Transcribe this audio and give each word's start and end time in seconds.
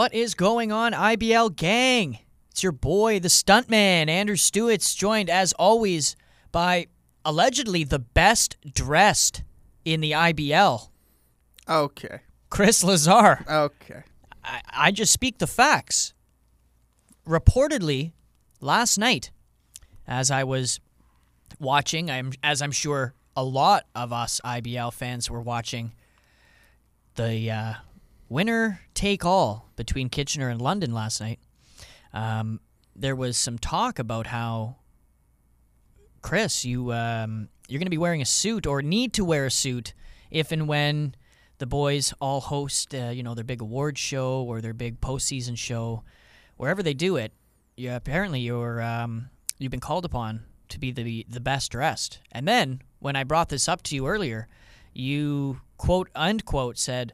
What 0.00 0.14
is 0.14 0.34
going 0.34 0.72
on, 0.72 0.94
IBL 0.94 1.54
gang? 1.56 2.20
It's 2.50 2.62
your 2.62 2.72
boy, 2.72 3.20
the 3.20 3.28
stuntman, 3.28 4.08
Andrew 4.08 4.34
Stewart, 4.34 4.80
joined 4.80 5.28
as 5.28 5.52
always 5.58 6.16
by 6.52 6.86
allegedly 7.22 7.84
the 7.84 7.98
best 7.98 8.56
dressed 8.72 9.42
in 9.84 10.00
the 10.00 10.12
IBL, 10.12 10.88
Okay. 11.68 12.20
Chris 12.48 12.82
Lazar. 12.82 13.44
Okay. 13.46 14.04
I, 14.42 14.62
I 14.72 14.90
just 14.90 15.12
speak 15.12 15.36
the 15.36 15.46
facts. 15.46 16.14
Reportedly, 17.28 18.12
last 18.62 18.96
night, 18.96 19.30
as 20.06 20.30
I 20.30 20.44
was 20.44 20.80
watching, 21.58 22.10
I'm 22.10 22.32
as 22.42 22.62
I'm 22.62 22.72
sure 22.72 23.12
a 23.36 23.44
lot 23.44 23.84
of 23.94 24.14
us 24.14 24.40
IBL 24.46 24.94
fans 24.94 25.30
were 25.30 25.42
watching, 25.42 25.92
the 27.16 27.50
uh, 27.50 27.74
winner 28.30 28.80
take 28.94 29.26
all 29.26 29.68
between 29.76 30.08
Kitchener 30.08 30.48
and 30.48 30.62
London 30.62 30.94
last 30.94 31.20
night. 31.20 31.40
Um, 32.14 32.60
there 32.96 33.16
was 33.16 33.36
some 33.36 33.58
talk 33.58 33.98
about 33.98 34.28
how 34.28 34.76
Chris, 36.22 36.64
you 36.64 36.92
um, 36.92 37.48
you're 37.68 37.78
going 37.78 37.86
to 37.86 37.90
be 37.90 37.98
wearing 37.98 38.22
a 38.22 38.26
suit 38.26 38.66
or 38.66 38.80
need 38.80 39.12
to 39.14 39.24
wear 39.24 39.46
a 39.46 39.50
suit 39.50 39.92
if 40.30 40.52
and 40.52 40.68
when 40.68 41.14
the 41.58 41.66
boys 41.66 42.14
all 42.20 42.40
host, 42.40 42.94
uh, 42.94 43.10
you 43.10 43.22
know, 43.22 43.34
their 43.34 43.44
big 43.44 43.60
award 43.60 43.98
show 43.98 44.42
or 44.42 44.60
their 44.60 44.72
big 44.72 45.00
postseason 45.00 45.56
show, 45.58 46.02
wherever 46.56 46.82
they 46.82 46.94
do 46.94 47.16
it. 47.16 47.32
You 47.76 47.92
apparently 47.92 48.40
you're 48.40 48.80
um, 48.80 49.30
you've 49.58 49.70
been 49.70 49.80
called 49.80 50.04
upon 50.04 50.44
to 50.68 50.78
be 50.78 50.92
the 50.92 51.26
the 51.28 51.40
best 51.40 51.72
dressed. 51.72 52.20
And 52.32 52.46
then 52.46 52.82
when 52.98 53.16
I 53.16 53.24
brought 53.24 53.48
this 53.48 53.68
up 53.68 53.82
to 53.84 53.94
you 53.94 54.06
earlier, 54.06 54.48
you 54.92 55.60
quote 55.78 56.10
unquote 56.14 56.78
said, 56.78 57.12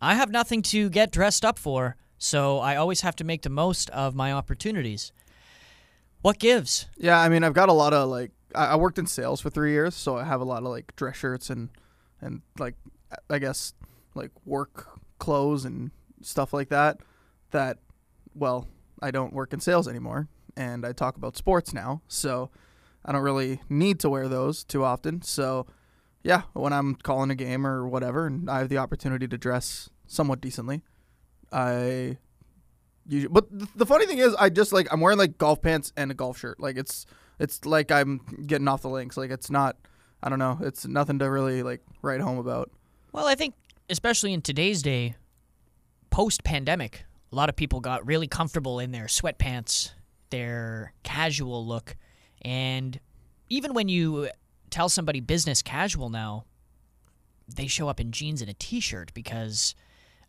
"I 0.00 0.14
have 0.14 0.30
nothing 0.30 0.62
to 0.62 0.90
get 0.90 1.10
dressed 1.10 1.44
up 1.44 1.58
for, 1.58 1.96
so 2.18 2.58
I 2.58 2.76
always 2.76 3.02
have 3.02 3.16
to 3.16 3.24
make 3.24 3.42
the 3.42 3.50
most 3.50 3.90
of 3.90 4.14
my 4.14 4.32
opportunities." 4.32 5.12
What 6.22 6.38
gives? 6.38 6.88
Yeah, 6.96 7.20
I 7.20 7.28
mean, 7.28 7.44
I've 7.44 7.52
got 7.52 7.68
a 7.68 7.74
lot 7.74 7.92
of 7.92 8.08
like 8.08 8.30
I, 8.54 8.66
I 8.66 8.76
worked 8.76 8.98
in 8.98 9.06
sales 9.06 9.40
for 9.40 9.50
three 9.50 9.72
years, 9.72 9.94
so 9.94 10.16
I 10.16 10.24
have 10.24 10.40
a 10.40 10.44
lot 10.44 10.62
of 10.62 10.68
like 10.68 10.96
dress 10.96 11.16
shirts 11.16 11.50
and 11.50 11.68
and 12.20 12.40
like 12.58 12.76
I 13.28 13.38
guess 13.38 13.74
like 14.14 14.30
work 14.44 14.98
clothes 15.18 15.64
and 15.64 15.90
stuff 16.22 16.52
like 16.52 16.70
that. 16.70 16.98
That 17.50 17.78
well, 18.34 18.68
I 19.02 19.10
don't 19.10 19.32
work 19.32 19.52
in 19.52 19.60
sales 19.60 19.86
anymore, 19.86 20.28
and 20.56 20.86
I 20.86 20.92
talk 20.92 21.16
about 21.16 21.36
sports 21.36 21.74
now, 21.74 22.02
so 22.08 22.50
I 23.04 23.12
don't 23.12 23.22
really 23.22 23.60
need 23.68 24.00
to 24.00 24.08
wear 24.08 24.28
those 24.28 24.64
too 24.64 24.82
often. 24.82 25.22
So 25.22 25.66
yeah, 26.24 26.42
when 26.54 26.72
I'm 26.72 26.94
calling 26.96 27.30
a 27.30 27.34
game 27.34 27.66
or 27.66 27.86
whatever, 27.86 28.26
and 28.26 28.50
I 28.50 28.58
have 28.60 28.70
the 28.70 28.78
opportunity 28.78 29.28
to 29.28 29.36
dress 29.38 29.90
somewhat 30.06 30.40
decently, 30.40 30.82
I 31.52 32.16
usually. 33.06 33.30
But 33.30 33.56
th- 33.56 33.70
the 33.76 33.86
funny 33.86 34.06
thing 34.06 34.18
is, 34.18 34.34
I 34.36 34.48
just 34.48 34.72
like 34.72 34.88
I'm 34.90 35.00
wearing 35.00 35.18
like 35.18 35.36
golf 35.36 35.60
pants 35.60 35.92
and 35.96 36.10
a 36.10 36.14
golf 36.14 36.38
shirt. 36.38 36.58
Like 36.58 36.78
it's 36.78 37.04
it's 37.38 37.66
like 37.66 37.92
I'm 37.92 38.20
getting 38.46 38.66
off 38.66 38.82
the 38.82 38.88
links. 38.88 39.18
Like 39.18 39.30
it's 39.30 39.50
not. 39.50 39.76
I 40.22 40.30
don't 40.30 40.38
know. 40.38 40.58
It's 40.62 40.86
nothing 40.86 41.18
to 41.18 41.30
really 41.30 41.62
like 41.62 41.82
write 42.00 42.22
home 42.22 42.38
about. 42.38 42.70
Well, 43.12 43.26
I 43.26 43.34
think 43.34 43.54
especially 43.90 44.32
in 44.32 44.40
today's 44.40 44.80
day, 44.80 45.16
post 46.08 46.42
pandemic, 46.42 47.04
a 47.30 47.36
lot 47.36 47.50
of 47.50 47.56
people 47.56 47.80
got 47.80 48.06
really 48.06 48.28
comfortable 48.28 48.78
in 48.80 48.92
their 48.92 49.06
sweatpants, 49.06 49.92
their 50.30 50.94
casual 51.02 51.66
look, 51.66 51.96
and 52.40 52.98
even 53.50 53.74
when 53.74 53.90
you 53.90 54.30
tell 54.74 54.88
somebody 54.88 55.20
business 55.20 55.62
casual 55.62 56.10
now, 56.10 56.44
they 57.46 57.68
show 57.68 57.88
up 57.88 58.00
in 58.00 58.10
jeans 58.10 58.40
and 58.40 58.50
a 58.50 58.54
t-shirt 58.54 59.14
because 59.14 59.76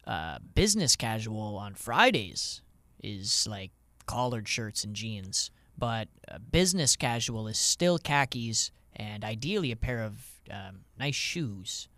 uh, 0.06 0.38
business 0.54 0.96
casual 0.96 1.58
on 1.58 1.74
Fridays 1.74 2.62
is 3.04 3.48
like 3.50 3.72
collared 4.06 4.48
shirts 4.48 4.84
and 4.84 4.96
jeans, 4.96 5.50
but 5.76 6.10
uh, 6.32 6.38
business 6.52 6.96
casual 6.96 7.48
is 7.48 7.58
still 7.58 7.98
khakis 7.98 8.70
and 8.96 9.24
ideally 9.24 9.72
a 9.72 9.76
pair 9.76 10.04
of 10.04 10.14
um, 10.52 10.82
nice 11.00 11.16
shoes. 11.16 11.90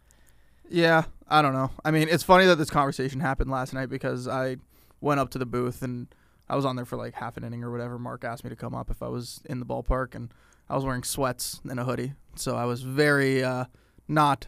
Yeah, 0.70 1.04
I 1.28 1.42
don't 1.42 1.54
know. 1.54 1.72
I 1.84 1.92
mean, 1.92 2.08
it's 2.10 2.24
funny 2.24 2.46
that 2.46 2.56
this 2.56 2.70
conversation 2.70 3.20
happened 3.20 3.52
last 3.52 3.74
night 3.74 3.90
because 3.90 4.26
I 4.26 4.56
went 5.02 5.20
up 5.20 5.32
to 5.32 5.38
the 5.38 5.46
booth 5.46 5.82
and 5.82 6.08
I 6.48 6.56
was 6.56 6.64
on 6.64 6.78
there 6.78 6.86
for 6.86 6.96
like 6.96 7.16
half 7.16 7.36
an 7.36 7.44
inning 7.44 7.66
or 7.66 7.72
whatever. 7.72 8.00
Mark 8.00 8.24
asked 8.24 8.46
me 8.46 8.50
to 8.50 8.56
come 8.56 8.74
up 8.74 8.90
if 8.90 9.04
I 9.04 9.10
was 9.10 9.42
in 9.50 9.60
the 9.60 9.66
ballpark 9.66 10.16
and 10.16 10.32
I 10.70 10.76
was 10.76 10.84
wearing 10.86 11.04
sweats 11.04 11.62
and 11.70 11.80
a 11.80 11.84
hoodie. 11.84 12.14
So 12.36 12.56
I 12.56 12.66
was 12.66 12.82
very 12.84 13.44
uh, 13.44 13.66
not 14.08 14.48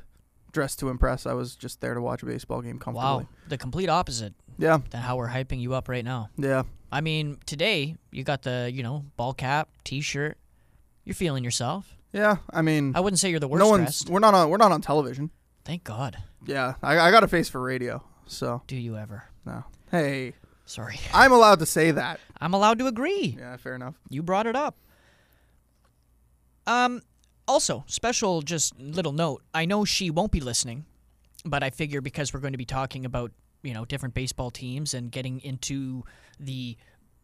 dressed 0.52 0.80
to 0.80 0.90
impress. 0.90 1.26
I 1.26 1.34
was 1.34 1.56
just 1.56 1.82
there 1.82 1.94
to 1.94 2.02
watch 2.02 2.24
a 2.24 2.26
baseball 2.26 2.62
game 2.62 2.80
comfortably. 2.80 3.24
Wow, 3.26 3.28
the 3.48 3.58
complete 3.58 3.90
opposite 3.90 4.34
Yeah, 4.58 4.80
than 4.90 5.02
how 5.02 5.16
we're 5.18 5.30
hyping 5.30 5.60
you 5.62 5.74
up 5.74 5.88
right 5.90 6.04
now. 6.06 6.30
yeah. 6.38 6.64
I 6.92 7.02
mean, 7.02 7.38
today 7.46 7.96
you 8.12 8.24
got 8.24 8.42
the 8.42 8.70
you 8.74 8.82
know 8.82 9.06
ball 9.16 9.34
cap, 9.34 9.70
t-shirt. 9.84 10.38
You're 11.06 11.14
feeling 11.16 11.44
yourself. 11.44 11.96
Yeah, 12.14 12.38
I 12.52 12.64
mean, 12.64 12.94
I 12.96 13.00
wouldn't 13.00 13.20
say 13.20 13.30
you're 13.30 13.40
the 13.40 13.48
worst 13.48 13.60
no 13.60 13.70
one's 13.70 13.84
dressed. 13.84 14.10
we're 14.10 14.20
not 14.20 14.34
on 14.34 14.50
we're 14.50 14.58
not 14.58 14.72
on 14.72 14.82
television. 14.82 15.30
Thank 15.66 15.84
God. 15.84 16.18
Yeah, 16.48 16.74
I, 16.82 16.98
I 17.00 17.12
got 17.12 17.24
a 17.24 17.28
face 17.28 17.48
for 17.48 17.62
radio, 17.62 18.02
so 18.26 18.64
Do 18.66 18.76
you 18.76 18.98
ever? 18.98 19.26
no. 19.46 19.64
Hey, 19.92 20.34
Sorry, 20.66 21.00
I'm 21.14 21.32
allowed 21.32 21.60
to 21.60 21.66
say 21.68 21.92
that. 21.92 22.20
I'm 22.42 22.54
allowed 22.56 22.78
to 22.80 22.88
agree. 22.88 23.36
Yeah, 23.40 23.56
fair 23.58 23.76
enough. 23.76 23.96
You 24.10 24.22
brought 24.24 24.46
it 24.48 24.56
up. 24.56 24.76
Um. 26.70 27.02
Also, 27.48 27.84
special 27.88 28.44
just 28.44 28.80
little 28.80 29.12
note. 29.12 29.42
I 29.56 29.66
know 29.66 29.84
she 29.84 30.12
won't 30.12 30.32
be 30.32 30.40
listening, 30.40 30.86
but 31.44 31.64
I 31.64 31.72
figure 31.72 32.00
because 32.00 32.32
we're 32.32 32.42
going 32.42 32.54
to 32.54 32.60
be 32.60 32.66
talking 32.66 33.06
about 33.06 33.32
you 33.64 33.74
know 33.74 33.86
different 33.86 34.14
baseball 34.14 34.52
teams 34.52 34.94
and 34.94 35.12
getting 35.12 35.40
into 35.42 36.04
the 36.40 36.78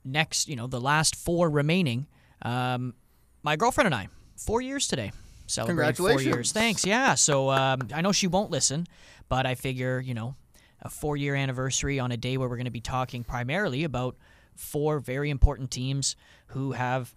next 0.04 0.50
you 0.50 0.56
know 0.56 0.68
the 0.68 0.82
last 0.82 1.16
four 1.16 1.50
remaining. 1.50 2.08
Um, 2.42 2.96
my 3.44 3.56
girlfriend 3.56 3.86
and 3.86 3.96
I 3.96 4.08
four 4.36 4.62
years 4.62 4.88
today. 4.88 5.12
Celebrating 5.48 5.94
four 5.94 6.20
years. 6.20 6.52
Thanks. 6.52 6.86
Yeah. 6.86 7.14
So 7.14 7.52
um, 7.52 7.88
I 7.94 8.02
know 8.02 8.12
she 8.12 8.26
won't 8.26 8.50
listen, 8.50 8.88
but 9.30 9.46
I 9.46 9.54
figure 9.54 10.00
you 10.00 10.16
know 10.16 10.36
a 10.82 10.90
four 10.90 11.18
year 11.18 11.36
anniversary 11.36 12.00
on 12.00 12.12
a 12.12 12.18
day 12.18 12.38
where 12.38 12.50
we're 12.50 12.58
going 12.58 12.66
to 12.66 12.72
be 12.72 12.82
talking 12.82 13.24
primarily 13.24 13.84
about 13.84 14.16
four 14.56 15.00
very 15.00 15.30
important 15.30 15.70
teams 15.70 16.16
who 16.48 16.72
have 16.72 17.14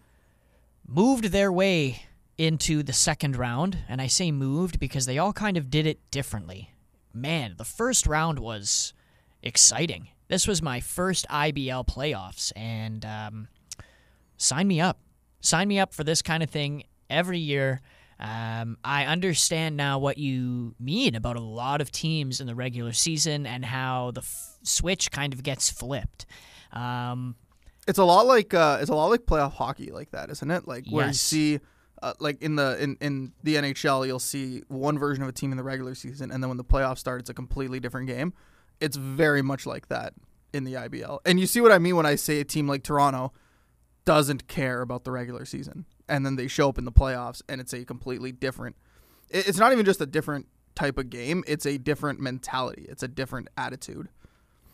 moved 0.87 1.25
their 1.27 1.51
way 1.51 2.03
into 2.39 2.83
the 2.83 2.93
second 2.93 3.37
round. 3.37 3.79
And 3.89 4.01
I 4.01 4.07
say 4.07 4.31
moved 4.31 4.79
because 4.81 5.05
they 5.07 5.19
all 5.19 5.33
kind 5.33 5.57
of 5.57 5.71
did 5.71 5.87
it 5.87 5.99
differently. 6.11 6.73
Man, 7.13 7.55
the 7.59 7.65
first 7.65 8.07
round 8.07 8.39
was 8.39 8.95
exciting. 9.43 10.09
This 10.29 10.47
was 10.47 10.63
my 10.63 10.81
first 10.81 11.27
IBL 11.29 11.87
playoffs, 11.87 12.53
and 12.55 13.05
um, 13.05 13.49
sign 14.37 14.69
me 14.69 14.81
up. 14.81 14.99
Sign 15.41 15.69
me 15.69 15.79
up 15.79 15.95
for 15.95 16.05
this 16.05 16.21
kind 16.23 16.43
of 16.43 16.51
thing 16.51 16.85
every 17.09 17.39
year. 17.39 17.81
Um, 18.21 18.77
I 18.85 19.07
understand 19.07 19.77
now 19.77 19.99
what 20.01 20.19
you 20.19 20.75
mean 20.81 21.15
about 21.15 21.37
a 21.37 21.41
lot 21.41 21.81
of 21.81 21.91
teams 21.93 22.41
in 22.41 22.47
the 22.47 22.55
regular 22.55 22.93
season 22.93 23.47
and 23.47 23.65
how 23.65 24.11
the 24.11 24.21
f- 24.21 24.59
switch 24.65 25.11
kind 25.13 25.33
of 25.33 25.43
gets 25.45 25.71
flipped. 25.71 26.27
Um, 26.73 27.37
It's 27.87 27.99
a 28.01 28.05
lot 28.05 28.27
like 28.27 28.53
uh, 28.53 28.79
it's 28.81 28.91
a 28.91 28.95
lot 28.95 29.07
like 29.07 29.21
playoff 29.21 29.53
hockey, 29.53 29.93
like 29.93 30.11
that, 30.11 30.31
isn't 30.31 30.51
it? 30.51 30.67
Like 30.69 30.85
where 30.91 31.07
you 31.07 31.13
see, 31.15 31.61
uh, 32.03 32.15
like 32.21 32.43
in 32.43 32.57
the 32.57 32.83
in, 32.83 32.97
in 33.01 33.33
the 33.43 33.57
NHL, 33.57 34.07
you'll 34.07 34.19
see 34.19 34.63
one 34.69 34.99
version 34.99 35.23
of 35.23 35.29
a 35.29 35.33
team 35.33 35.51
in 35.51 35.57
the 35.57 35.65
regular 35.65 35.95
season, 35.95 36.31
and 36.31 36.43
then 36.43 36.49
when 36.49 36.57
the 36.57 36.65
playoffs 36.65 36.99
start, 36.99 37.21
it's 37.21 37.31
a 37.31 37.35
completely 37.35 37.81
different 37.81 38.07
game. 38.07 38.33
It's 38.81 38.97
very 38.97 39.43
much 39.43 39.67
like 39.67 39.89
that 39.89 40.15
in 40.53 40.65
the 40.65 40.75
IBL, 40.75 41.19
and 41.25 41.39
you 41.41 41.47
see 41.47 41.61
what 41.61 41.73
I 41.73 41.79
mean 41.79 41.97
when 41.97 42.07
I 42.07 42.15
say 42.15 42.41
a 42.41 42.45
team 42.45 42.69
like 42.69 42.83
Toronto 42.83 43.33
doesn't 44.05 44.49
care 44.49 44.81
about 44.81 45.05
the 45.05 45.11
regular 45.11 45.45
season, 45.45 45.85
and 46.09 46.25
then 46.25 46.37
they 46.37 46.49
show 46.49 46.69
up 46.69 46.79
in 46.79 46.85
the 46.85 46.93
playoffs, 46.93 47.43
and 47.49 47.61
it's 47.61 47.73
a 47.73 47.85
completely 47.85 48.33
different. 48.33 48.77
It's 49.31 49.59
not 49.59 49.73
even 49.73 49.85
just 49.85 50.01
a 50.01 50.07
different 50.07 50.47
type 50.75 50.97
of 50.99 51.11
game; 51.11 51.45
it's 51.47 51.67
a 51.67 51.77
different 51.79 52.21
mentality. 52.21 52.87
It's 52.89 53.03
a 53.03 53.09
different 53.09 53.49
attitude. 53.57 54.09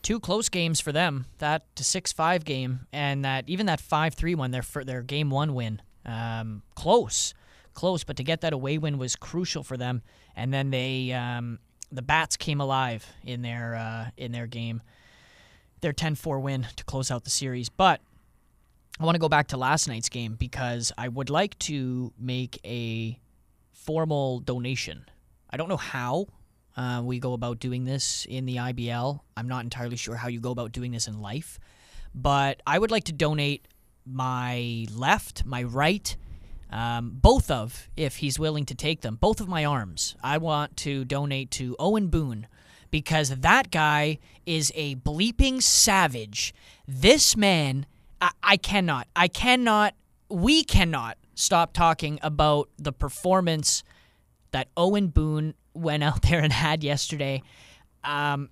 two 0.02 0.20
close 0.20 0.48
games 0.50 0.80
for 0.80 0.92
them. 0.92 1.24
That 1.38 1.64
six 1.76 2.12
five 2.12 2.44
game 2.44 2.86
and 2.92 3.24
that 3.24 3.48
even 3.48 3.66
that 3.66 3.80
five 3.80 4.14
three 4.14 4.34
one. 4.34 4.50
Their 4.50 4.62
their 4.84 5.02
game 5.02 5.30
one 5.30 5.54
win. 5.54 5.80
Um, 6.06 6.62
close, 6.74 7.34
close, 7.72 8.04
but 8.04 8.16
to 8.16 8.24
get 8.24 8.42
that 8.42 8.52
away 8.52 8.78
win 8.78 8.98
was 8.98 9.16
crucial 9.16 9.62
for 9.62 9.76
them. 9.76 10.02
And 10.36 10.52
then 10.52 10.70
they 10.70 11.12
um, 11.12 11.58
the 11.90 12.02
bats 12.02 12.36
came 12.36 12.60
alive 12.60 13.06
in 13.24 13.42
their 13.42 13.74
uh, 13.74 14.10
in 14.16 14.32
their 14.32 14.46
game. 14.46 14.82
Their 15.80 15.92
10-4 15.92 16.40
win 16.40 16.66
to 16.76 16.84
close 16.84 17.10
out 17.10 17.24
the 17.24 17.30
series, 17.30 17.68
but. 17.68 18.00
I 19.00 19.04
want 19.04 19.16
to 19.16 19.18
go 19.18 19.28
back 19.28 19.48
to 19.48 19.56
last 19.56 19.88
night's 19.88 20.08
game 20.08 20.36
because 20.36 20.92
I 20.96 21.08
would 21.08 21.28
like 21.28 21.58
to 21.58 22.12
make 22.16 22.60
a 22.64 23.18
formal 23.72 24.38
donation. 24.38 25.04
I 25.50 25.56
don't 25.56 25.68
know 25.68 25.76
how 25.76 26.26
uh, 26.76 27.02
we 27.04 27.18
go 27.18 27.32
about 27.32 27.60
doing 27.60 27.84
this 27.84 28.26
in 28.28 28.46
the 28.46 28.56
IBL. 28.56 29.20
I'm 29.36 29.48
not 29.48 29.64
entirely 29.64 29.96
sure 29.96 30.16
how 30.16 30.28
you 30.28 30.40
go 30.40 30.50
about 30.50 30.72
doing 30.72 30.92
this 30.92 31.06
in 31.06 31.20
life, 31.20 31.58
but 32.14 32.60
I 32.66 32.78
would 32.78 32.90
like 32.90 33.04
to 33.04 33.12
donate 33.12 33.66
my 34.06 34.86
left, 34.94 35.44
my 35.44 35.62
right, 35.62 36.16
um, 36.70 37.12
both 37.14 37.50
of, 37.50 37.88
if 37.96 38.16
he's 38.16 38.38
willing 38.38 38.66
to 38.66 38.74
take 38.74 39.02
them, 39.02 39.16
both 39.16 39.40
of 39.40 39.48
my 39.48 39.64
arms. 39.64 40.16
I 40.22 40.38
want 40.38 40.76
to 40.78 41.04
donate 41.04 41.50
to 41.52 41.76
Owen 41.78 42.08
Boone 42.08 42.46
because 42.90 43.30
that 43.30 43.70
guy 43.70 44.18
is 44.46 44.72
a 44.74 44.96
bleeping 44.96 45.62
savage. 45.62 46.54
This 46.86 47.36
man, 47.36 47.86
I, 48.20 48.30
I 48.42 48.56
cannot, 48.56 49.06
I 49.14 49.28
cannot, 49.28 49.94
we 50.28 50.64
cannot 50.64 51.16
stop 51.34 51.72
talking 51.72 52.18
about 52.22 52.68
the 52.78 52.92
performance 52.92 53.82
that 54.50 54.68
Owen 54.76 55.08
Boone 55.08 55.54
went 55.74 56.02
out 56.02 56.22
there 56.28 56.40
and 56.40 56.52
had 56.52 56.82
yesterday. 56.84 57.42
Um, 58.02 58.50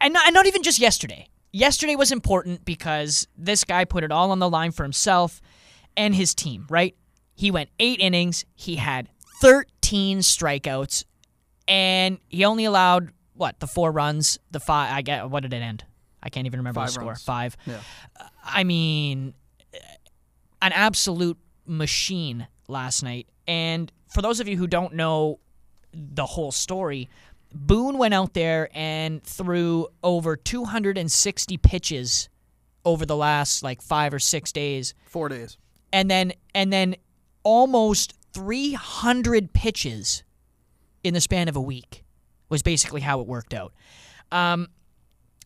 and 0.00 0.12
not, 0.12 0.26
and 0.26 0.34
not 0.34 0.46
even 0.46 0.62
just 0.62 0.78
yesterday. 0.78 1.28
Yesterday 1.54 1.94
was 1.94 2.10
important 2.10 2.64
because 2.64 3.28
this 3.38 3.62
guy 3.62 3.84
put 3.84 4.02
it 4.02 4.10
all 4.10 4.32
on 4.32 4.40
the 4.40 4.50
line 4.50 4.72
for 4.72 4.82
himself 4.82 5.40
and 5.96 6.12
his 6.12 6.34
team, 6.34 6.66
right? 6.68 6.96
He 7.36 7.52
went 7.52 7.70
eight 7.78 8.00
innings. 8.00 8.44
He 8.56 8.74
had 8.74 9.08
13 9.40 10.18
strikeouts, 10.18 11.04
and 11.68 12.18
he 12.28 12.44
only 12.44 12.64
allowed 12.64 13.12
what 13.34 13.60
the 13.60 13.68
four 13.68 13.92
runs. 13.92 14.36
The 14.50 14.58
five. 14.58 14.92
I 14.92 15.02
get. 15.02 15.30
What 15.30 15.44
did 15.44 15.52
it 15.52 15.62
end? 15.62 15.84
I 16.20 16.28
can't 16.28 16.46
even 16.46 16.58
remember 16.58 16.80
Five 16.80 16.88
the 16.88 16.92
score. 16.94 17.06
runs. 17.10 17.22
Five. 17.22 17.56
Yeah. 17.66 17.78
Uh, 18.18 18.24
I 18.44 18.64
mean, 18.64 19.34
an 20.60 20.72
absolute 20.72 21.38
machine 21.66 22.48
last 22.66 23.04
night. 23.04 23.28
And 23.46 23.92
for 24.12 24.22
those 24.22 24.40
of 24.40 24.48
you 24.48 24.56
who 24.56 24.66
don't 24.66 24.94
know 24.94 25.38
the 25.92 26.26
whole 26.26 26.50
story, 26.50 27.08
Boone 27.54 27.98
went 27.98 28.14
out 28.14 28.34
there 28.34 28.68
and 28.74 29.22
threw 29.22 29.86
over 30.02 30.36
260 30.36 31.56
pitches 31.58 32.28
over 32.84 33.06
the 33.06 33.16
last 33.16 33.62
like 33.62 33.80
five 33.80 34.12
or 34.12 34.18
six 34.18 34.52
days 34.52 34.92
Four 35.06 35.28
days. 35.28 35.56
and 35.92 36.10
then 36.10 36.32
and 36.54 36.72
then 36.72 36.96
almost 37.44 38.14
300 38.32 39.52
pitches 39.52 40.24
in 41.04 41.14
the 41.14 41.20
span 41.20 41.48
of 41.48 41.56
a 41.56 41.60
week 41.60 42.04
was 42.48 42.62
basically 42.62 43.00
how 43.00 43.20
it 43.20 43.26
worked 43.26 43.54
out. 43.54 43.72
Um, 44.32 44.68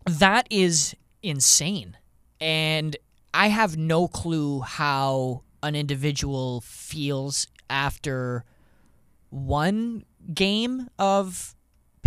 that 0.06 0.46
is 0.50 0.94
insane, 1.22 1.96
and 2.40 2.96
I 3.34 3.48
have 3.48 3.76
no 3.76 4.08
clue 4.08 4.60
how 4.60 5.42
an 5.62 5.74
individual 5.74 6.62
feels 6.62 7.46
after 7.68 8.44
one 9.30 10.04
game 10.32 10.88
of 10.98 11.54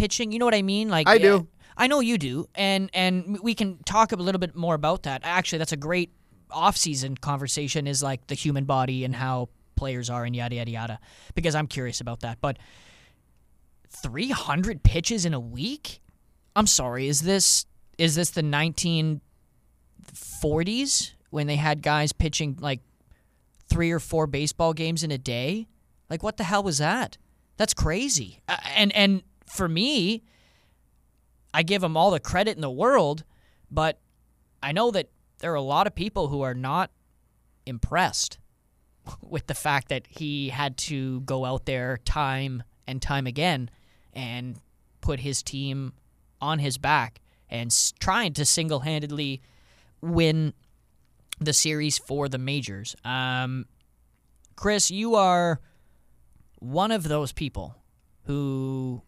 pitching. 0.01 0.31
You 0.31 0.39
know 0.39 0.45
what 0.45 0.56
I 0.56 0.63
mean? 0.63 0.89
Like 0.89 1.07
I 1.07 1.19
do. 1.19 1.48
I 1.77 1.88
know 1.88 2.00
you 2.00 2.18
do, 2.18 2.48
and 2.56 2.89
and 2.94 3.39
we 3.42 3.53
can 3.53 3.77
talk 3.83 4.12
a 4.12 4.15
little 4.15 4.39
bit 4.39 4.56
more 4.56 4.74
about 4.74 5.03
that. 5.03 5.21
Actually, 5.24 5.59
that's 5.59 5.71
a 5.71 5.77
great 5.77 6.12
off-season 6.50 7.18
conversation. 7.18 7.86
Is 7.86 8.01
like 8.01 8.25
the 8.27 8.36
human 8.36 8.65
body 8.65 9.06
and 9.06 9.15
how 9.15 9.50
players 9.75 10.09
are, 10.09 10.25
and 10.25 10.36
yada 10.36 10.56
yada 10.56 10.71
yada. 10.71 11.00
Because 11.36 11.53
I'm 11.53 11.68
curious 11.68 12.01
about 12.01 12.21
that. 12.21 12.39
But 12.42 12.57
300 14.03 14.81
pitches 14.83 15.25
in 15.25 15.36
a 15.36 15.39
week? 15.39 16.01
I'm 16.56 16.68
sorry. 16.68 17.07
Is 17.07 17.21
this 17.21 17.68
is 17.98 18.15
this 18.15 18.31
the 18.31 18.42
1940s 18.42 21.12
when 21.30 21.45
they 21.45 21.57
had 21.57 21.83
guys 21.83 22.12
pitching 22.12 22.57
like 22.59 22.80
three 23.69 23.92
or 23.92 24.00
four 24.00 24.25
baseball 24.25 24.74
games 24.74 25.03
in 25.03 25.12
a 25.12 25.19
day? 25.19 25.68
Like 26.09 26.24
what 26.24 26.38
the 26.38 26.44
hell 26.44 26.63
was 26.63 26.80
that? 26.80 27.19
That's 27.57 27.75
crazy. 27.75 28.39
Uh, 28.50 28.57
and 28.75 28.92
and 28.95 29.21
for 29.51 29.68
me, 29.68 30.24
I 31.53 31.63
give 31.63 31.83
him 31.83 31.98
all 31.98 32.12
the 32.12 32.19
credit 32.19 32.56
in 32.56 32.62
the 32.62 32.71
world, 32.71 33.25
but 33.69 34.00
I 34.63 34.71
know 34.71 34.92
that 34.92 35.09
there 35.39 35.51
are 35.51 35.56
a 35.56 35.62
lot 35.62 35.88
of 35.88 35.94
people 35.94 36.30
who 36.30 36.42
are 36.42 36.53
not 36.53 36.89
impressed 37.65 38.39
with 39.21 39.48
the 39.48 39.53
fact 39.53 39.89
that 39.89 40.07
he 40.07 40.50
had 40.50 40.77
to 40.77 41.21
go 41.21 41.44
out 41.44 41.65
there 41.65 41.98
time 42.06 42.63
and 42.88 43.01
time 43.01 43.27
again 43.27 43.69
and 44.13 44.57
put 45.01 45.19
his 45.19 45.44
team 45.44 45.94
on 46.39 46.59
his 46.59 46.77
back 46.77 47.21
and 47.50 47.75
trying 48.00 48.33
to 48.33 48.45
single-handedly 48.45 49.42
win 50.01 50.53
the 51.39 51.53
series 51.53 51.98
for 51.98 52.30
the 52.30 52.38
majors. 52.38 52.95
Um, 53.03 53.65
Chris, 54.56 54.89
you 54.92 55.15
are 55.15 55.59
one 56.59 56.92
of 56.92 57.03
those 57.03 57.33
people 57.33 57.75
who 58.25 59.01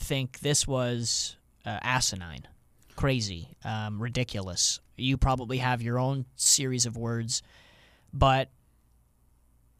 think 0.00 0.40
this 0.40 0.66
was 0.66 1.36
uh, 1.64 1.78
asinine, 1.82 2.48
crazy, 2.96 3.48
um, 3.64 4.02
ridiculous. 4.02 4.80
You 4.96 5.16
probably 5.16 5.58
have 5.58 5.82
your 5.82 5.98
own 5.98 6.26
series 6.36 6.86
of 6.86 6.96
words, 6.96 7.42
but 8.12 8.50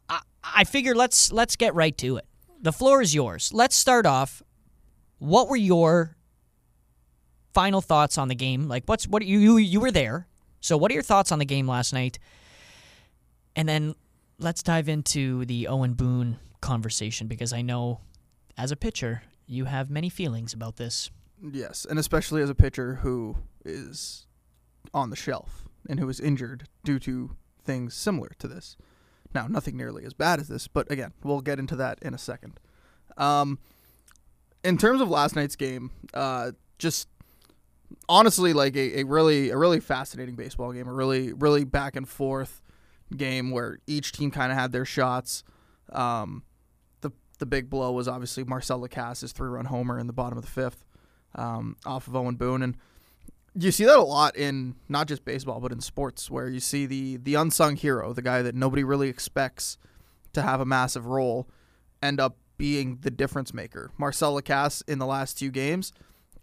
I, 0.09 0.21
I 0.43 0.63
figure 0.63 0.95
let's 0.95 1.31
let's 1.31 1.55
get 1.55 1.75
right 1.75 1.97
to 1.97 2.17
it. 2.17 2.25
The 2.61 2.71
floor 2.71 3.01
is 3.01 3.13
yours. 3.13 3.51
Let's 3.53 3.75
start 3.75 4.05
off. 4.05 4.41
What 5.19 5.49
were 5.49 5.57
your 5.57 6.15
final 7.53 7.81
thoughts 7.81 8.17
on 8.17 8.27
the 8.27 8.35
game? 8.35 8.67
Like, 8.67 8.83
what's 8.85 9.07
what 9.07 9.25
you 9.25 9.39
you 9.39 9.57
you 9.57 9.79
were 9.79 9.91
there, 9.91 10.27
so 10.59 10.77
what 10.77 10.91
are 10.91 10.93
your 10.93 11.03
thoughts 11.03 11.31
on 11.31 11.39
the 11.39 11.45
game 11.45 11.67
last 11.67 11.93
night? 11.93 12.19
And 13.55 13.67
then 13.67 13.95
let's 14.39 14.63
dive 14.63 14.87
into 14.87 15.45
the 15.45 15.67
Owen 15.67 15.93
Boone 15.93 16.39
conversation 16.61 17.27
because 17.27 17.51
I 17.51 17.61
know, 17.61 17.99
as 18.57 18.71
a 18.71 18.75
pitcher, 18.75 19.23
you 19.47 19.65
have 19.65 19.89
many 19.89 20.09
feelings 20.09 20.53
about 20.53 20.77
this. 20.77 21.09
Yes, 21.41 21.85
and 21.89 21.97
especially 21.97 22.41
as 22.41 22.49
a 22.49 22.55
pitcher 22.55 22.95
who 22.95 23.37
is 23.65 24.27
on 24.93 25.09
the 25.09 25.15
shelf 25.15 25.63
and 25.89 25.99
who 25.99 26.07
was 26.07 26.19
injured 26.19 26.67
due 26.83 26.99
to 26.99 27.31
things 27.63 27.95
similar 27.95 28.31
to 28.39 28.47
this. 28.47 28.77
Now, 29.33 29.47
nothing 29.47 29.77
nearly 29.77 30.05
as 30.05 30.13
bad 30.13 30.39
as 30.39 30.47
this, 30.47 30.67
but 30.67 30.91
again, 30.91 31.13
we'll 31.23 31.41
get 31.41 31.57
into 31.57 31.75
that 31.77 31.99
in 32.01 32.13
a 32.13 32.17
second. 32.17 32.59
Um, 33.17 33.59
in 34.63 34.77
terms 34.77 35.01
of 35.01 35.09
last 35.09 35.35
night's 35.35 35.55
game, 35.55 35.91
uh, 36.13 36.51
just 36.77 37.07
honestly, 38.09 38.53
like 38.53 38.75
a, 38.75 38.99
a 38.99 39.03
really 39.03 39.49
a 39.49 39.57
really 39.57 39.79
fascinating 39.79 40.35
baseball 40.35 40.71
game, 40.73 40.87
a 40.87 40.93
really 40.93 41.33
really 41.33 41.63
back 41.63 41.95
and 41.95 42.07
forth 42.07 42.61
game 43.15 43.51
where 43.51 43.79
each 43.87 44.11
team 44.11 44.31
kind 44.31 44.51
of 44.51 44.57
had 44.57 44.71
their 44.71 44.85
shots. 44.85 45.43
Um, 45.91 46.43
the 47.41 47.45
big 47.45 47.69
blow 47.69 47.91
was 47.91 48.07
obviously 48.07 48.45
Marcel 48.45 48.79
Lacasse' 48.79 49.33
three 49.33 49.49
run 49.49 49.65
homer 49.65 49.99
in 49.99 50.07
the 50.07 50.13
bottom 50.13 50.37
of 50.37 50.45
the 50.45 50.49
fifth 50.49 50.85
um, 51.35 51.75
off 51.85 52.07
of 52.07 52.15
Owen 52.15 52.35
Boone, 52.35 52.61
and 52.61 52.77
you 53.53 53.71
see 53.71 53.83
that 53.83 53.97
a 53.97 54.03
lot 54.03 54.37
in 54.37 54.75
not 54.87 55.07
just 55.09 55.25
baseball 55.25 55.59
but 55.59 55.73
in 55.73 55.81
sports, 55.81 56.31
where 56.31 56.47
you 56.47 56.61
see 56.61 56.85
the 56.85 57.17
the 57.17 57.35
unsung 57.35 57.75
hero, 57.75 58.13
the 58.13 58.21
guy 58.21 58.41
that 58.41 58.55
nobody 58.55 58.83
really 58.83 59.09
expects 59.09 59.77
to 60.31 60.41
have 60.41 60.61
a 60.61 60.65
massive 60.65 61.07
role, 61.07 61.49
end 62.01 62.21
up 62.21 62.37
being 62.57 62.99
the 63.01 63.11
difference 63.11 63.53
maker. 63.53 63.91
Marcel 63.97 64.39
Lacasse 64.39 64.83
in 64.87 64.99
the 64.99 65.05
last 65.05 65.37
two 65.37 65.49
games 65.49 65.91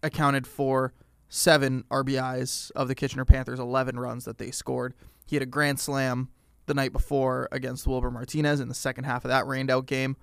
accounted 0.03 0.47
for 0.47 0.93
seven 1.29 1.85
RBIs 1.91 2.71
of 2.73 2.89
the 2.89 2.95
Kitchener 2.95 3.25
Panthers' 3.25 3.61
11 3.61 3.99
runs 3.99 4.25
that 4.25 4.39
they 4.39 4.51
scored. 4.51 4.95
He 5.27 5.37
had 5.37 5.43
a 5.43 5.47
grand 5.47 5.79
slam 5.79 6.29
the 6.67 6.75
night 6.75 6.93
before 6.93 7.49
against 7.53 7.87
Wilbur 7.87 8.11
Martinez 8.11 8.61
in 8.61 8.69
the 8.69 8.75
second 8.75 9.05
half 9.05 9.25
of 9.25 9.31
that 9.31 9.47
rained 9.47 9.71
out 9.71 9.87
game, 9.87 10.17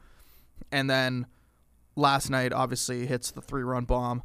and 0.72 0.90
then 0.90 1.28
last 1.96 2.30
night 2.30 2.54
obviously 2.54 3.06
hits 3.06 3.32
the 3.32 3.42
three 3.42 3.64
run 3.64 3.86
bomb 3.86 4.24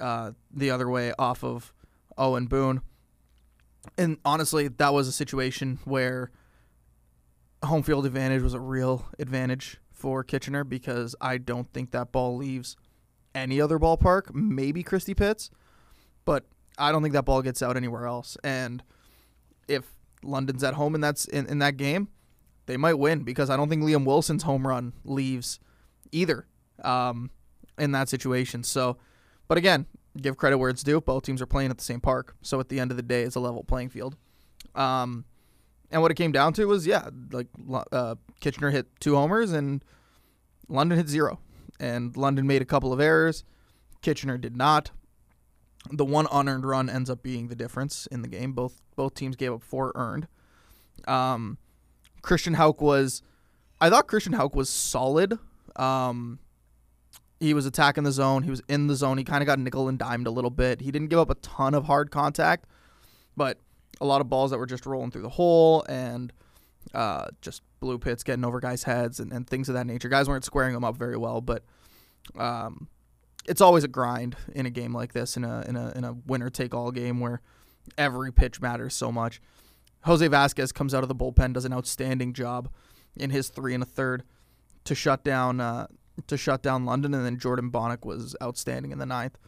uh, 0.00 0.32
the 0.50 0.70
other 0.70 0.88
way 0.88 1.12
off 1.18 1.42
of 1.44 1.72
Owen 2.16 2.46
Boone. 2.46 2.80
And 3.98 4.18
honestly, 4.24 4.68
that 4.68 4.92
was 4.92 5.08
a 5.08 5.12
situation 5.12 5.78
where 5.84 6.30
home 7.64 7.82
field 7.82 8.06
advantage 8.06 8.42
was 8.42 8.54
a 8.54 8.60
real 8.60 9.06
advantage 9.18 9.78
for 9.92 10.24
Kitchener 10.24 10.64
because 10.64 11.14
I 11.20 11.38
don't 11.38 11.72
think 11.72 11.90
that 11.92 12.12
ball 12.12 12.36
leaves 12.36 12.76
any 13.34 13.60
other 13.60 13.78
ballpark, 13.78 14.34
maybe 14.34 14.82
Christie 14.82 15.14
Pitts, 15.14 15.50
but 16.24 16.44
I 16.78 16.92
don't 16.92 17.02
think 17.02 17.14
that 17.14 17.24
ball 17.24 17.42
gets 17.42 17.62
out 17.62 17.76
anywhere 17.76 18.06
else. 18.06 18.36
And 18.44 18.82
if 19.68 19.84
London's 20.22 20.64
at 20.64 20.74
home 20.74 20.94
and 20.94 21.02
that's 21.02 21.24
in, 21.26 21.46
in 21.46 21.58
that 21.60 21.76
game, 21.76 22.08
they 22.66 22.76
might 22.76 22.98
win 22.98 23.24
because 23.24 23.50
I 23.50 23.56
don't 23.56 23.68
think 23.68 23.82
Liam 23.82 24.04
Wilson's 24.04 24.44
home 24.44 24.66
run 24.66 24.92
leaves 25.04 25.58
either 26.10 26.46
um, 26.82 27.30
in 27.78 27.92
that 27.92 28.08
situation. 28.08 28.62
So, 28.62 28.98
but 29.48 29.58
again, 29.58 29.86
give 30.20 30.36
credit 30.36 30.58
where 30.58 30.70
it's 30.70 30.82
due. 30.82 31.00
Both 31.00 31.24
teams 31.24 31.42
are 31.42 31.46
playing 31.46 31.70
at 31.70 31.78
the 31.78 31.84
same 31.84 32.00
park, 32.00 32.36
so 32.42 32.60
at 32.60 32.68
the 32.68 32.78
end 32.80 32.90
of 32.90 32.96
the 32.96 33.02
day, 33.02 33.22
it's 33.22 33.36
a 33.36 33.40
level 33.40 33.64
playing 33.64 33.88
field. 33.88 34.16
Um, 34.74 35.24
and 35.90 36.00
what 36.00 36.10
it 36.10 36.14
came 36.14 36.32
down 36.32 36.52
to 36.54 36.66
was, 36.66 36.86
yeah, 36.86 37.08
like 37.30 37.48
uh, 37.92 38.14
Kitchener 38.40 38.70
hit 38.70 38.86
two 39.00 39.14
homers 39.14 39.52
and 39.52 39.84
London 40.68 40.98
hit 40.98 41.08
zero, 41.08 41.38
and 41.78 42.16
London 42.16 42.46
made 42.46 42.62
a 42.62 42.66
couple 42.66 42.92
of 42.92 43.00
errors. 43.00 43.44
Kitchener 44.00 44.38
did 44.38 44.56
not. 44.56 44.90
The 45.90 46.04
one 46.04 46.26
unearned 46.30 46.64
run 46.64 46.88
ends 46.88 47.10
up 47.10 47.22
being 47.22 47.48
the 47.48 47.56
difference 47.56 48.06
in 48.06 48.22
the 48.22 48.28
game. 48.28 48.52
Both 48.52 48.80
both 48.94 49.14
teams 49.14 49.36
gave 49.36 49.52
up 49.52 49.62
four 49.62 49.92
earned. 49.94 50.28
Um, 51.08 51.58
Christian 52.22 52.54
Hauk 52.54 52.80
was, 52.80 53.22
I 53.80 53.90
thought 53.90 54.06
Christian 54.06 54.32
Hauk 54.32 54.54
was 54.54 54.68
solid. 54.68 55.38
Um, 55.76 56.38
he 57.40 57.54
was 57.54 57.66
attacking 57.66 58.04
the 58.04 58.12
zone. 58.12 58.44
He 58.44 58.50
was 58.50 58.62
in 58.68 58.86
the 58.86 58.94
zone. 58.94 59.18
He 59.18 59.24
kind 59.24 59.42
of 59.42 59.46
got 59.46 59.58
nickel 59.58 59.88
and 59.88 59.98
dimed 59.98 60.26
a 60.26 60.30
little 60.30 60.50
bit. 60.50 60.80
He 60.80 60.90
didn't 60.92 61.08
give 61.08 61.18
up 61.18 61.30
a 61.30 61.34
ton 61.36 61.74
of 61.74 61.84
hard 61.84 62.10
contact, 62.10 62.66
but 63.36 63.58
a 64.00 64.06
lot 64.06 64.20
of 64.20 64.28
balls 64.28 64.52
that 64.52 64.58
were 64.58 64.66
just 64.66 64.86
rolling 64.86 65.10
through 65.10 65.22
the 65.22 65.28
hole 65.28 65.84
and 65.88 66.32
uh, 66.94 67.26
just 67.40 67.62
blue 67.80 67.98
pits 67.98 68.22
getting 68.22 68.44
over 68.44 68.60
guys' 68.60 68.84
heads 68.84 69.20
and, 69.20 69.32
and 69.32 69.48
things 69.48 69.68
of 69.68 69.74
that 69.74 69.86
nature. 69.86 70.08
Guys 70.08 70.28
weren't 70.28 70.44
squaring 70.44 70.74
them 70.74 70.84
up 70.84 70.96
very 70.96 71.16
well, 71.16 71.40
but 71.40 71.64
um, 72.36 72.88
it's 73.46 73.60
always 73.60 73.84
a 73.84 73.88
grind 73.88 74.36
in 74.54 74.66
a 74.66 74.70
game 74.70 74.94
like 74.94 75.12
this, 75.12 75.36
in 75.36 75.44
a 75.44 75.64
in 75.68 75.76
a 75.76 75.92
in 75.96 76.04
a 76.04 76.12
winner 76.26 76.50
take 76.50 76.74
all 76.74 76.90
game 76.90 77.20
where 77.20 77.40
every 77.98 78.32
pitch 78.32 78.60
matters 78.60 78.94
so 78.94 79.10
much. 79.10 79.40
Jose 80.04 80.26
Vasquez 80.26 80.72
comes 80.72 80.94
out 80.94 81.02
of 81.02 81.08
the 81.08 81.14
bullpen, 81.14 81.52
does 81.52 81.64
an 81.64 81.72
outstanding 81.72 82.32
job 82.32 82.68
in 83.16 83.30
his 83.30 83.48
three 83.48 83.74
and 83.74 83.82
a 83.82 83.86
third 83.86 84.24
to 84.84 84.94
shut 84.94 85.24
down 85.24 85.60
uh, 85.60 85.86
to 86.26 86.36
shut 86.36 86.62
down 86.62 86.84
London, 86.84 87.14
and 87.14 87.24
then 87.24 87.38
Jordan 87.38 87.70
Bonnick 87.70 88.04
was 88.04 88.36
outstanding 88.42 88.92
in 88.92 88.98
the 88.98 89.06
ninth. 89.06 89.38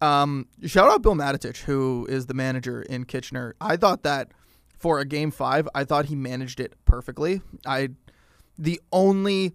Um, 0.00 0.46
shout 0.64 0.88
out 0.88 1.02
Bill 1.02 1.14
Matatich, 1.14 1.62
who 1.62 2.06
is 2.08 2.26
the 2.26 2.34
manager 2.34 2.82
in 2.82 3.04
Kitchener. 3.04 3.54
I 3.60 3.76
thought 3.76 4.04
that 4.04 4.32
for 4.68 5.00
a 5.00 5.04
game 5.04 5.30
five, 5.30 5.68
I 5.74 5.84
thought 5.84 6.06
he 6.06 6.14
managed 6.14 6.60
it 6.60 6.74
perfectly. 6.84 7.42
I 7.66 7.90
the 8.56 8.80
only 8.92 9.54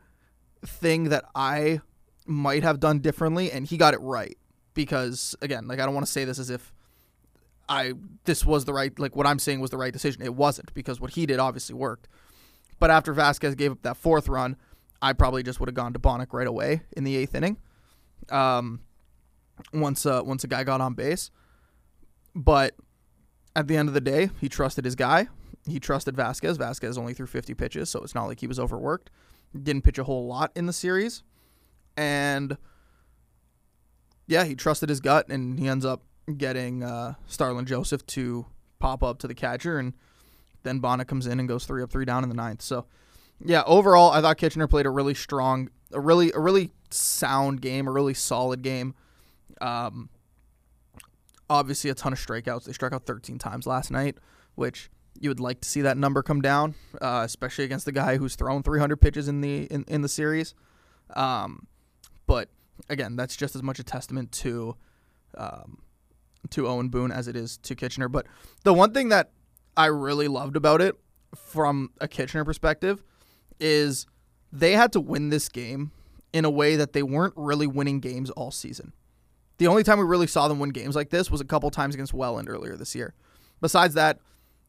thing 0.65 1.05
that 1.05 1.25
I 1.33 1.81
might 2.25 2.63
have 2.63 2.79
done 2.79 2.99
differently, 2.99 3.51
and 3.51 3.65
he 3.65 3.77
got 3.77 3.93
it 3.93 4.01
right 4.01 4.37
because 4.73 5.35
again, 5.41 5.67
like 5.67 5.79
I 5.79 5.85
don't 5.85 5.93
want 5.93 6.05
to 6.05 6.11
say 6.11 6.25
this 6.25 6.39
as 6.39 6.49
if 6.49 6.72
I 7.69 7.93
this 8.25 8.45
was 8.45 8.65
the 8.65 8.73
right 8.73 8.97
like 8.99 9.15
what 9.15 9.25
I'm 9.25 9.39
saying 9.39 9.59
was 9.59 9.71
the 9.71 9.77
right 9.77 9.93
decision. 9.93 10.21
It 10.21 10.35
wasn't 10.35 10.73
because 10.73 10.99
what 10.99 11.11
he 11.11 11.25
did 11.25 11.39
obviously 11.39 11.75
worked. 11.75 12.07
But 12.79 12.91
after 12.91 13.13
Vasquez 13.13 13.55
gave 13.55 13.71
up 13.71 13.81
that 13.83 13.97
fourth 13.97 14.27
run, 14.27 14.57
I 15.01 15.13
probably 15.13 15.43
just 15.43 15.59
would 15.59 15.69
have 15.69 15.75
gone 15.75 15.93
to 15.93 15.99
Bonnick 15.99 16.33
right 16.33 16.47
away 16.47 16.81
in 16.95 17.03
the 17.03 17.15
eighth 17.15 17.35
inning. 17.35 17.57
Um, 18.29 18.81
once 19.73 20.05
uh, 20.05 20.21
once 20.25 20.43
a 20.43 20.47
guy 20.47 20.63
got 20.63 20.81
on 20.81 20.93
base, 20.93 21.31
but 22.35 22.75
at 23.55 23.67
the 23.67 23.77
end 23.77 23.87
of 23.87 23.93
the 23.93 24.01
day, 24.01 24.29
he 24.41 24.49
trusted 24.49 24.85
his 24.85 24.95
guy. 24.95 25.27
He 25.67 25.79
trusted 25.79 26.15
Vasquez. 26.15 26.57
Vasquez 26.57 26.97
only 26.97 27.13
threw 27.13 27.27
50 27.27 27.53
pitches, 27.53 27.89
so 27.89 28.01
it's 28.01 28.15
not 28.15 28.25
like 28.25 28.39
he 28.39 28.47
was 28.47 28.59
overworked. 28.59 29.09
Didn't 29.61 29.83
pitch 29.83 29.97
a 29.97 30.03
whole 30.03 30.25
lot 30.25 30.51
in 30.55 30.65
the 30.65 30.73
series, 30.73 31.23
and 31.95 32.57
yeah, 34.27 34.43
he 34.45 34.55
trusted 34.55 34.89
his 34.89 34.99
gut, 34.99 35.27
and 35.29 35.59
he 35.59 35.67
ends 35.67 35.85
up 35.85 36.01
getting 36.37 36.83
uh, 36.83 37.15
Starlin 37.27 37.65
Joseph 37.65 38.05
to 38.07 38.45
pop 38.79 39.03
up 39.03 39.19
to 39.19 39.27
the 39.27 39.35
catcher, 39.35 39.77
and 39.77 39.93
then 40.63 40.81
Bonnick 40.81 41.07
comes 41.07 41.27
in 41.27 41.39
and 41.39 41.47
goes 41.47 41.65
three 41.65 41.83
up, 41.83 41.91
three 41.91 42.05
down 42.05 42.23
in 42.23 42.29
the 42.29 42.35
ninth. 42.35 42.61
So, 42.61 42.85
yeah, 43.43 43.63
overall, 43.65 44.11
I 44.11 44.21
thought 44.21 44.37
Kitchener 44.37 44.67
played 44.67 44.85
a 44.85 44.89
really 44.89 45.13
strong, 45.13 45.69
a 45.91 45.99
really, 45.99 46.31
a 46.33 46.39
really 46.39 46.71
sound 46.91 47.61
game, 47.61 47.87
a 47.87 47.91
really 47.91 48.13
solid 48.13 48.61
game. 48.61 48.95
Um, 49.61 50.09
obviously, 51.49 51.89
a 51.89 51.95
ton 51.95 52.13
of 52.13 52.19
strikeouts. 52.19 52.65
They 52.65 52.73
struck 52.73 52.93
out 52.93 53.05
13 53.05 53.37
times 53.39 53.67
last 53.67 53.91
night, 53.91 54.17
which 54.55 54.89
you 55.19 55.29
would 55.29 55.39
like 55.39 55.61
to 55.61 55.69
see 55.69 55.81
that 55.81 55.97
number 55.97 56.23
come 56.23 56.41
down, 56.41 56.75
uh, 57.01 57.21
especially 57.25 57.65
against 57.65 57.85
the 57.85 57.91
guy 57.91 58.17
who's 58.17 58.35
thrown 58.35 58.63
300 58.63 58.97
pitches 58.97 59.27
in 59.27 59.41
the 59.41 59.65
in, 59.65 59.83
in 59.87 60.01
the 60.01 60.09
series. 60.09 60.53
Um, 61.15 61.67
but 62.25 62.49
again, 62.89 63.15
that's 63.15 63.35
just 63.35 63.55
as 63.55 63.63
much 63.63 63.79
a 63.79 63.83
testament 63.83 64.31
to 64.31 64.75
um, 65.37 65.82
to 66.51 66.67
Owen 66.67 66.89
Boone 66.89 67.11
as 67.11 67.27
it 67.27 67.35
is 67.35 67.57
to 67.59 67.75
Kitchener. 67.75 68.07
But 68.09 68.25
the 68.63 68.73
one 68.73 68.93
thing 68.93 69.09
that 69.09 69.31
I 69.75 69.87
really 69.87 70.27
loved 70.27 70.55
about 70.55 70.81
it 70.81 70.95
from 71.35 71.91
a 71.99 72.07
Kitchener 72.07 72.45
perspective 72.45 73.03
is 73.59 74.05
they 74.51 74.73
had 74.73 74.91
to 74.93 74.99
win 74.99 75.29
this 75.29 75.49
game 75.49 75.91
in 76.31 76.45
a 76.45 76.49
way 76.49 76.75
that 76.75 76.93
they 76.93 77.03
weren't 77.03 77.33
really 77.35 77.67
winning 77.67 77.99
games 77.99 78.29
all 78.31 78.51
season. 78.51 78.93
The 79.57 79.67
only 79.67 79.83
time 79.83 79.99
we 79.99 80.05
really 80.05 80.27
saw 80.27 80.47
them 80.47 80.59
win 80.59 80.71
games 80.71 80.95
like 80.95 81.09
this 81.09 81.29
was 81.29 81.41
a 81.41 81.45
couple 81.45 81.69
times 81.69 81.93
against 81.93 82.13
Welland 82.13 82.49
earlier 82.49 82.75
this 82.75 82.95
year. 82.95 83.13
Besides 83.61 83.93
that, 83.93 84.19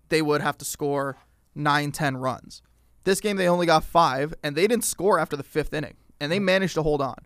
they 0.09 0.23
would 0.23 0.41
have 0.41 0.59
to 0.59 0.65
score 0.65 1.17
9, 1.55 1.93
10 1.93 2.17
runs. 2.17 2.63
This 3.05 3.21
game, 3.21 3.37
they 3.37 3.49
only 3.49 3.67
got 3.67 3.85
five, 3.85 4.35
and 4.43 4.57
they 4.57 4.67
didn't 4.67 4.85
score 4.85 5.19
after 5.19 5.37
the 5.37 5.43
fifth 5.43 5.75
inning, 5.75 5.97
and 6.21 6.31
they 6.31 6.39
managed 6.39 6.75
to 6.75 6.83
hold 6.83 7.03
on. 7.03 7.17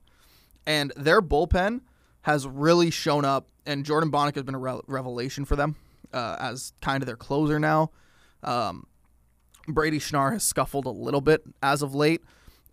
And 0.67 0.93
their 0.97 1.21
bullpen 1.21 1.81
has 2.23 2.47
really 2.47 2.91
shown 2.91 3.25
up, 3.25 3.49
and 3.69 3.85
Jordan 3.85 4.11
Bonnick 4.11 4.35
has 4.35 4.45
been 4.45 4.55
a 4.55 4.59
re- 4.59 4.81
revelation 4.87 5.45
for 5.45 5.55
them 5.55 5.77
uh, 6.13 6.37
as 6.41 6.73
kind 6.81 7.03
of 7.03 7.07
their 7.07 7.17
closer 7.17 7.61
now. 7.61 7.91
Um, 8.43 8.87
Brady 9.69 9.99
Schnarr 9.99 10.33
has 10.33 10.43
scuffled 10.43 10.87
a 10.87 10.91
little 10.91 11.21
bit 11.21 11.43
as 11.63 11.83
of 11.83 11.95
late, 11.95 12.23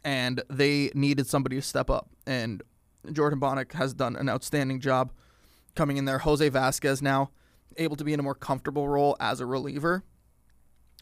and 0.05 0.41
they 0.49 0.91
needed 0.95 1.27
somebody 1.27 1.57
to 1.57 1.61
step 1.61 1.89
up. 1.89 2.09
And 2.25 2.63
Jordan 3.11 3.41
Bonnick 3.41 3.73
has 3.73 3.93
done 3.93 4.15
an 4.15 4.29
outstanding 4.29 4.79
job 4.79 5.11
coming 5.75 5.97
in 5.97 6.05
there. 6.05 6.19
Jose 6.19 6.47
Vasquez 6.47 7.01
now 7.01 7.29
able 7.75 7.97
to 7.97 8.05
be 8.05 8.13
in 8.13 8.19
a 8.21 8.23
more 8.23 8.33
comfortable 8.33 8.87
role 8.87 9.17
as 9.19 9.41
a 9.41 9.45
reliever 9.45 10.01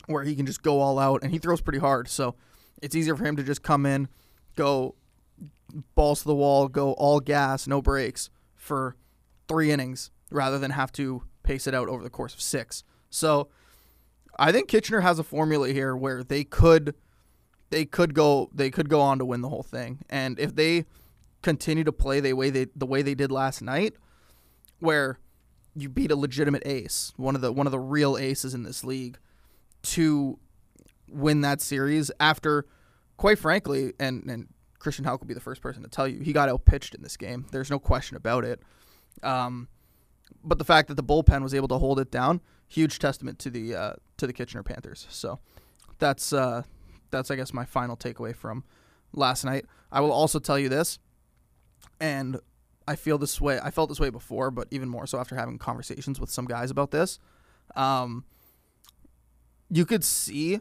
where 0.07 0.23
he 0.23 0.35
can 0.35 0.47
just 0.47 0.63
go 0.63 0.81
all 0.81 0.97
out 0.97 1.21
and 1.21 1.31
he 1.31 1.37
throws 1.37 1.61
pretty 1.61 1.77
hard. 1.77 2.07
So 2.07 2.33
it's 2.81 2.95
easier 2.95 3.15
for 3.15 3.23
him 3.23 3.35
to 3.35 3.43
just 3.43 3.61
come 3.61 3.85
in, 3.85 4.07
go 4.55 4.95
balls 5.93 6.23
to 6.23 6.27
the 6.27 6.35
wall, 6.35 6.67
go 6.67 6.93
all 6.93 7.19
gas, 7.19 7.67
no 7.67 7.79
brakes 7.79 8.31
for 8.55 8.95
three 9.47 9.71
innings 9.71 10.11
rather 10.31 10.59
than 10.59 10.71
have 10.71 10.91
to 10.93 11.23
pace 11.43 11.67
it 11.67 11.73
out 11.73 11.89
over 11.89 12.03
the 12.03 12.09
course 12.09 12.33
of 12.33 12.41
six. 12.41 12.83
So 13.09 13.49
I 14.37 14.51
think 14.51 14.67
Kitchener 14.67 15.01
has 15.01 15.19
a 15.19 15.23
formula 15.23 15.69
here 15.69 15.95
where 15.95 16.23
they 16.23 16.43
could 16.43 16.95
they 17.69 17.85
could 17.85 18.13
go 18.13 18.49
they 18.53 18.69
could 18.69 18.89
go 18.89 19.01
on 19.01 19.19
to 19.19 19.25
win 19.25 19.41
the 19.41 19.49
whole 19.49 19.63
thing. 19.63 19.99
And 20.09 20.39
if 20.39 20.55
they 20.55 20.85
continue 21.41 21.83
to 21.83 21.91
play 21.91 22.19
the 22.19 22.33
way 22.33 22.49
they 22.49 22.67
the 22.75 22.85
way 22.85 23.01
they 23.01 23.15
did 23.15 23.31
last 23.31 23.61
night, 23.61 23.93
where 24.79 25.19
you 25.75 25.89
beat 25.89 26.11
a 26.11 26.15
legitimate 26.15 26.63
ace, 26.65 27.13
one 27.17 27.35
of 27.35 27.41
the 27.41 27.51
one 27.51 27.67
of 27.67 27.71
the 27.71 27.79
real 27.79 28.17
aces 28.17 28.53
in 28.53 28.63
this 28.63 28.83
league, 28.83 29.17
to 29.83 30.39
win 31.07 31.41
that 31.41 31.61
series 31.61 32.11
after, 32.19 32.65
quite 33.17 33.39
frankly, 33.39 33.93
and 33.99 34.23
and 34.29 34.47
Christian 34.79 35.05
Hauck 35.05 35.21
will 35.21 35.27
be 35.27 35.33
the 35.33 35.39
first 35.39 35.61
person 35.61 35.83
to 35.83 35.89
tell 35.89 36.07
you 36.07 36.19
he 36.19 36.33
got 36.33 36.49
outpitched 36.49 36.95
in 36.95 37.01
this 37.01 37.17
game. 37.17 37.45
There's 37.51 37.71
no 37.71 37.79
question 37.79 38.17
about 38.17 38.43
it. 38.43 38.61
Um, 39.21 39.67
but 40.43 40.57
the 40.57 40.65
fact 40.65 40.87
that 40.89 40.95
the 40.95 41.03
bullpen 41.03 41.41
was 41.41 41.53
able 41.53 41.67
to 41.69 41.77
hold 41.77 41.99
it 41.99 42.11
down, 42.11 42.41
huge 42.67 42.99
testament 42.99 43.39
to 43.39 43.49
the 43.49 43.75
uh, 43.75 43.93
to 44.17 44.27
the 44.27 44.33
Kitchener 44.33 44.63
Panthers. 44.63 45.07
So 45.09 45.39
that's 45.99 46.33
uh, 46.33 46.63
that's 47.11 47.31
I 47.31 47.35
guess 47.35 47.53
my 47.53 47.65
final 47.65 47.95
takeaway 47.95 48.35
from 48.35 48.63
last 49.13 49.45
night. 49.45 49.65
I 49.91 50.01
will 50.01 50.11
also 50.11 50.39
tell 50.39 50.57
you 50.57 50.69
this, 50.69 50.99
and 51.99 52.39
I 52.87 52.95
feel 52.95 53.17
this 53.17 53.39
way. 53.39 53.59
I 53.63 53.71
felt 53.71 53.89
this 53.89 53.99
way 53.99 54.09
before, 54.09 54.51
but 54.51 54.67
even 54.71 54.89
more 54.89 55.07
so 55.07 55.19
after 55.19 55.35
having 55.35 55.57
conversations 55.57 56.19
with 56.19 56.29
some 56.29 56.45
guys 56.45 56.71
about 56.71 56.91
this. 56.91 57.19
Um, 57.75 58.25
you 59.69 59.85
could 59.85 60.03
see 60.03 60.59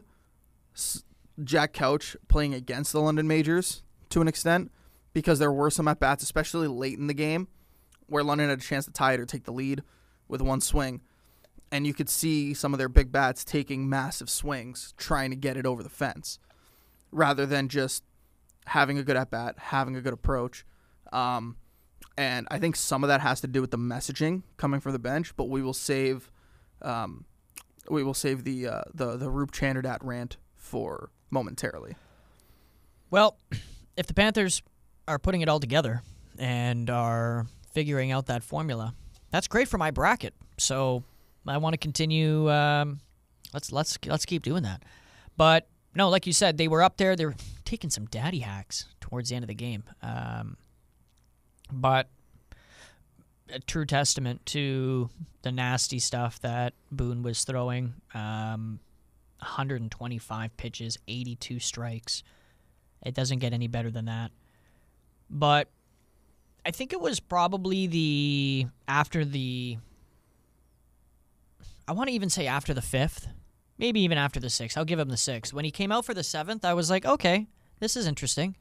Jack 1.43 1.73
Couch 1.73 2.15
playing 2.27 2.53
against 2.53 2.93
the 2.93 3.01
London 3.01 3.27
Majors 3.27 3.83
to 4.09 4.21
an 4.21 4.27
extent 4.27 4.71
because 5.13 5.39
there 5.39 5.51
were 5.51 5.69
some 5.69 5.87
at 5.87 5.99
bats, 5.99 6.23
especially 6.23 6.67
late 6.67 6.97
in 6.97 7.07
the 7.07 7.13
game, 7.13 7.47
where 8.07 8.23
London 8.23 8.49
had 8.49 8.59
a 8.59 8.61
chance 8.61 8.85
to 8.85 8.91
tie 8.91 9.13
it 9.13 9.19
or 9.19 9.25
take 9.25 9.43
the 9.45 9.51
lead 9.51 9.83
with 10.27 10.41
one 10.41 10.61
swing. 10.61 11.01
And 11.71 11.87
you 11.87 11.93
could 11.93 12.09
see 12.09 12.53
some 12.53 12.73
of 12.73 12.77
their 12.77 12.89
big 12.89 13.11
bats 13.11 13.43
taking 13.43 13.89
massive 13.89 14.29
swings, 14.29 14.93
trying 14.97 15.31
to 15.31 15.35
get 15.35 15.57
it 15.57 15.65
over 15.65 15.81
the 15.81 15.89
fence, 15.89 16.37
rather 17.11 17.45
than 17.45 17.67
just 17.67 18.03
having 18.67 18.97
a 18.97 19.03
good 19.03 19.17
at 19.17 19.31
bat, 19.31 19.55
having 19.57 19.95
a 19.95 20.01
good 20.01 20.13
approach. 20.13 20.65
Um, 21.11 21.57
and 22.17 22.47
I 22.51 22.59
think 22.59 22.75
some 22.75 23.03
of 23.03 23.07
that 23.07 23.21
has 23.21 23.41
to 23.41 23.47
do 23.47 23.61
with 23.61 23.71
the 23.71 23.77
messaging 23.77 24.43
coming 24.57 24.79
from 24.79 24.91
the 24.91 24.99
bench. 24.99 25.35
But 25.35 25.49
we 25.49 25.61
will 25.61 25.73
save, 25.73 26.31
um, 26.81 27.25
we 27.89 28.03
will 28.03 28.13
save 28.13 28.43
the 28.43 28.67
uh, 28.67 28.81
the 28.93 29.17
the 29.17 29.29
Roop 29.29 29.51
Chanderdat 29.51 29.97
rant 30.01 30.37
for 30.55 31.09
momentarily. 31.31 31.95
Well, 33.09 33.37
if 33.97 34.05
the 34.05 34.13
Panthers 34.13 34.61
are 35.07 35.19
putting 35.19 35.41
it 35.41 35.49
all 35.49 35.59
together 35.59 36.01
and 36.37 36.89
are 36.89 37.47
figuring 37.73 38.11
out 38.11 38.27
that 38.27 38.43
formula, 38.43 38.93
that's 39.31 39.47
great 39.47 39.67
for 39.67 39.77
my 39.77 39.91
bracket. 39.91 40.33
So 40.57 41.03
I 41.47 41.57
want 41.57 41.73
to 41.73 41.77
continue. 41.77 42.49
Um, 42.51 42.99
let's 43.53 43.71
let's 43.71 43.97
let's 44.05 44.25
keep 44.25 44.43
doing 44.43 44.63
that. 44.63 44.83
But 45.35 45.67
no, 45.95 46.09
like 46.09 46.25
you 46.25 46.33
said, 46.33 46.57
they 46.57 46.67
were 46.67 46.81
up 46.81 46.97
there. 46.97 47.15
They 47.15 47.25
were 47.25 47.35
taking 47.65 47.89
some 47.89 48.05
daddy 48.05 48.39
hacks 48.39 48.85
towards 48.99 49.29
the 49.29 49.35
end 49.35 49.43
of 49.43 49.47
the 49.47 49.55
game. 49.55 49.83
Um, 50.01 50.57
but 51.71 52.09
a 53.49 53.59
true 53.59 53.85
testament 53.85 54.45
to 54.47 55.09
the 55.41 55.51
nasty 55.51 55.99
stuff 55.99 56.39
that 56.41 56.73
Boone 56.91 57.23
was 57.23 57.43
throwing. 57.43 57.93
Um, 58.13 58.79
125 59.39 60.57
pitches, 60.57 60.97
82 61.07 61.59
strikes. 61.59 62.23
It 63.05 63.13
doesn't 63.13 63.39
get 63.39 63.53
any 63.53 63.67
better 63.67 63.91
than 63.91 64.05
that. 64.05 64.31
But 65.29 65.69
I 66.65 66.71
think 66.71 66.93
it 66.93 67.01
was 67.01 67.19
probably 67.19 67.87
the 67.87 68.67
after 68.87 69.25
the 69.25 69.77
I 71.87 71.91
want 71.91 72.07
to 72.07 72.13
even 72.13 72.29
say 72.29 72.47
after 72.47 72.73
the 72.73 72.81
5th, 72.81 73.27
maybe 73.77 73.99
even 73.99 74.17
after 74.17 74.39
the 74.39 74.47
6th. 74.47 74.77
I'll 74.77 74.85
give 74.85 74.99
him 74.99 75.09
the 75.09 75.15
6th. 75.15 75.51
When 75.51 75.65
he 75.65 75.71
came 75.71 75.91
out 75.91 76.05
for 76.05 76.13
the 76.13 76.21
7th, 76.21 76.63
I 76.63 76.73
was 76.73 76.89
like, 76.89 77.05
"Okay, 77.05 77.47
this 77.79 77.97
is 77.97 78.07
interesting." 78.07 78.55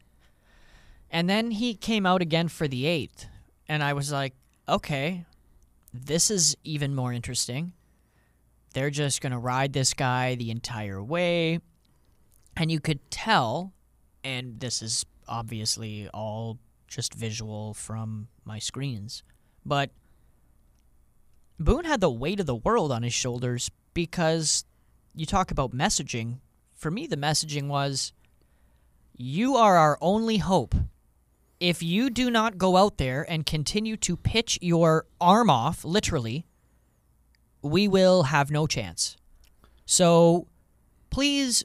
And 1.11 1.30
then 1.30 1.52
he 1.52 1.75
came 1.75 2.06
out 2.06 2.23
again 2.23 2.49
for 2.49 2.66
the 2.66 2.85
8th, 2.87 3.26
and 3.68 3.82
I 3.82 3.92
was 3.92 4.11
like, 4.11 4.35
"Okay, 4.68 5.25
this 5.92 6.30
is 6.30 6.56
even 6.64 6.94
more 6.94 7.12
interesting." 7.12 7.75
They're 8.73 8.90
just 8.90 9.21
going 9.21 9.32
to 9.32 9.38
ride 9.38 9.75
this 9.75 9.92
guy 9.94 10.35
the 10.35 10.50
entire 10.50 11.02
way. 11.02 11.61
And 12.56 12.71
you 12.71 12.80
could 12.80 13.11
tell, 13.11 13.75
and 14.25 14.61
this 14.61 14.82
is 14.82 15.04
obviously 15.28 16.09
all 16.09 16.59
just 16.92 17.14
visual 17.14 17.72
from 17.75 18.28
my 18.44 18.58
screens. 18.58 19.22
But 19.64 19.90
Boone 21.58 21.84
had 21.84 22.00
the 22.00 22.11
weight 22.11 22.40
of 22.40 22.46
the 22.46 22.54
world 22.54 22.92
on 22.92 23.02
his 23.02 23.14
shoulders 23.14 23.70
because 23.94 24.64
you 25.14 25.25
talk 25.25 25.50
about 25.50 25.72
messaging. 25.72 26.38
For 26.75 26.90
me, 26.90 27.06
the 27.06 27.16
messaging 27.16 27.68
was 27.68 28.12
you 29.16 29.56
are 29.56 29.76
our 29.76 29.96
only 30.00 30.38
hope. 30.38 30.75
If 31.61 31.82
you 31.82 32.11
do 32.11 32.30
not 32.30 32.58
go 32.58 32.76
out 32.76 32.99
there 32.99 33.25
and 33.30 33.46
continue 33.46 33.96
to 33.99 34.16
pitch 34.16 34.58
your 34.61 35.06
arm 35.20 35.49
off, 35.49 35.84
literally, 35.84 36.44
we 37.62 37.87
will 37.87 38.25
have 38.25 38.50
no 38.50 38.66
chance. 38.66 39.16
So 39.87 40.49
please 41.11 41.64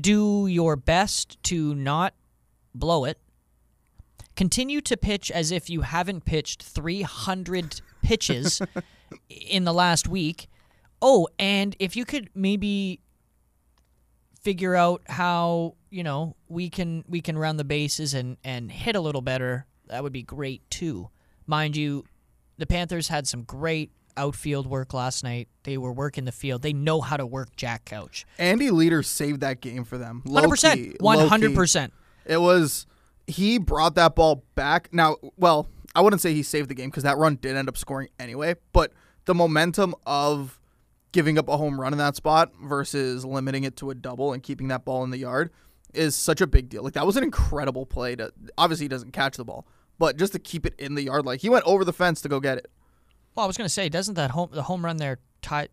do 0.00 0.46
your 0.46 0.74
best 0.74 1.40
to 1.44 1.74
not 1.74 2.14
blow 2.74 3.04
it. 3.04 3.18
Continue 4.42 4.80
to 4.80 4.96
pitch 4.96 5.30
as 5.30 5.52
if 5.52 5.70
you 5.70 5.82
haven't 5.82 6.24
pitched 6.24 6.64
300 6.64 7.80
pitches 8.02 8.60
in 9.28 9.62
the 9.62 9.72
last 9.72 10.08
week. 10.08 10.48
Oh, 11.00 11.28
and 11.38 11.76
if 11.78 11.94
you 11.94 12.04
could 12.04 12.28
maybe 12.34 12.98
figure 14.40 14.74
out 14.74 15.00
how, 15.06 15.76
you 15.90 16.02
know, 16.02 16.34
we 16.48 16.70
can 16.70 17.04
we 17.06 17.20
can 17.20 17.38
run 17.38 17.56
the 17.56 17.62
bases 17.62 18.14
and 18.14 18.36
and 18.42 18.72
hit 18.72 18.96
a 18.96 19.00
little 19.00 19.22
better, 19.22 19.64
that 19.86 20.02
would 20.02 20.12
be 20.12 20.24
great 20.24 20.68
too. 20.70 21.08
Mind 21.46 21.76
you, 21.76 22.04
the 22.58 22.66
Panthers 22.66 23.06
had 23.06 23.28
some 23.28 23.44
great 23.44 23.92
outfield 24.16 24.66
work 24.66 24.92
last 24.92 25.22
night. 25.22 25.46
They 25.62 25.78
were 25.78 25.92
working 25.92 26.24
the 26.24 26.32
field. 26.32 26.62
They 26.62 26.72
know 26.72 27.00
how 27.00 27.16
to 27.16 27.24
work 27.24 27.54
Jack 27.54 27.84
Couch. 27.84 28.26
Andy 28.38 28.72
Leader 28.72 29.04
saved 29.04 29.38
that 29.42 29.60
game 29.60 29.84
for 29.84 29.98
them. 29.98 30.24
Hundred 30.26 30.48
percent, 30.48 30.80
Low-key, 30.80 30.96
low-key. 31.20 31.28
hundred 31.28 31.54
percent. 31.54 31.92
It 32.26 32.40
was 32.40 32.86
he 33.26 33.58
brought 33.58 33.94
that 33.94 34.14
ball 34.14 34.44
back. 34.54 34.88
Now, 34.92 35.16
well, 35.36 35.68
I 35.94 36.00
wouldn't 36.00 36.22
say 36.22 36.32
he 36.32 36.42
saved 36.42 36.68
the 36.68 36.74
game 36.74 36.90
because 36.90 37.02
that 37.02 37.18
run 37.18 37.36
did 37.36 37.56
end 37.56 37.68
up 37.68 37.76
scoring 37.76 38.08
anyway. 38.18 38.56
But 38.72 38.92
the 39.24 39.34
momentum 39.34 39.94
of 40.06 40.60
giving 41.12 41.38
up 41.38 41.48
a 41.48 41.56
home 41.56 41.80
run 41.80 41.92
in 41.92 41.98
that 41.98 42.16
spot 42.16 42.52
versus 42.62 43.24
limiting 43.24 43.64
it 43.64 43.76
to 43.76 43.90
a 43.90 43.94
double 43.94 44.32
and 44.32 44.42
keeping 44.42 44.68
that 44.68 44.84
ball 44.84 45.04
in 45.04 45.10
the 45.10 45.18
yard 45.18 45.50
is 45.94 46.16
such 46.16 46.40
a 46.40 46.46
big 46.46 46.68
deal. 46.68 46.82
Like 46.82 46.94
that 46.94 47.06
was 47.06 47.16
an 47.16 47.24
incredible 47.24 47.86
play. 47.86 48.16
To 48.16 48.32
obviously 48.56 48.84
he 48.84 48.88
doesn't 48.88 49.12
catch 49.12 49.36
the 49.36 49.44
ball, 49.44 49.66
but 49.98 50.16
just 50.16 50.32
to 50.32 50.38
keep 50.38 50.66
it 50.66 50.74
in 50.78 50.94
the 50.94 51.02
yard, 51.02 51.26
like 51.26 51.40
he 51.40 51.48
went 51.48 51.64
over 51.66 51.84
the 51.84 51.92
fence 51.92 52.20
to 52.22 52.28
go 52.28 52.40
get 52.40 52.58
it. 52.58 52.70
Well, 53.34 53.44
I 53.44 53.46
was 53.46 53.56
gonna 53.56 53.68
say, 53.68 53.88
doesn't 53.88 54.14
that 54.14 54.30
home 54.30 54.48
the 54.52 54.62
home 54.62 54.84
run 54.84 54.96
there 54.96 55.18
tie? 55.42 55.68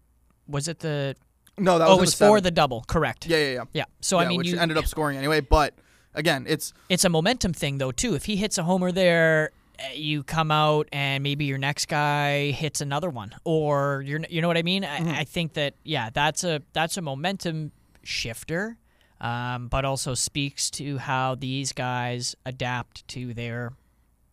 Was 0.47 0.67
it 0.67 0.79
the? 0.79 1.15
No, 1.57 1.77
that 1.77 1.87
oh, 1.87 1.91
was, 1.91 1.97
it 1.97 2.01
was 2.01 2.21
in 2.21 2.27
for 2.27 2.41
the 2.41 2.51
double. 2.51 2.83
Correct. 2.87 3.25
yeah, 3.25 3.37
yeah, 3.37 3.53
yeah. 3.53 3.63
Yeah. 3.73 3.85
So 4.01 4.19
Yeah, 4.19 4.25
I 4.25 4.29
mean, 4.29 4.37
which 4.37 4.47
you, 4.47 4.59
ended 4.59 4.77
up 4.77 4.85
scoring 4.85 5.17
anyway. 5.17 5.41
But 5.41 5.75
again, 6.13 6.45
it's 6.47 6.73
it's 6.89 7.05
a 7.05 7.09
momentum 7.09 7.53
thing 7.53 7.77
though 7.77 7.91
too. 7.91 8.15
If 8.15 8.25
he 8.25 8.35
hits 8.35 8.57
a 8.57 8.63
homer 8.63 8.91
there, 8.91 9.51
eh, 9.79 9.93
you 9.93 10.23
come 10.23 10.51
out 10.51 10.87
and 10.91 11.23
maybe 11.23 11.45
your 11.45 11.57
next 11.57 11.87
guy 11.87 12.51
hits 12.51 12.81
another 12.81 13.09
one, 13.09 13.35
or 13.43 14.03
you're 14.05 14.21
you 14.29 14.41
know 14.41 14.47
what 14.47 14.57
I 14.57 14.63
mean. 14.63 14.83
Mm-hmm. 14.83 15.09
I, 15.09 15.19
I 15.19 15.23
think 15.23 15.53
that 15.53 15.75
yeah, 15.83 16.09
that's 16.13 16.43
a 16.43 16.61
that's 16.73 16.97
a 16.97 17.01
momentum 17.01 17.71
shifter, 18.03 18.77
um, 19.21 19.67
but 19.67 19.85
also 19.85 20.13
speaks 20.13 20.69
to 20.71 20.97
how 20.97 21.35
these 21.35 21.73
guys 21.73 22.35
adapt 22.45 23.07
to 23.09 23.33
their 23.33 23.73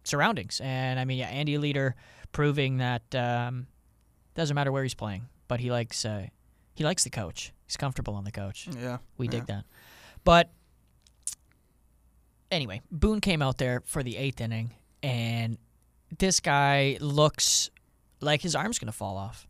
surroundings. 0.05 0.61
And 0.62 0.98
I 0.98 1.05
mean, 1.05 1.18
yeah, 1.18 1.29
Andy 1.29 1.59
Leader 1.59 1.94
proving 2.33 2.79
that 2.79 3.14
um, 3.14 3.66
doesn't 4.35 4.55
matter 4.55 4.72
where 4.72 4.83
he's 4.83 4.94
playing, 4.94 5.27
but 5.48 5.61
he 5.61 5.70
likes 5.70 6.05
uh, 6.05 6.27
he 6.74 6.85
likes 6.85 7.05
the 7.05 7.11
coach. 7.11 7.53
He's 7.66 7.77
comfortable 7.77 8.14
on 8.14 8.24
the 8.24 8.33
coach. 8.33 8.68
yeah. 8.79 8.98
We 9.18 9.27
yeah. 9.27 9.31
dig 9.31 9.46
that. 9.46 9.64
But 10.22 10.50
anyway, 12.50 12.82
Boone 12.90 13.20
came 13.20 13.42
out 13.42 13.59
there 13.59 13.82
for 13.85 14.02
the 14.02 14.16
eighth 14.16 14.40
inning, 14.40 14.74
and 15.02 15.59
this 16.18 16.40
guy 16.40 16.98
looks 17.00 17.70
like 18.20 18.42
his 18.42 18.54
arm's 18.54 18.78
going 18.78 18.87
to 18.87 18.96
fall 18.96 19.16
off. 19.16 19.46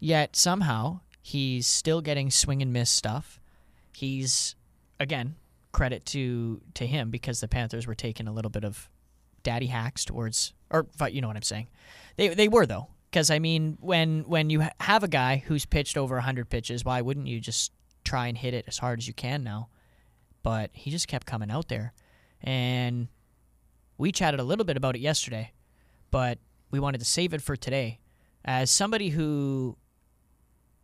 Yet 0.00 0.36
somehow 0.36 1.00
he's 1.22 1.66
still 1.66 2.00
getting 2.00 2.30
swing 2.30 2.62
and 2.62 2.72
miss 2.72 2.90
stuff. 2.90 3.40
He's, 3.92 4.54
again, 5.00 5.36
credit 5.72 6.04
to 6.06 6.60
to 6.74 6.86
him 6.86 7.10
because 7.10 7.40
the 7.40 7.48
Panthers 7.48 7.86
were 7.86 7.94
taking 7.94 8.26
a 8.26 8.32
little 8.32 8.50
bit 8.50 8.64
of 8.64 8.88
daddy 9.42 9.66
hacks 9.66 10.04
towards, 10.04 10.52
or 10.70 10.86
you 11.10 11.20
know 11.20 11.28
what 11.28 11.36
I'm 11.36 11.42
saying. 11.42 11.68
They 12.16 12.28
they 12.28 12.48
were 12.48 12.66
though, 12.66 12.88
because 13.10 13.30
I 13.30 13.38
mean, 13.38 13.78
when 13.80 14.22
when 14.22 14.50
you 14.50 14.66
have 14.80 15.02
a 15.02 15.08
guy 15.08 15.42
who's 15.46 15.66
pitched 15.66 15.96
over 15.96 16.16
100 16.16 16.48
pitches, 16.48 16.84
why 16.84 17.00
wouldn't 17.00 17.26
you 17.26 17.40
just 17.40 17.72
try 18.04 18.28
and 18.28 18.38
hit 18.38 18.54
it 18.54 18.64
as 18.68 18.78
hard 18.78 18.98
as 18.98 19.06
you 19.06 19.14
can 19.14 19.42
now? 19.42 19.68
But 20.42 20.70
he 20.72 20.90
just 20.90 21.08
kept 21.08 21.26
coming 21.26 21.50
out 21.50 21.68
there, 21.68 21.92
and 22.42 23.08
we 23.96 24.12
chatted 24.12 24.40
a 24.40 24.44
little 24.44 24.64
bit 24.64 24.76
about 24.76 24.94
it 24.96 25.00
yesterday, 25.00 25.52
but 26.10 26.38
we 26.70 26.78
wanted 26.80 26.98
to 26.98 27.04
save 27.04 27.34
it 27.34 27.42
for 27.42 27.56
today. 27.56 27.98
As 28.44 28.70
somebody 28.70 29.10
who 29.10 29.76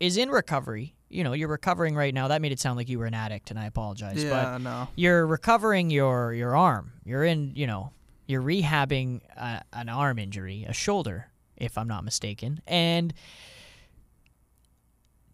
is 0.01 0.17
in 0.17 0.29
recovery, 0.31 0.95
you 1.09 1.23
know, 1.23 1.33
you're 1.33 1.49
recovering 1.49 1.95
right 1.95 2.13
now. 2.13 2.29
That 2.29 2.43
made 2.43 2.53
it 2.53 2.59
sound 2.61 2.77
like 2.77 2.89
you 2.89 2.99
were 2.99 3.07
an 3.07 3.15
addict, 3.15 3.51
and 3.51 3.59
I 3.59 3.67
apologize. 3.67 4.17
But 4.17 4.23
Yeah, 4.25 4.59
no. 4.59 4.89
you're 4.97 5.27
recovering 5.27 5.91
your 5.91 6.33
your 6.35 6.57
arm. 6.57 6.93
You're 7.05 7.25
in, 7.25 7.53
you 7.55 7.67
know, 7.67 7.93
you're 8.27 8.43
rehabbing 8.43 9.21
a, 9.37 9.63
an 9.73 9.89
arm 9.89 10.19
injury, 10.19 10.65
a 10.69 10.73
shoulder, 10.73 11.29
if 11.57 11.79
I'm 11.79 11.87
not 11.87 12.05
mistaken. 12.05 12.61
And 12.67 13.15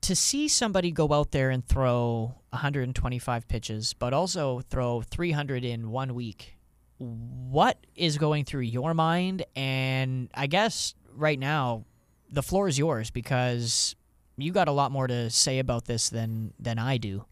to 0.02 0.16
see 0.16 0.48
somebody 0.48 0.90
go 0.90 1.12
out 1.12 1.30
there 1.30 1.50
and 1.50 1.64
throw 1.64 2.34
125 2.50 3.48
pitches, 3.48 3.94
but 3.94 4.12
also 4.12 4.60
throw 4.60 5.02
300 5.02 5.64
in 5.64 5.90
one 5.90 6.14
week, 6.14 6.56
what 6.98 7.78
is 7.94 8.18
going 8.18 8.44
through 8.44 8.62
your 8.62 8.94
mind? 8.94 9.44
And 9.54 10.30
I 10.34 10.46
guess 10.46 10.94
right 11.14 11.38
now, 11.38 11.84
the 12.30 12.42
floor 12.42 12.68
is 12.68 12.78
yours 12.78 13.10
because 13.10 13.96
you 14.36 14.52
got 14.52 14.68
a 14.68 14.72
lot 14.72 14.92
more 14.92 15.06
to 15.06 15.30
say 15.30 15.58
about 15.58 15.86
this 15.86 16.10
than 16.10 16.54
than 16.58 16.78
I 16.78 16.96
do. 16.96 17.24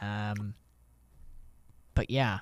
Um, 0.00 0.54
but 1.94 2.10
yeah, 2.10 2.40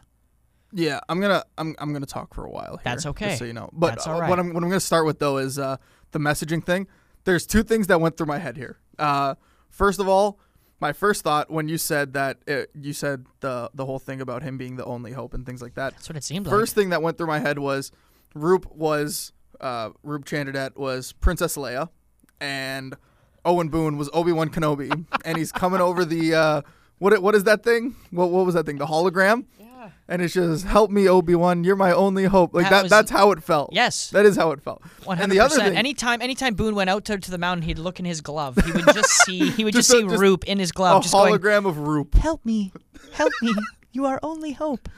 Yeah, 0.72 1.00
I'm 1.08 1.20
gonna 1.20 1.44
I'm 1.58 1.74
I'm 1.78 1.92
gonna 1.92 2.06
talk 2.06 2.34
for 2.34 2.44
a 2.44 2.50
while. 2.50 2.76
Here, 2.76 2.82
That's 2.84 3.06
okay. 3.06 3.36
So 3.36 3.44
you 3.44 3.52
know, 3.52 3.70
but 3.72 4.06
uh, 4.06 4.24
what 4.26 4.38
I'm 4.38 4.52
what 4.52 4.62
I'm 4.62 4.68
gonna 4.68 4.80
start 4.80 5.06
with 5.06 5.18
though 5.18 5.38
is 5.38 5.58
uh, 5.58 5.76
the 6.12 6.18
messaging 6.18 6.64
thing. 6.64 6.86
There's 7.24 7.46
two 7.46 7.62
things 7.62 7.86
that 7.88 8.00
went 8.00 8.16
through 8.16 8.26
my 8.26 8.38
head 8.38 8.56
here. 8.56 8.78
Uh, 8.98 9.34
first 9.70 10.00
of 10.00 10.08
all, 10.08 10.38
my 10.80 10.92
first 10.92 11.22
thought 11.22 11.50
when 11.50 11.68
you 11.68 11.78
said 11.78 12.14
that 12.14 12.38
it, 12.46 12.70
you 12.74 12.92
said 12.92 13.26
the 13.40 13.70
the 13.74 13.84
whole 13.86 13.98
thing 13.98 14.20
about 14.20 14.42
him 14.42 14.56
being 14.58 14.76
the 14.76 14.84
only 14.84 15.12
hope 15.12 15.34
and 15.34 15.44
things 15.46 15.62
like 15.62 15.74
that. 15.74 15.92
that's 15.94 16.08
what 16.08 16.16
it 16.16 16.24
seemed 16.24 16.46
First 16.48 16.74
thing 16.74 16.90
that 16.90 17.02
went 17.02 17.18
through 17.18 17.26
my 17.26 17.38
head 17.38 17.58
was 17.58 17.92
Roop 18.34 18.70
was 18.74 19.32
uh, 19.60 19.90
Roop 20.02 20.24
Chanderdat 20.24 20.76
was 20.76 21.12
Princess 21.12 21.56
Leia, 21.56 21.88
and 22.40 22.96
Owen 23.44 23.68
Boone 23.68 23.96
was 23.96 24.08
Obi 24.12 24.32
Wan 24.32 24.48
Kenobi, 24.48 25.04
and 25.24 25.36
he's 25.36 25.52
coming 25.52 25.80
over 25.80 26.04
the 26.04 26.34
uh, 26.34 26.62
what 26.98 27.20
what 27.22 27.34
is 27.34 27.44
that 27.44 27.62
thing? 27.62 27.94
What 28.10 28.30
what 28.30 28.46
was 28.46 28.54
that 28.54 28.66
thing? 28.66 28.78
The 28.78 28.86
hologram. 28.86 29.44
Yeah. 29.58 29.66
And 30.08 30.20
it's 30.22 30.34
just 30.34 30.64
help 30.66 30.90
me, 30.90 31.08
Obi 31.08 31.34
Wan. 31.34 31.64
You're 31.64 31.76
my 31.76 31.92
only 31.92 32.24
hope. 32.24 32.54
Like 32.54 32.64
That 32.64 32.70
that. 32.70 32.82
was- 32.84 32.90
that's 32.90 33.10
how 33.10 33.30
it 33.32 33.42
felt. 33.42 33.70
Yes. 33.72 34.10
that 34.10 34.26
is 34.26 34.36
how 34.36 34.50
it 34.52 34.60
felt. 34.60 34.82
One 35.04 35.18
And 35.18 35.30
the 35.30 35.40
other 35.40 35.56
thing, 35.56 35.76
Anytime, 35.76 36.20
anytime 36.22 36.54
Boone 36.54 36.74
went 36.74 36.90
out 36.90 37.04
to, 37.06 37.18
to 37.18 37.30
the 37.30 37.38
mountain, 37.38 37.62
he'd 37.62 37.78
look 37.78 37.98
in 37.98 38.04
his 38.04 38.20
glove. 38.20 38.56
He 38.64 38.72
would 38.72 38.84
just 38.94 39.10
see, 39.24 39.50
he 39.50 39.64
would 39.64 39.72
just, 39.74 39.88
Just 39.88 39.98
a- 39.98 40.02
see 40.02 40.08
just 40.08 40.20
Roop 40.20 40.44
in 40.44 40.58
his 40.58 40.70
a 40.70 40.72
glove, 40.72 41.02
just 41.02 41.14
going, 41.14 41.34
hologram 41.34 41.66
of 41.66 41.78
Roop. 41.78 42.14
"Help 42.14 42.44
me, 42.44 42.72
help 43.12 43.32
me, 43.42 43.52
you 43.92 44.04
are 44.06 44.18
only 44.22 44.52
hope." 44.52 44.88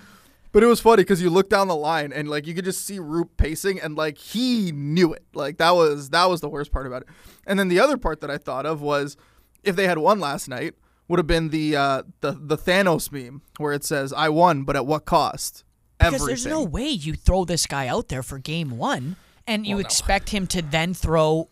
But 0.53 0.63
it 0.63 0.67
was 0.67 0.81
funny 0.81 1.03
because 1.03 1.23
you 1.23 1.31
look 1.31 1.49
down 1.49 1.69
the 1.69 1.75
line 1.77 2.13
and 2.13 2.29
like 2.29 2.47
you 2.47 2.55
could 2.55 2.67
just 2.67 2.85
see 2.85 2.99
Roop 2.99 3.37
pacing 3.39 3.81
and 3.81 3.97
like 3.97 4.19
he 4.19 4.71
knew 4.73 5.15
it. 5.15 5.25
Like 5.33 5.57
that 5.59 5.71
was 5.75 6.11
that 6.11 6.29
was 6.29 6.43
the 6.43 6.49
worst 6.49 6.71
part 6.73 6.87
about 6.87 7.03
it. 7.03 7.09
And 7.47 7.59
then 7.59 7.69
the 7.69 7.81
other 7.81 7.97
part 7.97 8.21
that 8.21 8.31
I 8.31 8.37
thought 8.37 8.67
of 8.67 8.83
was 8.83 9.17
if 9.65 9.77
they 9.77 9.87
had 9.87 9.97
won 9.97 10.21
last 10.21 10.49
night 10.49 10.75
would 11.13 11.19
have 11.19 11.27
been 11.27 11.51
the 11.51 11.77
uh, 11.77 12.03
the 12.23 12.33
the 12.33 12.57
Thanos 12.57 13.13
meme 13.13 13.43
where 13.59 13.75
it 13.75 13.85
says 13.85 14.15
I 14.15 14.31
won, 14.31 14.63
but 14.63 14.77
at 14.77 14.87
what 14.87 15.05
cost? 15.05 15.63
Because 15.99 16.15
Everything. 16.15 16.27
there's 16.29 16.47
no 16.47 16.63
way 16.65 16.89
you 16.89 17.13
throw 17.13 17.45
this 17.45 17.67
guy 17.67 17.87
out 17.87 18.09
there 18.09 18.23
for 18.23 18.39
game 18.39 18.79
one 18.79 19.17
and 19.47 19.67
you 19.67 19.79
expect 19.79 20.31
him 20.31 20.47
to 20.47 20.63
then 20.63 20.95
throw 20.95 21.51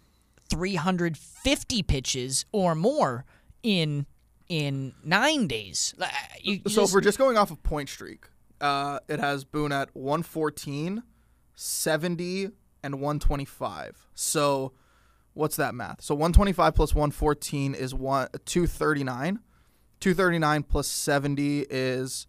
350 0.48 1.82
pitches 1.82 2.46
or 2.52 2.74
more 2.74 3.26
in 3.62 4.06
in 4.48 4.94
nine 5.04 5.46
days. 5.46 5.94
You, 6.40 6.54
you 6.54 6.60
so 6.64 6.80
just- 6.80 6.90
if 6.90 6.94
we're 6.94 7.02
just 7.02 7.18
going 7.18 7.36
off 7.36 7.50
of 7.50 7.62
point 7.62 7.90
streak, 7.90 8.28
uh, 8.62 9.00
it 9.10 9.20
has 9.20 9.44
Boone 9.44 9.72
at 9.72 9.94
114, 9.94 11.02
70, 11.54 12.48
and 12.82 12.94
125. 12.94 14.08
So 14.14 14.72
what's 15.34 15.56
that 15.56 15.74
math? 15.74 16.00
So 16.00 16.14
125 16.14 16.74
plus 16.74 16.94
114 16.94 17.74
is 17.74 17.94
one 17.94 18.28
239. 18.46 19.40
239 20.00 20.62
plus 20.64 20.88
70 20.88 21.66
is 21.70 22.26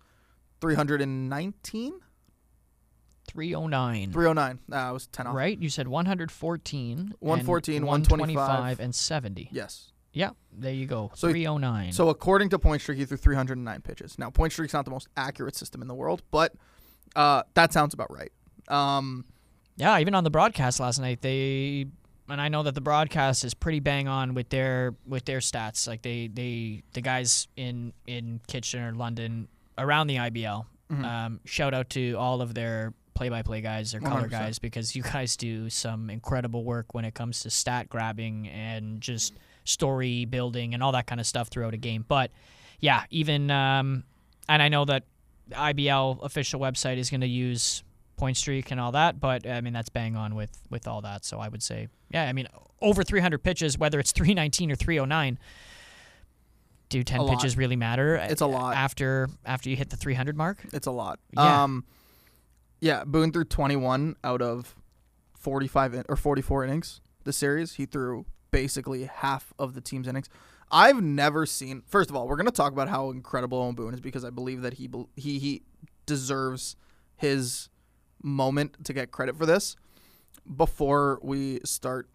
319. 0.60 1.94
309. 3.28 4.12
309. 4.12 4.60
Ah, 4.72 4.90
I 4.90 4.92
was 4.92 5.08
10 5.08 5.28
off. 5.28 5.36
Right? 5.36 5.58
You 5.62 5.70
said 5.70 5.88
114. 5.88 7.00
and 7.00 7.14
114, 7.20 7.86
125, 7.86 8.80
and 8.80 8.94
70. 8.94 9.50
Yes. 9.52 9.92
Yeah, 10.14 10.32
there 10.52 10.74
you 10.74 10.86
go. 10.88 11.12
So- 11.16 11.30
309. 11.30 11.94
So 11.94 12.10
according 12.10 12.50
to 12.50 12.60
Point 12.60 12.82
Streak, 12.82 12.98
he 12.98 13.06
threw 13.06 13.16
309 13.18 13.82
pitches. 13.82 14.20
Now 14.20 14.30
Point 14.30 14.52
Streak's 14.52 14.74
not 14.74 14.84
the 14.84 14.92
most 14.92 15.08
accurate 15.16 15.56
system 15.56 15.82
in 15.82 15.88
the 15.88 15.96
world, 15.96 16.22
but 16.32 16.54
uh, 17.16 17.44
that 17.54 17.72
sounds 17.72 17.94
about 17.94 18.12
right. 18.12 18.32
Um, 18.68 19.24
Yeah, 19.78 19.98
even 20.00 20.14
on 20.14 20.26
the 20.26 20.30
broadcast 20.30 20.82
last 20.82 21.00
night, 21.00 21.22
they 21.22 21.86
and 22.32 22.41
I 22.41 22.48
know 22.48 22.63
that 22.63 22.76
the 22.76 22.82
broadcast 22.82 23.44
is 23.44 23.54
pretty 23.54 23.80
bang 23.80 24.08
on 24.08 24.34
with 24.34 24.50
their 24.50 24.96
with 25.06 25.26
their 25.26 25.39
stats. 25.39 25.88
Like 25.88 26.02
they 26.02 26.28
they 26.28 26.84
the 26.94 27.02
guys 27.02 27.48
in 27.56 27.94
in 28.08 28.39
Kitchener, 28.48 28.94
London, 28.94 29.48
around 29.78 30.08
the 30.08 30.15
IBL. 30.17 30.65
Mhm. 30.91 31.06
Um, 31.06 31.39
shout 31.46 31.74
out 31.74 31.89
to 31.91 32.13
all 32.15 32.41
of 32.41 32.54
their 32.54 32.94
play-by-play 33.13 33.62
guys, 33.62 33.91
their 33.91 34.02
color 34.02 34.28
100%. 34.28 34.30
guys, 34.32 34.60
because 34.60 34.96
you 34.96 35.04
guys 35.04 35.38
do 35.38 35.70
some 35.70 36.10
incredible 36.10 36.63
work 36.63 36.94
when 36.94 37.06
it 37.06 37.13
comes 37.13 37.41
to 37.41 37.50
stat 37.50 37.88
grabbing 37.88 38.48
and 38.48 39.00
just 39.00 39.34
story 39.63 40.26
building 40.26 40.74
and 40.74 40.82
all 40.82 40.91
that 40.91 41.06
kind 41.08 41.22
of 41.22 41.28
stuff 41.28 41.50
throughout 41.50 41.74
a 41.74 41.78
game. 41.78 42.04
But 42.08 42.32
yeah, 42.80 43.04
even 43.12 43.52
um, 43.52 44.04
and 44.50 44.62
I 44.62 44.70
know 44.70 44.86
that 44.86 45.04
IBL 45.52 46.24
official 46.24 46.60
website 46.60 46.98
is 46.98 47.10
going 47.10 47.22
to 47.22 47.28
use 47.28 47.84
point 48.22 48.38
streak 48.38 48.70
and 48.72 48.80
all 48.80 48.92
that, 48.94 49.20
but 49.20 49.46
I 49.48 49.60
mean 49.62 49.74
that's 49.74 49.90
bang 49.90 50.16
on 50.16 50.36
with 50.36 50.52
with 50.70 50.88
all 50.88 51.02
that. 51.02 51.26
So 51.26 51.40
I 51.40 51.48
would 51.50 51.64
say, 51.64 51.88
yeah, 52.12 52.24
I 52.30 52.34
mean 52.34 52.48
over 52.82 53.04
300 53.04 53.44
pitches, 53.44 53.78
whether 53.78 54.00
it's 54.00 54.12
319 54.20 54.72
or 54.72 54.76
309. 54.76 55.40
Do 56.90 57.04
10 57.04 57.20
A 57.20 57.24
lot. 57.24 57.38
pitches 57.38 57.56
really 57.58 57.76
matter? 57.78 58.16
It's 58.16 58.42
a 58.42 58.46
lot. 58.46 58.76
after 58.76 59.28
after 59.46 59.70
you 59.70 59.76
hit 59.76 59.90
the 59.90 59.96
300 59.98 60.38
mark. 60.38 60.60
It's 60.74 60.88
a 60.88 60.92
lot. 60.92 61.20
Yeah. 61.34 61.64
Um, 61.64 61.86
yeah, 62.80 63.04
Boone 63.06 63.32
threw 63.32 63.44
21 63.46 64.16
out 64.24 64.42
of 64.42 64.76
45 65.38 65.94
in, 65.94 66.04
or 66.10 66.16
44 66.16 66.66
innings 66.66 67.02
this 67.24 67.38
series. 67.38 67.74
He 67.74 67.86
threw 67.86 68.26
basically 68.52 69.06
half 69.06 69.54
of 69.58 69.74
the 69.74 69.82
team's 69.82 70.08
innings. 70.08 70.28
I've 70.72 71.02
never 71.02 71.46
seen. 71.46 71.84
First 71.88 72.10
of 72.10 72.16
all, 72.16 72.28
we're 72.28 72.36
gonna 72.38 72.52
talk 72.52 72.72
about 72.74 72.90
how 72.90 73.10
incredible 73.12 73.58
Owen 73.60 73.76
Boone 73.76 73.94
is 73.94 74.00
because 74.02 74.24
I 74.26 74.30
believe 74.30 74.62
that 74.62 74.74
he 74.76 74.90
he 75.16 75.40
he 75.40 75.62
deserves 76.06 76.76
his 77.16 77.70
moment 78.24 78.86
to 78.86 78.94
get 78.94 79.12
credit 79.12 79.38
for 79.38 79.46
this. 79.46 79.76
Before 80.56 81.20
we 81.22 81.60
start, 81.66 82.10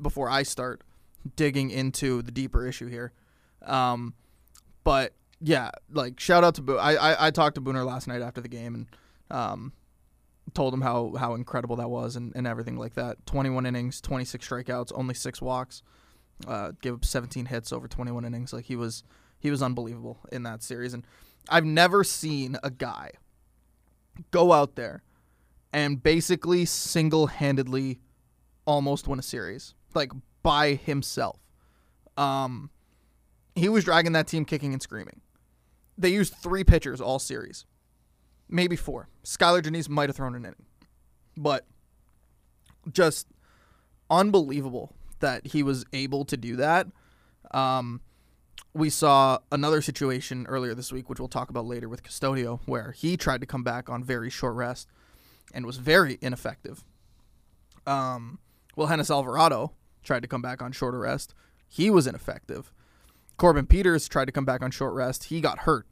before 0.00 0.28
I 0.28 0.42
start 0.42 0.82
digging 1.36 1.70
into 1.70 2.22
the 2.22 2.30
deeper 2.30 2.66
issue 2.66 2.86
here, 2.86 3.12
um, 3.66 4.14
but 4.84 5.14
yeah, 5.40 5.70
like 5.90 6.20
shout 6.20 6.44
out 6.44 6.54
to 6.56 6.62
Boone. 6.62 6.78
I, 6.78 6.94
I 6.96 7.26
I 7.26 7.30
talked 7.30 7.56
to 7.56 7.60
Booner 7.60 7.84
last 7.84 8.06
night 8.06 8.22
after 8.22 8.40
the 8.40 8.48
game 8.48 8.74
and 8.74 8.86
um 9.30 9.72
told 10.54 10.72
him 10.72 10.80
how 10.80 11.14
how 11.18 11.34
incredible 11.34 11.76
that 11.76 11.90
was 11.90 12.16
and, 12.16 12.32
and 12.34 12.46
everything 12.46 12.76
like 12.76 12.94
that. 12.94 13.24
21 13.26 13.66
innings, 13.66 14.00
26 14.00 14.46
strikeouts, 14.48 14.92
only 14.94 15.14
six 15.14 15.42
walks. 15.42 15.82
Uh, 16.46 16.70
gave 16.80 16.94
up 16.94 17.04
17 17.04 17.46
hits 17.46 17.72
over 17.72 17.88
21 17.88 18.24
innings. 18.24 18.52
Like 18.52 18.66
he 18.66 18.76
was 18.76 19.02
he 19.40 19.50
was 19.50 19.62
unbelievable 19.62 20.20
in 20.30 20.44
that 20.44 20.62
series 20.62 20.94
and 20.94 21.04
I've 21.48 21.64
never 21.64 22.04
seen 22.04 22.56
a 22.62 22.70
guy 22.70 23.12
go 24.30 24.52
out 24.52 24.76
there 24.76 25.02
and 25.72 26.02
basically 26.02 26.64
single-handedly 26.64 28.00
almost 28.66 29.08
win 29.08 29.18
a 29.18 29.22
series 29.22 29.74
like 29.94 30.12
by 30.42 30.74
himself. 30.74 31.38
Um 32.16 32.70
he 33.54 33.68
was 33.68 33.84
dragging 33.84 34.12
that 34.12 34.28
team 34.28 34.44
kicking 34.44 34.72
and 34.72 34.80
screaming. 34.80 35.20
They 35.96 36.10
used 36.10 36.34
three 36.34 36.62
pitchers 36.62 37.00
all 37.00 37.18
series, 37.18 37.64
maybe 38.48 38.76
four. 38.76 39.08
Skylar 39.24 39.62
Janice 39.62 39.88
might 39.88 40.08
have 40.08 40.16
thrown 40.16 40.36
an 40.36 40.44
inning, 40.44 40.66
but 41.36 41.66
just 42.92 43.26
unbelievable 44.10 44.94
that 45.20 45.48
he 45.48 45.62
was 45.62 45.84
able 45.92 46.24
to 46.26 46.36
do 46.36 46.56
that. 46.56 46.86
Um, 47.50 48.00
we 48.74 48.90
saw 48.90 49.38
another 49.50 49.82
situation 49.82 50.46
earlier 50.48 50.74
this 50.74 50.92
week, 50.92 51.08
which 51.08 51.18
we'll 51.18 51.28
talk 51.28 51.50
about 51.50 51.66
later 51.66 51.88
with 51.88 52.02
Custodio, 52.02 52.60
where 52.66 52.92
he 52.92 53.16
tried 53.16 53.40
to 53.40 53.46
come 53.46 53.64
back 53.64 53.88
on 53.88 54.04
very 54.04 54.30
short 54.30 54.54
rest 54.54 54.88
and 55.52 55.66
was 55.66 55.76
very 55.76 56.18
ineffective. 56.20 56.84
Um, 57.86 58.38
well, 58.76 58.88
Hennis 58.88 59.10
Alvarado 59.10 59.72
tried 60.02 60.22
to 60.22 60.28
come 60.28 60.42
back 60.42 60.62
on 60.62 60.72
short 60.72 60.94
rest. 60.94 61.34
He 61.66 61.90
was 61.90 62.06
ineffective. 62.06 62.72
Corbin 63.36 63.66
Peters 63.66 64.08
tried 64.08 64.26
to 64.26 64.32
come 64.32 64.44
back 64.44 64.62
on 64.62 64.70
short 64.70 64.94
rest. 64.94 65.24
He 65.24 65.40
got 65.40 65.60
hurt, 65.60 65.86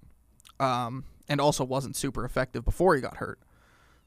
um, 0.58 1.04
and 1.28 1.40
also 1.40 1.64
wasn't 1.64 1.96
super 1.96 2.24
effective 2.24 2.64
before 2.64 2.94
he 2.94 3.00
got 3.00 3.18
hurt. 3.18 3.38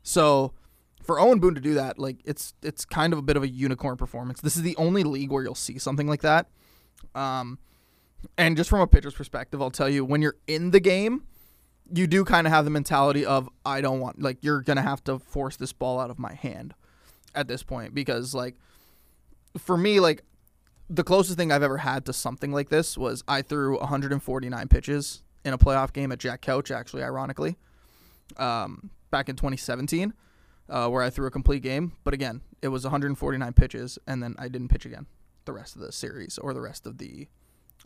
So, 0.03 0.53
for 1.01 1.19
Owen 1.19 1.39
Boone 1.39 1.55
to 1.55 1.61
do 1.61 1.73
that, 1.75 1.97
like 1.97 2.17
it's 2.25 2.53
it's 2.61 2.85
kind 2.85 3.13
of 3.13 3.19
a 3.19 3.21
bit 3.21 3.37
of 3.37 3.43
a 3.43 3.47
unicorn 3.47 3.97
performance. 3.97 4.41
This 4.41 4.55
is 4.55 4.61
the 4.61 4.75
only 4.75 5.03
league 5.03 5.31
where 5.31 5.43
you'll 5.43 5.55
see 5.55 5.77
something 5.77 6.07
like 6.07 6.21
that. 6.21 6.47
Um, 7.15 7.59
and 8.37 8.57
just 8.57 8.69
from 8.69 8.81
a 8.81 8.87
pitcher's 8.87 9.13
perspective, 9.13 9.61
I'll 9.61 9.71
tell 9.71 9.89
you 9.89 10.03
when 10.03 10.21
you're 10.21 10.37
in 10.47 10.71
the 10.71 10.79
game, 10.79 11.23
you 11.93 12.07
do 12.07 12.23
kind 12.25 12.47
of 12.47 12.53
have 12.53 12.65
the 12.65 12.71
mentality 12.71 13.25
of 13.25 13.49
I 13.65 13.81
don't 13.81 13.99
want 13.99 14.21
like 14.21 14.37
you're 14.41 14.61
gonna 14.61 14.81
have 14.81 15.03
to 15.05 15.19
force 15.19 15.55
this 15.55 15.73
ball 15.73 15.99
out 15.99 16.09
of 16.09 16.19
my 16.19 16.33
hand 16.33 16.73
at 17.35 17.47
this 17.47 17.63
point 17.63 17.93
because 17.93 18.33
like 18.33 18.55
for 19.57 19.77
me 19.77 19.99
like 19.99 20.23
the 20.89 21.03
closest 21.03 21.37
thing 21.37 21.51
I've 21.51 21.63
ever 21.63 21.77
had 21.77 22.05
to 22.07 22.13
something 22.13 22.51
like 22.51 22.69
this 22.69 22.97
was 22.97 23.23
I 23.27 23.41
threw 23.41 23.79
149 23.79 24.67
pitches 24.67 25.21
in 25.45 25.53
a 25.53 25.57
playoff 25.57 25.93
game 25.93 26.11
at 26.11 26.19
Jack 26.19 26.41
Couch, 26.41 26.71
actually, 26.71 27.03
ironically, 27.03 27.57
um, 28.37 28.89
back 29.11 29.29
in 29.29 29.35
2017, 29.35 30.13
uh, 30.67 30.89
where 30.89 31.03
I 31.03 31.09
threw 31.09 31.27
a 31.27 31.31
complete 31.31 31.61
game. 31.61 31.93
But 32.03 32.13
again, 32.13 32.41
it 32.61 32.69
was 32.69 32.83
149 32.83 33.53
pitches, 33.53 33.99
and 34.07 34.21
then 34.21 34.35
I 34.37 34.47
didn't 34.47 34.69
pitch 34.69 34.85
again 34.85 35.05
the 35.45 35.53
rest 35.53 35.75
of 35.75 35.81
the 35.81 35.91
series 35.91 36.37
or 36.37 36.53
the 36.53 36.61
rest 36.61 36.85
of 36.85 36.97
the 36.97 37.27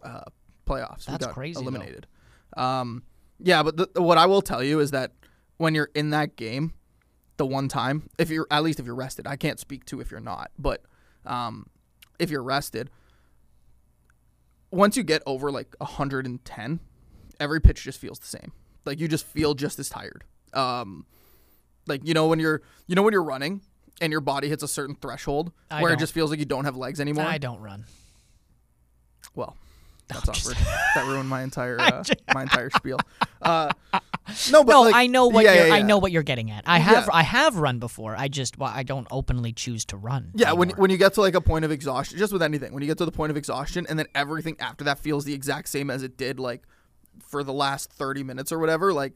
uh, 0.02 0.24
playoffs. 0.66 1.06
That's 1.06 1.24
we 1.24 1.28
got 1.28 1.34
crazy, 1.34 1.60
eliminated. 1.60 2.08
Um, 2.56 3.04
yeah, 3.39 3.63
but 3.63 3.78
the, 3.78 4.02
what 4.02 4.17
I 4.17 4.26
will 4.26 4.41
tell 4.41 4.63
you 4.63 4.80
is 4.80 4.91
that 4.91 5.12
when 5.58 5.76
you're 5.76 5.89
in 5.96 6.10
that 6.12 6.36
game, 6.36 6.74
the 7.38 7.46
one 7.46 7.67
time, 7.67 8.10
if 8.17 8.30
you're 8.30 8.48
at 8.52 8.63
least 8.63 8.80
if 8.80 8.86
you're 8.86 8.96
rested, 8.96 9.28
I 9.28 9.36
can't 9.36 9.60
speak 9.60 9.86
to 9.86 10.00
if 10.00 10.12
you're 10.12 10.19
not, 10.19 10.52
but 10.58 10.84
um, 11.26 11.67
if 12.19 12.30
you're 12.30 12.43
rested, 12.43 12.89
once 14.72 14.98
you 14.98 15.04
get 15.04 15.22
over 15.26 15.52
like 15.52 15.76
110, 15.80 16.80
every 17.39 17.62
pitch 17.62 17.84
just 17.84 18.00
feels 18.00 18.19
the 18.19 18.28
same. 18.28 18.52
Like 18.86 19.00
you 19.00 19.08
just 19.08 19.26
feel 19.26 19.54
just 19.54 19.80
as 19.80 19.89
tired. 19.89 20.24
Um, 20.54 21.06
like 21.88 22.02
you 22.06 22.13
know 22.13 22.28
when 22.28 22.39
you're 22.39 22.62
you 22.88 22.96
know 22.96 23.02
when 23.04 23.12
you're 23.13 23.24
running 23.24 23.62
and 24.02 24.12
your 24.12 24.22
body 24.22 24.48
hits 24.50 24.63
a 24.63 24.67
certain 24.67 24.96
threshold 24.96 25.52
I 25.69 25.82
where 25.82 25.91
it 25.91 25.96
don't. 25.96 26.00
just 26.00 26.13
feels 26.13 26.30
like 26.30 26.39
you 26.39 26.46
don't 26.46 26.65
have 26.65 26.76
legs 26.78 27.00
anymore. 27.00 27.26
I 27.26 27.38
don't 27.38 27.60
run. 27.60 27.86
Well, 29.36 29.58
that's 30.08 30.30
awkward. 30.30 30.58
that 30.96 31.06
ruined 31.08 31.30
my 31.30 31.44
entire 31.44 31.80
uh, 31.82 32.04
my 32.34 32.44
entire 32.44 32.70
spiel. 32.70 32.98
Uh, 33.42 33.72
no, 34.52 34.63
but 34.63 34.72
no, 34.72 34.82
like, 34.84 34.96
I 34.96 35.08
know 35.08 35.28
what 35.28 35.44
yeah, 35.44 35.54
you're, 35.54 35.68
yeah, 35.68 35.74
I 35.74 35.82
know 35.82 35.98
what 35.98 36.12
you're 36.12 36.24
getting 36.24 36.52
at. 36.52 36.63
I 36.66 36.80
have 36.80 37.06
Yeah. 37.06 37.13
I 37.13 37.24
have 37.24 37.58
run 37.58 37.80
before. 37.80 38.16
I 38.18 38.28
just 38.28 38.58
well, 38.58 38.72
I 38.74 38.84
don't 38.84 39.08
openly 39.12 39.54
choose 39.54 39.86
to 39.86 39.98
run. 39.98 40.32
Yeah, 40.36 40.54
when 40.54 40.70
when 40.72 40.89
you 40.89 40.98
get 40.98 41.13
to 41.16 41.22
like 41.22 41.36
a 41.36 41.42
point 41.42 41.66
of 41.66 41.72
exhaustion, 41.72 42.18
just 42.18 42.32
with 42.32 42.42
anything, 42.42 42.74
when 42.74 42.82
you 42.82 42.88
get 42.88 42.98
to 43.00 43.06
the 43.06 43.12
point 43.12 43.32
of 43.32 43.38
exhaustion, 43.38 43.86
and 43.89 43.98
then 44.00 44.08
everything 44.16 44.56
after 44.60 44.84
that 44.86 45.00
feels 45.00 45.26
the 45.26 45.34
exact 45.34 45.70
same 45.70 45.89
as 45.89 46.04
it 46.04 46.18
did 46.18 46.39
like 46.39 46.63
for 47.22 47.44
the 47.44 47.54
last 47.54 47.92
thirty 47.92 48.24
minutes 48.24 48.52
or 48.52 48.60
whatever, 48.60 48.94
like 48.94 49.13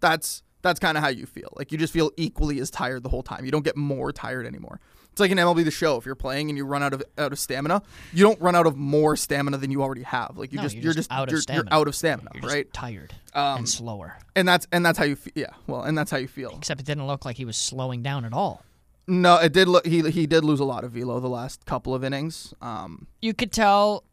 that's 0.00 0.42
that's 0.62 0.80
kind 0.80 0.96
of 0.98 1.04
how 1.04 1.08
you 1.08 1.26
feel. 1.26 1.52
Like 1.56 1.72
you 1.72 1.78
just 1.78 1.92
feel 1.92 2.10
equally 2.16 2.58
as 2.60 2.70
tired 2.70 3.02
the 3.02 3.08
whole 3.08 3.22
time. 3.22 3.44
You 3.44 3.50
don't 3.50 3.64
get 3.64 3.76
more 3.76 4.12
tired 4.12 4.46
anymore. 4.46 4.80
It's 5.18 5.20
like 5.20 5.32
an 5.32 5.38
MLB 5.38 5.64
the 5.64 5.72
Show. 5.72 5.96
If 5.96 6.06
you're 6.06 6.14
playing 6.14 6.48
and 6.48 6.56
you 6.56 6.64
run 6.64 6.80
out 6.80 6.92
of 6.94 7.02
out 7.18 7.32
of 7.32 7.40
stamina, 7.40 7.82
you 8.12 8.22
don't 8.24 8.40
run 8.40 8.54
out 8.54 8.68
of 8.68 8.76
more 8.76 9.16
stamina 9.16 9.56
than 9.56 9.72
you 9.72 9.82
already 9.82 10.04
have. 10.04 10.36
Like 10.36 10.52
you 10.52 10.58
No, 10.58 10.62
just 10.62 10.76
you're 10.76 10.92
just 10.92 11.10
out 11.10 11.26
of 11.26 11.32
you're, 11.32 11.40
stamina. 11.40 11.68
you're 11.72 11.80
out 11.80 11.88
of 11.88 11.96
stamina, 11.96 12.30
You're 12.34 12.48
right? 12.48 12.72
tired 12.72 13.14
Um, 13.34 13.58
and 13.58 13.68
slower. 13.68 14.16
and 14.36 14.46
that's 14.46 14.68
and 14.70 14.86
that's 14.86 14.96
how 14.96 15.04
you 15.06 15.16
feel. 15.16 15.32
Yeah, 15.34 15.50
well, 15.66 15.82
and 15.82 15.98
that's 15.98 16.12
how 16.12 16.18
you 16.18 16.28
feel. 16.28 16.54
Except 16.56 16.80
it 16.80 16.86
didn't 16.86 17.08
look 17.08 17.24
like 17.24 17.36
he 17.36 17.44
was 17.44 17.56
slowing 17.56 18.00
down 18.00 18.24
at 18.24 18.32
all. 18.32 18.62
No, 19.08 19.38
it 19.38 19.52
did. 19.52 19.66
Look, 19.66 19.84
he 19.88 20.08
he 20.08 20.28
did 20.28 20.44
lose 20.44 20.60
a 20.60 20.64
lot 20.64 20.84
of 20.84 20.92
velo 20.92 21.18
the 21.18 21.28
last 21.28 21.66
couple 21.66 21.96
of 21.96 22.04
innings. 22.04 22.54
Um, 22.62 23.08
You 23.20 23.34
could 23.34 23.50
tell, 23.50 24.04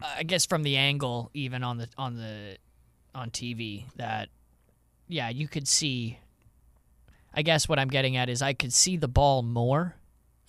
I 0.00 0.24
guess, 0.24 0.44
from 0.44 0.64
the 0.64 0.76
angle, 0.76 1.30
even 1.34 1.62
on 1.62 1.78
the 1.78 1.86
on 1.96 2.16
the 2.16 2.56
on 3.14 3.30
TV, 3.30 3.84
that 3.94 4.28
yeah, 5.06 5.28
you 5.28 5.46
could 5.46 5.68
see. 5.68 6.18
I 7.32 7.42
guess 7.42 7.68
what 7.68 7.78
I'm 7.78 7.88
getting 7.88 8.16
at 8.16 8.28
is 8.28 8.42
I 8.42 8.54
could 8.54 8.72
see 8.72 8.96
the 8.96 9.06
ball 9.08 9.42
more 9.44 9.94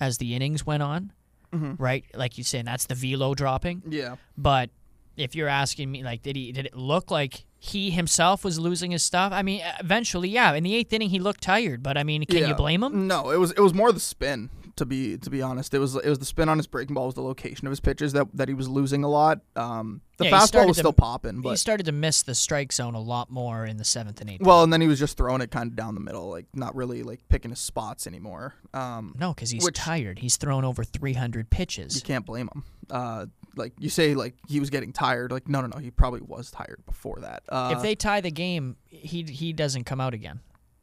as 0.04 0.18
the 0.18 0.36
innings 0.36 0.66
went 0.66 0.84
on, 0.84 1.12
Mhm. 1.54 1.76
right? 1.80 2.04
Like 2.14 2.38
you 2.38 2.44
saying, 2.44 2.66
that's 2.66 2.86
the 2.86 2.96
velo 2.96 3.34
dropping. 3.34 3.82
yeah. 3.90 4.16
But 4.38 4.70
if 5.16 5.36
you're 5.36 5.48
asking 5.48 5.92
me, 5.92 6.04
like, 6.04 6.22
did 6.24 6.36
he 6.36 6.52
did 6.52 6.66
it 6.66 6.76
look 6.76 7.12
like 7.12 7.46
he 7.60 7.92
himself 7.92 8.44
was 8.44 8.60
losing 8.60 8.92
his 8.92 9.04
stuff? 9.04 9.32
I 9.32 9.42
mean, 9.44 9.62
eventually, 9.80 10.30
yeah. 10.30 10.54
In 10.54 10.64
the 10.64 10.74
eighth 10.76 10.92
inning, 10.94 11.10
he 11.12 11.20
looked 11.20 11.42
tired, 11.42 11.84
but 11.84 11.98
I 11.98 12.04
mean, 12.04 12.26
can 12.26 12.40
Yeah. 12.40 12.48
you 12.50 12.56
blame 12.56 12.82
him? 12.84 13.08
No, 13.08 13.30
it 13.30 13.38
was 13.38 13.52
it 13.52 13.60
was 13.62 13.74
more 13.74 13.92
the 13.92 14.00
spin 14.00 14.50
to 14.76 14.86
be 14.86 15.18
to 15.18 15.30
be 15.30 15.42
honest. 15.42 15.74
It 15.74 15.80
was 15.80 15.96
it 15.96 16.08
was 16.10 16.20
the 16.20 16.26
spin 16.26 16.50
on 16.50 16.58
his 16.58 16.68
breaking 16.68 16.94
ball, 16.96 17.06
was 17.06 17.16
the 17.16 17.22
location 17.22 17.68
of 17.68 17.72
his 17.72 17.80
pitches 17.80 18.14
that, 18.14 18.28
that 18.34 18.48
he 18.48 18.54
was 18.54 18.68
losing 18.68 19.04
a 19.04 19.08
lot. 19.08 19.40
Um, 19.56 20.02
the 20.18 20.26
Yeah, 20.26 20.32
fastball 20.32 20.68
was 20.68 20.78
to- 20.78 20.82
still 20.82 20.94
popping, 20.94 21.42
but 21.42 21.52
he 21.52 21.56
started 21.58 21.86
to 21.88 21.92
miss 21.92 22.24
the 22.24 22.34
strike 22.36 22.72
zone 22.74 22.94
a 22.96 23.00
lot 23.02 23.30
more 23.30 23.66
in 23.66 23.78
the 23.78 23.84
seventh 23.86 24.22
and 24.22 24.30
eighth. 24.30 24.42
well, 24.42 24.64
and 24.64 24.72
then 24.74 24.82
he 24.82 24.88
was 24.88 25.00
just 25.00 25.18
throwing 25.18 25.42
it 25.42 25.52
kind 25.52 25.70
of 25.72 25.76
down 25.76 25.94
the 25.96 26.02
middle, 26.02 26.30
like 26.30 26.46
not 26.54 26.76
really 26.76 27.04
like 27.04 27.20
picking 27.30 27.52
his 27.52 27.60
spots 27.60 28.08
anymore. 28.08 28.54
Um, 28.74 29.16
No, 29.20 29.34
because 29.34 29.50
he's 29.52 29.64
Which- 29.64 29.76
tired. 29.76 30.20
He's 30.20 30.38
thrown 30.38 30.66
over 30.66 30.84
300 30.84 31.50
pitches. 31.50 31.96
you 31.96 32.02
can't 32.02 32.26
blame 32.26 32.50
him. 32.54 32.64
Uh, 32.90 33.26
like 33.56 33.74
you 33.80 33.90
say, 33.90 34.16
like 34.16 34.36
he 34.48 34.60
was 34.60 34.70
getting 34.72 34.92
tired. 34.92 35.32
Like 35.32 35.48
no, 35.48 35.62
no, 35.62 35.68
no, 35.68 35.78
he 35.78 35.92
probably 35.92 36.22
was 36.22 36.50
tired 36.52 36.82
before 36.86 37.20
that. 37.22 37.44
Uh, 37.48 37.74
if 37.76 37.82
they 37.84 37.94
tie 37.96 38.22
the 38.22 38.32
game, 38.32 38.76
he 38.88 39.24
he 39.24 39.54
doesn't 39.54 39.84
come 39.84 40.02
out 40.02 40.14
again. 40.16 40.40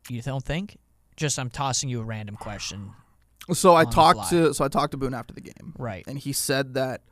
You 0.08 0.22
don't 0.22 0.44
think? 0.44 0.78
Just 1.16 1.38
I'm 1.38 1.50
tossing 1.50 1.88
you 1.90 2.00
a 2.00 2.04
random 2.04 2.36
question. 2.36 2.92
So 3.52 3.74
I 3.74 3.84
talked 3.84 4.30
to 4.30 4.54
so 4.54 4.64
I 4.64 4.68
talked 4.68 4.92
to 4.92 4.96
Boone 4.96 5.14
after 5.14 5.34
the 5.34 5.40
game, 5.40 5.74
Right. 5.78 6.04
and 6.06 6.18
he 6.18 6.32
said 6.32 6.74
that 6.74 7.02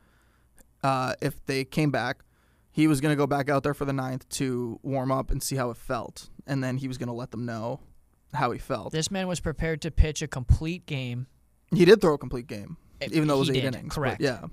uh, 0.83 1.13
if 1.21 1.45
they 1.45 1.65
came 1.65 1.91
back, 1.91 2.23
he 2.71 2.87
was 2.87 3.01
going 3.01 3.11
to 3.11 3.17
go 3.17 3.27
back 3.27 3.49
out 3.49 3.63
there 3.63 3.73
for 3.73 3.83
the 3.85 3.91
ninth 3.93 4.27
to 4.29 4.79
warm 4.83 5.11
up 5.11 5.31
and 5.31 5.43
see 5.43 5.55
how 5.57 5.69
it 5.69 5.77
felt, 5.77 6.29
and 6.47 6.63
then 6.63 6.77
he 6.77 6.87
was 6.87 6.97
going 6.97 7.07
to 7.07 7.13
let 7.13 7.31
them 7.31 7.45
know 7.45 7.81
how 8.33 8.51
he 8.51 8.59
felt. 8.59 8.91
This 8.93 9.11
man 9.11 9.27
was 9.27 9.39
prepared 9.39 9.81
to 9.81 9.91
pitch 9.91 10.21
a 10.21 10.27
complete 10.27 10.85
game. 10.85 11.27
He 11.73 11.83
did 11.83 11.99
throw 11.99 12.13
a 12.13 12.17
complete 12.17 12.47
game, 12.47 12.77
If 13.01 13.11
even 13.11 13.27
though 13.27 13.35
it 13.35 13.39
was 13.39 13.47
he 13.49 13.57
eight 13.57 13.61
did, 13.61 13.75
innings. 13.75 13.95
but 13.95 14.01
Correct. 14.01 14.21
yeah. 14.21 14.45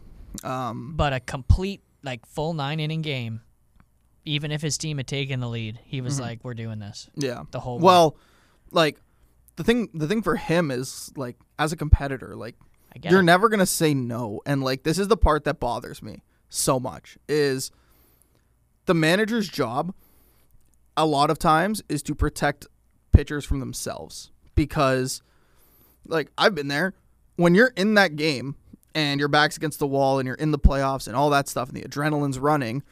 Um, 0.43 0.95
But 0.97 1.13
a 1.13 1.21
complete, 1.21 1.83
like, 2.03 2.27
full 2.27 2.53
nine 2.55 2.81
inning 2.81 3.03
game, 3.03 3.43
even 4.25 4.51
if 4.51 4.61
his 4.63 4.77
team 4.79 4.97
had 4.97 5.07
taken 5.07 5.39
the 5.41 5.49
lead, 5.49 5.79
he 5.85 6.01
was 6.01 6.19
Mhm. 6.19 6.23
like, 6.23 6.41
we're 6.45 6.55
doing 6.55 6.79
this 6.81 7.09
yeah. 7.15 7.45
the 7.53 7.61
whole 7.61 7.79
way. 7.79 7.85
Well, 7.85 8.17
like 8.73 8.99
the 9.57 9.65
thing 9.65 9.89
the 9.95 10.07
thing 10.07 10.23
for 10.23 10.37
him 10.37 10.71
is 10.71 11.11
like 11.17 11.37
as 11.59 11.73
a 11.73 11.77
competitor, 11.77 12.37
like 12.37 12.55
you're 13.03 13.21
it. 13.21 13.25
never 13.25 13.49
gonna 13.49 13.67
say 13.67 13.95
no. 13.95 14.41
And 14.47 14.63
like 14.63 14.85
this 14.85 14.99
is 14.99 15.09
the 15.09 15.17
part 15.17 15.45
that 15.45 15.59
bothers 15.59 16.03
me 16.03 16.23
so 16.49 16.79
much 16.79 17.19
is 17.29 17.71
the 18.85 18.95
manager's 18.95 19.49
job 19.49 19.95
a 20.97 21.05
lot 21.05 21.31
of 21.31 21.39
times 21.39 21.83
is 21.89 22.03
to 22.05 22.15
protect 22.15 22.67
pitchers 23.13 23.45
from 23.45 23.61
themselves 23.61 24.31
because 24.55 25.23
like 26.07 26.31
i've 26.39 26.55
been 26.55 26.69
there. 26.69 26.95
When 27.37 27.55
you're 27.55 27.73
in 27.77 27.95
that 27.95 28.17
game 28.17 28.57
and 28.95 29.21
your 29.21 29.29
back's 29.29 29.59
against 29.59 29.79
the 29.79 29.87
wall 29.87 30.19
and 30.19 30.27
you're 30.27 30.37
in 30.37 30.53
the 30.53 30.59
playoffs 30.59 31.07
and 31.07 31.15
all 31.15 31.29
that 31.31 31.49
stuff 31.49 31.69
and 31.69 31.77
the 31.77 31.83
adrenaline's 31.83 32.39
running 32.39 32.83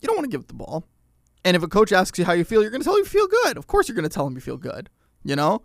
you 0.00 0.06
don't 0.06 0.16
want 0.16 0.24
to 0.24 0.30
give 0.30 0.42
it 0.42 0.48
the 0.48 0.54
ball. 0.54 0.86
And 1.44 1.56
if 1.56 1.62
a 1.62 1.68
coach 1.68 1.92
asks 1.92 2.18
you 2.18 2.24
how 2.24 2.32
you 2.32 2.44
feel 2.44 2.60
you're 2.60 2.70
going 2.70 2.82
to 2.82 2.84
tell 2.84 2.94
him 2.94 3.00
you 3.00 3.04
feel 3.06 3.26
good. 3.26 3.56
Of 3.56 3.66
course 3.66 3.88
you're 3.88 3.94
going 3.94 4.08
to 4.08 4.14
tell 4.14 4.26
him 4.26 4.34
you 4.34 4.40
feel 4.40 4.58
good 4.58 4.90
you 5.26 5.36
know 5.36 5.60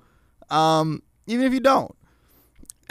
um, 0.52 1.02
even 1.26 1.46
if 1.46 1.54
you 1.54 1.60
don't 1.60 1.96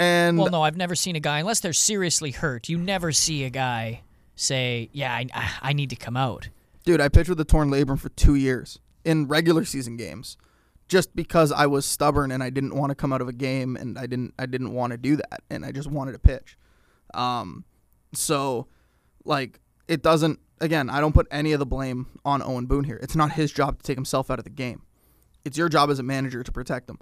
and 0.00 0.38
Well, 0.38 0.50
no, 0.50 0.62
I've 0.62 0.78
never 0.78 0.94
seen 0.94 1.14
a 1.14 1.20
guy, 1.20 1.40
unless 1.40 1.60
they're 1.60 1.74
seriously 1.74 2.30
hurt, 2.30 2.70
you 2.70 2.78
never 2.78 3.12
see 3.12 3.44
a 3.44 3.50
guy 3.50 4.00
say, 4.34 4.88
yeah, 4.92 5.12
I, 5.12 5.50
I 5.60 5.72
need 5.74 5.90
to 5.90 5.96
come 5.96 6.16
out. 6.16 6.48
Dude, 6.84 7.02
I 7.02 7.10
pitched 7.10 7.28
with 7.28 7.38
a 7.38 7.44
torn 7.44 7.70
labrum 7.70 8.00
for 8.00 8.08
two 8.08 8.34
years 8.34 8.78
in 9.04 9.28
regular 9.28 9.66
season 9.66 9.98
games, 9.98 10.38
just 10.88 11.14
because 11.14 11.52
I 11.52 11.66
was 11.66 11.84
stubborn 11.84 12.30
and 12.32 12.42
I 12.42 12.48
didn't 12.48 12.74
want 12.74 12.92
to 12.92 12.94
come 12.94 13.12
out 13.12 13.20
of 13.20 13.28
a 13.28 13.32
game 13.34 13.76
and 13.76 13.98
I 13.98 14.06
didn't 14.06 14.32
I 14.38 14.46
didn't 14.46 14.72
want 14.72 14.92
to 14.92 14.96
do 14.96 15.16
that 15.16 15.42
and 15.50 15.66
I 15.66 15.70
just 15.70 15.90
wanted 15.90 16.12
to 16.12 16.18
pitch. 16.18 16.56
Um, 17.12 17.66
so 18.14 18.66
like 19.24 19.60
it 19.86 20.02
doesn't. 20.02 20.40
Again, 20.62 20.88
I 20.88 21.00
don't 21.00 21.14
put 21.14 21.26
any 21.30 21.52
of 21.52 21.58
the 21.58 21.66
blame 21.66 22.06
on 22.24 22.42
Owen 22.42 22.66
Boone 22.66 22.84
here. 22.84 22.98
It's 23.02 23.16
not 23.16 23.32
his 23.32 23.52
job 23.52 23.78
to 23.78 23.82
take 23.82 23.96
himself 23.96 24.30
out 24.30 24.38
of 24.38 24.44
the 24.44 24.50
game. 24.50 24.82
It's 25.44 25.56
your 25.58 25.68
job 25.68 25.90
as 25.90 25.98
a 25.98 26.02
manager 26.02 26.42
to 26.42 26.52
protect 26.52 26.88
him. 26.88 26.98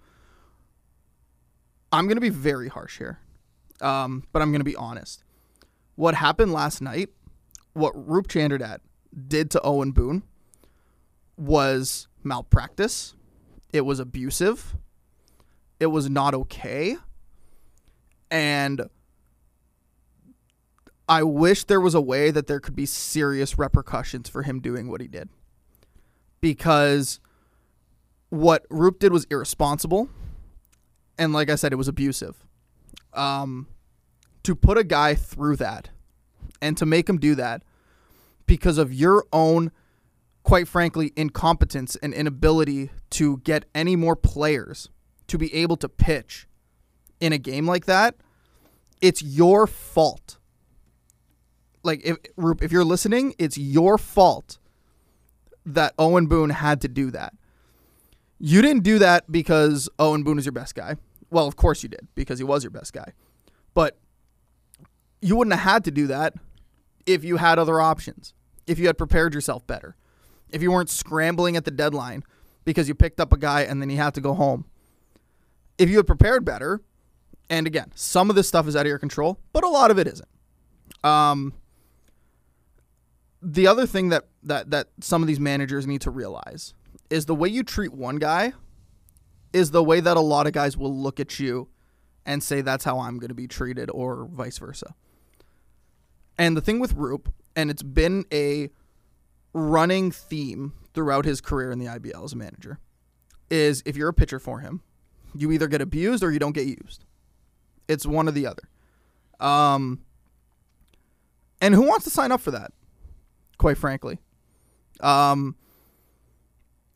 I'm 1.93 2.07
gonna 2.07 2.21
be 2.21 2.29
very 2.29 2.69
harsh 2.69 2.99
here, 2.99 3.19
um, 3.81 4.25
but 4.33 4.43
I'm 4.43 4.53
gonna 4.53 4.65
be 4.65 4.77
honest. 4.77 5.25
What 5.95 6.15
happened 6.15 6.53
last 6.53 6.81
night, 6.81 7.11
what 7.73 7.93
Roop 7.95 8.29
Chanderdat 8.29 8.79
did 9.27 9.51
to 9.53 9.61
Owen 9.63 9.93
Boone 9.93 10.23
was 11.37 12.09
malpractice. 12.23 13.15
It 13.73 13.83
was 13.83 14.01
abusive. 14.01 14.77
It 15.81 15.87
was 15.87 16.11
not 16.11 16.35
okay. 16.35 16.97
And 18.31 18.89
I 21.09 21.23
wish 21.23 21.65
there 21.65 21.81
was 21.81 21.95
a 21.95 22.01
way 22.01 22.31
that 22.31 22.47
there 22.47 22.61
could 22.61 22.77
be 22.77 22.87
serious 22.87 23.57
repercussions 23.59 24.29
for 24.29 24.43
him 24.43 24.61
doing 24.61 24.91
what 24.91 25.01
he 25.01 25.09
did. 25.09 25.31
Because 26.41 27.21
what 28.29 28.67
Roop 28.69 28.99
did 28.99 29.13
was 29.13 29.27
irresponsible. 29.31 30.11
And 31.19 31.33
like 31.33 31.51
I 31.51 31.57
said, 31.57 31.73
it 31.73 31.77
was 31.77 31.89
abusive. 31.89 32.45
Um, 33.13 33.67
to 34.45 34.55
put 34.55 34.79
a 34.79 34.85
guy 34.85 35.15
through 35.15 35.57
that 35.57 35.91
and 36.63 36.77
to 36.77 36.87
make 36.87 37.09
him 37.09 37.19
do 37.19 37.35
that 37.35 37.63
because 38.47 38.79
of 38.79 38.93
your 38.93 39.27
own, 39.33 39.73
quite 40.43 40.69
frankly, 40.69 41.13
incompetence 41.17 41.97
and 41.97 42.15
inability 42.15 42.91
to 43.11 43.39
get 43.39 43.65
any 43.75 43.97
more 43.97 44.17
players 44.17 44.89
to 45.27 45.39
be 45.39 45.55
able 45.55 45.77
to 45.77 45.89
pitch 45.89 46.49
in 47.21 47.33
a 47.33 47.39
game 47.39 47.67
like 47.67 47.87
that, 47.87 48.15
it's 49.01 49.23
your 49.23 49.67
fault. 49.67 50.39
Like 51.83 52.01
if 52.05 52.17
if 52.61 52.73
you're 52.73 52.85
listening, 52.85 53.35
it's 53.39 53.57
your 53.57 53.99
fault 53.99 54.59
that 55.65 55.95
Owen 55.99 56.27
Boone 56.27 56.51
had 56.51 56.81
to 56.81 56.89
do 56.89 57.11
that. 57.11 57.35
You 58.39 58.63
didn't 58.63 58.83
do 58.83 58.99
that 58.99 59.31
because 59.31 59.89
Owen 59.99 60.23
Boone 60.23 60.39
is 60.39 60.45
your 60.45 60.53
best 60.53 60.75
guy. 60.75 60.97
Well, 61.31 61.47
of 61.47 61.57
course 61.57 61.83
you 61.83 61.89
did 61.89 62.09
because 62.15 62.39
he 62.39 62.45
was 62.45 62.65
your 62.65 62.71
best 62.71 62.93
guy. 62.93 63.13
But 63.75 63.99
you 65.21 65.37
wouldn't 65.37 65.55
have 65.55 65.73
had 65.73 65.85
to 65.85 65.91
do 65.91 66.07
that 66.09 66.35
if 67.07 67.25
you 67.25 67.37
had 67.37 67.59
other 67.59 67.81
options, 67.81 68.35
if 68.67 68.79
you 68.79 68.87
had 68.87 68.99
prepared 68.99 69.35
yourself 69.35 69.67
better, 69.67 69.97
if 70.51 70.63
you 70.63 70.71
weren't 70.71 70.91
scrambling 70.91 71.57
at 71.57 71.65
the 71.65 71.71
deadline 71.71 72.23
because 72.65 72.89
you 72.89 72.95
picked 72.95 73.21
up 73.21 73.33
a 73.33 73.37
guy 73.37 73.63
and 73.63 73.81
then 73.81 73.91
you 73.91 73.97
had 73.97 74.15
to 74.15 74.21
go 74.21 74.35
home. 74.35 74.67
If 75.79 75.89
you 75.89 75.97
had 75.97 76.07
prepared 76.07 76.45
better, 76.45 76.81
and 77.49 77.67
again, 77.67 77.93
some 77.95 78.31
of 78.31 78.37
this 78.37 78.49
stuff 78.49 78.67
is 78.69 78.77
out 78.77 78.83
of 78.83 78.89
your 78.89 78.99
control, 78.99 79.39
but 79.53 79.65
a 79.65 79.69
lot 79.69 79.91
of 79.91 79.99
it 79.99 80.07
isn't. 80.07 80.29
Um, 81.03 81.55
the 83.41 83.67
other 83.67 83.87
thing 83.87 84.09
that, 84.11 84.25
that, 84.43 84.71
that 84.71 84.89
some 85.01 85.23
of 85.23 85.29
these 85.29 85.41
managers 85.41 85.87
need 85.87 86.01
to 86.03 86.11
realize 86.11 86.75
is 87.09 87.27
the 87.27 87.35
way 87.35 87.49
you 87.49 87.63
treat 87.63 87.93
one 87.93 88.17
guy 88.17 88.53
is 89.53 89.71
the 89.71 89.83
way 89.83 90.01
that 90.01 90.17
a 90.17 90.21
lot 90.21 90.47
of 90.47 90.53
guys 90.53 90.77
will 90.77 90.95
look 90.95 91.21
at 91.21 91.39
you 91.39 91.69
and 92.27 92.43
say 92.43 92.61
that's 92.61 92.85
how 92.85 93.01
I'm 93.01 93.19
going 93.19 93.29
to 93.29 93.35
be 93.35 93.49
treated 93.49 93.91
or 93.91 94.27
vice 94.31 94.59
versa. 94.59 94.95
And 96.39 96.57
the 96.57 96.61
thing 96.61 96.79
with 96.79 96.93
Roop, 96.93 97.33
and 97.57 97.71
it's 97.71 97.83
been 97.83 98.25
a 98.33 98.71
running 99.53 100.13
theme 100.13 100.75
throughout 100.95 101.25
his 101.25 101.41
career 101.41 101.71
in 101.71 101.79
the 101.79 101.87
IBL 101.87 102.25
as 102.25 102.33
a 102.33 102.37
manager, 102.37 102.79
is 103.51 103.83
if 103.87 103.97
you're 103.97 104.09
a 104.09 104.15
pitcher 104.15 104.39
for 104.39 104.61
him, 104.61 104.83
you 105.35 105.51
either 105.51 105.69
get 105.69 105.81
abused 105.81 106.23
or 106.23 106.31
you 106.31 106.39
don't 106.39 106.53
get 106.53 106.67
used. 106.67 107.05
It's 107.89 108.07
one 108.07 108.29
or 108.29 108.33
the 108.33 108.47
other. 108.47 108.69
Um, 109.41 110.01
and 111.61 111.75
who 111.75 111.83
wants 111.83 112.05
to 112.05 112.11
sign 112.11 112.31
up 112.33 112.41
for 112.41 112.51
that? 112.51 112.73
Quite 113.57 113.79
frankly. 113.79 114.19
Um, 115.01 115.57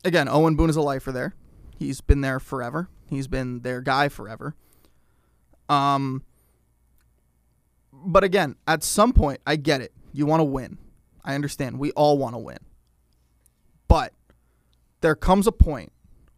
again, 0.05 0.29
Owen 0.29 0.55
Boone 0.57 0.71
is 0.71 0.77
a 0.77 0.83
lifer 0.83 1.13
there. 1.13 1.35
He's 1.83 2.01
been 2.01 2.21
there 2.21 2.39
forever. 2.39 2.89
He's 3.09 3.27
been 3.27 3.63
their 3.63 3.81
guy 3.81 4.09
forever. 4.09 4.55
Um, 5.69 6.23
but 7.93 8.23
again, 8.23 8.55
at 8.69 8.85
some 8.85 9.13
point, 9.13 9.41
I 9.45 9.57
get 9.57 9.81
it. 9.81 9.93
You 10.13 10.25
want 10.25 10.41
to 10.41 10.45
win. 10.45 10.79
I 11.25 11.35
understand. 11.35 11.81
We 11.81 11.91
all 11.93 12.19
want 12.19 12.35
to 12.35 12.39
win. 12.39 12.59
But 13.89 14.13
there 15.01 15.17
comes 15.17 15.49
a 15.49 15.53
point 15.53 15.93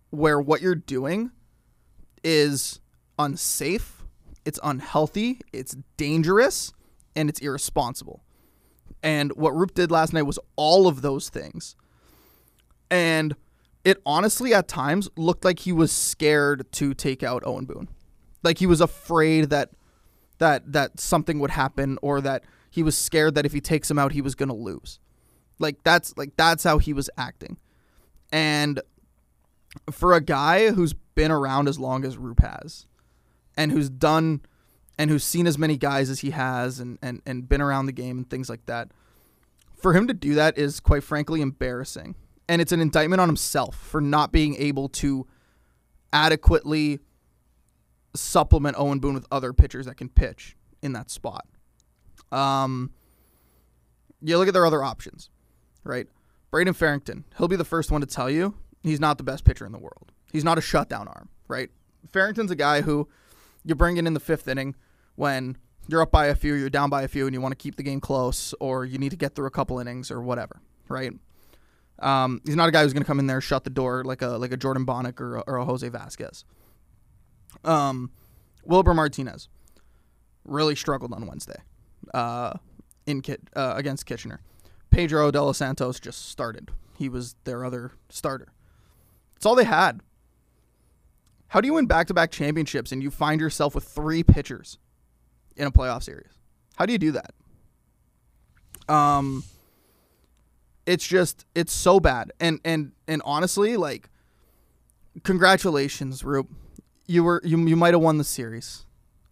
where 0.08 0.40
what 0.40 0.62
you're 0.62 0.74
doing 0.74 1.30
is 2.22 2.80
unsafe, 3.18 4.02
it's 4.46 4.58
unhealthy, 4.62 5.40
it's 5.52 5.76
dangerous, 5.98 6.72
and 7.14 7.28
it's 7.28 7.40
irresponsible. 7.40 8.24
And 9.02 9.30
what 9.36 9.54
Roop 9.54 9.74
did 9.74 9.90
last 9.90 10.14
night 10.14 10.22
was 10.22 10.38
all 10.56 10.86
of 10.86 11.02
those 11.02 11.28
things. 11.28 11.76
And 12.90 13.36
it 13.84 14.00
honestly 14.06 14.54
at 14.54 14.66
times 14.66 15.08
looked 15.16 15.44
like 15.44 15.60
he 15.60 15.72
was 15.72 15.92
scared 15.92 16.70
to 16.72 16.94
take 16.94 17.22
out 17.22 17.42
Owen 17.46 17.66
Boone. 17.66 17.88
Like 18.42 18.58
he 18.58 18.66
was 18.66 18.80
afraid 18.80 19.50
that 19.50 19.70
that 20.38 20.72
that 20.72 20.98
something 20.98 21.38
would 21.38 21.50
happen 21.50 21.98
or 22.02 22.20
that 22.20 22.44
he 22.70 22.82
was 22.82 22.96
scared 22.96 23.34
that 23.36 23.46
if 23.46 23.52
he 23.52 23.60
takes 23.60 23.90
him 23.90 23.98
out 23.98 24.12
he 24.12 24.20
was 24.22 24.34
going 24.34 24.48
to 24.48 24.54
lose. 24.54 24.98
Like 25.58 25.82
that's 25.84 26.16
like 26.16 26.32
that's 26.36 26.64
how 26.64 26.78
he 26.78 26.92
was 26.92 27.08
acting. 27.16 27.58
And 28.32 28.80
for 29.90 30.14
a 30.14 30.20
guy 30.20 30.70
who's 30.70 30.94
been 31.14 31.30
around 31.30 31.68
as 31.68 31.78
long 31.78 32.04
as 32.04 32.16
Roop 32.16 32.40
has 32.40 32.86
and 33.56 33.70
who's 33.70 33.90
done 33.90 34.40
and 34.98 35.10
who's 35.10 35.24
seen 35.24 35.46
as 35.46 35.58
many 35.58 35.76
guys 35.76 36.10
as 36.10 36.20
he 36.20 36.30
has 36.30 36.80
and, 36.80 36.98
and, 37.02 37.20
and 37.26 37.48
been 37.48 37.60
around 37.60 37.86
the 37.86 37.92
game 37.92 38.18
and 38.18 38.30
things 38.30 38.48
like 38.48 38.64
that, 38.66 38.90
for 39.76 39.92
him 39.92 40.06
to 40.06 40.14
do 40.14 40.34
that 40.34 40.56
is 40.56 40.80
quite 40.80 41.02
frankly 41.02 41.40
embarrassing. 41.40 42.14
And 42.48 42.60
it's 42.60 42.72
an 42.72 42.80
indictment 42.80 43.20
on 43.20 43.28
himself 43.28 43.76
for 43.76 44.00
not 44.00 44.32
being 44.32 44.54
able 44.56 44.88
to 44.90 45.26
adequately 46.12 47.00
supplement 48.14 48.76
Owen 48.78 48.98
Boone 48.98 49.14
with 49.14 49.26
other 49.30 49.52
pitchers 49.52 49.86
that 49.86 49.96
can 49.96 50.08
pitch 50.08 50.56
in 50.82 50.92
that 50.92 51.10
spot. 51.10 51.46
Um, 52.30 52.92
you 54.20 54.38
look 54.38 54.48
at 54.48 54.54
their 54.54 54.66
other 54.66 54.82
options, 54.82 55.30
right? 55.82 56.06
Braden 56.50 56.74
Farrington, 56.74 57.24
he'll 57.36 57.48
be 57.48 57.56
the 57.56 57.64
first 57.64 57.90
one 57.90 58.00
to 58.00 58.06
tell 58.06 58.30
you 58.30 58.54
he's 58.82 59.00
not 59.00 59.18
the 59.18 59.24
best 59.24 59.44
pitcher 59.44 59.66
in 59.66 59.72
the 59.72 59.78
world. 59.78 60.12
He's 60.32 60.44
not 60.44 60.58
a 60.58 60.60
shutdown 60.60 61.08
arm, 61.08 61.28
right? 61.48 61.70
Farrington's 62.12 62.50
a 62.50 62.56
guy 62.56 62.82
who 62.82 63.08
you 63.64 63.74
bring 63.74 63.96
in 63.96 64.06
in 64.06 64.14
the 64.14 64.20
fifth 64.20 64.46
inning 64.46 64.74
when 65.16 65.56
you're 65.88 66.02
up 66.02 66.10
by 66.10 66.26
a 66.26 66.34
few, 66.34 66.54
you're 66.54 66.70
down 66.70 66.90
by 66.90 67.02
a 67.02 67.08
few, 67.08 67.26
and 67.26 67.34
you 67.34 67.40
want 67.40 67.52
to 67.52 67.56
keep 67.62 67.76
the 67.76 67.82
game 67.82 68.00
close, 68.00 68.54
or 68.60 68.84
you 68.84 68.98
need 68.98 69.10
to 69.10 69.16
get 69.16 69.34
through 69.34 69.46
a 69.46 69.50
couple 69.50 69.78
innings 69.78 70.10
or 70.10 70.20
whatever, 70.20 70.60
right? 70.88 71.12
Um, 71.98 72.40
he's 72.44 72.56
not 72.56 72.68
a 72.68 72.72
guy 72.72 72.82
who's 72.82 72.92
going 72.92 73.02
to 73.02 73.06
come 73.06 73.18
in 73.18 73.26
there 73.26 73.40
shut 73.40 73.64
the 73.64 73.70
door 73.70 74.04
like 74.04 74.20
a 74.20 74.28
like 74.28 74.52
a 74.52 74.56
Jordan 74.56 74.84
Bonnick 74.84 75.20
or 75.20 75.36
a, 75.36 75.40
or 75.46 75.56
a 75.56 75.64
Jose 75.64 75.88
Vasquez. 75.88 76.44
Um, 77.64 78.10
Wilbur 78.64 78.94
Martinez 78.94 79.48
really 80.44 80.74
struggled 80.74 81.12
on 81.12 81.26
Wednesday 81.26 81.60
uh, 82.12 82.54
in 83.06 83.20
Kit, 83.20 83.40
uh, 83.54 83.74
against 83.76 84.06
Kitchener. 84.06 84.40
Pedro 84.90 85.30
De 85.30 85.42
Los 85.42 85.58
Santos 85.58 85.98
just 86.00 86.28
started. 86.28 86.70
He 86.96 87.08
was 87.08 87.34
their 87.44 87.64
other 87.64 87.92
starter. 88.08 88.48
That's 89.34 89.46
all 89.46 89.54
they 89.54 89.64
had. 89.64 90.00
How 91.48 91.60
do 91.60 91.66
you 91.66 91.74
win 91.74 91.86
back 91.86 92.06
to 92.08 92.14
back 92.14 92.30
championships 92.30 92.92
and 92.92 93.02
you 93.02 93.10
find 93.10 93.40
yourself 93.40 93.74
with 93.74 93.84
three 93.84 94.22
pitchers 94.22 94.78
in 95.56 95.66
a 95.66 95.70
playoff 95.70 96.02
series? 96.02 96.32
How 96.76 96.86
do 96.86 96.92
you 96.92 96.98
do 96.98 97.12
that? 97.12 97.32
Um, 98.92 99.44
it's 100.86 101.06
just 101.06 101.46
it's 101.54 101.72
so 101.72 102.00
bad, 102.00 102.32
and 102.40 102.60
and 102.64 102.92
and 103.08 103.22
honestly, 103.24 103.76
like, 103.76 104.10
congratulations, 105.22 106.24
Roop. 106.24 106.50
You 107.06 107.24
were 107.24 107.40
you 107.44 107.58
you 107.66 107.76
might 107.76 107.94
have 107.94 108.02
won 108.02 108.18
the 108.18 108.24
series. 108.24 108.86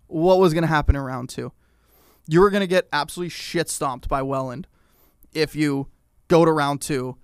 What 0.07 0.38
was 0.38 0.55
gonna 0.55 0.67
happen 0.67 0.97
in 0.97 1.03
round 1.03 1.29
two? 1.29 1.53
You 2.27 2.41
were 2.41 2.51
gonna 2.51 2.67
get 2.67 2.88
absolutely 2.93 3.31
shit 3.31 3.69
stomped 3.69 4.09
by 4.09 4.23
Welland 4.23 4.67
if 5.33 5.57
you 5.57 5.88
go 6.29 6.45
to 6.45 6.53
round 6.53 6.81
two, 6.81 7.17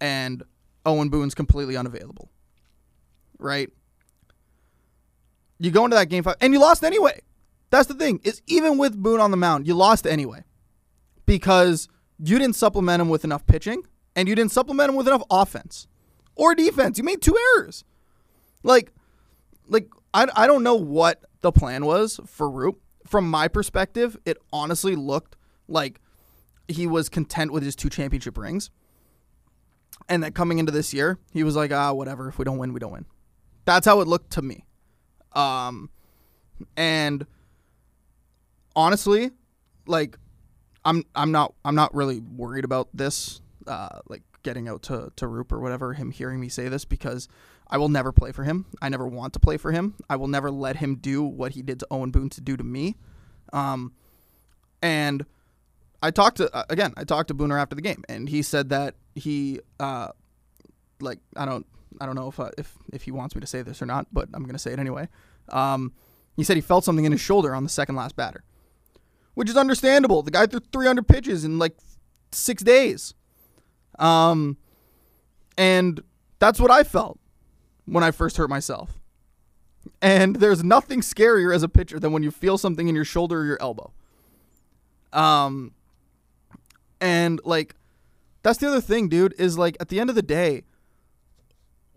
and 0.00 0.42
Owen 0.86 1.08
Boone's 1.08 1.34
completely 1.34 1.76
unavailable. 1.76 2.30
Right? 3.38 3.70
You 5.58 5.70
go 5.70 5.84
into 5.84 5.96
that 5.96 6.08
game 6.08 6.22
five, 6.22 6.36
and 6.40 6.52
you 6.52 6.60
lost 6.60 6.84
anyway. 6.84 7.20
That's 7.70 7.86
the 7.86 7.94
thing 7.94 8.20
is 8.24 8.42
even 8.46 8.78
with 8.78 9.00
Boone 9.00 9.20
on 9.20 9.30
the 9.30 9.36
mound, 9.36 9.66
you 9.66 9.74
lost 9.74 10.06
anyway 10.06 10.44
because 11.30 11.88
you 12.22 12.38
didn't 12.38 12.56
supplement 12.56 13.00
him 13.00 13.08
with 13.08 13.24
enough 13.24 13.46
pitching 13.46 13.82
and 14.14 14.28
you 14.28 14.34
didn't 14.34 14.52
supplement 14.52 14.90
him 14.90 14.96
with 14.96 15.06
enough 15.06 15.22
offense 15.30 15.86
or 16.34 16.54
defense. 16.54 16.98
You 16.98 17.04
made 17.04 17.22
two 17.22 17.36
errors. 17.56 17.84
Like, 18.62 18.92
like 19.68 19.88
I, 20.12 20.26
I 20.34 20.46
don't 20.46 20.62
know 20.62 20.74
what 20.74 21.24
the 21.40 21.52
plan 21.52 21.84
was 21.84 22.20
for 22.26 22.50
Roop. 22.50 22.80
From 23.06 23.28
my 23.28 23.48
perspective, 23.48 24.16
it 24.24 24.36
honestly 24.52 24.94
looked 24.94 25.36
like 25.66 26.00
he 26.68 26.86
was 26.86 27.08
content 27.08 27.52
with 27.52 27.62
his 27.62 27.74
two 27.74 27.88
championship 27.88 28.36
rings. 28.36 28.70
And 30.08 30.22
that 30.22 30.34
coming 30.34 30.58
into 30.58 30.72
this 30.72 30.92
year, 30.92 31.18
he 31.32 31.42
was 31.42 31.56
like, 31.56 31.72
ah, 31.72 31.92
whatever. 31.92 32.28
If 32.28 32.38
we 32.38 32.44
don't 32.44 32.58
win, 32.58 32.72
we 32.72 32.80
don't 32.80 32.92
win. 32.92 33.06
That's 33.64 33.86
how 33.86 34.00
it 34.00 34.08
looked 34.08 34.32
to 34.32 34.42
me. 34.42 34.64
Um, 35.32 35.90
and 36.76 37.26
honestly, 38.74 39.30
like 39.86 40.18
I'm 40.84 41.04
I'm 41.14 41.32
not 41.32 41.54
I'm 41.64 41.74
not 41.74 41.94
really 41.94 42.20
worried 42.20 42.64
about 42.64 42.88
this 42.94 43.40
uh 43.66 44.00
like 44.08 44.22
getting 44.42 44.68
out 44.68 44.82
to 44.82 45.12
to 45.16 45.26
Roop 45.26 45.52
or 45.52 45.60
whatever 45.60 45.94
him 45.94 46.10
hearing 46.10 46.40
me 46.40 46.48
say 46.48 46.68
this 46.68 46.84
because 46.84 47.28
I 47.68 47.78
will 47.78 47.88
never 47.88 48.10
play 48.10 48.32
for 48.32 48.42
him. 48.42 48.66
I 48.82 48.88
never 48.88 49.06
want 49.06 49.32
to 49.34 49.40
play 49.40 49.56
for 49.56 49.70
him. 49.70 49.94
I 50.08 50.16
will 50.16 50.26
never 50.26 50.50
let 50.50 50.76
him 50.76 50.96
do 50.96 51.22
what 51.22 51.52
he 51.52 51.62
did 51.62 51.78
to 51.80 51.86
Owen 51.90 52.10
Boone 52.10 52.30
to 52.30 52.40
do 52.40 52.56
to 52.56 52.64
me. 52.64 52.96
Um 53.52 53.92
and 54.82 55.26
I 56.02 56.10
talked 56.10 56.38
to 56.38 56.54
uh, 56.54 56.64
again, 56.70 56.94
I 56.96 57.04
talked 57.04 57.28
to 57.28 57.34
Booner 57.34 57.60
after 57.60 57.76
the 57.76 57.82
game 57.82 58.02
and 58.08 58.28
he 58.28 58.42
said 58.42 58.70
that 58.70 58.94
he 59.14 59.60
uh 59.78 60.08
like 61.00 61.18
I 61.36 61.44
don't 61.44 61.66
I 62.00 62.06
don't 62.06 62.14
know 62.14 62.28
if 62.28 62.40
uh, 62.40 62.50
if 62.56 62.76
if 62.92 63.02
he 63.02 63.10
wants 63.10 63.34
me 63.34 63.40
to 63.42 63.46
say 63.46 63.62
this 63.62 63.82
or 63.82 63.86
not, 63.86 64.06
but 64.12 64.28
I'm 64.32 64.46
to 64.46 64.58
say 64.58 64.72
it 64.72 64.78
anyway. 64.78 65.08
Um 65.50 65.92
he 66.36 66.44
said 66.44 66.56
he 66.56 66.62
felt 66.62 66.84
something 66.84 67.04
in 67.04 67.12
his 67.12 67.20
shoulder 67.20 67.54
on 67.54 67.64
the 67.64 67.68
second 67.68 67.96
last 67.96 68.16
batter 68.16 68.44
which 69.34 69.48
is 69.48 69.56
understandable. 69.56 70.22
The 70.22 70.30
guy 70.30 70.46
threw 70.46 70.60
300 70.60 71.06
pitches 71.06 71.44
in 71.44 71.58
like 71.58 71.76
six 72.32 72.62
days. 72.62 73.14
Um, 73.98 74.56
and 75.56 76.00
that's 76.38 76.58
what 76.58 76.70
I 76.70 76.84
felt 76.84 77.18
when 77.84 78.02
I 78.02 78.10
first 78.10 78.36
hurt 78.36 78.48
myself. 78.48 78.98
And 80.02 80.36
there's 80.36 80.64
nothing 80.64 81.00
scarier 81.00 81.54
as 81.54 81.62
a 81.62 81.68
pitcher 81.68 81.98
than 81.98 82.12
when 82.12 82.22
you 82.22 82.30
feel 82.30 82.58
something 82.58 82.88
in 82.88 82.94
your 82.94 83.04
shoulder 83.04 83.40
or 83.40 83.44
your 83.44 83.58
elbow. 83.60 83.92
Um, 85.12 85.72
and 87.00 87.40
like, 87.44 87.74
that's 88.42 88.58
the 88.58 88.68
other 88.68 88.80
thing, 88.80 89.08
dude, 89.08 89.34
is 89.38 89.58
like 89.58 89.76
at 89.80 89.88
the 89.88 90.00
end 90.00 90.10
of 90.10 90.16
the 90.16 90.22
day, 90.22 90.64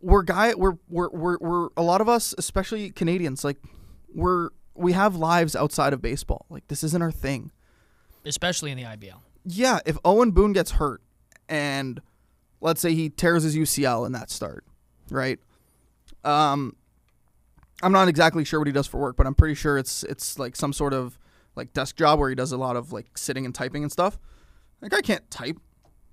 we're 0.01 0.23
guy, 0.23 0.53
we're, 0.53 0.77
we're, 0.89 1.09
we're, 1.09 1.37
we're 1.39 1.69
a 1.77 1.83
lot 1.83 2.01
of 2.01 2.09
us, 2.09 2.35
especially 2.37 2.89
Canadians, 2.89 3.43
like, 3.43 3.57
we're 4.13 4.49
we 4.75 4.93
have 4.93 5.15
lives 5.15 5.55
outside 5.55 5.93
of 5.93 6.01
baseball. 6.01 6.45
Like 6.49 6.67
this 6.67 6.83
isn't 6.83 7.01
our 7.01 7.11
thing. 7.11 7.51
Especially 8.25 8.71
in 8.71 8.77
the 8.77 8.83
IBL. 8.83 9.19
Yeah, 9.45 9.79
if 9.85 9.97
Owen 10.05 10.31
Boone 10.31 10.53
gets 10.53 10.71
hurt 10.71 11.01
and 11.49 12.01
let's 12.61 12.81
say 12.81 12.93
he 12.93 13.09
tears 13.09 13.43
his 13.43 13.55
UCL 13.55 14.05
in 14.05 14.11
that 14.13 14.29
start, 14.29 14.65
right? 15.09 15.39
Um 16.23 16.75
I'm 17.81 17.91
not 17.91 18.07
exactly 18.07 18.45
sure 18.45 18.59
what 18.59 18.67
he 18.67 18.73
does 18.73 18.87
for 18.87 18.97
work, 18.97 19.17
but 19.17 19.27
I'm 19.27 19.35
pretty 19.35 19.55
sure 19.55 19.77
it's 19.77 20.03
it's 20.03 20.39
like 20.39 20.55
some 20.55 20.73
sort 20.73 20.93
of 20.93 21.19
like 21.55 21.73
desk 21.73 21.95
job 21.97 22.19
where 22.19 22.29
he 22.29 22.35
does 22.35 22.51
a 22.51 22.57
lot 22.57 22.75
of 22.75 22.93
like 22.93 23.17
sitting 23.17 23.45
and 23.45 23.53
typing 23.53 23.83
and 23.83 23.91
stuff. 23.91 24.17
Like 24.81 24.93
I 24.93 25.01
can't 25.01 25.29
type 25.29 25.57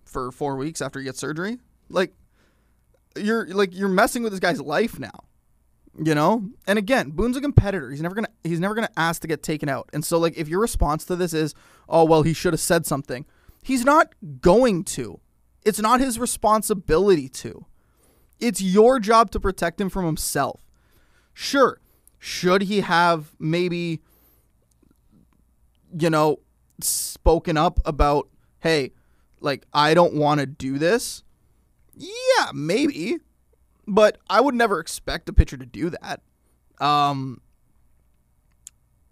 for 0.05 0.33
4 0.33 0.57
weeks 0.57 0.83
after 0.83 0.99
he 0.99 1.05
gets 1.05 1.20
surgery. 1.20 1.59
Like 1.88 2.12
you're 3.16 3.46
like 3.46 3.75
you're 3.75 3.88
messing 3.88 4.23
with 4.23 4.33
this 4.33 4.40
guy's 4.40 4.61
life 4.61 4.99
now. 4.99 5.25
You 5.98 6.14
know? 6.14 6.48
And 6.66 6.79
again, 6.79 7.11
Boone's 7.11 7.37
a 7.37 7.40
competitor. 7.40 7.90
He's 7.90 8.03
never 8.03 8.14
gonna 8.14 8.29
he's 8.44 8.61
never 8.61 8.74
gonna 8.74 8.90
ask 8.96 9.22
to 9.22 9.29
get 9.29 9.42
taken 9.42 9.68
out. 9.68 9.90
And 9.92 10.05
so 10.05 10.18
like 10.18 10.37
if 10.37 10.48
your 10.48 10.61
response 10.61 11.05
to 11.07 11.16
this 11.16 11.35
is, 11.35 11.55
oh 11.88 12.05
well, 12.05 12.22
he 12.22 12.33
should 12.33 12.53
have 12.53 12.61
said 12.61 12.87
something, 12.87 13.26
he's 13.62 13.85
not 13.85 14.14
going 14.40 14.85
to. 14.85 15.20
It's 15.62 15.81
not 15.81 16.00
his 16.00 16.18
responsibility 16.18 17.29
to. 17.29 17.66
It's 18.38 18.62
your 18.62 18.98
job 18.98 19.31
to 19.33 19.40
protect 19.40 19.81
him 19.81 19.90
from 19.90 20.07
himself. 20.07 20.64
Sure, 21.35 21.81
should 22.18 22.62
he 22.62 22.81
have 22.81 23.35
maybe 23.38 24.00
you 25.98 26.11
know 26.11 26.40
spoken 26.81 27.57
up 27.57 27.81
about, 27.85 28.29
hey, 28.61 28.92
like 29.40 29.66
I 29.72 29.94
don't 29.94 30.14
want 30.14 30.40
to 30.40 30.46
do 30.46 30.79
this? 30.79 31.22
Yeah, 31.96 32.50
maybe 32.55 33.18
but 33.90 34.18
I 34.31 34.40
would 34.40 34.55
never 34.55 34.79
expect 34.79 35.29
a 35.29 35.33
pitcher 35.33 35.57
to 35.57 35.66
do 35.66 35.90
that. 35.90 36.20
Um, 36.79 37.40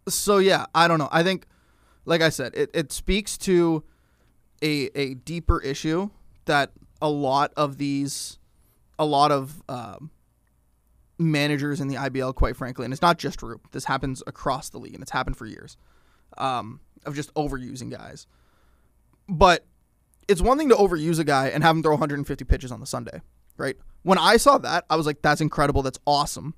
so 0.09 0.38
yeah, 0.38 0.67
I 0.73 0.87
don't 0.87 1.01
know. 1.01 1.09
I 1.11 1.25
think, 1.25 1.47
like 2.05 2.23
I 2.23 2.29
said, 2.29 2.55
it, 2.55 2.71
it 2.73 2.93
speaks 2.93 3.37
to 3.38 3.83
a 4.62 4.88
a 4.95 5.14
deeper 5.14 5.61
issue 5.61 6.11
that 6.45 6.71
a 7.03 7.11
lot 7.11 7.53
of 7.57 7.77
these, 7.77 8.38
a 8.99 9.05
lot 9.05 9.33
of 9.33 9.62
um, 9.69 10.12
managers 11.19 11.81
in 11.81 11.88
the 11.88 11.97
IBL, 11.97 12.35
quite 12.37 12.57
frankly, 12.57 12.85
and 12.85 12.93
it's 12.93 13.03
not 13.03 13.19
just 13.19 13.43
Roop. 13.43 13.73
This 13.73 13.85
happens 13.85 14.23
across 14.29 14.71
the 14.71 14.79
league, 14.79 14.95
and 14.95 15.03
it's 15.03 15.11
happened 15.11 15.37
for 15.37 15.45
years, 15.45 15.77
um, 16.38 16.81
of 17.05 17.17
just 17.17 17.35
overusing 17.35 17.91
guys. 17.91 18.29
But 19.29 19.67
it's 20.29 20.41
one 20.41 20.57
thing 20.57 20.69
to 20.69 20.77
overuse 20.77 21.19
a 21.19 21.25
guy 21.25 21.49
and 21.49 21.64
have 21.64 21.75
him 21.75 21.83
throw 21.83 21.93
150 21.93 22.45
pitches 22.45 22.71
on 22.71 22.79
the 22.79 22.87
Sunday, 22.87 23.21
right? 23.57 23.77
When 24.03 24.19
I 24.19 24.37
saw 24.37 24.59
that, 24.59 24.85
I 24.89 24.97
was 24.97 25.07
like, 25.07 25.23
that's 25.23 25.41
incredible. 25.41 25.83
That's 25.83 25.99
awesome. 26.07 26.55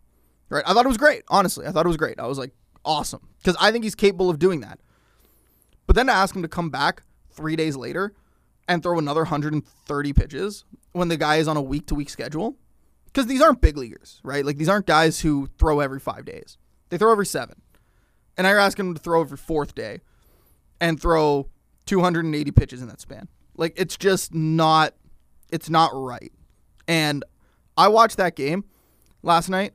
Right? 0.49 0.65
I 0.67 0.73
thought 0.73 0.85
it 0.85 0.89
was 0.89 0.97
great. 0.97 1.23
Honestly, 1.29 1.67
I 1.67 1.71
thought 1.71 1.87
it 1.87 1.89
was 1.89 1.97
great. 1.97 2.19
I 2.19 2.27
was 2.27 2.39
like, 2.39 2.53
awesome. 2.85 3.29
Because 3.39 3.57
I 3.61 3.73
think 3.73 3.85
he's 3.85 3.95
capable 3.95 4.31
of 4.31 4.39
doing 4.39 4.61
that. 4.61 4.81
But 5.87 5.97
then 5.97 6.07
to 6.07 6.13
ask 6.13 6.35
him 6.35 6.43
to 6.43 6.49
come 6.49 6.71
back 6.71 7.03
three 7.33 7.57
days 7.57 7.77
later 7.77 8.13
and 8.69 8.83
throw 8.83 8.99
another 8.99 9.23
130 9.23 10.13
pitches 10.13 10.65
when 10.93 11.09
the 11.09 11.17
guy 11.17 11.37
is 11.37 11.49
on 11.49 11.57
a 11.57 11.63
week 11.63 11.87
to 11.87 11.95
week 11.95 12.11
schedule, 12.11 12.57
because 13.07 13.27
these 13.27 13.43
aren't 13.43 13.61
big 13.61 13.77
leaguers, 13.77 14.21
right? 14.23 14.45
Like 14.45 14.57
these 14.57 14.69
aren't 14.69 14.87
guys 14.87 15.21
who 15.21 15.49
throw 15.59 15.81
every 15.81 16.01
five 16.01 16.25
days. 16.25 16.59
They 16.89 16.99
throw 16.99 17.11
every 17.11 17.27
seven. 17.27 17.61
And 18.37 18.47
I 18.47 18.53
ask 18.53 18.79
him 18.79 18.95
to 18.95 19.01
throw 19.01 19.21
every 19.21 19.37
fourth 19.37 19.75
day 19.75 20.01
and 20.81 21.01
throw 21.01 21.49
280 21.87 22.51
pitches 22.53 22.83
in 22.83 22.89
that 22.89 23.01
span. 23.01 23.29
Like 23.57 23.75
it's 23.77 23.97
just 23.97 24.33
not 24.33 24.95
it's 25.51 25.69
not 25.69 25.91
right. 25.93 26.33
And 26.91 27.25
I 27.77 27.87
watched 27.87 28.17
that 28.17 28.35
game 28.35 28.65
last 29.23 29.49
night, 29.49 29.75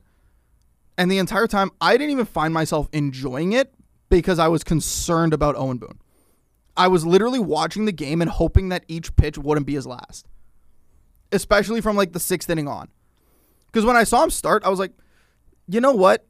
and 0.98 1.10
the 1.10 1.16
entire 1.16 1.46
time 1.46 1.70
I 1.80 1.96
didn't 1.96 2.10
even 2.10 2.26
find 2.26 2.52
myself 2.52 2.90
enjoying 2.92 3.54
it 3.54 3.72
because 4.10 4.38
I 4.38 4.48
was 4.48 4.62
concerned 4.62 5.32
about 5.32 5.56
Owen 5.56 5.78
Boone. 5.78 5.98
I 6.76 6.88
was 6.88 7.06
literally 7.06 7.38
watching 7.38 7.86
the 7.86 7.92
game 7.92 8.20
and 8.20 8.30
hoping 8.30 8.68
that 8.68 8.84
each 8.86 9.16
pitch 9.16 9.38
wouldn't 9.38 9.66
be 9.66 9.72
his 9.72 9.86
last, 9.86 10.26
especially 11.32 11.80
from 11.80 11.96
like 11.96 12.12
the 12.12 12.20
sixth 12.20 12.50
inning 12.50 12.68
on. 12.68 12.90
Because 13.64 13.86
when 13.86 13.96
I 13.96 14.04
saw 14.04 14.22
him 14.22 14.28
start, 14.28 14.62
I 14.66 14.68
was 14.68 14.78
like, 14.78 14.92
you 15.68 15.80
know 15.80 15.94
what? 15.94 16.26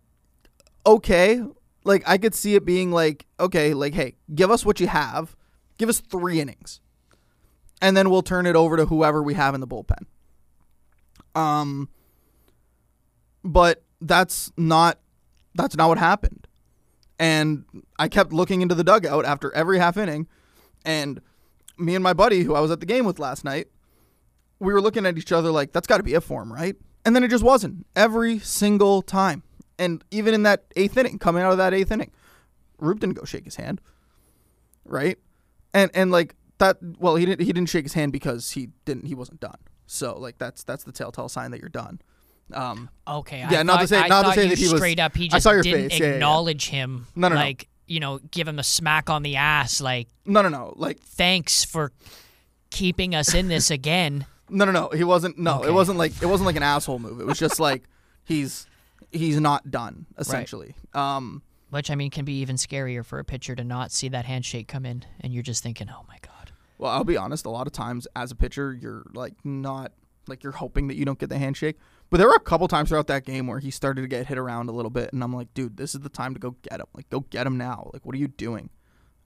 Okay. 0.86 1.42
Like, 1.82 2.04
I 2.06 2.16
could 2.16 2.32
see 2.32 2.54
it 2.54 2.64
being 2.64 2.92
like, 2.92 3.26
okay, 3.40 3.74
like, 3.74 3.94
hey, 3.94 4.14
give 4.32 4.52
us 4.52 4.64
what 4.64 4.78
you 4.78 4.86
have. 4.86 5.34
Give 5.78 5.88
us 5.88 5.98
three 5.98 6.40
innings. 6.40 6.80
And 7.82 7.96
then 7.96 8.08
we'll 8.08 8.22
turn 8.22 8.46
it 8.46 8.54
over 8.54 8.76
to 8.76 8.86
whoever 8.86 9.20
we 9.20 9.34
have 9.34 9.52
in 9.52 9.60
the 9.60 9.66
bullpen. 9.66 10.06
Um, 11.36 11.88
but 13.44 13.84
that's 14.00 14.50
not 14.56 14.98
that's 15.54 15.76
not 15.76 15.88
what 15.88 15.98
happened. 15.98 16.46
And 17.18 17.64
I 17.98 18.08
kept 18.08 18.32
looking 18.32 18.60
into 18.60 18.74
the 18.74 18.84
dugout 18.84 19.24
after 19.24 19.52
every 19.54 19.78
half 19.78 19.96
inning, 19.96 20.26
and 20.84 21.20
me 21.78 21.94
and 21.94 22.02
my 22.02 22.12
buddy 22.12 22.42
who 22.42 22.54
I 22.54 22.60
was 22.60 22.70
at 22.70 22.80
the 22.80 22.86
game 22.86 23.04
with 23.04 23.18
last 23.18 23.44
night, 23.44 23.68
we 24.58 24.72
were 24.72 24.80
looking 24.80 25.06
at 25.06 25.16
each 25.16 25.32
other 25.32 25.50
like 25.50 25.72
that's 25.72 25.86
got 25.86 25.98
to 25.98 26.02
be 26.02 26.14
it 26.14 26.22
for 26.22 26.42
him, 26.42 26.52
right? 26.52 26.76
And 27.04 27.14
then 27.14 27.22
it 27.22 27.28
just 27.28 27.44
wasn't 27.44 27.86
every 27.94 28.38
single 28.38 29.00
time. 29.00 29.44
And 29.78 30.02
even 30.10 30.34
in 30.34 30.42
that 30.42 30.64
eighth 30.74 30.96
inning, 30.96 31.18
coming 31.18 31.42
out 31.42 31.52
of 31.52 31.58
that 31.58 31.72
eighth 31.72 31.92
inning, 31.92 32.10
Roop 32.78 33.00
didn't 33.00 33.14
go 33.14 33.24
shake 33.24 33.44
his 33.44 33.56
hand, 33.56 33.80
right? 34.84 35.18
And 35.72 35.90
and 35.94 36.10
like 36.10 36.34
that. 36.58 36.78
Well, 36.98 37.16
he 37.16 37.26
didn't. 37.26 37.44
He 37.44 37.52
didn't 37.52 37.68
shake 37.68 37.84
his 37.84 37.94
hand 37.94 38.12
because 38.12 38.52
he 38.52 38.70
didn't. 38.84 39.06
He 39.06 39.14
wasn't 39.14 39.40
done. 39.40 39.58
So 39.86 40.18
like 40.18 40.38
that's 40.38 40.62
that's 40.64 40.84
the 40.84 40.92
telltale 40.92 41.28
sign 41.28 41.50
that 41.52 41.60
you're 41.60 41.68
done. 41.68 42.00
Um, 42.52 42.90
Okay. 43.08 43.38
Yeah, 43.50 43.60
I 43.60 43.62
not 43.64 43.80
to 43.80 43.86
thought, 43.86 44.02
say- 44.04 44.08
not 44.08 44.22
to 44.26 44.32
say 44.32 44.48
that 44.48 44.58
he 44.58 44.64
was- 44.68 44.76
straight 44.76 45.00
up. 45.00 45.16
He 45.16 45.28
just 45.28 45.34
I 45.34 45.38
saw 45.38 45.52
your 45.52 45.62
didn't 45.62 45.90
face. 45.90 45.98
Yeah, 46.00 46.04
yeah, 46.06 46.10
yeah. 46.10 46.14
acknowledge 46.16 46.68
him. 46.68 47.06
No, 47.16 47.28
no, 47.28 47.34
no. 47.34 47.40
like 47.40 47.68
you 47.88 48.00
know, 48.00 48.18
give 48.32 48.48
him 48.48 48.58
a 48.58 48.64
smack 48.64 49.08
on 49.10 49.22
the 49.22 49.36
ass. 49.36 49.80
Like 49.80 50.08
no, 50.24 50.42
no, 50.42 50.48
no. 50.48 50.72
Like 50.76 51.00
thanks 51.00 51.64
for 51.64 51.92
keeping 52.70 53.14
us 53.14 53.34
in 53.34 53.48
this 53.48 53.70
again. 53.78 54.26
no, 54.48 54.64
no, 54.64 54.72
no. 54.72 54.88
He 54.90 55.04
wasn't. 55.04 55.38
No, 55.38 55.58
Okay. 55.60 55.68
it 55.68 55.72
wasn't 55.72 55.98
like 55.98 56.12
it 56.22 56.26
wasn't 56.26 56.46
like 56.46 56.56
an 56.56 56.62
asshole 56.62 56.98
move. 56.98 57.20
It 57.20 57.26
was 57.26 57.38
just 57.38 57.58
like 57.60 57.84
he's 58.24 58.66
he's 59.12 59.40
not 59.40 59.70
done 59.70 60.06
essentially. 60.18 60.74
Um, 60.94 61.42
Which 61.70 61.90
I 61.90 61.94
mean 61.94 62.10
can 62.10 62.24
be 62.24 62.40
even 62.40 62.56
scarier 62.56 63.04
for 63.04 63.18
a 63.18 63.24
pitcher 63.24 63.54
to 63.56 63.64
not 63.64 63.90
see 63.92 64.08
that 64.10 64.24
handshake 64.24 64.68
come 64.68 64.84
in, 64.86 65.04
and 65.20 65.32
you're 65.32 65.42
just 65.42 65.62
thinking, 65.62 65.88
"Oh 65.90 66.04
my 66.08 66.14
god." 66.14 66.15
Well, 66.78 66.90
I'll 66.90 67.04
be 67.04 67.16
honest. 67.16 67.46
A 67.46 67.50
lot 67.50 67.66
of 67.66 67.72
times, 67.72 68.06
as 68.14 68.30
a 68.30 68.34
pitcher, 68.34 68.72
you're 68.74 69.04
like 69.14 69.34
not 69.44 69.92
like 70.28 70.42
you're 70.42 70.52
hoping 70.52 70.88
that 70.88 70.96
you 70.96 71.04
don't 71.04 71.18
get 71.18 71.28
the 71.28 71.38
handshake. 71.38 71.76
But 72.10 72.18
there 72.18 72.26
were 72.28 72.34
a 72.34 72.40
couple 72.40 72.68
times 72.68 72.88
throughout 72.90 73.06
that 73.08 73.24
game 73.24 73.46
where 73.46 73.58
he 73.58 73.70
started 73.70 74.02
to 74.02 74.08
get 74.08 74.26
hit 74.26 74.38
around 74.38 74.68
a 74.68 74.72
little 74.72 74.90
bit, 74.90 75.12
and 75.12 75.22
I'm 75.24 75.32
like, 75.34 75.52
dude, 75.54 75.76
this 75.76 75.94
is 75.94 76.00
the 76.02 76.08
time 76.08 76.34
to 76.34 76.40
go 76.40 76.52
get 76.62 76.78
him. 76.80 76.86
Like, 76.94 77.08
go 77.10 77.20
get 77.20 77.46
him 77.46 77.56
now. 77.58 77.90
Like, 77.92 78.04
what 78.06 78.14
are 78.14 78.18
you 78.18 78.28
doing? 78.28 78.70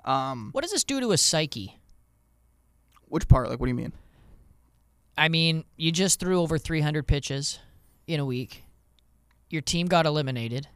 Um, 0.05 0.49
What 0.53 0.63
does 0.63 0.71
this 0.73 0.85
do 0.85 0.99
to 1.01 1.13
a 1.13 1.19
psyche? 1.19 1.77
which 3.09 3.27
part? 3.29 3.51
Like, 3.51 3.59
what 3.59 3.67
do 3.67 3.71
you 3.71 3.75
mean? 3.77 3.93
I 5.19 5.29
mean, 5.29 5.65
you 5.77 5.91
just 5.93 6.21
threw 6.21 6.41
over 6.41 6.59
300 6.59 7.07
pitches 7.07 7.59
in 8.07 8.21
a 8.21 8.25
week. 8.25 8.63
Your 9.51 9.63
team 9.63 9.89
got 9.89 10.07
eliminated. 10.07 10.69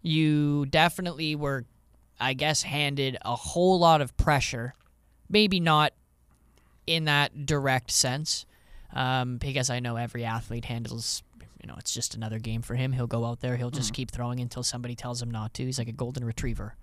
You 0.00 0.64
definitely 0.66 1.34
were, 1.34 1.66
I 2.20 2.34
guess, 2.34 2.62
handed 2.62 3.18
a 3.22 3.34
whole 3.34 3.78
lot 3.80 4.00
of 4.00 4.16
pressure. 4.16 4.74
Maybe 5.28 5.58
not 5.60 5.92
in 6.86 7.04
that 7.06 7.46
direct 7.46 7.90
sense, 7.90 8.46
um, 8.92 9.38
because 9.38 9.70
I 9.70 9.80
know 9.80 9.96
every 9.96 10.24
athlete 10.24 10.64
handles. 10.66 11.22
You 11.62 11.68
know, 11.68 11.76
it's 11.78 11.94
just 11.94 12.16
another 12.16 12.40
game 12.40 12.60
for 12.62 12.74
him. 12.74 12.90
He'll 12.92 13.06
go 13.06 13.24
out 13.24 13.40
there. 13.40 13.56
He'll 13.56 13.70
just 13.70 13.92
keep 13.94 14.10
throwing 14.10 14.40
until 14.40 14.64
somebody 14.64 14.96
tells 14.96 15.22
him 15.22 15.30
not 15.30 15.54
to. 15.54 15.64
He's 15.64 15.78
like 15.78 15.86
a 15.88 15.92
golden 15.92 16.24
retriever, 16.24 16.74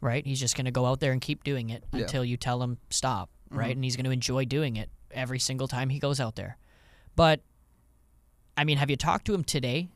right? 0.00 0.24
He's 0.26 0.40
just 0.40 0.56
going 0.56 0.64
to 0.64 0.70
go 0.70 0.86
out 0.86 1.00
there 1.00 1.12
and 1.12 1.20
keep 1.20 1.44
doing 1.44 1.68
it 1.68 1.84
Yeah. 1.92 2.00
until 2.02 2.24
you 2.24 2.38
tell 2.38 2.62
him 2.62 2.78
stop, 2.88 3.28
right? 3.50 3.74
And 3.76 3.84
he's 3.84 3.94
going 3.94 4.06
to 4.06 4.10
enjoy 4.10 4.46
doing 4.46 4.76
it 4.76 4.88
every 5.10 5.38
single 5.38 5.68
time 5.68 5.90
he 5.90 5.98
goes 5.98 6.18
out 6.18 6.34
there. 6.34 6.56
But 7.14 7.40
I 8.56 8.64
mean, 8.64 8.78
have 8.78 8.88
you 8.88 8.96
talked 8.96 9.26
to 9.26 9.34
him 9.34 9.44
today? 9.44 9.90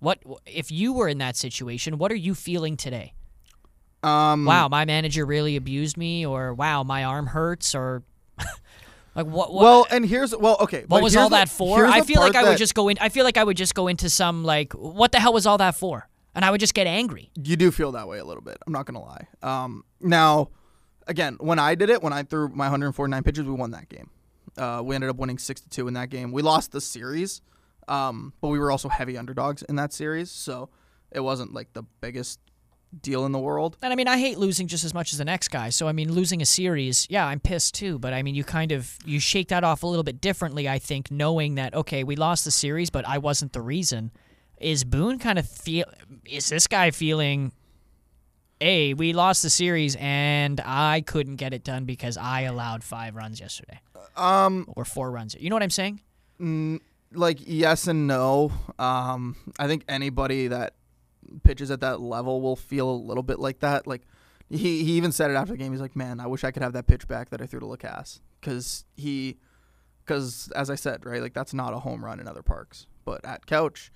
What 0.00 0.20
if 0.46 0.72
you 0.72 0.94
were 0.94 1.08
in 1.08 1.18
that 1.18 1.36
situation? 1.36 1.98
What 1.98 2.10
are 2.12 2.16
you 2.16 2.34
feeling 2.34 2.78
today? 2.78 3.12
Um, 4.02 4.46
Wow, 4.46 4.68
my 4.68 4.86
manager 4.86 5.24
really 5.26 5.56
abused 5.56 5.98
me, 5.98 6.24
or 6.24 6.54
wow, 6.54 6.82
my 6.82 7.04
arm 7.04 7.26
hurts, 7.26 7.74
or 7.74 8.02
like 9.14 9.26
what? 9.26 9.52
what 9.52 9.62
Well, 9.62 9.86
and 9.90 10.04
here's 10.04 10.34
well, 10.36 10.56
okay. 10.60 10.84
what 10.88 11.02
was 11.02 11.16
all 11.16 11.28
the- 11.28 11.36
that 11.36 11.48
for? 11.48 11.86
I 11.86 12.00
feel 12.02 12.20
like 12.20 12.34
I 12.34 12.44
would 12.44 12.58
just 12.58 12.74
go 12.74 12.88
in. 12.88 12.98
I 13.00 13.08
feel 13.08 13.24
like 13.24 13.36
I 13.36 13.44
would 13.44 13.56
just 13.56 13.74
go 13.74 13.88
into 13.88 14.10
some 14.10 14.44
like, 14.44 14.72
what 14.72 15.12
the 15.12 15.20
hell 15.20 15.32
was 15.32 15.46
all 15.46 15.58
that 15.58 15.74
for? 15.76 16.08
And 16.34 16.44
I 16.44 16.50
would 16.50 16.60
just 16.60 16.74
get 16.74 16.86
angry. 16.88 17.30
You 17.36 17.56
do 17.56 17.70
feel 17.70 17.92
that 17.92 18.08
way 18.08 18.18
a 18.18 18.24
little 18.24 18.42
bit. 18.42 18.58
I'm 18.66 18.72
not 18.72 18.86
gonna 18.86 19.02
lie. 19.02 19.28
Um, 19.42 19.84
now, 20.00 20.50
again, 21.06 21.36
when 21.40 21.58
I 21.58 21.76
did 21.76 21.90
it, 21.90 22.02
when 22.02 22.12
I 22.12 22.24
threw 22.24 22.48
my 22.48 22.64
149 22.64 23.22
pitches, 23.22 23.44
we 23.44 23.52
won 23.52 23.70
that 23.70 23.88
game. 23.88 24.10
Uh, 24.58 24.82
we 24.84 24.94
ended 24.94 25.10
up 25.10 25.16
winning 25.16 25.38
six 25.38 25.60
to 25.60 25.68
two 25.68 25.86
in 25.88 25.94
that 25.94 26.10
game. 26.10 26.32
We 26.32 26.42
lost 26.42 26.72
the 26.72 26.80
series, 26.80 27.40
um, 27.88 28.32
but 28.40 28.48
we 28.48 28.58
were 28.58 28.70
also 28.70 28.88
heavy 28.88 29.16
underdogs 29.16 29.62
in 29.62 29.76
that 29.76 29.92
series, 29.92 30.30
so 30.30 30.70
it 31.12 31.20
wasn't 31.20 31.52
like 31.54 31.72
the 31.72 31.84
biggest 32.00 32.40
deal 33.02 33.24
in 33.26 33.32
the 33.32 33.38
world. 33.38 33.76
And 33.82 33.92
I 33.92 33.96
mean, 33.96 34.08
I 34.08 34.18
hate 34.18 34.38
losing 34.38 34.66
just 34.66 34.84
as 34.84 34.92
much 34.94 35.12
as 35.12 35.18
the 35.18 35.24
next 35.24 35.48
guy. 35.48 35.70
So 35.70 35.88
I 35.88 35.92
mean, 35.92 36.12
losing 36.12 36.40
a 36.42 36.46
series, 36.46 37.06
yeah, 37.10 37.26
I'm 37.26 37.40
pissed 37.40 37.74
too. 37.74 37.98
But 37.98 38.12
I 38.12 38.22
mean, 38.22 38.34
you 38.34 38.44
kind 38.44 38.72
of 38.72 38.96
you 39.04 39.20
shake 39.20 39.48
that 39.48 39.64
off 39.64 39.82
a 39.82 39.86
little 39.86 40.04
bit 40.04 40.20
differently, 40.20 40.68
I 40.68 40.78
think, 40.78 41.10
knowing 41.10 41.54
that 41.56 41.74
okay, 41.74 42.04
we 42.04 42.16
lost 42.16 42.44
the 42.44 42.50
series, 42.50 42.90
but 42.90 43.06
I 43.06 43.18
wasn't 43.18 43.52
the 43.52 43.60
reason. 43.62 44.10
Is 44.58 44.84
Boone 44.84 45.18
kind 45.18 45.38
of 45.38 45.48
feel? 45.48 45.84
Is 46.24 46.48
this 46.48 46.66
guy 46.66 46.90
feeling? 46.90 47.52
Hey, 48.60 48.94
we 48.94 49.12
lost 49.12 49.42
the 49.42 49.50
series, 49.50 49.96
and 49.96 50.60
I 50.64 51.02
couldn't 51.02 51.36
get 51.36 51.52
it 51.52 51.64
done 51.64 51.84
because 51.84 52.16
I 52.16 52.42
allowed 52.42 52.82
five 52.84 53.14
runs 53.14 53.40
yesterday 53.40 53.80
Um, 54.16 54.64
or 54.76 54.84
four 54.84 55.10
runs. 55.10 55.34
You 55.38 55.50
know 55.50 55.56
what 55.56 55.62
I'm 55.62 55.70
saying? 55.70 56.00
mm, 56.40 56.80
like 57.12 57.38
yes 57.44 57.88
and 57.88 58.06
no. 58.06 58.52
Um, 58.78 59.36
I 59.58 59.66
think 59.66 59.84
anybody 59.88 60.48
that 60.48 60.74
pitches 61.42 61.70
at 61.70 61.80
that 61.80 62.00
level 62.00 62.40
will 62.40 62.56
feel 62.56 62.90
a 62.90 62.92
little 62.92 63.22
bit 63.22 63.38
like 63.38 63.60
that. 63.60 63.86
Like 63.86 64.02
he, 64.48 64.84
he 64.84 64.92
even 64.92 65.12
said 65.12 65.30
it 65.30 65.34
after 65.34 65.52
the 65.52 65.58
game. 65.58 65.72
He's 65.72 65.80
like, 65.80 65.96
"Man, 65.96 66.20
I 66.20 66.26
wish 66.26 66.44
I 66.44 66.50
could 66.50 66.62
have 66.62 66.72
that 66.74 66.86
pitch 66.86 67.08
back 67.08 67.30
that 67.30 67.40
I 67.40 67.46
threw 67.46 67.60
to 67.60 67.66
Lacasse 67.66 68.20
because 68.40 68.84
he, 68.96 69.38
because 70.04 70.52
as 70.54 70.70
I 70.70 70.74
said, 70.74 71.04
right, 71.06 71.22
like 71.22 71.34
that's 71.34 71.54
not 71.54 71.72
a 71.72 71.78
home 71.78 72.04
run 72.04 72.20
in 72.20 72.28
other 72.28 72.42
parks, 72.42 72.86
but 73.04 73.24
at 73.24 73.46
Couch, 73.46 73.90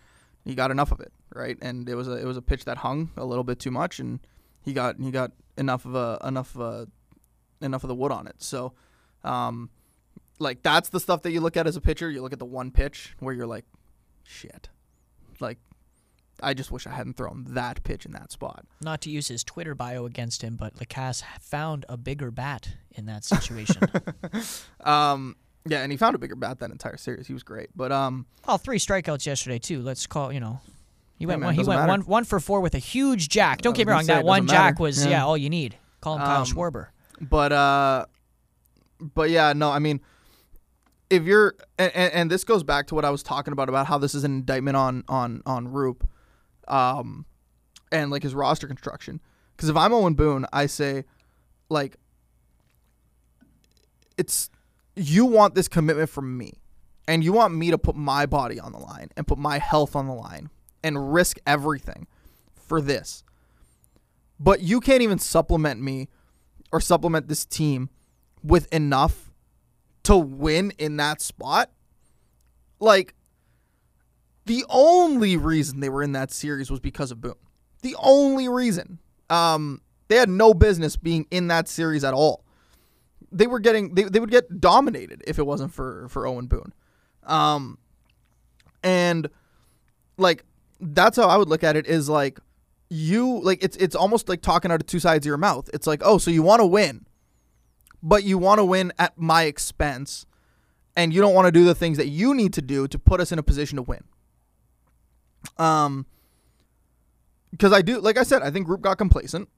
he 0.44 0.54
got 0.54 0.70
enough 0.70 0.90
of 0.90 1.00
it, 1.00 1.12
right, 1.34 1.58
and 1.60 1.88
it 1.88 1.94
was 1.94 2.08
a 2.08 2.12
it 2.12 2.24
was 2.24 2.36
a 2.36 2.42
pitch 2.42 2.64
that 2.64 2.78
hung 2.78 3.10
a 3.16 3.24
little 3.24 3.44
bit 3.44 3.58
too 3.58 3.70
much, 3.70 4.00
and 4.00 4.20
he 4.62 4.72
got 4.72 4.96
he 4.98 5.10
got 5.10 5.32
enough 5.56 5.84
of 5.84 5.94
a 5.94 6.18
enough 6.24 6.54
of 6.54 6.60
a, 6.60 6.88
enough 7.64 7.84
of 7.84 7.88
the 7.88 7.94
wood 7.94 8.12
on 8.12 8.26
it. 8.26 8.36
So, 8.38 8.72
um, 9.24 9.70
like 10.38 10.62
that's 10.62 10.88
the 10.88 11.00
stuff 11.00 11.22
that 11.22 11.32
you 11.32 11.40
look 11.40 11.56
at 11.56 11.66
as 11.66 11.76
a 11.76 11.80
pitcher. 11.80 12.10
You 12.10 12.22
look 12.22 12.32
at 12.32 12.38
the 12.38 12.44
one 12.44 12.70
pitch 12.70 13.14
where 13.18 13.34
you're 13.34 13.46
like, 13.46 13.64
shit, 14.24 14.70
like 15.40 15.58
I 16.42 16.54
just 16.54 16.70
wish 16.70 16.86
I 16.86 16.90
hadn't 16.90 17.16
thrown 17.16 17.44
that 17.50 17.82
pitch 17.82 18.06
in 18.06 18.12
that 18.12 18.30
spot. 18.32 18.64
Not 18.80 19.00
to 19.02 19.10
use 19.10 19.28
his 19.28 19.42
Twitter 19.44 19.74
bio 19.74 20.04
against 20.06 20.42
him, 20.42 20.56
but 20.56 20.74
Lacasse 20.76 21.22
found 21.40 21.84
a 21.88 21.96
bigger 21.96 22.30
bat 22.30 22.68
in 22.92 23.06
that 23.06 23.24
situation. 23.24 23.82
Um, 24.80 25.36
yeah, 25.66 25.82
and 25.82 25.92
he 25.92 25.98
found 25.98 26.14
a 26.14 26.18
bigger 26.18 26.36
bat 26.36 26.60
that 26.60 26.70
entire 26.70 26.96
series. 26.96 27.26
He 27.26 27.32
was 27.34 27.42
great, 27.42 27.68
but 27.76 27.92
um, 27.92 28.26
Oh, 28.46 28.56
three 28.56 28.78
strikeouts 28.78 29.26
yesterday 29.26 29.58
too. 29.58 29.82
Let's 29.82 30.06
call 30.06 30.32
you 30.32 30.40
know. 30.40 30.60
He 31.18 31.26
went 31.26 31.40
man, 31.40 31.48
one, 31.48 31.54
he 31.54 31.64
went 31.64 31.80
matter. 31.80 31.88
one 31.90 32.00
one 32.02 32.24
for 32.24 32.38
four 32.40 32.60
with 32.60 32.74
a 32.74 32.78
huge 32.78 33.28
jack. 33.28 33.60
Don't 33.60 33.76
get 33.76 33.86
me 33.86 33.92
wrong, 33.92 34.06
that 34.06 34.24
one 34.24 34.46
jack 34.46 34.74
matter. 34.74 34.82
was 34.82 35.04
Yeah. 35.04 35.10
yeah. 35.10 35.24
all 35.26 35.36
you 35.36 35.50
need. 35.50 35.76
Call 36.00 36.14
him 36.16 36.22
Kyle 36.22 36.40
Um, 36.42 36.46
Schwarber. 36.46 36.86
but 37.20 37.52
uh, 37.52 38.06
but 39.00 39.30
yeah, 39.30 39.52
no, 39.52 39.70
I 39.70 39.78
mean, 39.80 40.00
if 41.10 41.24
you're 41.24 41.54
and, 41.78 41.92
and, 41.94 42.12
and 42.14 42.30
this 42.30 42.44
goes 42.44 42.62
back 42.62 42.86
to 42.86 42.94
what 42.94 43.04
I 43.04 43.10
was 43.10 43.22
talking 43.22 43.52
about 43.52 43.68
about 43.68 43.86
how 43.88 43.98
this 43.98 44.14
is 44.14 44.24
an 44.24 44.32
indictment 44.32 44.76
on 44.76 45.04
on 45.08 45.42
on 45.44 45.68
Roop, 45.68 46.08
um, 46.68 47.26
and 47.90 48.10
like 48.10 48.22
his 48.22 48.34
roster 48.34 48.66
construction. 48.66 49.20
Because 49.56 49.68
if 49.68 49.76
I'm 49.76 49.92
Owen 49.92 50.14
Boone, 50.14 50.46
I 50.52 50.66
say, 50.66 51.04
like, 51.68 51.96
it's 54.16 54.50
you 54.94 55.24
want 55.24 55.54
this 55.54 55.68
commitment 55.68 56.10
from 56.10 56.36
me, 56.36 56.54
and 57.06 57.24
you 57.24 57.32
want 57.32 57.54
me 57.54 57.70
to 57.70 57.78
put 57.78 57.96
my 57.96 58.26
body 58.26 58.60
on 58.60 58.72
the 58.72 58.78
line 58.78 59.10
and 59.16 59.26
put 59.26 59.38
my 59.38 59.58
health 59.58 59.96
on 59.96 60.06
the 60.06 60.14
line 60.14 60.50
and 60.82 61.12
risk 61.12 61.38
everything 61.46 62.06
for 62.54 62.80
this. 62.80 63.24
But 64.38 64.60
you 64.60 64.80
can't 64.80 65.02
even 65.02 65.18
supplement 65.18 65.80
me 65.80 66.08
or 66.70 66.80
supplement 66.80 67.28
this 67.28 67.44
team 67.44 67.90
with 68.42 68.72
enough 68.72 69.30
to 70.04 70.16
win 70.16 70.72
in 70.78 70.96
that 70.98 71.20
spot. 71.20 71.70
Like 72.78 73.14
the 74.48 74.64
only 74.70 75.36
reason 75.36 75.80
they 75.80 75.90
were 75.90 76.02
in 76.02 76.12
that 76.12 76.32
series 76.32 76.70
was 76.70 76.80
because 76.80 77.10
of 77.10 77.20
Boone. 77.20 77.34
The 77.82 77.94
only 78.00 78.48
reason. 78.48 78.98
Um, 79.28 79.82
they 80.08 80.16
had 80.16 80.30
no 80.30 80.54
business 80.54 80.96
being 80.96 81.26
in 81.30 81.48
that 81.48 81.68
series 81.68 82.02
at 82.02 82.14
all. 82.14 82.44
They 83.30 83.46
were 83.46 83.60
getting 83.60 83.94
they, 83.94 84.04
they 84.04 84.20
would 84.20 84.30
get 84.30 84.58
dominated 84.58 85.22
if 85.26 85.38
it 85.38 85.46
wasn't 85.46 85.74
for 85.74 86.08
for 86.08 86.26
Owen 86.26 86.46
Boone. 86.46 86.72
Um, 87.24 87.76
and 88.82 89.28
like 90.16 90.44
that's 90.80 91.18
how 91.18 91.28
I 91.28 91.36
would 91.36 91.50
look 91.50 91.62
at 91.62 91.76
it 91.76 91.86
is 91.86 92.08
like 92.08 92.40
you 92.88 93.40
like 93.42 93.62
it's 93.62 93.76
it's 93.76 93.94
almost 93.94 94.30
like 94.30 94.40
talking 94.40 94.70
out 94.70 94.80
of 94.80 94.86
two 94.86 94.98
sides 94.98 95.26
of 95.26 95.28
your 95.28 95.36
mouth. 95.36 95.68
It's 95.74 95.86
like, 95.86 96.00
"Oh, 96.02 96.16
so 96.16 96.30
you 96.30 96.42
want 96.42 96.60
to 96.60 96.66
win, 96.66 97.04
but 98.02 98.24
you 98.24 98.38
want 98.38 98.60
to 98.60 98.64
win 98.64 98.94
at 98.98 99.18
my 99.18 99.42
expense 99.42 100.24
and 100.96 101.12
you 101.12 101.20
don't 101.20 101.34
want 101.34 101.44
to 101.44 101.52
do 101.52 101.66
the 101.66 101.74
things 101.74 101.98
that 101.98 102.08
you 102.08 102.34
need 102.34 102.54
to 102.54 102.62
do 102.62 102.88
to 102.88 102.98
put 102.98 103.20
us 103.20 103.30
in 103.30 103.38
a 103.38 103.42
position 103.42 103.76
to 103.76 103.82
win." 103.82 104.04
Um 105.56 106.06
because 107.50 107.72
I 107.72 107.82
do 107.82 108.00
like 108.00 108.18
I 108.18 108.22
said, 108.22 108.42
I 108.42 108.50
think 108.50 108.68
Roop 108.68 108.80
got 108.80 108.98
complacent. 108.98 109.48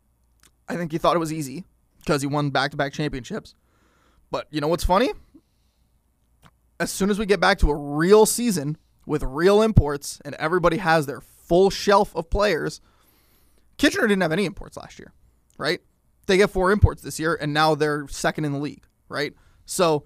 I 0.68 0.76
think 0.76 0.92
he 0.92 0.98
thought 0.98 1.16
it 1.16 1.20
was 1.20 1.32
easy 1.32 1.64
because 1.98 2.22
he 2.22 2.28
won 2.28 2.50
back-to-back 2.50 2.92
championships. 2.92 3.54
But 4.30 4.46
you 4.50 4.60
know 4.60 4.68
what's 4.68 4.84
funny? 4.84 5.12
As 6.78 6.90
soon 6.90 7.10
as 7.10 7.18
we 7.18 7.26
get 7.26 7.40
back 7.40 7.58
to 7.58 7.70
a 7.70 7.74
real 7.74 8.24
season 8.24 8.78
with 9.04 9.22
real 9.22 9.60
imports 9.62 10.20
and 10.24 10.34
everybody 10.36 10.78
has 10.78 11.06
their 11.06 11.20
full 11.20 11.68
shelf 11.68 12.14
of 12.14 12.30
players, 12.30 12.80
Kitchener 13.76 14.06
didn't 14.06 14.22
have 14.22 14.32
any 14.32 14.44
imports 14.44 14.76
last 14.76 14.98
year, 14.98 15.12
right? 15.58 15.80
They 16.26 16.36
get 16.36 16.50
four 16.50 16.70
imports 16.70 17.02
this 17.02 17.18
year, 17.18 17.36
and 17.40 17.52
now 17.52 17.74
they're 17.74 18.06
second 18.08 18.44
in 18.44 18.52
the 18.52 18.58
league, 18.58 18.86
right? 19.08 19.34
So 19.66 20.04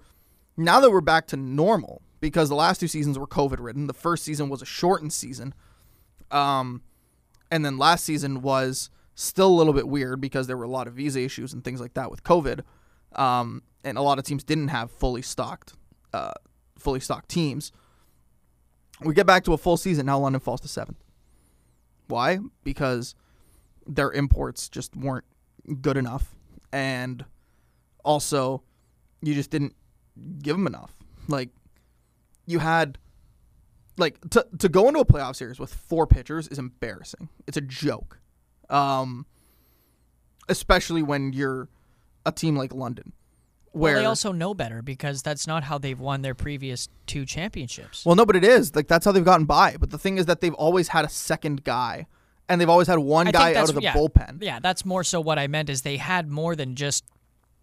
now 0.57 0.79
that 0.79 0.89
we're 0.89 1.01
back 1.01 1.27
to 1.27 1.37
normal, 1.37 2.01
because 2.19 2.49
the 2.49 2.55
last 2.55 2.79
two 2.79 2.87
seasons 2.87 3.19
were 3.19 3.27
COVID 3.27 3.57
ridden, 3.59 3.87
the 3.87 3.93
first 3.93 4.23
season 4.23 4.49
was 4.49 4.61
a 4.61 4.65
shortened 4.65 5.13
season. 5.13 5.53
Um, 6.31 6.81
And 7.51 7.63
then 7.63 7.77
last 7.77 8.03
season 8.03 8.41
was 8.41 8.89
still 9.13 9.47
a 9.47 9.55
little 9.55 9.71
bit 9.73 9.87
weird 9.87 10.19
because 10.19 10.47
there 10.47 10.57
were 10.57 10.65
a 10.65 10.69
lot 10.69 10.87
of 10.87 10.93
visa 10.93 11.21
issues 11.21 11.53
and 11.53 11.63
things 11.63 11.79
like 11.79 11.93
that 11.93 12.11
with 12.11 12.23
COVID. 12.23 12.61
Um, 13.15 13.61
and 13.83 13.97
a 13.97 14.01
lot 14.01 14.19
of 14.19 14.25
teams 14.25 14.43
didn't 14.43 14.69
have 14.69 14.91
fully 14.91 15.21
stocked, 15.21 15.73
uh, 16.11 16.33
fully 16.77 16.99
stocked 16.99 17.29
teams. 17.29 17.71
We 18.99 19.13
get 19.13 19.25
back 19.25 19.43
to 19.45 19.53
a 19.53 19.57
full 19.57 19.77
season 19.77 20.07
now. 20.07 20.19
London 20.19 20.41
falls 20.41 20.61
to 20.61 20.67
seventh. 20.67 21.03
Why? 22.07 22.39
Because 22.63 23.15
their 23.87 24.11
imports 24.11 24.67
just 24.67 24.95
weren't 24.95 25.25
good 25.81 25.97
enough, 25.97 26.35
and 26.73 27.25
also 28.03 28.63
you 29.21 29.33
just 29.33 29.51
didn't 29.51 29.75
give 30.41 30.55
them 30.57 30.67
enough. 30.67 30.93
Like 31.27 31.49
you 32.45 32.59
had 32.59 32.97
like 33.97 34.19
to 34.31 34.45
to 34.59 34.69
go 34.69 34.87
into 34.87 34.99
a 34.99 35.05
playoff 35.05 35.35
series 35.35 35.59
with 35.59 35.73
four 35.73 36.07
pitchers 36.07 36.47
is 36.47 36.59
embarrassing. 36.59 37.29
It's 37.47 37.57
a 37.57 37.61
joke. 37.61 38.19
Um 38.69 39.25
especially 40.47 41.01
when 41.01 41.33
you're 41.33 41.69
a 42.25 42.31
team 42.31 42.55
like 42.55 42.73
London. 42.73 43.13
Where 43.71 43.95
well, 43.95 44.01
they 44.03 44.05
also 44.05 44.31
know 44.31 44.53
better 44.53 44.81
because 44.81 45.21
that's 45.21 45.47
not 45.47 45.63
how 45.65 45.77
they've 45.77 45.99
won 45.99 46.21
their 46.21 46.33
previous 46.35 46.87
two 47.07 47.25
championships. 47.25 48.05
Well, 48.05 48.15
no, 48.15 48.25
but 48.25 48.37
it 48.37 48.45
is. 48.45 48.73
Like 48.73 48.87
that's 48.87 49.03
how 49.05 49.11
they've 49.11 49.25
gotten 49.25 49.45
by. 49.45 49.75
But 49.77 49.91
the 49.91 49.97
thing 49.97 50.17
is 50.17 50.27
that 50.27 50.39
they've 50.39 50.53
always 50.53 50.87
had 50.89 51.03
a 51.03 51.09
second 51.09 51.63
guy 51.65 52.07
and 52.47 52.61
they've 52.61 52.69
always 52.69 52.87
had 52.87 52.99
one 52.99 53.27
I 53.27 53.31
guy 53.31 53.55
out 53.55 53.67
of 53.69 53.75
the 53.75 53.81
yeah. 53.81 53.93
bullpen. 53.93 54.41
Yeah, 54.41 54.59
that's 54.59 54.85
more 54.85 55.03
so 55.03 55.19
what 55.19 55.37
I 55.37 55.47
meant 55.47 55.69
is 55.69 55.81
they 55.81 55.97
had 55.97 56.29
more 56.29 56.55
than 56.55 56.75
just 56.75 57.03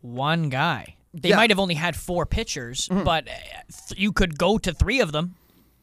one 0.03 0.51
guy. 0.51 0.97
They 1.15 1.29
Yeah. 1.29 1.33
Mm-hmm. 1.35 1.41
might 1.41 1.51
have 1.51 1.59
only 1.59 1.75
had 1.77 1.97
four 1.97 2.27
pitchers, 2.27 2.89
but 2.91 3.29
uh, 3.29 3.33
th- 3.89 3.99
you 4.01 4.13
could 4.13 4.39
go 4.39 4.59
to 4.59 4.73
three 4.75 5.01
of 5.01 5.13
them. 5.13 5.37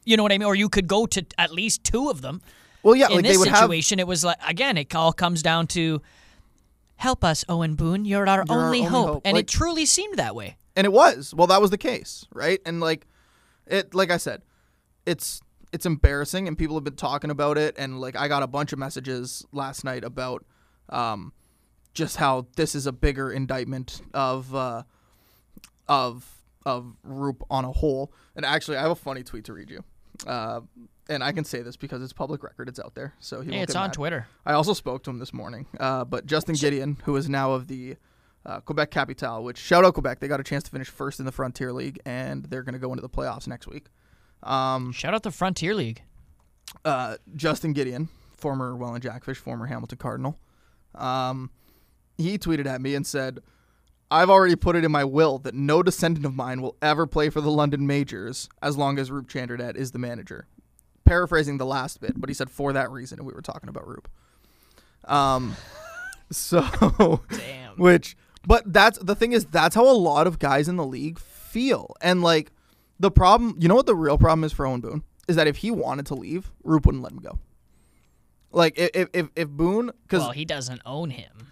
You 0.05 0.17
know 0.17 0.23
what 0.23 0.31
I 0.31 0.37
mean? 0.37 0.47
Or 0.47 0.55
you 0.55 0.69
could 0.69 0.87
go 0.87 1.05
to 1.07 1.25
at 1.37 1.51
least 1.51 1.83
two 1.83 2.09
of 2.09 2.21
them. 2.21 2.41
Well, 2.83 2.95
yeah, 2.95 3.07
In 3.07 3.15
like 3.15 3.23
this 3.23 3.33
they 3.33 3.37
would 3.37 3.47
have 3.49 3.59
situation, 3.59 3.99
it 3.99 4.07
was 4.07 4.23
like 4.23 4.37
again, 4.47 4.77
it 4.77 4.93
all 4.95 5.11
comes 5.13 5.41
down 5.43 5.67
to 5.67 6.01
help 6.95 7.23
us, 7.23 7.43
Owen 7.49 7.75
Boone. 7.75 8.05
You're 8.05 8.27
our, 8.27 8.43
You're 8.47 8.57
our 8.57 8.65
only, 8.67 8.79
only 8.79 8.89
hope, 8.89 9.07
hope. 9.07 9.21
and 9.25 9.35
Like- 9.35 9.43
it 9.43 9.47
truly 9.47 9.85
seemed 9.85 10.17
that 10.17 10.35
way. 10.35 10.55
and 10.75 10.85
it 10.85 10.91
was 10.93 11.33
well 11.35 11.47
that 11.47 11.59
was 11.61 11.71
the 11.71 11.77
case 11.77 12.25
right 12.33 12.61
and 12.65 12.79
like 12.79 13.05
it 13.67 13.93
like 13.93 14.11
i 14.11 14.17
said 14.17 14.41
it's 15.05 15.41
it's 15.73 15.85
embarrassing 15.85 16.47
and 16.47 16.57
people 16.57 16.75
have 16.77 16.83
been 16.85 16.95
talking 16.95 17.29
about 17.31 17.57
it 17.57 17.75
and 17.77 17.99
like 17.99 18.15
i 18.15 18.27
got 18.29 18.43
a 18.43 18.47
bunch 18.47 18.71
of 18.71 18.79
messages 18.79 19.45
last 19.51 19.83
night 19.83 20.03
about 20.05 20.45
um 20.89 21.33
just 21.93 22.15
how 22.17 22.47
this 22.55 22.75
is 22.75 22.85
a 22.87 22.91
bigger 22.93 23.29
indictment 23.31 24.01
of 24.13 24.55
uh 24.55 24.83
of 25.87 26.38
of 26.65 26.95
Roop 27.03 27.43
on 27.49 27.65
a 27.65 27.71
whole 27.71 28.11
and 28.35 28.45
actually 28.45 28.77
i 28.77 28.81
have 28.81 28.91
a 28.91 28.95
funny 28.95 29.23
tweet 29.23 29.45
to 29.45 29.53
read 29.53 29.69
you 29.69 29.83
uh 30.27 30.59
and 31.07 31.23
i 31.23 31.31
can 31.31 31.43
say 31.45 31.61
this 31.61 31.77
because 31.77 32.01
it's 32.03 32.11
public 32.13 32.43
record 32.43 32.67
it's 32.67 32.79
out 32.79 32.93
there 32.95 33.13
so 33.19 33.41
he 33.41 33.51
Hey, 33.51 33.61
it's 33.61 33.75
on 33.75 33.85
mad. 33.87 33.93
Twitter. 33.93 34.27
I 34.45 34.53
also 34.53 34.73
spoke 34.73 35.03
to 35.03 35.09
him 35.09 35.19
this 35.19 35.33
morning. 35.33 35.65
Uh, 35.79 36.03
but 36.05 36.25
Justin 36.25 36.55
Gideon, 36.55 36.97
who 37.05 37.15
is 37.15 37.29
now 37.29 37.53
of 37.53 37.67
the 37.67 37.95
uh, 38.45 38.59
Quebec 38.61 38.91
Capital, 38.91 39.43
which 39.43 39.57
shout 39.57 39.83
out 39.85 39.93
Quebec, 39.93 40.19
they 40.19 40.27
got 40.27 40.39
a 40.39 40.43
chance 40.43 40.63
to 40.65 40.71
finish 40.71 40.87
first 40.89 41.19
in 41.19 41.25
the 41.25 41.31
Frontier 41.31 41.71
League, 41.73 41.99
and 42.05 42.45
they're 42.45 42.63
going 42.63 42.73
to 42.73 42.79
go 42.79 42.89
into 42.91 43.01
the 43.01 43.09
playoffs 43.09 43.47
next 43.47 43.67
week. 43.67 43.87
Um, 44.43 44.91
Shout 44.91 45.13
out 45.13 45.23
the 45.23 45.31
Frontier 45.31 45.73
League. 45.73 46.03
uh, 46.85 47.17
Justin 47.35 47.73
Gideon, 47.73 48.09
former 48.37 48.75
Welland 48.75 49.03
Jackfish, 49.03 49.37
former 49.37 49.65
Hamilton 49.65 49.97
Cardinal, 49.97 50.37
um, 50.95 51.49
he 52.17 52.37
tweeted 52.37 52.65
at 52.65 52.81
me 52.81 52.95
and 52.95 53.05
said, 53.07 53.39
I've 54.11 54.29
already 54.29 54.55
put 54.55 54.75
it 54.75 54.83
in 54.83 54.91
my 54.91 55.03
will 55.03 55.37
that 55.39 55.53
no 55.53 55.83
descendant 55.83 56.25
of 56.25 56.35
mine 56.35 56.61
will 56.61 56.75
ever 56.81 57.05
play 57.05 57.29
for 57.29 57.41
the 57.41 57.51
London 57.51 57.85
Majors 57.85 58.49
as 58.61 58.77
long 58.77 58.97
as 58.97 59.11
Roop 59.11 59.27
Chanderdat 59.29 59.75
is 59.75 59.91
the 59.91 59.99
manager. 59.99 60.47
Paraphrasing 61.05 61.57
the 61.57 61.65
last 61.65 62.01
bit, 62.01 62.19
but 62.19 62.29
he 62.29 62.33
said 62.33 62.49
for 62.49 62.73
that 62.73 62.89
reason, 62.91 63.19
and 63.19 63.27
we 63.27 63.33
were 63.33 63.41
talking 63.41 63.69
about 63.69 63.87
Roop. 63.87 64.09
Um, 65.05 65.55
so, 66.31 67.21
Damn. 67.29 67.75
which, 67.77 68.15
but 68.45 68.71
that's 68.71 68.97
the 68.99 69.15
thing 69.15 69.33
is 69.33 69.45
that's 69.45 69.75
how 69.75 69.87
a 69.89 69.93
lot 69.93 70.27
of 70.27 70.39
guys 70.39 70.67
in 70.67 70.75
the 70.75 70.85
league 70.85 71.19
feel, 71.19 71.95
and 72.01 72.21
like 72.23 72.51
the 72.99 73.11
problem, 73.11 73.55
you 73.59 73.67
know 73.67 73.75
what 73.75 73.85
the 73.85 73.95
real 73.95 74.17
problem 74.17 74.43
is 74.43 74.53
for 74.53 74.65
Owen 74.65 74.81
Boone 74.81 75.03
is 75.27 75.35
that 75.35 75.47
if 75.47 75.57
he 75.57 75.69
wanted 75.71 76.07
to 76.07 76.15
leave, 76.15 76.51
Roop 76.63 76.85
wouldn't 76.85 77.03
let 77.03 77.11
him 77.11 77.19
go. 77.19 77.39
Like 78.51 78.77
if 78.77 79.09
if 79.13 79.29
if 79.35 79.47
Boone, 79.47 79.91
because 80.03 80.21
Well, 80.21 80.31
he 80.31 80.45
doesn't 80.45 80.81
own 80.85 81.11
him. 81.11 81.47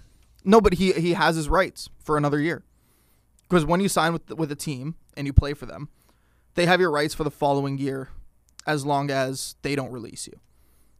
No, 0.47 0.61
but 0.61 0.73
he 0.75 0.93
he 0.93 1.13
has 1.13 1.35
his 1.35 1.49
rights 1.49 1.89
for 1.99 2.17
another 2.17 2.39
year. 2.39 2.63
Because 3.47 3.65
when 3.65 3.79
you 3.81 3.89
sign 3.89 4.13
with 4.13 4.31
with 4.31 4.51
a 4.51 4.55
team 4.55 4.95
and 5.15 5.27
you 5.27 5.33
play 5.33 5.53
for 5.53 5.65
them, 5.65 5.89
they 6.55 6.65
have 6.65 6.79
your 6.79 6.89
rights 6.89 7.13
for 7.13 7.23
the 7.23 7.31
following 7.31 7.77
year, 7.77 8.09
as 8.65 8.85
long 8.85 9.11
as 9.11 9.55
they 9.61 9.75
don't 9.75 9.91
release 9.91 10.25
you, 10.25 10.39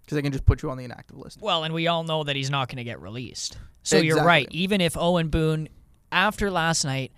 because 0.04 0.16
they 0.16 0.22
can 0.22 0.32
just 0.32 0.45
put 0.45 0.62
you 0.62 0.70
on 0.70 0.78
the 0.78 0.84
inactive 0.84 1.18
list. 1.18 1.41
Well, 1.41 1.64
and 1.64 1.74
we 1.74 1.88
all 1.88 2.04
know 2.04 2.24
that 2.26 2.36
he's 2.36 2.50
not 2.50 2.68
going 2.68 2.78
to 2.78 2.84
get 2.84 3.02
released. 3.02 3.58
So 3.84 3.98
you're 3.98 4.24
right. 4.24 4.48
Even 4.52 4.82
if 4.82 4.98
Owen 4.98 5.30
Boone, 5.30 5.70
after 6.12 6.52
last 6.52 6.84
night, 6.84 7.14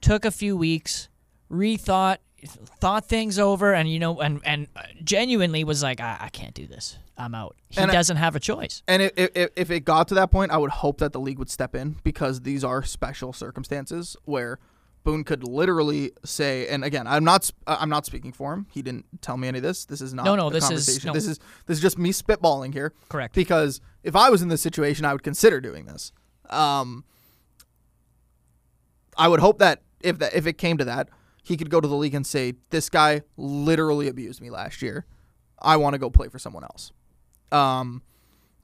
took 0.00 0.24
a 0.24 0.30
few 0.30 0.56
weeks, 0.56 1.08
rethought, 1.50 2.18
thought 2.48 3.06
things 3.06 3.38
over, 3.38 3.74
and 3.74 3.88
you 3.90 3.98
know, 3.98 4.20
and 4.20 4.40
and 4.44 4.68
uh, 4.76 4.82
genuinely 5.02 5.64
was 5.64 5.82
like, 5.82 6.00
I, 6.00 6.16
I 6.20 6.28
can't 6.28 6.54
do 6.54 6.66
this. 6.66 6.98
I'm 7.16 7.34
out. 7.34 7.56
He 7.70 7.80
And 7.80 7.90
doesn't 7.92 8.16
have 8.16 8.34
a 8.34 8.40
choice. 8.40 8.82
And 8.88 9.02
if, 9.02 9.12
if 9.16 9.50
if 9.56 9.70
it 9.70 9.80
got 9.84 10.08
to 10.08 10.14
that 10.14 10.30
point, 10.30 10.50
I 10.50 10.56
would 10.56 10.70
hope 10.70 10.98
that 10.98 11.12
the 11.12 11.20
league 11.20 11.38
would 11.38 11.50
step 11.50 11.74
in 11.74 11.96
because 12.02 12.40
these 12.40 12.64
are 12.64 12.82
special 12.82 13.32
circumstances 13.32 14.16
where 14.24 14.58
Boone 15.04 15.22
could 15.22 15.44
literally 15.44 16.12
say, 16.24 16.66
and 16.68 16.82
again, 16.82 17.06
I'm 17.06 17.24
not 17.24 17.50
I'm 17.66 17.88
not 17.90 18.06
speaking 18.06 18.32
for 18.32 18.52
him. 18.54 18.66
He 18.72 18.82
didn't 18.82 19.04
tell 19.20 19.36
me 19.36 19.48
any 19.48 19.58
of 19.58 19.62
this. 19.62 19.84
This 19.84 20.00
is 20.00 20.12
not 20.14 20.24
No, 20.24 20.34
no, 20.34 20.50
this 20.50 20.70
is- 20.70 21.04
no. 21.04 21.12
This 21.12 21.26
is 21.26 21.38
this 21.66 21.76
is 21.78 21.82
just 21.82 21.98
me 21.98 22.10
spitballing 22.10 22.72
here. 22.72 22.92
Correct. 23.08 23.34
Because 23.34 23.80
if 24.02 24.16
I 24.16 24.30
was 24.30 24.42
in 24.42 24.48
this 24.48 24.62
situation, 24.62 25.04
I 25.04 25.12
would 25.12 25.22
consider 25.22 25.60
doing 25.60 25.86
this. 25.86 26.12
Um, 26.50 27.04
I 29.16 29.28
would 29.28 29.40
hope 29.40 29.58
that 29.58 29.82
if 30.00 30.18
that 30.18 30.34
if 30.34 30.46
it 30.46 30.54
came 30.58 30.78
to 30.78 30.84
that, 30.86 31.08
he 31.44 31.56
could 31.56 31.70
go 31.70 31.80
to 31.80 31.86
the 31.86 31.94
league 31.94 32.14
and 32.14 32.26
say, 32.26 32.54
"This 32.70 32.90
guy 32.90 33.22
literally 33.36 34.08
abused 34.08 34.40
me 34.40 34.50
last 34.50 34.82
year. 34.82 35.06
I 35.60 35.76
want 35.76 35.94
to 35.94 35.98
go 35.98 36.10
play 36.10 36.28
for 36.28 36.40
someone 36.40 36.64
else." 36.64 36.90
Um, 37.52 38.02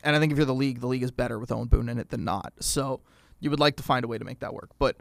and 0.03 0.17
I 0.17 0.19
think 0.19 0.33
if 0.33 0.39
you're 0.39 0.47
the 0.47 0.55
league, 0.55 0.81
the 0.81 0.89
league 0.89 1.03
is 1.03 1.13
better 1.13 1.39
with 1.39 1.53
Owen 1.53 1.69
Boone 1.69 1.89
in 1.89 1.99
it 1.99 2.09
than 2.09 2.25
not. 2.25 2.53
So 2.61 3.01
you 3.39 3.51
would 3.51 3.61
like 3.61 3.77
to 3.77 3.83
find 3.83 4.05
a 4.05 4.09
way 4.09 4.19
to 4.19 4.25
make 4.25 4.41
that 4.41 4.55
work. 4.55 4.71
But 4.79 4.97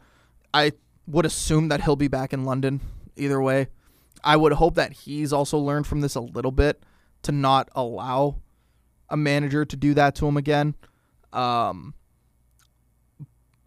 I 0.53 0.73
would 1.07 1.25
assume 1.25 1.69
that 1.69 1.83
he'll 1.83 1.95
be 1.95 2.07
back 2.07 2.33
in 2.33 2.45
London 2.45 2.81
either 3.15 3.41
way. 3.41 3.67
I 4.23 4.35
would 4.35 4.53
hope 4.53 4.75
that 4.75 4.91
he's 4.91 5.31
also 5.31 5.57
learned 5.57 5.87
from 5.87 6.01
this 6.01 6.15
a 6.15 6.21
little 6.21 6.51
bit 6.51 6.83
to 7.23 7.31
not 7.31 7.69
allow 7.73 8.35
a 9.09 9.17
manager 9.17 9.65
to 9.65 9.75
do 9.75 9.93
that 9.93 10.15
to 10.15 10.27
him 10.27 10.37
again. 10.37 10.75
Um, 11.33 11.93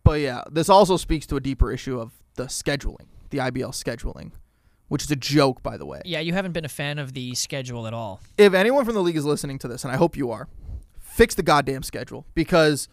but 0.05 0.21
yeah, 0.21 0.43
this 0.51 0.69
also 0.69 0.97
speaks 0.97 1.27
to 1.29 1.37
a 1.37 1.41
deeper 1.41 1.71
issue 1.73 1.99
of 1.99 2.13
the 2.35 2.45
scheduling, 2.45 3.07
the 3.33 3.39
IBL 3.39 3.73
scheduling, 3.73 4.31
which 4.89 5.03
is 5.03 5.11
a 5.11 5.17
joke, 5.17 5.63
by 5.63 5.77
the 5.77 5.85
way. 5.85 6.03
Yeah, 6.05 6.21
you 6.21 6.33
haven't 6.33 6.53
been 6.53 6.65
a 6.65 6.69
fan 6.71 6.99
of 7.01 7.15
the 7.15 7.35
schedule 7.35 7.89
at 7.89 7.95
all. 7.95 8.21
If 8.39 8.55
anyone 8.55 8.85
from 8.85 8.95
the 8.95 9.03
league 9.03 9.17
is 9.17 9.25
listening 9.25 9.59
to 9.61 9.69
this, 9.69 9.83
and 9.83 9.93
I 9.93 9.97
hope 9.97 10.17
you 10.17 10.31
are, 10.31 10.49
fix 11.01 11.35
the 11.35 11.43
goddamn 11.43 11.83
schedule 11.83 12.25
because 12.35 12.89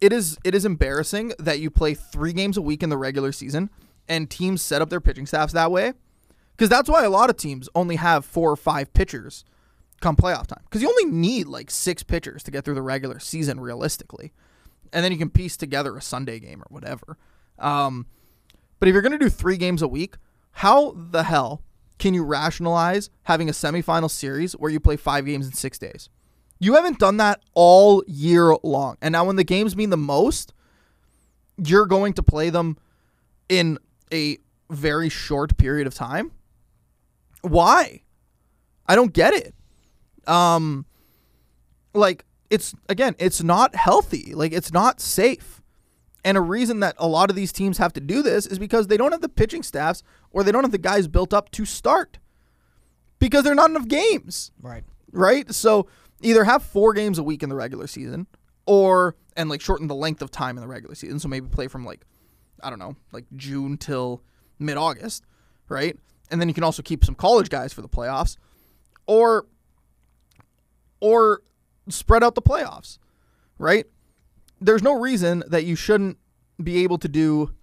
it 0.00 0.12
is 0.12 0.38
it 0.44 0.54
is 0.54 0.64
embarrassing 0.64 1.34
that 1.38 1.60
you 1.60 1.70
play 1.70 1.94
three 1.94 2.32
games 2.32 2.56
a 2.56 2.62
week 2.62 2.82
in 2.82 2.88
the 2.88 2.96
regular 2.96 3.32
season 3.32 3.68
and 4.08 4.28
teams 4.30 4.62
set 4.62 4.82
up 4.82 4.90
their 4.90 5.00
pitching 5.00 5.26
staffs 5.26 5.52
that 5.52 5.70
way. 5.70 5.92
Because 6.56 6.68
that's 6.68 6.90
why 6.90 7.04
a 7.04 7.10
lot 7.10 7.30
of 7.30 7.36
teams 7.36 7.68
only 7.74 7.96
have 7.96 8.24
four 8.24 8.50
or 8.50 8.56
five 8.56 8.92
pitchers 8.92 9.44
come 10.00 10.16
playoff 10.16 10.46
time. 10.46 10.62
Because 10.64 10.82
you 10.82 10.88
only 10.88 11.06
need 11.06 11.46
like 11.46 11.70
six 11.70 12.02
pitchers 12.02 12.42
to 12.42 12.50
get 12.50 12.64
through 12.64 12.74
the 12.74 12.82
regular 12.82 13.18
season 13.18 13.60
realistically, 13.60 14.32
and 14.92 15.04
then 15.04 15.12
you 15.12 15.16
can 15.16 15.30
piece 15.30 15.56
together 15.56 15.96
a 15.96 16.02
Sunday 16.02 16.38
game 16.38 16.60
or 16.60 16.66
whatever. 16.68 17.16
Um, 17.58 18.06
but 18.80 18.88
if 18.88 18.92
you're 18.94 19.02
going 19.02 19.12
to 19.12 19.18
do 19.18 19.28
three 19.28 19.56
games 19.56 19.82
a 19.82 19.88
week, 19.88 20.16
how 20.52 20.94
the 20.96 21.22
hell 21.24 21.62
can 21.98 22.14
you 22.14 22.24
rationalize 22.24 23.10
having 23.24 23.48
a 23.48 23.52
semifinal 23.52 24.10
series 24.10 24.54
where 24.54 24.70
you 24.70 24.80
play 24.80 24.96
five 24.96 25.26
games 25.26 25.46
in 25.46 25.52
six 25.52 25.78
days? 25.78 26.08
You 26.58 26.74
haven't 26.74 26.98
done 26.98 27.18
that 27.18 27.40
all 27.54 28.02
year 28.06 28.56
long. 28.62 28.96
And 29.00 29.12
now, 29.12 29.24
when 29.24 29.36
the 29.36 29.44
games 29.44 29.76
mean 29.76 29.90
the 29.90 29.96
most, 29.96 30.52
you're 31.56 31.86
going 31.86 32.14
to 32.14 32.22
play 32.22 32.50
them 32.50 32.76
in 33.48 33.78
a 34.12 34.38
very 34.70 35.08
short 35.08 35.56
period 35.56 35.86
of 35.86 35.94
time. 35.94 36.32
Why? 37.42 38.02
I 38.86 38.94
don't 38.94 39.12
get 39.12 39.34
it. 39.34 39.54
Um, 40.26 40.86
like, 41.94 42.24
it's 42.50 42.74
again, 42.88 43.14
it's 43.18 43.42
not 43.42 43.74
healthy. 43.74 44.34
Like, 44.34 44.52
it's 44.52 44.72
not 44.72 45.00
safe. 45.00 45.59
And 46.24 46.36
a 46.36 46.40
reason 46.40 46.80
that 46.80 46.94
a 46.98 47.06
lot 47.08 47.30
of 47.30 47.36
these 47.36 47.52
teams 47.52 47.78
have 47.78 47.92
to 47.94 48.00
do 48.00 48.22
this 48.22 48.46
is 48.46 48.58
because 48.58 48.86
they 48.88 48.96
don't 48.96 49.12
have 49.12 49.22
the 49.22 49.28
pitching 49.28 49.62
staffs 49.62 50.02
or 50.30 50.42
they 50.44 50.52
don't 50.52 50.64
have 50.64 50.72
the 50.72 50.78
guys 50.78 51.08
built 51.08 51.32
up 51.32 51.50
to 51.52 51.64
start 51.64 52.18
because 53.18 53.42
there 53.44 53.52
are 53.52 53.56
not 53.56 53.70
enough 53.70 53.88
games, 53.88 54.52
Right. 54.60 54.84
right? 55.12 55.50
So 55.54 55.86
either 56.20 56.44
have 56.44 56.62
four 56.62 56.92
games 56.92 57.18
a 57.18 57.22
week 57.22 57.42
in 57.42 57.48
the 57.48 57.54
regular 57.54 57.86
season 57.86 58.26
or, 58.66 59.16
and 59.36 59.48
like 59.48 59.60
shorten 59.62 59.86
the 59.86 59.94
length 59.94 60.20
of 60.20 60.30
time 60.30 60.56
in 60.58 60.60
the 60.60 60.68
regular 60.68 60.94
season. 60.94 61.18
So 61.18 61.28
maybe 61.28 61.46
play 61.48 61.68
from 61.68 61.84
like, 61.86 62.04
I 62.62 62.68
don't 62.68 62.78
know, 62.78 62.96
like 63.12 63.24
June 63.36 63.78
till 63.78 64.22
mid 64.58 64.76
August, 64.76 65.24
right? 65.68 65.98
And 66.30 66.38
then 66.40 66.48
you 66.48 66.54
can 66.54 66.64
also 66.64 66.82
keep 66.82 67.02
some 67.04 67.14
college 67.14 67.48
guys 67.48 67.72
for 67.72 67.80
the 67.80 67.88
playoffs 67.88 68.36
or, 69.06 69.46
or 71.00 71.40
spread 71.88 72.22
out 72.22 72.34
the 72.34 72.42
playoffs, 72.42 72.98
right? 73.58 73.86
There's 74.60 74.82
no 74.82 74.98
reason 74.98 75.42
that 75.48 75.64
you 75.64 75.76
shouldn't 75.76 76.18
be 76.62 76.82
able 76.82 76.98
to 76.98 77.08
do 77.08 77.54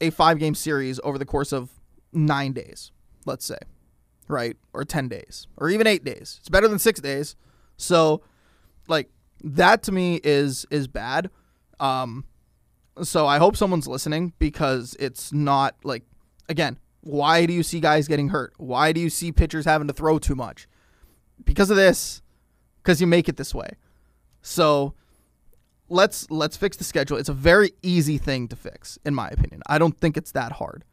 a 0.00 0.10
five 0.10 0.38
game 0.38 0.54
series 0.54 1.00
over 1.04 1.18
the 1.18 1.24
course 1.24 1.52
of 1.52 1.70
nine 2.12 2.52
days, 2.52 2.92
let's 3.26 3.44
say, 3.44 3.58
right? 4.28 4.56
Or 4.72 4.84
10 4.84 5.08
days, 5.08 5.46
or 5.56 5.70
even 5.70 5.86
eight 5.86 6.04
days. 6.04 6.36
It's 6.40 6.48
better 6.48 6.68
than 6.68 6.78
six 6.78 7.00
days. 7.00 7.36
So, 7.76 8.22
like, 8.88 9.10
that 9.42 9.82
to 9.84 9.92
me 9.92 10.20
is 10.22 10.66
is 10.70 10.86
bad. 10.86 11.30
Um, 11.78 12.24
so 13.02 13.26
I 13.26 13.38
hope 13.38 13.56
someone's 13.56 13.86
listening 13.86 14.34
because 14.38 14.96
it's 15.00 15.32
not 15.32 15.76
like 15.82 16.02
again, 16.48 16.78
why 17.00 17.46
do 17.46 17.52
you 17.52 17.62
see 17.62 17.80
guys 17.80 18.08
getting 18.08 18.28
hurt? 18.28 18.52
Why 18.58 18.92
do 18.92 19.00
you 19.00 19.08
see 19.08 19.32
pitchers 19.32 19.64
having 19.64 19.88
to 19.88 19.94
throw 19.94 20.18
too 20.18 20.34
much? 20.34 20.68
Because 21.42 21.70
of 21.70 21.76
this, 21.76 22.20
because 22.82 23.00
you 23.00 23.06
make 23.06 23.28
it 23.28 23.36
this 23.36 23.54
way. 23.54 23.70
So 24.42 24.94
let's 25.90 26.30
let's 26.30 26.56
fix 26.56 26.76
the 26.76 26.84
schedule. 26.84 27.18
It's 27.18 27.28
a 27.28 27.34
very 27.34 27.72
easy 27.82 28.16
thing 28.16 28.48
to 28.48 28.56
fix, 28.56 28.98
in 29.04 29.14
my 29.14 29.28
opinion. 29.28 29.62
I 29.66 29.78
don't 29.78 29.98
think 29.98 30.16
it's 30.16 30.32
that 30.32 30.52
hard. 30.52 30.84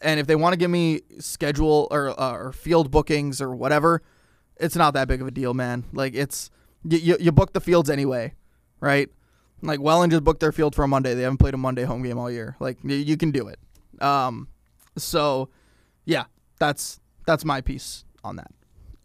And 0.00 0.20
if 0.20 0.28
they 0.28 0.36
want 0.36 0.52
to 0.52 0.56
give 0.56 0.70
me 0.70 1.00
schedule 1.18 1.88
or 1.90 2.10
uh, 2.20 2.32
or 2.32 2.52
field 2.52 2.90
bookings 2.90 3.40
or 3.40 3.54
whatever, 3.56 4.02
it's 4.58 4.76
not 4.76 4.94
that 4.94 5.08
big 5.08 5.20
of 5.20 5.26
a 5.26 5.32
deal, 5.32 5.54
man. 5.54 5.84
Like 5.92 6.14
it's 6.14 6.50
you, 6.84 7.16
you, 7.18 7.32
book 7.32 7.52
the 7.52 7.60
fields 7.60 7.90
anyway, 7.90 8.34
right? 8.80 9.08
Like 9.62 9.80
Welland 9.80 10.12
just 10.12 10.22
booked 10.22 10.38
their 10.38 10.52
field 10.52 10.76
for 10.76 10.84
a 10.84 10.88
Monday. 10.88 11.14
They 11.14 11.22
haven't 11.22 11.38
played 11.38 11.54
a 11.54 11.58
Monday 11.58 11.82
home 11.82 12.02
game 12.02 12.18
all 12.18 12.30
year. 12.30 12.56
Like 12.60 12.78
you, 12.84 12.94
you 12.94 13.16
can 13.16 13.32
do 13.32 13.48
it. 13.48 13.58
Um, 14.00 14.46
so 14.96 15.48
yeah, 16.04 16.24
that's 16.60 17.00
that's 17.26 17.44
my 17.44 17.60
piece 17.60 18.04
on 18.22 18.36
that. 18.36 18.52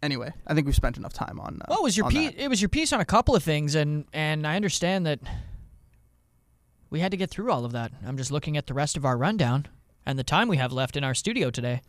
Anyway, 0.04 0.30
I 0.46 0.52
think 0.52 0.66
we've 0.66 0.76
spent 0.76 0.98
enough 0.98 1.14
time 1.14 1.40
on. 1.40 1.60
Uh, 1.62 1.64
Well, 1.70 1.78
it 1.78 1.82
was 1.82 1.96
your 1.96 2.10
piece. 2.10 2.32
It 2.36 2.48
was 2.48 2.60
your 2.60 2.68
piece 2.68 2.92
on 2.92 3.00
a 3.00 3.04
couple 3.06 3.34
of 3.34 3.42
things, 3.42 3.74
and 3.74 4.04
and 4.12 4.46
I 4.46 4.54
understand 4.54 5.06
that 5.06 5.18
we 6.90 7.00
had 7.00 7.10
to 7.12 7.16
get 7.16 7.30
through 7.30 7.50
all 7.50 7.64
of 7.64 7.72
that. 7.72 7.90
I'm 8.06 8.18
just 8.18 8.30
looking 8.30 8.58
at 8.58 8.66
the 8.66 8.74
rest 8.74 8.98
of 8.98 9.06
our 9.06 9.16
rundown 9.16 9.66
and 10.04 10.18
the 10.18 10.22
time 10.24 10.46
we 10.48 10.58
have 10.58 10.72
left 10.72 10.96
in 10.98 11.04
our 11.04 11.14
studio 11.14 11.50
today, 11.50 11.80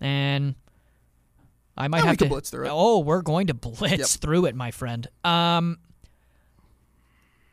and 0.00 0.54
I 1.76 1.88
might 1.88 1.98
Yeah, 1.98 2.02
we 2.04 2.08
have 2.10 2.16
to 2.18 2.26
blitz 2.26 2.50
through 2.50 2.66
it. 2.66 2.70
Oh, 2.72 3.00
we're 3.00 3.22
going 3.22 3.48
to 3.48 3.54
blitz 3.54 3.98
Yep. 3.98 4.20
through 4.20 4.44
it, 4.46 4.54
my 4.54 4.70
friend. 4.70 5.08
Um, 5.24 5.78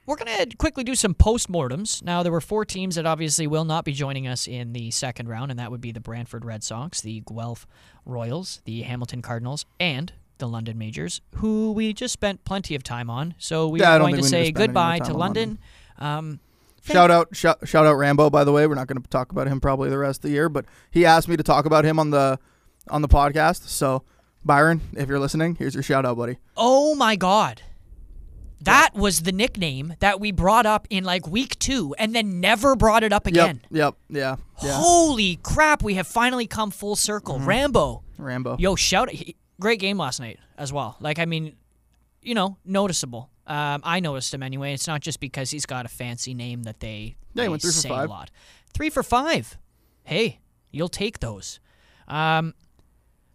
we're 0.05 0.15
gonna 0.15 0.45
quickly 0.57 0.83
do 0.83 0.95
some 0.95 1.13
postmortems. 1.13 2.03
Now, 2.03 2.23
there 2.23 2.31
were 2.31 2.41
four 2.41 2.65
teams 2.65 2.95
that 2.95 3.05
obviously 3.05 3.47
will 3.47 3.65
not 3.65 3.85
be 3.85 3.93
joining 3.93 4.27
us 4.27 4.47
in 4.47 4.73
the 4.73 4.91
second 4.91 5.29
round, 5.29 5.51
and 5.51 5.59
that 5.59 5.71
would 5.71 5.81
be 5.81 5.91
the 5.91 5.99
Brantford 6.01 6.43
Red 6.45 6.63
Sox, 6.63 7.01
the 7.01 7.21
Guelph 7.21 7.65
Royals, 8.05 8.61
the 8.65 8.81
Hamilton 8.81 9.21
Cardinals, 9.21 9.65
and 9.79 10.13
the 10.39 10.47
London 10.47 10.77
Majors, 10.77 11.21
who 11.35 11.71
we 11.71 11.93
just 11.93 12.11
spent 12.13 12.43
plenty 12.43 12.75
of 12.75 12.83
time 12.83 13.09
on. 13.09 13.35
So 13.37 13.67
we 13.67 13.79
Yeah, 13.79 13.95
are 13.95 13.99
going 13.99 14.15
to 14.15 14.23
say 14.23 14.45
spend 14.45 14.57
any 14.57 14.57
more 14.57 14.67
goodbye 14.67 14.99
to 14.99 15.11
on 15.13 15.19
London. 15.19 15.59
Um, 15.99 16.39
Shout 16.85 17.09
out, 17.11 17.33
shout, 17.33 17.65
shout 17.65 17.85
out 17.85 17.93
Rambo. 17.93 18.29
By 18.29 18.43
the 18.43 18.51
way, 18.51 18.67
we're 18.67 18.75
not 18.75 18.87
going 18.87 19.01
to 19.01 19.09
talk 19.09 19.31
about 19.31 19.47
him 19.47 19.61
probably 19.61 19.89
the 19.89 19.97
rest 19.97 20.17
of 20.17 20.23
the 20.23 20.31
year, 20.31 20.49
but 20.49 20.65
he 20.91 21.05
asked 21.05 21.29
me 21.29 21.37
to 21.37 21.43
talk 21.43 21.65
about 21.65 21.85
him 21.85 21.97
on 21.97 22.09
the 22.09 22.37
on 22.89 23.01
the 23.01 23.07
podcast. 23.07 23.69
So, 23.69 24.03
Byron, 24.43 24.81
if 24.97 25.07
you're 25.07 25.19
listening, 25.19 25.55
here's 25.55 25.73
your 25.73 25.83
shout 25.83 26.05
out, 26.05 26.17
buddy. 26.17 26.39
Oh 26.57 26.93
my 26.95 27.15
god. 27.15 27.61
That 28.65 28.93
was 28.95 29.21
the 29.21 29.31
nickname 29.31 29.95
that 29.99 30.19
we 30.19 30.31
brought 30.31 30.65
up 30.65 30.87
in 30.89 31.03
like 31.03 31.27
week 31.27 31.57
two 31.59 31.95
and 31.97 32.13
then 32.15 32.39
never 32.39 32.75
brought 32.75 33.03
it 33.03 33.11
up 33.13 33.27
again. 33.27 33.61
Yep. 33.69 33.95
Yep. 34.09 34.17
Yeah. 34.61 34.67
Yeah. 34.67 34.73
Holy 34.75 35.37
crap, 35.37 35.83
we 35.83 35.95
have 35.95 36.07
finally 36.07 36.47
come 36.47 36.71
full 36.71 36.95
circle. 36.95 37.35
Mm-hmm. 37.37 37.47
Rambo. 37.49 38.03
Rambo. 38.17 38.57
Yo, 38.59 38.75
shout 38.75 39.09
he- 39.09 39.35
great 39.59 39.79
game 39.79 39.97
last 39.97 40.19
night 40.19 40.39
as 40.57 40.71
well. 40.73 40.97
Like 40.99 41.19
I 41.19 41.25
mean, 41.25 41.55
you 42.21 42.33
know, 42.35 42.57
noticeable. 42.65 43.29
Um, 43.45 43.81
I 43.83 43.99
noticed 43.99 44.33
him 44.33 44.41
anyway. 44.43 44.73
It's 44.73 44.87
not 44.87 45.01
just 45.01 45.19
because 45.19 45.51
he's 45.51 45.65
got 45.65 45.85
a 45.85 45.89
fancy 45.89 46.33
name 46.33 46.63
that 46.63 46.79
they, 46.79 47.15
Yeah, 47.33 47.43
he 47.43 47.45
they 47.45 47.49
went 47.49 47.61
three 47.61 47.71
for 47.71 47.77
say 47.77 47.89
five. 47.89 48.05
a 48.07 48.09
lot. 48.09 48.31
Three 48.73 48.89
for 48.89 49.03
five. 49.03 49.57
Hey, 50.03 50.39
you'll 50.71 50.87
take 50.87 51.19
those. 51.19 51.59
Um, 52.07 52.53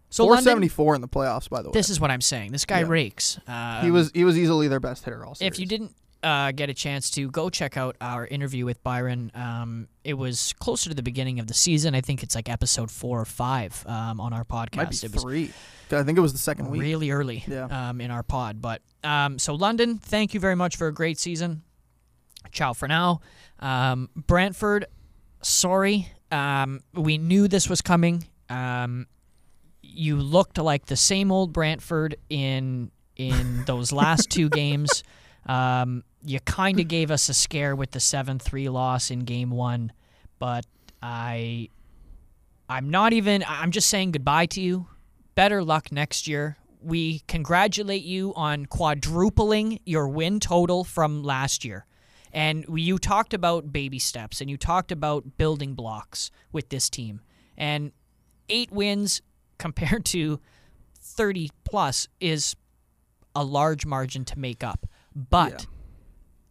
so 0.09 0.25
London, 0.25 0.43
474 0.43 0.95
in 0.95 1.01
the 1.01 1.07
playoffs, 1.07 1.49
by 1.49 1.61
the 1.61 1.69
way. 1.69 1.73
this 1.73 1.89
is 1.89 1.99
what 1.99 2.09
I'm 2.11 2.21
saying. 2.21 2.51
This 2.51 2.65
guy 2.65 2.79
Yeah. 2.81 2.87
rakes. 2.87 3.39
Um, 3.47 3.83
he 3.83 3.91
was 3.91 4.11
he 4.13 4.23
was 4.25 4.37
easily 4.37 4.67
their 4.67 4.79
best 4.79 5.05
hitter 5.05 5.25
all 5.25 5.35
series. 5.35 5.53
if 5.53 5.59
you 5.59 5.65
didn't 5.65 5.95
uh, 6.21 6.51
get 6.51 6.69
a 6.69 6.73
chance 6.73 7.09
to 7.11 7.29
go 7.31 7.49
check 7.49 7.77
out 7.77 7.95
our 8.01 8.27
interview 8.27 8.65
with 8.65 8.83
Byron, 8.83 9.31
um, 9.35 9.87
it 10.03 10.15
was 10.15 10.51
closer 10.59 10.89
to 10.89 10.95
the 10.95 11.01
beginning 11.03 11.39
of 11.39 11.47
the 11.47 11.53
season. 11.53 11.95
I 11.95 12.01
think 12.01 12.23
it's 12.23 12.35
like 12.35 12.49
episode 12.49 12.91
four 12.91 13.21
or 13.21 13.25
five 13.25 13.83
um, 13.87 14.19
on 14.19 14.33
our 14.33 14.43
podcast. 14.43 14.75
might 14.75 14.89
be 14.89 14.97
it 15.05 15.13
was 15.13 15.23
three. 15.23 15.51
I 15.91 16.03
think 16.03 16.17
it 16.17 16.21
was 16.21 16.33
the 16.33 16.37
second 16.39 16.69
week. 16.69 16.81
really 16.81 17.09
early 17.11 17.43
Yeah. 17.47 17.65
um, 17.89 18.01
in 18.01 18.11
our 18.11 18.21
pod. 18.21 18.61
But 18.61 18.81
um, 19.03 19.39
so 19.39 19.55
London, 19.55 19.97
thank 19.97 20.33
you 20.33 20.39
very 20.41 20.55
much 20.55 20.75
for 20.75 20.87
a 20.87 20.93
great 20.93 21.17
season. 21.17 21.63
Ciao 22.51 22.73
for 22.73 22.87
now. 22.87 23.21
Um, 23.59 24.09
Brantford, 24.15 24.87
sorry. 25.41 26.09
Um, 26.31 26.81
we 26.93 27.17
knew 27.17 27.47
this 27.47 27.69
was 27.69 27.81
coming. 27.81 28.25
You 29.91 30.17
looked 30.17 30.57
like 30.57 30.85
the 30.85 30.95
same 30.95 31.31
old 31.31 31.53
Brantford 31.53 32.15
in 32.29 32.91
in 33.15 33.63
those 33.67 33.91
last 33.91 34.29
two 34.29 34.49
games. 34.49 35.03
Um, 35.45 36.03
you 36.23 36.39
kind 36.41 36.79
of 36.79 36.87
gave 36.87 37.11
us 37.11 37.29
a 37.29 37.33
scare 37.33 37.75
with 37.75 37.91
the 37.91 37.99
seven 37.99 38.39
three 38.39 38.69
loss 38.69 39.09
in 39.11 39.19
game 39.19 39.51
one, 39.51 39.91
but 40.37 40.65
I 41.01 41.69
I'm 42.69 42.89
not 42.89 43.13
even. 43.13 43.43
I'm 43.47 43.71
just 43.71 43.89
saying 43.89 44.11
goodbye 44.11 44.45
to 44.47 44.61
you. 44.61 44.87
Better 45.33 45.63
luck 45.63 45.91
next 45.91 46.27
year. 46.27 46.57
We 46.81 47.19
congratulate 47.27 48.03
you 48.03 48.33
on 48.35 48.67
quadrupling 48.67 49.79
your 49.85 50.07
win 50.07 50.39
total 50.39 50.83
from 50.83 51.23
last 51.23 51.65
year. 51.65 51.85
And 52.31 52.65
you 52.69 52.99
talked 52.99 53.33
about 53.33 53.73
baby 53.73 53.99
steps 53.99 54.39
and 54.39 54.49
you 54.49 54.57
talked 54.57 54.91
about 54.91 55.37
building 55.37 55.73
blocks 55.73 56.29
with 56.51 56.69
this 56.69 56.89
team. 56.89 57.21
And 57.57 57.91
eight 58.49 58.71
wins 58.71 59.21
compared 59.59 60.05
to 60.05 60.39
30 60.99 61.49
plus 61.63 62.07
is 62.19 62.55
a 63.35 63.43
large 63.43 63.85
margin 63.85 64.25
to 64.25 64.39
make 64.39 64.63
up. 64.63 64.87
But 65.15 65.51
Yeah. 65.51 65.65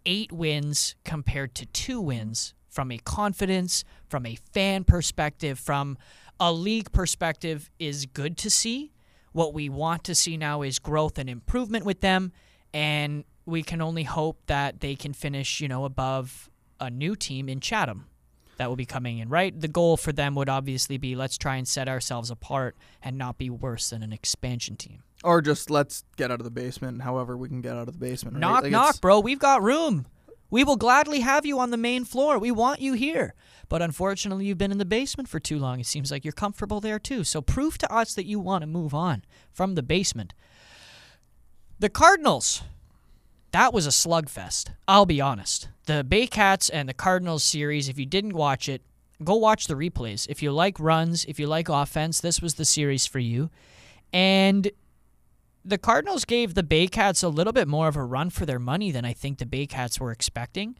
eight 0.06 0.30
wins 0.32 0.94
compared 1.04 1.54
to 1.56 1.66
two 1.66 2.00
wins 2.00 2.54
from 2.68 2.92
a 2.92 2.98
confidence, 2.98 3.82
from 4.09 4.24
a 4.24 4.36
fan 4.36 4.84
perspective, 4.84 5.59
from 5.59 5.98
a 6.38 6.52
league 6.52 6.92
perspective 6.92 7.68
is 7.80 8.06
good 8.06 8.36
to 8.38 8.50
see. 8.50 8.92
What 9.32 9.52
we 9.52 9.68
want 9.68 10.04
to 10.04 10.14
see 10.14 10.36
now 10.36 10.62
is 10.62 10.78
growth 10.78 11.18
and 11.18 11.28
improvement 11.28 11.84
with 11.84 12.00
them, 12.00 12.32
and 12.72 13.24
we 13.44 13.62
can 13.62 13.80
only 13.80 14.04
hope 14.04 14.46
that 14.46 14.80
they 14.80 14.94
can 14.94 15.12
finish, 15.12 15.61
you 15.61 15.68
know, 15.68 15.84
above 15.84 16.48
a 16.78 16.90
new 16.90 17.16
team 17.16 17.48
in 17.48 17.59
Chatham 17.61 18.06
that 18.59 18.68
will 18.68 18.76
be 18.76 18.86
coming 18.86 19.18
in, 19.18 19.28
right? 19.28 19.59
The 19.59 19.68
goal 19.68 19.96
for 19.96 20.12
them 20.12 20.34
would 20.34 20.48
obviously 20.48 20.98
be 20.98 21.16
let's 21.16 21.38
try 21.38 21.56
and 21.56 21.66
set 21.66 21.88
ourselves 21.88 22.30
apart 22.30 22.76
and 23.02 23.16
not 23.16 23.38
be 23.38 23.48
worse 23.50 23.90
than 23.90 24.02
an 24.02 24.12
expansion 24.12 24.76
team. 24.76 25.02
Or 25.24 25.40
just 25.40 25.70
let's 25.70 26.04
get 26.16 26.30
out 26.30 26.40
of 26.40 26.44
the 26.44 26.50
basement. 26.50 27.02
However, 27.02 27.36
we 27.36 27.48
can 27.48 27.61
get 27.61 27.72
out 27.72 27.88
of 27.88 27.94
the 27.94 27.98
basement. 27.98 28.34
right? 28.36 28.40
Knock, 28.40 28.62
Like, 28.64 28.72
knock, 28.72 29.00
bro. 29.00 29.18
We've 29.20 29.38
got 29.38 29.62
room. 29.62 30.06
We 30.50 30.64
will 30.64 30.76
gladly 30.76 31.20
have 31.20 31.44
you 31.44 31.59
on 31.59 31.70
the 31.70 31.76
main 31.76 32.04
floor. 32.04 32.38
We 32.38 32.50
want 32.50 32.80
you 32.80 32.94
here. 32.94 33.34
But 33.68 33.82
unfortunately, 33.82 34.46
you've 34.46 34.56
been 34.59 34.72
in 34.72 34.78
the 34.78 34.84
basement 34.86 35.28
for 35.28 35.38
too 35.40 35.59
long. 35.59 35.78
It 35.80 35.86
seems 35.86 36.11
like 36.11 36.24
you're 36.24 36.32
comfortable 36.32 36.80
there 36.80 36.98
too. 36.98 37.22
So 37.24 37.42
prove 37.42 37.76
to 37.78 37.92
us 37.92 38.14
that 38.14 38.24
you 38.26 38.38
want 38.40 38.62
to 38.62 38.66
move 38.66 38.94
on 38.94 39.24
from 39.52 39.74
the 39.74 39.82
basement. 39.82 40.32
The 41.78 41.88
Cardinals. 41.90 42.62
That 43.52 43.72
was 43.72 43.86
a 43.86 43.90
slugfest. 43.90 44.70
I'll 44.86 45.06
be 45.06 45.20
honest. 45.20 45.68
The 45.89 46.05
Baycats 46.05 46.68
and 46.68 46.86
the 46.86 46.93
Cardinals 46.93 47.43
series, 47.43 47.89
if 47.89 47.99
you 47.99 48.05
didn't 48.05 48.34
watch 48.34 48.68
it, 48.68 48.82
go 49.24 49.36
watch 49.36 49.68
the 49.68 49.74
replays. 49.74 50.26
If 50.28 50.43
you 50.43 50.53
like 50.53 50.78
runs, 50.78 51.24
if 51.24 51.41
you 51.41 51.47
like 51.47 51.70
offense, 51.70 52.20
this 52.20 52.43
was 52.43 52.57
the 52.57 52.66
series 52.66 53.07
for 53.07 53.20
you. 53.20 53.49
And 54.12 54.70
the 55.64 55.78
Cardinals 55.78 56.26
gave 56.26 56.53
the 56.53 56.62
Baycats 56.62 57.24
a 57.24 57.28
little 57.28 57.55
bit 57.55 57.68
more 57.68 57.89
of 57.89 57.97
a 57.97 58.05
run 58.05 58.28
for 58.28 58.45
their 58.45 58.59
money 58.59 58.91
than 58.91 59.07
I 59.07 59.14
think 59.14 59.39
the 59.39 59.47
Baycats 59.47 59.99
were 59.99 60.12
expecting, 60.12 60.76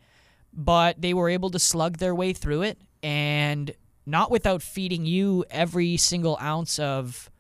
but 0.53 1.01
they 1.01 1.15
were 1.15 1.31
able 1.31 1.49
to 1.53 1.59
slug 1.59 1.97
their 1.97 2.15
way 2.15 2.35
through 2.35 2.61
it 2.61 2.79
and 3.03 3.71
not 4.05 4.31
without 4.31 4.61
feeding 4.61 5.07
you 5.07 5.43
every 5.51 5.97
single 5.97 6.37
ounce 6.39 6.79
of 6.79 7.31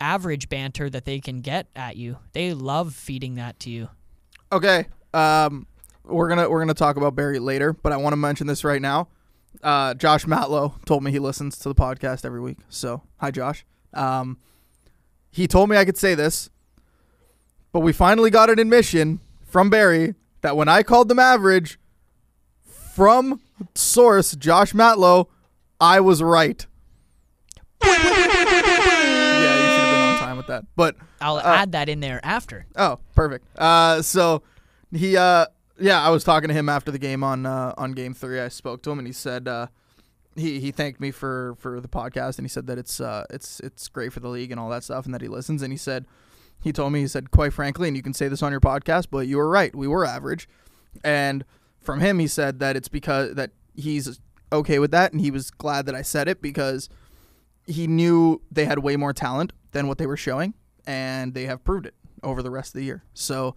average 0.00 0.48
banter 0.48 0.90
that 0.90 1.04
they 1.04 1.20
can 1.20 1.40
get 1.40 1.68
at 1.76 1.96
you. 1.96 2.16
They 2.32 2.52
love 2.52 2.94
feeding 2.96 3.36
that 3.36 3.60
to 3.60 3.70
you. 3.70 3.90
Okay. 4.50 4.86
Um, 5.14 5.68
we're 6.10 6.28
gonna 6.28 6.48
we're 6.50 6.60
gonna 6.60 6.74
talk 6.74 6.96
about 6.96 7.14
Barrie 7.14 7.38
later, 7.38 7.72
but 7.72 7.92
I 7.92 7.96
want 7.96 8.12
to 8.12 8.16
mention 8.16 8.46
this 8.46 8.64
right 8.64 8.82
now. 8.82 9.08
Uh, 9.62 9.94
Josh 9.94 10.24
Matlow 10.26 10.74
told 10.84 11.02
me 11.02 11.10
he 11.10 11.18
listens 11.18 11.58
to 11.58 11.68
the 11.68 11.74
podcast 11.74 12.24
every 12.24 12.40
week. 12.40 12.58
So 12.68 13.02
hi, 13.18 13.30
Josh. 13.30 13.64
Um, 13.94 14.38
he 15.30 15.46
told 15.46 15.68
me 15.70 15.76
I 15.76 15.84
could 15.84 15.96
say 15.98 16.14
this, 16.14 16.50
but 17.72 17.80
we 17.80 17.92
finally 17.92 18.30
got 18.30 18.48
an 18.50 18.58
admission 18.58 19.20
from 19.44 19.70
Barrie 19.70 20.14
that 20.42 20.56
when 20.56 20.68
I 20.68 20.82
called 20.82 21.08
them 21.08 21.18
average, 21.18 21.78
from 22.64 23.40
source 23.74 24.34
Josh 24.36 24.72
Matlow, 24.72 25.26
I 25.80 26.00
was 26.00 26.22
right. 26.22 26.64
yeah, 27.82 27.92
you 27.92 28.02
should 28.02 29.80
have 29.80 29.92
been 29.94 30.14
on 30.14 30.18
time 30.18 30.36
with 30.36 30.46
that. 30.48 30.64
But 30.76 30.96
I'll 31.20 31.36
Uh, 31.36 31.42
add 31.44 31.72
that 31.72 31.88
in 31.88 32.00
there 32.00 32.20
after. 32.24 32.66
Oh, 32.76 32.98
perfect. 33.14 33.46
Uh, 33.58 34.02
so 34.02 34.42
he, 34.92 35.16
uh, 35.16 35.46
yeah, 35.80 36.00
I 36.00 36.10
was 36.10 36.24
talking 36.24 36.48
to 36.48 36.54
him 36.54 36.68
after 36.68 36.90
the 36.90 36.98
game 36.98 37.24
on 37.24 37.46
uh, 37.46 37.74
on 37.76 37.92
game 37.92 38.14
three. 38.14 38.40
I 38.40 38.48
spoke 38.48 38.82
to 38.82 38.90
him 38.90 38.98
and 38.98 39.06
he 39.06 39.12
said 39.12 39.48
uh, 39.48 39.66
he 40.36 40.60
he 40.60 40.70
thanked 40.70 41.00
me 41.00 41.10
for 41.10 41.56
for 41.58 41.80
the 41.80 41.88
podcast 41.88 42.38
and 42.38 42.44
he 42.44 42.48
said 42.48 42.66
that 42.66 42.78
it's 42.78 43.00
uh 43.00 43.24
it's 43.30 43.60
it's 43.60 43.88
great 43.88 44.12
for 44.12 44.20
the 44.20 44.28
league 44.28 44.50
and 44.50 44.60
all 44.60 44.68
that 44.70 44.84
stuff 44.84 45.04
and 45.04 45.14
that 45.14 45.20
he 45.20 45.28
listens 45.28 45.62
and 45.62 45.72
he 45.72 45.76
said 45.76 46.06
he 46.60 46.72
told 46.72 46.92
me 46.92 47.00
he 47.00 47.08
said 47.08 47.30
quite 47.30 47.52
frankly 47.52 47.88
and 47.88 47.96
you 47.96 48.02
can 48.02 48.14
say 48.14 48.28
this 48.28 48.42
on 48.42 48.52
your 48.52 48.60
podcast 48.60 49.08
but 49.10 49.26
you 49.26 49.36
were 49.36 49.48
right 49.48 49.74
we 49.74 49.88
were 49.88 50.04
average 50.04 50.48
and 51.02 51.44
from 51.80 52.00
him 52.00 52.18
he 52.18 52.26
said 52.26 52.60
that 52.60 52.76
it's 52.76 52.88
because 52.88 53.34
that 53.34 53.50
he's 53.74 54.20
okay 54.52 54.78
with 54.78 54.90
that 54.90 55.12
and 55.12 55.20
he 55.20 55.30
was 55.30 55.50
glad 55.50 55.86
that 55.86 55.94
I 55.94 56.02
said 56.02 56.28
it 56.28 56.40
because 56.42 56.88
he 57.66 57.86
knew 57.86 58.40
they 58.50 58.64
had 58.64 58.80
way 58.80 58.96
more 58.96 59.12
talent 59.12 59.52
than 59.72 59.86
what 59.88 59.98
they 59.98 60.06
were 60.06 60.16
showing 60.16 60.54
and 60.86 61.34
they 61.34 61.46
have 61.46 61.64
proved 61.64 61.86
it 61.86 61.94
over 62.22 62.42
the 62.42 62.50
rest 62.50 62.70
of 62.70 62.78
the 62.80 62.84
year. 62.84 63.04
So 63.14 63.54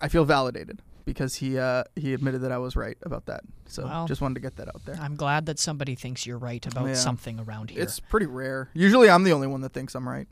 I 0.00 0.08
feel 0.08 0.24
validated 0.24 0.82
because 1.04 1.34
he 1.36 1.58
uh, 1.58 1.84
he 1.96 2.14
admitted 2.14 2.40
that 2.42 2.52
I 2.52 2.58
was 2.58 2.76
right 2.76 2.96
about 3.02 3.26
that. 3.26 3.42
So 3.66 3.84
Well, 3.84 4.06
just 4.06 4.20
wanted 4.20 4.34
to 4.34 4.40
get 4.40 4.56
that 4.56 4.68
out 4.68 4.84
there. 4.84 4.96
I'm 5.00 5.16
glad 5.16 5.46
that 5.46 5.58
somebody 5.58 5.94
thinks 5.94 6.26
you're 6.26 6.38
right 6.38 6.64
about 6.66 6.86
Yeah. 6.88 6.94
something 6.94 7.40
around 7.40 7.70
here. 7.70 7.82
It's 7.82 8.00
pretty 8.00 8.26
rare. 8.26 8.70
Usually 8.74 9.08
I'm 9.10 9.24
the 9.24 9.32
only 9.32 9.46
one 9.46 9.60
that 9.62 9.72
thinks 9.72 9.94
I'm 9.94 10.08
right. 10.08 10.28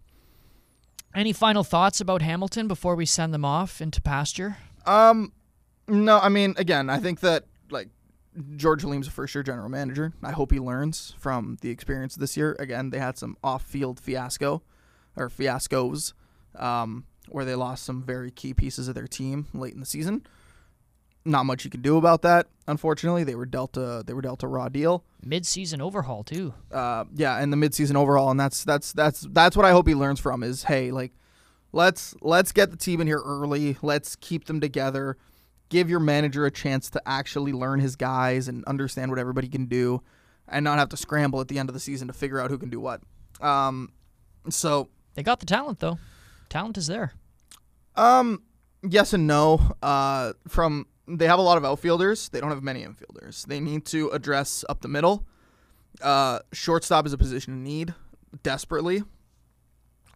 Any 1.15 1.33
final 1.33 1.63
thoughts 1.63 2.01
about 2.01 2.23
Hamilton 2.23 2.69
before 2.69 2.95
we 2.97 3.05
send 3.05 3.35
them 3.35 3.45
off 3.45 3.81
into 3.81 4.01
pasture? 4.01 4.57
Um 4.87 5.33
no, 5.89 6.19
I 6.19 6.29
mean 6.29 6.55
again, 6.57 6.89
I 6.89 6.99
think 6.99 7.21
that 7.21 7.45
like 7.71 7.89
George 8.57 8.83
Halim's 8.83 9.09
a 9.09 9.11
first 9.11 9.35
year 9.35 9.43
general 9.43 9.69
manager. 9.69 10.13
I 10.23 10.33
hope 10.33 10.53
he 10.53 10.59
learns 10.59 11.15
from 11.19 11.59
the 11.61 11.69
experience 11.71 12.15
this 12.15 12.37
year. 12.37 12.57
Again, 12.59 12.91
they 12.91 12.99
had 12.99 13.19
some 13.19 13.37
off 13.45 13.63
field 13.63 14.01
fiasco 14.01 14.63
or 15.17 15.29
fiascos 15.29 16.15
um, 16.57 17.05
where 17.29 17.45
they 17.45 17.55
lost 17.55 17.85
some 17.85 18.03
very 18.03 18.31
key 18.31 18.55
pieces 18.55 18.89
of 18.89 18.95
their 18.95 19.07
team 19.07 19.49
late 19.53 19.75
in 19.75 19.81
the 19.81 19.87
season. 19.87 20.27
Not 21.25 21.47
much 21.47 21.65
you 21.65 21.71
can 21.71 21.83
do 21.83 21.99
about 21.99 22.23
that, 22.23 22.49
unfortunately. 22.67 23.23
They 23.23 23.37
were 23.37 23.47
dealt 23.47 23.77
a 23.77 24.03
they 24.05 24.13
were 24.13 24.23
dealt 24.23 24.43
a 24.43 24.49
raw 24.49 24.69
deal. 24.69 25.05
Mid-season 25.25 25.81
overhaul 25.81 26.25
too. 26.25 26.53
Uh, 26.73 27.05
yeah, 27.15 27.39
and 27.39 27.53
the 27.53 27.57
midseason 27.57 27.95
overhaul, 27.95 28.31
and 28.33 28.41
that's 28.41 28.65
that's 28.65 28.93
that's 28.93 29.21
that's 29.31 29.57
what 29.57 29.65
I 29.65 29.71
hope 29.71 29.87
he 29.87 29.95
learns 29.95 30.19
from 30.19 30.43
is 30.43 30.65
hey, 30.65 30.91
like 30.91 31.13
let's 31.71 32.17
let's 32.21 32.51
get 32.51 32.73
the 32.73 32.77
team 32.77 33.01
in 33.01 33.07
here 33.07 33.23
early. 33.25 33.77
Let's 33.83 34.17
keep 34.17 34.47
them 34.47 34.61
together. 34.61 35.17
Give 35.69 35.89
your 35.89 36.01
manager 36.01 36.45
a 36.45 36.51
chance 36.51 36.91
to 36.91 37.03
actually 37.07 37.53
learn 37.53 37.79
his 37.79 37.95
guys 37.95 38.49
and 38.49 38.65
understand 38.65 39.11
what 39.11 39.21
everybody 39.21 39.49
can 39.49 39.67
do, 39.67 40.03
and 40.49 40.65
not 40.65 40.79
have 40.79 40.89
to 40.89 40.97
scramble 40.97 41.41
at 41.41 41.47
the 41.47 41.59
end 41.59 41.69
of 41.69 41.75
the 41.75 41.81
season 41.81 42.09
to 42.09 42.13
figure 42.13 42.41
out 42.41 42.51
who 42.51 42.59
can 42.59 42.69
do 42.69 42.81
what. 42.81 43.01
Um, 43.41 43.93
so 44.51 44.89
They 45.15 45.23
got 45.23 45.41
the 45.41 45.47
talent 45.47 45.79
though. 45.79 45.99
Talent 46.49 46.77
is 46.79 46.89
there. 46.89 47.13
Um, 47.95 48.43
yes 48.83 49.13
and 49.13 49.27
no. 49.27 49.77
Uh, 49.83 50.33
from 50.49 50.87
they 51.19 51.27
have 51.27 51.39
a 51.39 51.43
lot 51.43 51.59
of 51.59 51.65
outfielders. 51.65 52.29
They 52.29 52.41
don't 52.41 52.51
have 52.51 52.63
many 52.63 52.85
infielders. 52.85 53.47
They 53.47 53.61
need 53.61 53.85
to 53.87 54.09
address 54.11 54.65
up 54.69 54.81
the 54.81 54.89
middle. 54.89 55.27
Uh, 56.01 56.41
shortstop 56.53 57.07
is 57.07 57.13
a 57.13 57.19
position 57.19 57.55
in 57.55 57.65
need 57.65 57.95
desperately. 58.43 59.03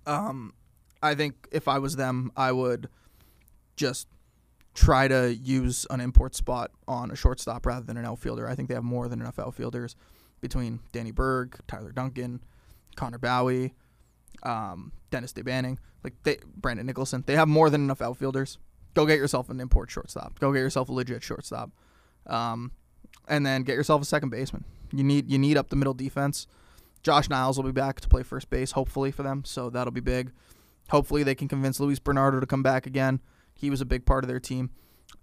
Um, 0.06 0.54
I 1.02 1.14
think 1.14 1.48
if 1.52 1.68
I 1.68 1.78
was 1.78 1.96
them, 1.96 2.32
I 2.36 2.52
would 2.52 2.88
just 3.76 4.08
try 4.74 5.08
to 5.08 5.34
use 5.34 5.86
an 5.90 6.00
import 6.00 6.34
spot 6.34 6.70
on 6.86 7.10
a 7.10 7.16
shortstop 7.16 7.66
rather 7.66 7.84
than 7.84 7.96
an 7.96 8.04
outfielder. 8.04 8.48
I 8.48 8.54
think 8.54 8.68
they 8.68 8.74
have 8.74 8.84
more 8.84 9.08
than 9.08 9.20
enough 9.20 9.38
outfielders 9.38 9.96
between 10.40 10.80
Danny 10.92 11.10
Berg, 11.10 11.58
Tyler 11.66 11.92
Duncan, 11.92 12.40
Connor 12.94 13.18
Bowie, 13.18 13.74
um, 14.42 14.92
Dennis 15.10 15.32
DeBanning, 15.32 15.78
like 16.04 16.14
they, 16.22 16.38
Brandon 16.56 16.86
Nicholson. 16.86 17.24
They 17.26 17.36
have 17.36 17.48
more 17.48 17.70
than 17.70 17.82
enough 17.82 18.02
outfielders. 18.02 18.58
Go 18.96 19.04
get 19.04 19.18
yourself 19.18 19.50
an 19.50 19.60
import 19.60 19.90
shortstop. 19.90 20.38
Go 20.38 20.54
get 20.54 20.60
yourself 20.60 20.88
a 20.88 20.92
legit 20.92 21.22
shortstop, 21.22 21.70
um, 22.26 22.72
and 23.28 23.44
then 23.44 23.62
get 23.62 23.74
yourself 23.74 24.00
a 24.00 24.06
second 24.06 24.30
baseman. 24.30 24.64
You 24.90 25.04
need 25.04 25.30
you 25.30 25.38
need 25.38 25.58
up 25.58 25.68
the 25.68 25.76
middle 25.76 25.92
defense. 25.92 26.46
Josh 27.02 27.28
Niles 27.28 27.58
will 27.58 27.64
be 27.64 27.72
back 27.72 28.00
to 28.00 28.08
play 28.08 28.22
first 28.22 28.48
base, 28.48 28.72
hopefully 28.72 29.10
for 29.10 29.22
them, 29.22 29.44
so 29.44 29.68
that'll 29.68 29.92
be 29.92 30.00
big. 30.00 30.32
Hopefully 30.88 31.22
they 31.22 31.34
can 31.34 31.46
convince 31.46 31.78
Luis 31.78 31.98
Bernardo 31.98 32.40
to 32.40 32.46
come 32.46 32.62
back 32.62 32.86
again. 32.86 33.20
He 33.52 33.68
was 33.68 33.82
a 33.82 33.84
big 33.84 34.06
part 34.06 34.24
of 34.24 34.28
their 34.28 34.40
team, 34.40 34.70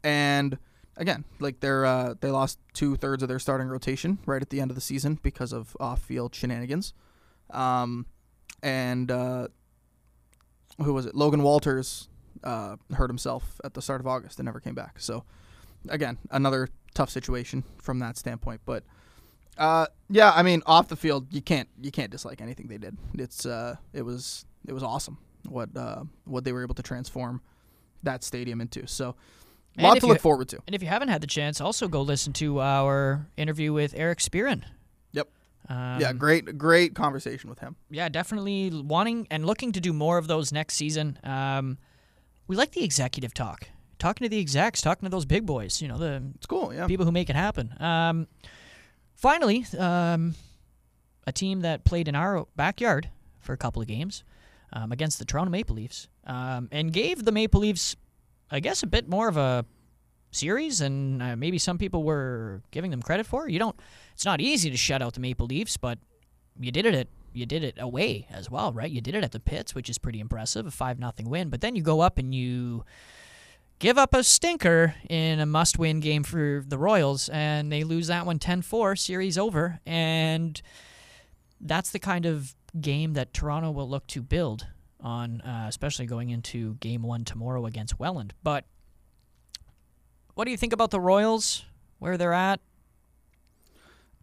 and 0.03 0.59
again, 0.95 1.26
like 1.39 1.59
they're 1.59 1.84
uh, 1.84 2.13
they 2.21 2.30
lost 2.30 2.59
two 2.74 2.95
thirds 2.95 3.24
of 3.24 3.28
their 3.28 3.39
starting 3.39 3.69
rotation 3.69 4.19
right 4.28 4.43
at 4.43 4.51
the 4.51 4.61
end 4.61 4.69
of 4.69 4.76
the 4.76 4.82
season 4.82 5.17
because 5.24 5.51
of 5.51 5.76
off-field 5.80 6.36
shenanigans. 6.36 6.93
Um, 7.49 8.05
and 8.61 9.09
uh, 9.09 9.47
who 10.80 10.93
was 10.93 11.07
it? 11.07 11.15
Logan 11.15 11.41
Walters 11.41 12.07
uh, 12.44 12.76
hurt 12.94 13.10
himself 13.10 13.60
at 13.64 13.74
the 13.74 13.82
start 13.82 14.02
of 14.02 14.08
August 14.08 14.39
and 14.39 14.46
never 14.46 14.60
came 14.60 14.76
back. 14.76 15.00
So 15.00 15.24
again, 15.89 16.18
another 16.32 16.70
tough 16.94 17.10
situation 17.10 17.64
from 17.82 18.00
that 18.00 18.18
standpoint. 18.18 18.62
But 18.66 18.84
uh, 19.58 19.88
yeah, 20.10 20.32
I 20.34 20.44
mean, 20.44 20.62
off 20.66 20.88
the 20.88 20.96
field, 20.96 21.28
you 21.32 21.41
can't 21.41 21.70
you 21.82 21.91
can't 21.91 22.12
dislike 22.12 22.41
anything 22.41 22.68
they 22.68 22.78
did. 22.78 22.98
It's 23.16 23.46
uh, 23.46 23.76
it 23.94 24.04
was 24.04 24.46
it 24.68 24.74
was 24.74 24.84
awesome 24.84 25.18
what 25.48 25.70
uh, 25.76 26.04
what 26.26 26.44
they 26.44 26.52
were 26.54 26.64
able 26.64 26.76
to 26.76 26.84
transform 26.84 27.41
that 28.04 28.24
stadium 28.24 28.62
into. 28.62 28.88
So 28.88 29.16
a 29.78 29.84
lot 29.84 30.00
to 30.00 30.06
you- 30.06 30.12
look 30.14 30.22
forward 30.22 30.50
to. 30.50 30.60
And 30.68 30.76
if 30.76 30.82
you 30.82 30.88
haven't 30.88 31.10
had 31.10 31.22
the 31.22 31.28
chance, 31.28 31.62
also 31.62 31.88
go 31.88 32.02
listen 32.02 32.34
to 32.34 32.60
our 32.62 33.28
interview 33.38 33.74
with 33.74 33.94
Eric 33.96 34.20
Spearin. 34.20 34.64
Yep. 35.14 35.30
Um, 35.70 36.00
yeah, 36.02 36.14
great 36.14 36.58
great 36.58 36.94
conversation 36.96 37.50
with 37.50 37.60
him. 37.60 37.76
yeah, 37.89 38.10
definitely 38.10 38.70
wanting 38.70 39.28
and 39.32 39.46
looking 39.46 39.72
to 39.74 39.80
do 39.80 39.94
more 39.94 40.18
of 40.18 40.28
those 40.28 40.52
next 40.52 40.76
season. 40.76 41.18
Um, 41.24 41.78
we 42.48 42.56
like 42.56 42.72
the 42.72 42.84
executive 42.84 43.34
talk, 43.34 43.68
talking 44.00 44.26
to 44.26 44.30
the 44.30 44.39
execs, 44.39 44.82
talking 44.82 45.06
to 45.06 45.10
those 45.10 45.26
big 45.26 45.46
boys. 45.46 45.82
You 45.82 45.88
know, 45.88 45.98
the 45.98 46.24
It's 46.36 46.46
cool. 46.46 46.74
Yeah. 46.74 46.88
people 46.88 47.06
who 47.06 47.12
make 47.12 47.30
it 47.30 47.36
happen. 47.36 47.74
Um, 47.80 48.28
finally, 49.16 49.66
um, 49.78 50.36
a 51.26 51.32
team 51.32 51.62
that 51.62 51.84
played 51.86 52.08
in 52.08 52.16
our 52.16 52.46
backyard 52.56 53.10
for 53.39 53.54
a 53.54 53.58
couple 53.58 53.82
of 53.82 53.88
games 53.88 54.24
um, 54.74 54.91
against 54.91 55.20
the 55.20 55.26
Toronto 55.26 55.52
Maple 55.52 55.76
Leafs 55.76 56.08
um, 56.26 56.70
and 56.72 56.91
gave 56.91 57.24
the 57.24 57.32
Maple 57.32 57.62
Leafs, 57.62 57.96
I 58.52 58.60
guess, 58.60 58.84
a 58.84 58.88
bit 58.88 59.08
more 59.08 59.28
of 59.28 59.38
a 59.38 59.66
series 60.32 60.82
and 60.82 61.22
uh, 61.22 61.36
maybe 61.36 61.58
some 61.60 61.78
people 61.78 62.04
were 62.04 62.62
giving 62.72 62.91
them 62.91 63.02
credit 63.02 63.26
for. 63.26 63.48
You 63.48 63.60
don't. 63.60 63.76
It's 64.14 64.26
not 64.26 64.41
easy 64.41 64.70
to 64.70 64.78
shut 64.78 65.02
out 65.02 65.14
the 65.14 65.20
Maple 65.20 65.46
Leafs, 65.48 65.78
but 65.78 66.00
you 66.60 66.72
did 66.72 66.86
it 66.86 66.94
at 66.94 67.08
you 67.36 67.45
did 67.45 67.63
it 67.63 67.75
away 67.79 68.27
as 68.29 68.49
well, 68.49 68.73
right? 68.73 68.89
You 68.89 69.01
did 69.01 69.15
it 69.15 69.23
at 69.23 69.31
the 69.31 69.39
pits, 69.39 69.73
which 69.75 69.89
is 69.89 69.97
pretty 69.97 70.19
impressive, 70.19 70.65
a 70.65 70.71
five 70.71 70.99
nothing 70.99 71.29
win. 71.29 71.49
But 71.49 71.61
then 71.61 71.75
you 71.75 71.81
go 71.81 72.01
up 72.01 72.17
and 72.17 72.34
you 72.34 72.86
give 73.79 73.97
up 73.97 74.13
a 74.13 74.23
stinker 74.23 74.95
in 75.09 75.39
a 75.39 75.45
must 75.45 75.77
win 75.77 75.99
game 75.99 76.23
for 76.23 76.63
the 76.65 76.77
Royals, 76.77 77.29
and 77.29 77.71
they 77.71 77.84
lose 77.84 78.07
that 78.07 78.25
one 78.25 78.39
10 78.39 78.61
4, 78.61 78.95
series 78.95 79.38
over. 79.38 79.79
And 79.86 80.61
that's 81.59 81.91
the 81.91 81.99
kind 81.99 82.25
of 82.25 82.55
game 82.79 83.13
that 83.13 83.34
Toronto 83.34 83.71
will 83.71 83.89
look 83.89 84.07
to 84.07 84.21
build 84.21 84.67
on, 84.99 85.41
uh, 85.41 85.65
especially 85.67 86.05
going 86.05 86.29
into 86.29 86.75
game 86.75 87.03
one 87.03 87.25
tomorrow 87.25 87.65
against 87.65 87.99
Welland. 87.99 88.34
But 88.41 88.65
what 90.34 90.45
do 90.45 90.51
you 90.51 90.57
think 90.57 90.73
about 90.73 90.91
the 90.91 90.99
Royals, 90.99 91.65
where 91.99 92.17
they're 92.17 92.34
at? 92.34 92.59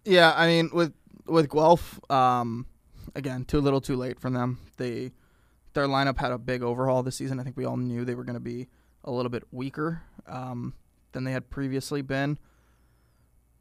Yeah, 0.05 0.33
I 0.35 0.47
mean 0.47 0.71
with 0.73 0.95
with 1.27 1.51
Guelph, 1.51 2.01
um, 2.11 2.67
again, 3.15 3.45
too 3.45 3.61
little, 3.61 3.81
too 3.81 3.97
late 3.97 4.21
from 4.21 4.33
them. 4.33 4.59
They 4.77 5.13
their 5.73 5.87
lineup 5.87 6.19
had 6.19 6.33
a 6.33 6.39
big 6.39 6.63
overhaul 6.63 7.03
this 7.03 7.17
season. 7.17 7.39
I 7.39 7.45
think 7.45 7.57
we 7.57 7.65
all 7.65 7.77
knew 7.77 8.05
they 8.05 8.15
were 8.15 8.25
going 8.25 8.35
to 8.35 8.41
be 8.41 8.67
a 9.05 9.11
little 9.11 9.31
bit 9.31 9.45
weaker 9.53 10.03
um, 10.27 10.75
than 11.13 11.25
they 11.25 11.33
had 11.33 11.49
previously 11.49 12.03
been. 12.03 12.39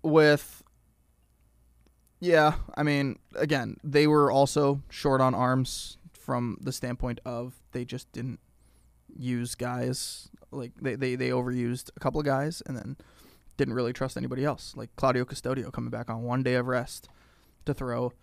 With 0.02 0.64
yeah, 2.20 2.56
I 2.76 2.84
mean, 2.84 3.20
again, 3.36 3.78
they 3.84 4.08
were 4.08 4.32
also 4.32 4.82
short 4.90 5.22
on 5.22 5.34
arms 5.34 5.98
from 6.14 6.58
the 6.62 6.72
standpoint 6.72 7.20
of 7.26 7.56
they 7.72 7.86
just 7.86 8.12
didn't 8.12 8.40
use 9.18 9.56
guys 9.56 10.30
like 10.52 10.72
they, 10.82 10.96
they, 10.96 11.16
they 11.16 11.30
overused 11.30 11.90
a 11.96 12.00
couple 12.00 12.20
of 12.20 12.26
guys 12.26 12.62
and 12.66 12.76
then 12.76 12.98
didn't 13.58 13.74
really 13.74 13.94
trust 13.94 14.18
anybody 14.18 14.46
else. 14.46 14.74
Like 14.76 14.90
Claudio 14.96 15.26
Custodio 15.26 15.72
coming 15.72 15.90
back 15.90 16.10
on 16.10 16.24
one 16.24 16.44
day 16.44 16.56
of 16.56 16.68
rest 16.68 17.10
to 17.66 17.74
throw 17.74 18.14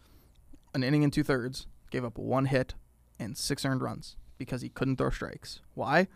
an 0.77 0.85
inning 0.85 1.03
and 1.03 1.13
two 1.13 1.25
thirds, 1.25 1.67
gave 1.91 2.05
up 2.05 2.19
one 2.19 2.45
hit 2.45 2.75
and 3.19 3.37
six 3.37 3.65
earned 3.65 3.81
runs 3.81 4.17
because 4.39 4.61
he 4.61 4.69
couldn't 4.69 4.97
throw 4.97 5.11
strikes. 5.11 5.61
Why? 5.75 6.07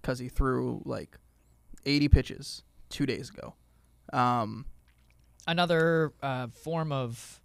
Because 0.00 0.18
he 0.18 0.28
threw 0.28 0.82
like 0.84 1.18
80 1.84 2.08
pitches 2.08 2.64
two 2.88 3.04
days 3.04 3.30
ago. 3.30 3.54
Um, 4.12 4.64
Another 5.46 6.14
uh, 6.22 6.48
form 6.48 6.90
of 6.90 7.40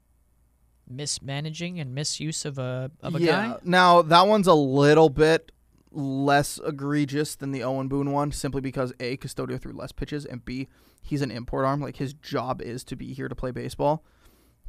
mismanaging 0.89 1.79
and 1.79 1.93
misuse 1.93 2.45
of 2.45 2.57
a 2.57 2.91
of 3.01 3.15
a 3.15 3.19
yeah. 3.19 3.31
guy. 3.31 3.57
Now 3.63 4.01
that 4.01 4.27
one's 4.27 4.47
a 4.47 4.53
little 4.53 5.09
bit 5.09 5.51
less 5.91 6.59
egregious 6.65 7.35
than 7.35 7.51
the 7.51 7.63
Owen 7.63 7.87
Boone 7.87 8.11
one, 8.11 8.31
simply 8.31 8.61
because 8.61 8.91
a 8.99 9.17
Custodio 9.17 9.59
threw 9.59 9.73
less 9.73 9.91
pitches, 9.91 10.25
and 10.25 10.43
b 10.43 10.67
he's 11.01 11.21
an 11.21 11.31
import 11.31 11.65
arm. 11.65 11.81
Like 11.81 11.97
his 11.97 12.13
job 12.13 12.61
is 12.61 12.83
to 12.85 12.95
be 12.95 13.13
here 13.13 13.29
to 13.29 13.35
play 13.35 13.51
baseball. 13.51 14.03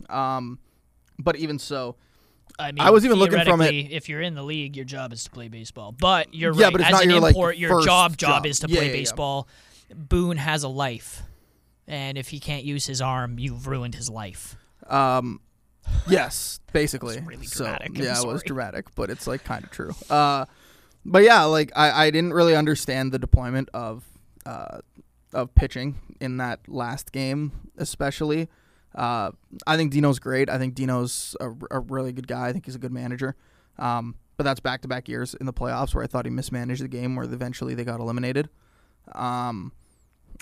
Um, 0.09 0.59
but 1.19 1.37
even 1.37 1.59
so, 1.59 1.97
I 2.59 2.73
mean, 2.73 2.81
I 2.85 2.91
was 2.91 3.05
even 3.05 3.19
looking 3.19 3.43
from 3.45 3.61
it- 3.63 3.73
If 3.91 4.09
you're 4.09 4.21
in 4.21 4.35
the 4.35 4.43
league, 4.43 4.77
your 4.77 4.85
job 4.85 5.13
is 5.13 5.25
to 5.25 5.31
play 5.31 5.49
baseball. 5.49 5.93
But 5.93 6.33
you're 6.35 6.55
Yeah, 6.55 6.65
right. 6.67 6.73
but 6.73 6.81
it's 6.83 6.89
As 6.89 6.93
not 6.93 7.03
an 7.05 7.11
your, 7.11 7.21
like, 7.21 7.59
your 7.59 7.83
job 7.83 8.17
job 8.17 8.43
job. 8.43 8.47
is 8.47 8.59
to 8.61 8.69
Yeah, 8.69 8.77
play 8.77 8.87
yeah, 8.87 8.93
yeah. 8.93 8.99
baseball. 8.99 9.49
Boone 9.95 10.37
has 10.39 10.63
a 10.63 10.69
life, 10.69 11.23
and 11.87 12.17
if 12.17 12.29
he 12.29 12.41
can't 12.41 12.65
use 12.65 12.87
his 12.87 13.01
arm, 13.01 13.39
you've 13.39 13.67
ruined 13.67 13.95
his 13.95 14.09
life. 14.11 14.57
Um, 14.89 15.41
yes, 16.09 16.61
basically. 16.73 17.21
Really 17.21 17.47
so, 17.47 17.65
dramatic, 17.65 17.91
I'm 17.99 18.05
yeah, 18.05 18.21
it 18.21 18.27
was 18.27 18.43
dramatic, 18.43 18.95
but 18.95 19.11
it's 19.11 19.27
like 19.27 19.45
kind 19.45 19.65
of 19.65 19.71
true. 19.71 19.93
Uh, 20.11 20.47
but 21.05 21.23
yeah, 21.23 21.43
like 21.45 21.71
I, 21.77 22.07
I 22.07 22.11
didn't 22.11 22.33
really 22.33 22.57
understand 22.57 23.13
the 23.13 23.19
deployment 23.19 23.69
of 23.75 24.05
uh, 24.47 24.79
of 25.33 25.55
pitching 25.55 25.97
in 26.21 26.37
that 26.39 26.61
last 26.69 27.13
game, 27.13 27.53
especially. 27.77 28.49
Uh, 28.95 29.33
I 29.67 29.77
think 29.77 29.93
Dino's 29.93 30.19
great. 30.19 30.49
I 30.49 30.59
think 30.59 30.75
Dino's 30.75 31.37
a, 31.41 31.51
a 31.71 31.81
really 31.81 32.13
good 32.13 32.29
guy. 32.29 32.49
I 32.49 32.53
think 32.53 32.67
he's 32.67 32.75
a 32.75 32.79
good 32.79 32.93
manager. 32.93 33.35
Um, 33.79 34.15
but 34.37 34.45
that's 34.45 34.61
back 34.61 34.83
to 34.83 34.89
back 34.89 35.09
years 35.09 35.35
in 35.35 35.47
the 35.47 35.53
playoffs 35.53 35.95
where 35.95 36.05
I 36.05 36.07
thought 36.07 36.27
he 36.27 36.31
mismanaged 36.31 36.83
the 36.83 36.89
game, 36.89 37.17
where 37.17 37.25
eventually 37.25 37.75
they 37.75 37.85
got 37.85 38.01
eliminated. 38.01 38.49
Um, 39.13 39.73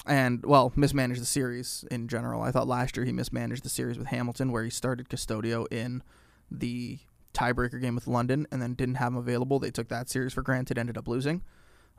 and 0.06 0.44
well, 0.44 0.72
mismanaged 0.76 1.20
the 1.20 1.26
series 1.26 1.84
in 1.90 2.08
general. 2.08 2.42
I 2.42 2.50
thought 2.50 2.66
last 2.66 2.96
year 2.96 3.04
he 3.04 3.12
mismanaged 3.12 3.62
the 3.62 3.68
series 3.68 3.98
with 3.98 4.08
Hamilton, 4.08 4.52
where 4.52 4.64
he 4.64 4.70
started 4.70 5.08
Custodio 5.08 5.66
in 5.70 6.02
the 6.50 6.98
tiebreaker 7.34 7.80
game 7.80 7.94
with 7.94 8.06
London, 8.06 8.46
and 8.50 8.60
then 8.60 8.74
didn't 8.74 8.96
have 8.96 9.12
him 9.12 9.18
available. 9.18 9.58
They 9.58 9.70
took 9.70 9.88
that 9.88 10.08
series 10.08 10.32
for 10.32 10.42
granted, 10.42 10.78
ended 10.78 10.96
up 10.96 11.08
losing. 11.08 11.42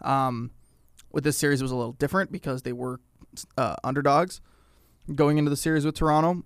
Um, 0.01 0.51
with 1.11 1.23
this 1.23 1.37
series, 1.37 1.61
it 1.61 1.63
was 1.63 1.71
a 1.71 1.75
little 1.75 1.93
different 1.93 2.31
because 2.31 2.63
they 2.63 2.73
were 2.73 2.99
uh, 3.57 3.75
underdogs 3.83 4.41
going 5.13 5.37
into 5.37 5.49
the 5.49 5.57
series 5.57 5.85
with 5.85 5.95
Toronto. 5.95 6.43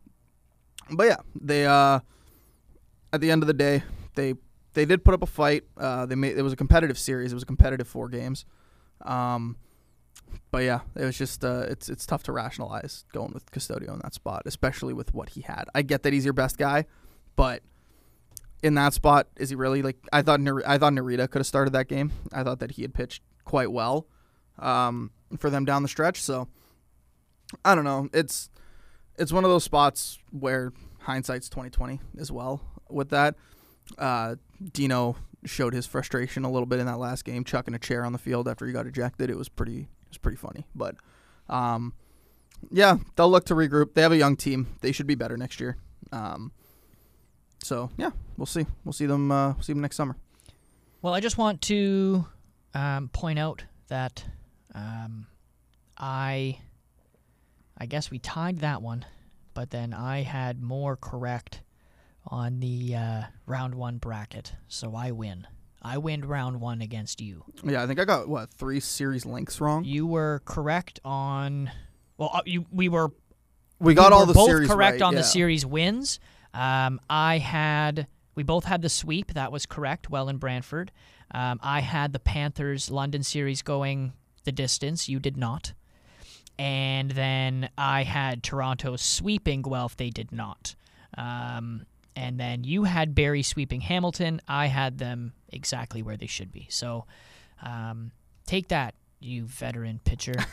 But 0.90 1.08
yeah, 1.08 1.18
they 1.40 1.66
uh, 1.66 2.00
at 3.14 3.22
the 3.22 3.32
end 3.32 3.44
of 3.44 3.48
the 3.48 3.54
day, 3.54 3.84
they 4.16 4.36
they 4.74 4.86
did 4.86 5.04
put 5.04 5.14
up 5.14 5.24
a 5.24 5.28
fight. 5.28 5.64
Uh, 5.78 6.06
they 6.06 6.16
made 6.16 6.38
it 6.38 6.42
was 6.42 6.54
a 6.54 6.58
competitive 6.58 6.98
series. 6.98 7.32
It 7.32 7.36
was 7.36 7.44
a 7.44 7.48
competitive 7.48 7.88
four 7.88 8.10
games. 8.10 8.46
Um, 9.02 9.58
but 10.52 10.60
yeah, 10.60 10.82
it 10.96 11.04
was 11.04 11.18
just 11.18 11.44
uh, 11.44 11.66
it's 11.70 11.90
it's 11.90 12.06
tough 12.06 12.24
to 12.24 12.32
rationalize 12.32 13.06
going 13.14 13.34
with 13.34 13.52
Custodio 13.52 13.94
in 13.94 14.00
that 14.00 14.14
spot, 14.14 14.44
especially 14.46 14.94
with 14.94 15.14
what 15.14 15.30
he 15.30 15.42
had. 15.42 15.66
I 15.76 15.82
get 15.82 16.04
that 16.04 16.14
he's 16.14 16.26
your 16.26 16.34
best 16.34 16.58
guy, 16.58 16.86
but 17.36 17.64
in 18.64 18.76
that 18.76 18.94
spot, 18.94 19.28
is 19.38 19.50
he 19.50 19.56
really 19.56 19.82
like? 19.82 19.98
I 20.12 20.22
thought 20.22 20.40
I 20.66 20.78
thought 20.78 20.94
Narita 20.94 21.30
could 21.30 21.40
have 21.40 21.48
started 21.48 21.74
that 21.74 21.88
game. 21.88 22.12
I 22.32 22.44
thought 22.44 22.60
that 22.60 22.72
he 22.72 22.82
had 22.82 22.94
pitched 22.94 23.22
quite 23.46 23.72
well 23.72 24.08
um, 24.60 25.12
for 25.38 25.50
them 25.50 25.66
down 25.66 25.84
the 25.84 25.90
stretch. 25.90 26.22
So 26.22 26.48
I 27.64 27.76
don't 27.76 27.84
know. 27.84 28.10
It's 28.14 28.50
it's 29.18 29.32
one 29.32 29.44
of 29.44 29.50
those 29.50 29.64
spots 29.64 30.20
where 30.32 30.74
hindsight's 31.02 31.50
twenty 31.50 31.70
twenty 31.70 32.00
as 32.20 32.32
well. 32.32 32.62
With 32.90 33.10
that, 33.10 33.36
uh, 33.98 34.36
Dino 34.74 35.18
showed 35.46 35.74
his 35.74 35.86
frustration 35.86 36.44
a 36.44 36.52
little 36.52 36.66
bit 36.66 36.80
in 36.80 36.86
that 36.86 37.00
last 37.00 37.26
game, 37.26 37.44
chucking 37.44 37.74
a 37.74 37.80
chair 37.80 38.06
on 38.06 38.12
the 38.12 38.18
field 38.18 38.48
after 38.48 38.66
he 38.66 38.74
got 38.74 38.88
ejected. 38.88 39.30
It 39.30 39.38
was 39.38 39.50
pretty 39.50 39.82
it 39.82 40.10
was 40.10 40.18
pretty 40.18 40.38
funny. 40.38 40.66
But 40.76 40.96
um, 41.50 41.94
yeah, 42.72 42.98
they'll 43.16 43.30
look 43.30 43.46
to 43.46 43.56
regroup. 43.56 43.94
They 43.94 44.02
have 44.02 44.12
a 44.12 44.18
young 44.18 44.36
team. 44.36 44.68
They 44.82 44.92
should 44.92 45.08
be 45.08 45.16
better 45.16 45.38
next 45.38 45.60
year. 45.60 45.78
Um, 46.12 46.52
so 47.64 47.90
yeah, 47.98 48.12
we'll 48.38 48.46
see. 48.46 48.66
We'll 48.86 48.94
see 48.94 49.06
them. 49.06 49.32
Uh, 49.32 49.54
see 49.62 49.74
them 49.74 49.82
next 49.82 49.96
summer. 49.96 50.16
Well, 51.02 51.14
I 51.14 51.20
just 51.20 51.38
want 51.38 51.62
to 51.64 52.26
um, 52.74 53.10
point 53.10 53.38
out 53.40 53.64
that 53.88 54.26
um, 54.74 55.28
I, 55.98 56.60
I 57.78 57.86
guess 57.86 58.10
we 58.10 58.20
tied 58.20 58.60
that 58.60 58.82
one, 58.82 59.06
but 59.54 59.70
then 59.70 59.94
I 59.94 60.24
had 60.24 60.62
more 60.62 60.96
correct 60.96 61.62
on 62.26 62.60
the 62.60 62.96
uh, 62.96 63.22
round 63.46 63.76
one 63.76 63.98
bracket, 63.98 64.54
so 64.68 64.96
I 64.96 65.12
win. 65.12 65.48
I 65.82 66.00
win 66.00 66.26
round 66.26 66.60
one 66.60 66.82
against 66.82 67.22
you. 67.22 67.46
Yeah, 67.64 67.84
I 67.84 67.88
think 67.88 68.00
I 68.00 68.06
got 68.06 68.28
what 68.28 68.52
three 68.52 68.80
series 68.80 69.26
links 69.26 69.62
wrong. 69.62 69.84
You 69.86 70.08
were 70.08 70.42
correct 70.44 71.00
on. 71.06 71.72
Well, 72.18 72.32
uh, 72.34 72.42
you 72.46 72.66
we 72.72 72.90
were 72.90 73.12
We 73.80 73.94
got 73.94 74.12
we 74.12 74.18
all 74.18 74.26
the 74.26 74.34
both 74.34 74.48
series 74.48 74.70
correct 74.70 75.02
right, 75.02 75.08
on 75.08 75.14
yeah. 75.14 75.20
the 75.20 75.24
series 75.24 75.66
wins. 75.66 76.20
Um, 76.54 77.00
I 77.10 77.38
had 77.38 78.08
we 78.36 78.44
both 78.44 78.66
had 78.66 78.82
the 78.82 78.90
sweep. 78.90 79.34
That 79.34 79.52
was 79.52 79.66
correct. 79.66 80.10
Welland 80.10 80.40
Brantford. 80.40 80.92
Um, 81.32 81.60
I 81.62 81.82
had 81.82 82.12
the 82.12 82.20
Panthers 82.20 82.90
London 82.90 83.22
series 83.22 83.62
going 83.62 84.14
the 84.46 84.52
distance. 84.52 85.08
You 85.08 85.20
did 85.20 85.38
not. 85.38 85.74
And 86.60 87.12
then 87.12 87.70
I 87.78 88.04
had 88.04 88.44
Toronto 88.44 88.96
sweeping 88.96 89.62
Guelph. 89.62 89.96
They 89.98 90.10
did 90.10 90.32
not. 90.32 90.76
Um, 91.18 91.86
and 92.16 92.40
then 92.40 92.64
you 92.64 92.86
had 92.86 93.14
Barrie 93.14 93.44
sweeping 93.44 93.82
Hamilton. 93.82 94.42
I 94.48 94.68
had 94.68 94.98
them 94.98 95.34
exactly 95.50 96.02
where 96.02 96.18
they 96.18 96.26
should 96.26 96.52
be. 96.52 96.68
So 96.70 97.06
um, 97.62 98.12
take 98.46 98.70
that, 98.70 98.96
you 99.20 99.46
veteran 99.46 100.00
pitcher. 100.04 100.36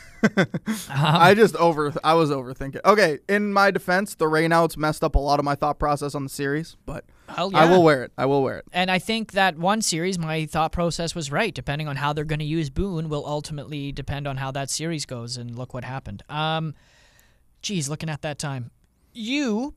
Um, 0.89 1.15
I 1.15 1.35
just 1.35 1.55
over 1.57 1.93
I 2.03 2.15
was 2.15 2.31
overthinking. 2.31 2.79
Okay, 2.83 3.19
in 3.29 3.53
my 3.53 3.69
defense, 3.69 4.15
the 4.15 4.25
rainouts 4.25 4.75
messed 4.75 5.03
up 5.03 5.13
a 5.13 5.19
lot 5.19 5.37
of 5.37 5.45
my 5.45 5.53
thought 5.53 5.77
process 5.77 6.15
on 6.15 6.23
the 6.23 6.29
series, 6.29 6.77
but 6.85 7.05
hell 7.29 7.51
I 7.53 7.69
will 7.69 7.83
wear 7.83 8.03
it. 8.03 8.11
I 8.17 8.25
will 8.25 8.41
wear 8.41 8.57
it. 8.57 8.65
And 8.73 8.89
I 8.89 8.97
think 8.97 9.33
that 9.33 9.57
one 9.57 9.81
series, 9.81 10.17
my 10.17 10.47
thought 10.47 10.71
process 10.71 11.13
was 11.13 11.31
right. 11.31 11.53
Depending 11.53 11.87
on 11.87 11.97
how 11.97 12.13
they're 12.13 12.23
going 12.23 12.39
to 12.39 12.45
use 12.45 12.71
Boone, 12.71 13.09
will 13.09 13.25
ultimately 13.25 13.91
depend 13.91 14.27
on 14.27 14.37
how 14.37 14.51
that 14.51 14.69
series 14.71 15.05
goes. 15.05 15.37
And 15.37 15.55
look 15.55 15.73
what 15.73 15.83
happened. 15.83 16.23
Um, 16.29 16.73
geez, 17.61 17.87
looking 17.87 18.09
at 18.09 18.23
that 18.23 18.39
time, 18.39 18.71
you 19.13 19.75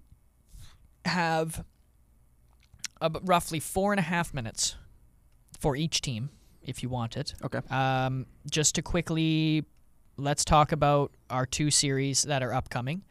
have 1.05 1.64
roughly 3.22 3.61
four 3.61 3.93
and 3.93 4.01
a 4.01 4.05
half 4.05 4.32
minutes 4.32 4.76
for 5.59 5.76
each 5.76 6.01
team, 6.01 6.30
if 6.68 6.82
you 6.82 6.88
want 6.88 7.16
it. 7.16 7.34
Okay. 7.42 7.60
Um, 7.70 8.26
just 8.48 8.74
to 8.74 8.82
quickly, 8.82 9.64
let's 10.16 10.44
talk 10.44 10.70
about 10.72 11.12
our 11.30 11.46
two 11.46 11.70
series 11.70 12.22
that 12.22 12.42
are 12.42 12.52
upcoming, 12.52 13.04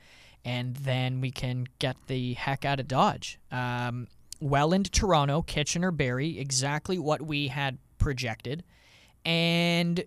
and 0.45 0.75
then 0.75 1.19
we 1.19 1.31
can 1.31 1.65
get 1.79 1.97
the 2.07 2.35
heck 2.35 2.63
out 2.63 2.79
of 2.79 2.87
Dodge. 2.87 3.39
Um, 3.51 4.07
Welland, 4.39 4.91
Toronto, 4.91 5.41
Kitchener, 5.41 5.91
Barrie, 5.91 6.39
exactly 6.39 6.99
what 6.99 7.21
we 7.23 7.47
had 7.47 7.79
projected, 7.97 8.63
and 9.25 10.05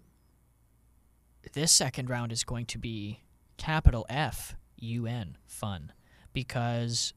this 1.52 1.72
second 1.72 2.08
round 2.08 2.30
is 2.30 2.44
going 2.44 2.66
to 2.66 2.78
be 2.78 3.20
capital 3.56 4.06
F 4.08 4.54
U 4.76 5.06
N 5.06 5.36
fun 5.46 5.92
because 6.32 7.12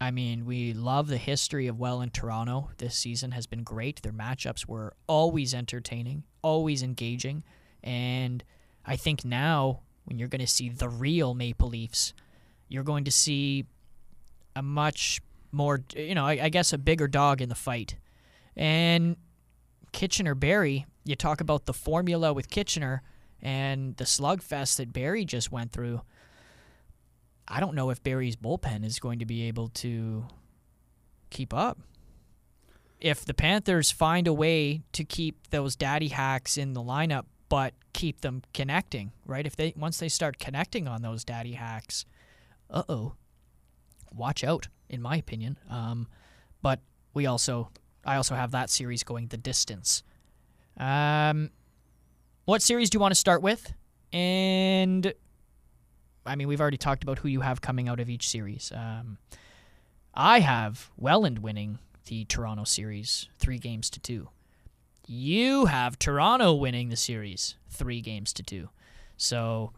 I 0.00 0.10
mean, 0.10 0.44
we 0.44 0.72
love 0.72 1.08
the 1.08 1.16
history 1.16 1.66
of 1.66 1.78
Welland 1.78 2.12
Toronto. 2.12 2.70
This 2.78 2.96
season 2.96 3.30
has 3.30 3.46
been 3.46 3.62
great. 3.62 4.02
Their 4.02 4.12
matchups 4.12 4.66
were 4.66 4.94
always 5.06 5.54
entertaining, 5.54 6.24
always 6.42 6.82
engaging. 6.82 7.44
And 7.82 8.44
I 8.84 8.96
think 8.96 9.24
now, 9.24 9.80
when 10.04 10.18
you're 10.18 10.28
going 10.28 10.40
to 10.40 10.46
see 10.46 10.68
the 10.68 10.88
real 10.88 11.34
Maple 11.34 11.68
Leafs, 11.68 12.12
you're 12.68 12.82
going 12.82 13.04
to 13.04 13.10
see 13.10 13.66
a 14.56 14.62
much 14.62 15.20
more, 15.52 15.80
you 15.96 16.14
know, 16.14 16.26
I, 16.26 16.38
I 16.42 16.48
guess 16.48 16.72
a 16.72 16.78
bigger 16.78 17.08
dog 17.08 17.40
in 17.40 17.48
the 17.48 17.54
fight. 17.54 17.96
And 18.56 19.16
Kitchener 19.92 20.34
Barrie, 20.34 20.86
you 21.04 21.16
talk 21.16 21.40
about 21.40 21.66
the 21.66 21.72
formula 21.72 22.32
with 22.32 22.50
Kitchener 22.50 23.02
and 23.40 23.96
the 23.96 24.04
slugfest 24.04 24.76
that 24.76 24.92
Barrie 24.92 25.24
just 25.24 25.52
went 25.52 25.72
through. 25.72 26.02
I 27.46 27.60
don't 27.60 27.74
know 27.74 27.90
if 27.90 28.02
Barrie's 28.02 28.36
bullpen 28.36 28.84
is 28.84 28.98
going 28.98 29.18
to 29.18 29.26
be 29.26 29.42
able 29.44 29.68
to 29.68 30.26
keep 31.30 31.52
up. 31.52 31.78
If 33.00 33.24
the 33.24 33.34
Panthers 33.34 33.90
find 33.90 34.26
a 34.26 34.32
way 34.32 34.82
to 34.92 35.04
keep 35.04 35.50
those 35.50 35.76
daddy 35.76 36.08
hacks 36.08 36.56
in 36.56 36.72
the 36.72 36.80
lineup 36.80 37.24
but 37.48 37.74
keep 37.92 38.22
them 38.22 38.42
connecting, 38.52 39.12
right? 39.26 39.46
If 39.46 39.56
they 39.56 39.74
once 39.76 39.98
they 39.98 40.08
start 40.08 40.38
connecting 40.38 40.88
on 40.88 41.02
those 41.02 41.24
daddy 41.24 41.52
hacks, 41.52 42.04
uh-oh. 42.70 43.14
Watch 44.12 44.42
out, 44.42 44.68
in 44.88 45.02
my 45.02 45.16
opinion. 45.16 45.58
Um, 45.70 46.08
but 46.62 46.80
we 47.12 47.26
also 47.26 47.70
I 48.04 48.16
also 48.16 48.34
have 48.34 48.50
that 48.52 48.70
series 48.70 49.02
going 49.02 49.28
the 49.28 49.36
distance. 49.36 50.02
Um, 50.76 51.50
what 52.44 52.62
series 52.62 52.90
do 52.90 52.96
you 52.96 53.00
want 53.00 53.12
to 53.12 53.20
start 53.20 53.42
with? 53.42 53.72
And 54.12 55.14
I 56.26 56.36
mean, 56.36 56.48
we've 56.48 56.60
already 56.60 56.76
talked 56.78 57.02
about 57.02 57.18
who 57.18 57.28
you 57.28 57.40
have 57.40 57.60
coming 57.60 57.88
out 57.88 58.00
of 58.00 58.08
each 58.08 58.28
series. 58.28 58.72
Um, 58.74 59.18
I 60.14 60.40
have 60.40 60.90
Welland 60.96 61.40
winning 61.40 61.78
the 62.06 62.24
Toronto 62.24 62.64
series 62.64 63.28
three 63.38 63.58
games 63.58 63.90
to 63.90 64.00
two. 64.00 64.28
You 65.06 65.66
have 65.66 65.98
Toronto 65.98 66.54
winning 66.54 66.88
the 66.88 66.96
series 66.96 67.56
three 67.68 68.00
games 68.00 68.32
to 68.34 68.42
two. 68.42 68.70
So 69.16 69.72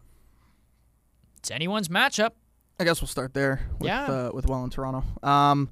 it's 1.37 1.51
anyone's 1.51 1.89
matchup. 1.89 2.31
I 2.79 2.83
guess 2.83 3.01
we'll 3.01 3.07
start 3.07 3.33
there 3.33 3.61
with 3.79 3.87
Yeah. 3.87 4.05
uh, 4.05 4.31
with 4.33 4.45
Welland 4.47 4.71
Toronto. 4.71 5.03
Um, 5.27 5.69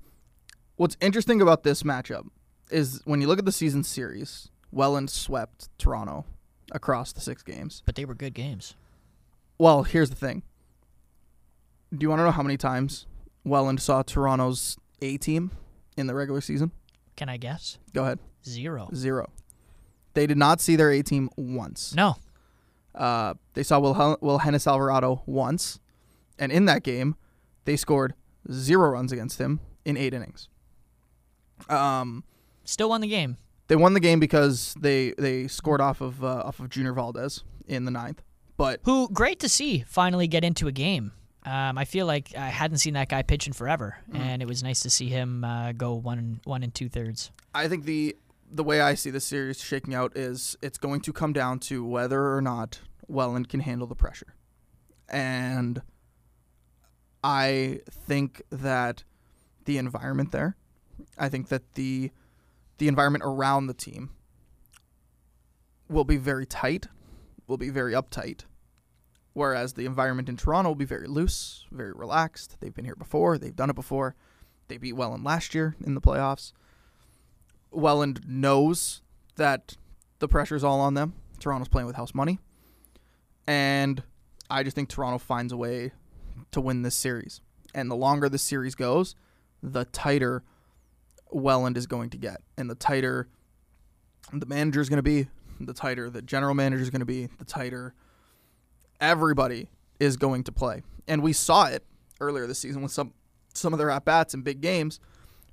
what's 0.76 0.98
interesting 1.00 1.42
about 1.42 1.64
this 1.64 1.84
matchup 1.84 2.28
is 2.72 3.02
when 3.06 3.22
you 3.22 3.28
look 3.28 3.40
at 3.40 3.46
the 3.46 3.52
season 3.52 3.84
series, 3.84 4.50
Welland 4.72 5.10
swept 5.10 5.70
Toronto 5.78 6.26
across 6.72 7.14
the 7.14 7.22
six 7.22 7.44
games. 7.44 7.84
But 7.86 7.96
they 7.96 8.06
were 8.06 8.16
good 8.16 8.34
games. 8.34 8.74
Well, 9.58 9.84
here's 9.84 10.10
the 10.10 10.16
thing. 10.16 10.42
Do 11.92 12.04
you 12.04 12.10
want 12.10 12.20
to 12.20 12.24
know 12.26 12.32
how 12.32 12.44
many 12.44 12.58
times 12.58 13.06
Welland 13.44 13.82
saw 13.82 14.02
Toronto's 14.02 14.78
A 15.02 15.18
team 15.18 15.52
in 15.98 16.08
the 16.08 16.16
regular 16.16 16.42
season? 16.42 16.72
Can 17.16 17.30
I 17.30 17.38
guess? 17.38 17.78
Go 17.94 18.04
ahead. 18.04 18.20
Zero. 18.46 18.90
Zero. 18.94 19.32
They 20.14 20.28
did 20.28 20.38
not 20.38 20.62
see 20.62 20.76
their 20.76 20.92
A 20.92 21.02
team 21.02 21.30
once. 21.38 21.94
No. 21.96 22.16
Uh, 22.94 23.34
they 23.54 23.64
saw 23.64 23.80
Will 23.80 24.18
Will 24.22 24.40
Hennis 24.40 24.68
Alvarado 24.68 25.22
once, 25.26 25.80
and 26.40 26.52
in 26.52 26.66
that 26.66 26.82
game, 26.84 27.16
they 27.66 27.76
scored 27.76 28.14
zero 28.52 28.90
runs 28.92 29.12
against 29.12 29.38
him 29.40 29.60
in 29.84 29.98
eight 29.98 30.14
innings. 30.14 30.48
Um, 31.70 32.24
Still 32.64 32.90
won 32.90 33.02
the 33.02 33.08
game. 33.08 33.38
they 33.68 33.76
won 33.76 33.94
the 33.94 34.00
game 34.00 34.20
because 34.20 34.76
they 34.80 35.14
they 35.18 35.48
scored 35.48 35.82
off 35.82 36.00
of 36.02 36.24
uh, 36.24 36.44
off 36.46 36.60
of 36.60 36.70
Junior 36.70 36.94
Valdez 36.94 37.44
in 37.68 37.84
the 37.86 37.92
ninth. 37.92 38.22
But 38.58 38.80
Who 38.84 39.10
great 39.10 39.40
to 39.42 39.50
see 39.50 39.84
finally 39.88 40.28
get 40.28 40.44
into 40.46 40.68
a 40.68 40.72
game. 40.72 41.12
Um, 41.46 41.78
I 41.78 41.86
feel 41.86 42.06
like 42.08 42.36
I 42.36 42.48
hadn't 42.50 42.80
seen 42.80 42.96
that 42.96 43.08
guy 43.10 43.22
pitch 43.22 43.46
in 43.48 43.54
forever, 43.54 43.98
Mm. 44.12 44.18
and 44.20 44.42
it 44.42 44.48
was 44.48 44.64
nice 44.64 44.80
to 44.82 44.90
see 44.90 45.10
him 45.10 45.44
uh, 45.44 45.72
go 45.74 45.94
one 45.94 46.42
one 46.44 46.64
and 46.64 46.74
two 46.74 46.90
thirds. 46.90 47.32
I 47.54 47.68
think 47.68 47.86
the 47.86 48.16
the 48.52 48.64
way 48.64 48.82
I 48.82 48.96
see 48.96 49.10
this 49.10 49.26
series 49.26 49.60
shaking 49.62 49.94
out 49.94 50.16
is 50.18 50.56
it's 50.62 50.78
going 50.78 51.02
to 51.02 51.14
come 51.14 51.34
down 51.34 51.60
to 51.60 51.84
whether 51.86 52.34
or 52.36 52.42
not 52.42 52.82
Welland 53.08 53.50
can 53.50 53.60
handle 53.60 53.88
the 53.88 53.96
pressure. 53.96 54.36
And 55.10 55.82
I 57.24 57.82
think 57.90 58.42
that 58.52 59.04
the 59.66 59.78
environment 59.78 60.32
there, 60.32 60.56
I 61.18 61.30
think 61.30 61.50
that 61.50 61.74
the 61.76 62.12
the 62.78 62.88
environment 62.88 63.24
around 63.26 63.68
the 63.68 63.74
team 63.74 64.10
will 65.90 66.04
be 66.04 66.18
very 66.18 66.46
tight, 66.46 66.88
will 67.48 67.58
be 67.58 67.70
very 67.70 67.94
uptight. 67.94 68.42
Whereas 69.36 69.74
the 69.74 69.86
environment 69.86 70.30
in 70.30 70.38
Toronto 70.38 70.70
will 70.70 70.76
be 70.76 70.86
very 70.86 71.08
loose, 71.08 71.66
very 71.70 71.92
relaxed. 71.92 72.56
They've 72.62 72.74
been 72.74 72.86
here 72.86 72.96
before, 72.96 73.38
they've 73.38 73.56
done 73.56 73.70
it 73.70 73.76
before. 73.76 74.16
They 74.70 74.78
beat 74.78 74.94
Welland 74.94 75.26
last 75.26 75.54
year 75.54 75.76
in 75.86 75.94
the 75.94 76.00
playoffs. 76.00 76.54
Welland 77.70 78.22
knows 78.26 79.02
that 79.36 79.76
the 80.20 80.30
pressure's 80.30 80.64
all 80.64 80.80
on 80.80 80.94
them. 80.94 81.16
Toronto's 81.38 81.68
playing 81.68 81.86
with 81.86 81.98
house 81.98 82.16
money. 82.16 82.40
And 83.46 84.02
I 84.50 84.64
just 84.64 84.74
think 84.74 84.88
Toronto 84.88 85.18
finds 85.18 85.52
a 85.52 85.58
way 85.58 85.92
to 86.52 86.62
win 86.62 86.84
this 86.84 86.96
series. 86.96 87.42
And 87.74 87.92
the 87.92 87.96
longer 87.96 88.30
this 88.30 88.42
series 88.42 88.74
goes, 88.74 89.16
the 89.62 89.84
tighter 89.84 90.44
Welland 91.30 91.76
is 91.76 91.88
going 91.88 92.10
to 92.12 92.18
get. 92.18 92.38
And 92.58 92.70
the 92.70 92.76
tighter 92.76 93.28
the 94.32 94.46
manager 94.46 94.80
is 94.80 94.88
going 94.88 94.98
to 94.98 95.04
be, 95.04 95.28
the 95.60 95.74
tighter 95.74 96.10
the 96.10 96.22
general 96.22 96.56
manager 96.56 96.82
is 96.82 96.90
going 96.90 97.02
to 97.02 97.06
be, 97.06 97.28
the 97.38 97.44
tighter 97.44 97.94
everybody 99.02 99.68
is 100.00 100.18
going 100.18 100.44
to 100.44 100.52
play. 100.52 100.82
And 101.08 101.22
we 101.22 101.34
saw 101.34 101.66
it 101.66 101.84
earlier 102.20 102.48
this 102.48 102.60
season 102.60 102.82
with 102.82 102.92
some 102.92 103.14
some 103.54 103.72
of 103.74 103.80
their 103.80 103.90
at 103.90 104.04
bats 104.06 104.34
in 104.34 104.42
big 104.42 104.60
games 104.62 105.00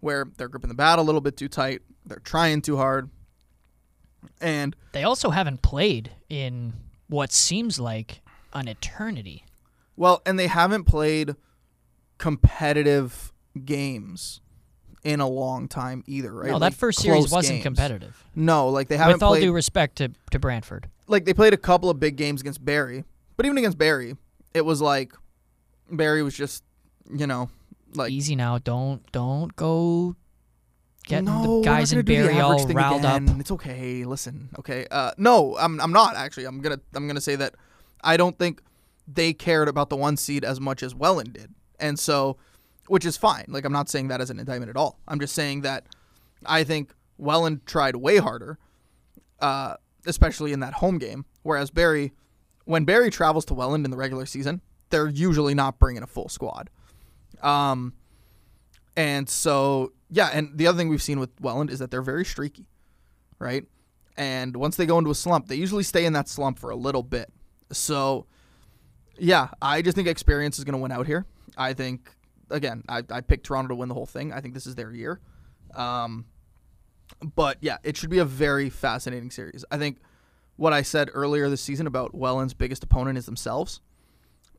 where 0.00 0.26
they're 0.36 0.48
gripping 0.48 0.68
the 0.68 0.74
bat 0.74 0.98
a 0.98 1.02
little 1.02 1.20
bit 1.20 1.36
too 1.36 1.48
tight, 1.48 1.82
they're 2.04 2.18
trying 2.18 2.60
too 2.60 2.76
hard. 2.76 3.08
And 4.40 4.74
They 4.92 5.04
also 5.04 5.30
haven't 5.30 5.62
played 5.62 6.10
in 6.28 6.72
what 7.08 7.30
seems 7.32 7.78
like 7.78 8.20
an 8.52 8.66
eternity. 8.68 9.44
well, 9.96 10.20
and 10.26 10.38
they 10.38 10.48
haven't 10.48 10.84
played 10.84 11.36
competitive 12.18 13.32
games 13.64 14.40
in 15.04 15.20
a 15.20 15.28
long 15.28 15.66
time 15.68 16.04
either, 16.06 16.32
right? 16.32 16.46
No, 16.50 16.56
Like 16.58 16.72
that 16.72 16.78
first 16.78 17.00
series 17.00 17.30
wasn't 17.30 17.56
games. 17.56 17.62
competitive. 17.64 18.24
No, 18.34 18.68
like 18.68 18.88
they 18.88 18.96
haven't 18.96 19.14
With 19.16 19.22
all 19.22 19.32
played 19.32 19.42
due 19.42 19.52
respect 19.52 19.96
to, 19.96 20.10
to 20.30 20.38
Brantford. 20.38 20.88
like 21.08 21.24
they 21.24 21.34
played 21.34 21.52
a 21.52 21.56
couple 21.58 21.90
of 21.90 21.98
big 21.98 22.16
games 22.16 22.40
against 22.40 22.64
Barrie, 22.64 23.04
but 23.42 23.46
even 23.46 23.58
against 23.58 23.76
Barrie, 23.76 24.14
it 24.54 24.64
was 24.64 24.80
like 24.80 25.12
Barrie 25.90 26.22
was 26.22 26.36
just, 26.36 26.62
you 27.12 27.26
know, 27.26 27.50
like 27.96 28.12
Easy 28.12 28.36
now. 28.36 28.58
Don't 28.58 29.02
don't 29.10 29.56
go 29.56 30.14
getting 31.08 31.24
no, 31.24 31.58
the 31.58 31.64
guys 31.64 31.92
in 31.92 32.02
Barrie 32.02 32.38
all 32.38 32.64
riled 32.68 33.00
again. 33.00 33.28
up. 33.28 33.40
It's 33.40 33.50
okay. 33.50 34.04
Listen, 34.04 34.50
okay. 34.60 34.86
Uh, 34.92 35.10
no, 35.18 35.56
I'm 35.58 35.80
I'm 35.80 35.90
not 35.90 36.14
actually. 36.14 36.44
I'm 36.44 36.60
gonna 36.60 36.78
I'm 36.94 37.08
gonna 37.08 37.20
say 37.20 37.34
that 37.34 37.56
I 38.04 38.16
don't 38.16 38.38
think 38.38 38.62
they 39.08 39.32
cared 39.32 39.66
about 39.66 39.90
the 39.90 39.96
one 39.96 40.16
seed 40.16 40.44
as 40.44 40.60
much 40.60 40.84
as 40.84 40.94
Welland 40.94 41.32
did, 41.32 41.52
and 41.80 41.98
so, 41.98 42.36
which 42.86 43.04
is 43.04 43.16
fine. 43.16 43.46
Like 43.48 43.64
I'm 43.64 43.72
not 43.72 43.88
saying 43.88 44.06
that 44.06 44.20
as 44.20 44.30
an 44.30 44.38
indictment 44.38 44.70
at 44.70 44.76
all. 44.76 45.00
I'm 45.08 45.18
just 45.18 45.34
saying 45.34 45.62
that 45.62 45.84
I 46.46 46.62
think 46.62 46.94
Welland 47.18 47.66
tried 47.66 47.96
way 47.96 48.18
harder, 48.18 48.56
uh, 49.40 49.78
especially 50.06 50.52
in 50.52 50.60
that 50.60 50.74
home 50.74 50.98
game. 50.98 51.24
Whereas 51.42 51.72
Barrie, 51.72 52.12
when 52.64 52.84
Barrie 52.84 53.10
travels 53.10 53.44
to 53.46 53.54
Welland 53.54 53.84
in 53.84 53.90
the 53.90 53.96
regular 53.96 54.26
season, 54.26 54.60
they're 54.90 55.08
usually 55.08 55.54
not 55.54 55.78
bringing 55.78 56.02
a 56.02 56.06
full 56.06 56.28
squad. 56.28 56.70
Um, 57.42 57.94
and 58.96 59.28
so, 59.28 59.92
yeah, 60.10 60.30
and 60.32 60.56
the 60.56 60.66
other 60.66 60.78
thing 60.78 60.88
we've 60.88 61.02
seen 61.02 61.18
with 61.18 61.30
Welland 61.40 61.70
is 61.70 61.78
that 61.78 61.90
they're 61.90 62.02
very 62.02 62.24
streaky, 62.24 62.66
right? 63.38 63.64
And 64.16 64.56
once 64.56 64.76
they 64.76 64.86
go 64.86 64.98
into 64.98 65.10
a 65.10 65.14
slump, 65.14 65.48
they 65.48 65.56
usually 65.56 65.82
stay 65.82 66.04
in 66.04 66.12
that 66.12 66.28
slump 66.28 66.58
for 66.58 66.70
a 66.70 66.76
little 66.76 67.02
bit. 67.02 67.32
So, 67.72 68.26
yeah, 69.18 69.48
I 69.60 69.82
just 69.82 69.96
think 69.96 70.06
experience 70.08 70.58
is 70.58 70.64
going 70.64 70.74
to 70.74 70.78
win 70.78 70.92
out 70.92 71.06
here. 71.06 71.24
I 71.56 71.72
think, 71.72 72.10
again, 72.50 72.82
I, 72.88 73.02
I 73.10 73.22
picked 73.22 73.46
Toronto 73.46 73.68
to 73.68 73.74
win 73.74 73.88
the 73.88 73.94
whole 73.94 74.06
thing. 74.06 74.32
I 74.32 74.40
think 74.40 74.52
this 74.54 74.66
is 74.66 74.74
their 74.74 74.92
year. 74.92 75.20
Um, 75.74 76.26
but 77.34 77.56
yeah, 77.60 77.78
it 77.82 77.96
should 77.96 78.10
be 78.10 78.18
a 78.18 78.24
very 78.24 78.68
fascinating 78.68 79.30
series. 79.30 79.64
I 79.70 79.78
think 79.78 79.98
what 80.56 80.72
I 80.72 80.82
said 80.82 81.10
earlier 81.14 81.48
this 81.48 81.60
season 81.60 81.86
about 81.86 82.14
Welland's 82.14 82.54
biggest 82.54 82.84
opponent 82.84 83.18
is 83.18 83.26
themselves, 83.26 83.80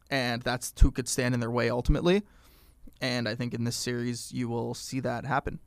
and 0.09 0.41
that's 0.41 0.73
who 0.81 0.91
could 0.91 1.07
stand 1.07 1.33
in 1.33 1.39
their 1.39 1.51
way 1.51 1.69
ultimately. 1.69 2.23
And 3.01 3.27
I 3.27 3.35
think 3.35 3.53
in 3.53 3.63
this 3.63 3.75
series, 3.75 4.31
you 4.31 4.47
will 4.47 4.73
see 4.73 4.99
that 5.01 5.25
happen. 5.25 5.59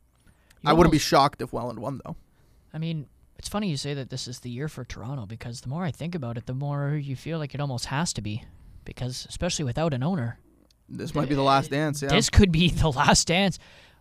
You 0.62 0.70
I 0.70 0.72
wouldn't 0.72 0.92
be 0.92 0.98
shocked 0.98 1.42
if 1.42 1.52
Welland 1.52 1.78
won, 1.78 2.00
though. 2.04 2.16
I 2.72 2.78
mean, 2.78 3.06
it's 3.38 3.48
funny 3.48 3.68
you 3.68 3.76
say 3.76 3.94
that 3.94 4.10
this 4.10 4.26
is 4.26 4.40
the 4.40 4.50
year 4.50 4.68
for 4.68 4.84
Toronto 4.84 5.26
because 5.26 5.60
the 5.60 5.68
more 5.68 5.84
I 5.84 5.90
think 5.90 6.14
about 6.14 6.38
it, 6.38 6.46
the 6.46 6.54
more 6.54 6.94
you 6.94 7.14
feel 7.16 7.38
like 7.38 7.54
it 7.54 7.60
almost 7.60 7.86
has 7.86 8.12
to 8.14 8.22
be. 8.22 8.44
Because 8.84 9.26
especially 9.28 9.64
without 9.64 9.92
an 9.92 10.02
owner, 10.02 10.38
This 10.88 11.14
might 11.14 11.28
be 11.28 11.34
the 11.34 11.42
last 11.42 11.66
uh, 11.72 11.76
dance. 11.76 12.00
Yeah. 12.02 12.08
this 12.08 12.30
could 12.30 12.52
be 12.52 12.70
the 12.84 12.90
last 12.90 13.26
dance. 13.26 13.58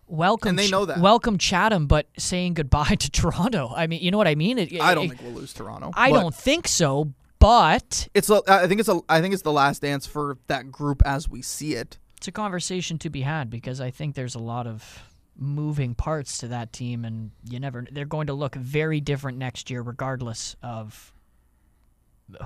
Welcome, 0.08 0.50
And 0.50 0.60
they 0.60 0.70
know 0.70 0.86
that. 0.86 1.00
Welcome 1.00 1.38
Chatham, 1.38 1.88
but 1.88 2.08
saying 2.18 2.54
goodbye 2.54 2.96
to 3.00 3.10
Toronto. 3.10 3.72
I 3.76 3.88
mean, 3.88 4.02
you 4.02 4.12
know 4.12 4.18
what 4.18 4.28
I 4.28 4.36
mean? 4.36 4.60
It- 4.60 4.80
I 4.80 4.94
don't 4.94 5.06
it- 5.06 5.10
think 5.10 5.22
we'll 5.24 5.32
lose 5.34 5.54
Toronto. 5.54 5.92
I 5.96 6.12
don't 6.12 6.34
think 6.36 6.68
so. 6.68 7.14
But 7.40 8.08
It's. 8.14 8.30
A, 8.30 8.42
I 8.48 8.66
think 8.68 8.80
it's 8.80 8.90
a. 8.90 9.02
I 9.10 9.22
think 9.22 9.34
it's 9.34 9.44
the 9.44 9.52
last 9.52 9.82
dance 9.82 10.06
for 10.08 10.38
that 10.48 10.72
group 10.72 11.02
as 11.06 11.30
we 11.30 11.42
see 11.44 11.74
it. 11.76 12.00
it's 12.18 12.28
a 12.28 12.32
conversation 12.32 12.98
to 13.00 13.10
be 13.10 13.22
had 13.22 13.50
because 13.50 13.80
I 13.82 13.92
think 13.92 14.16
there's 14.16 14.34
a 14.36 14.40
lot 14.40 14.66
of 14.66 15.04
moving 15.38 15.94
parts 15.96 16.38
to 16.40 16.48
that 16.48 16.72
team, 16.74 17.04
and 17.06 17.32
you 17.48 17.60
never. 17.60 17.86
They're 17.92 18.06
going 18.06 18.28
to 18.28 18.34
look 18.34 18.56
very 18.56 19.00
different 19.02 19.38
next 19.38 19.70
year, 19.70 19.82
regardless 19.84 20.56
of 20.64 21.14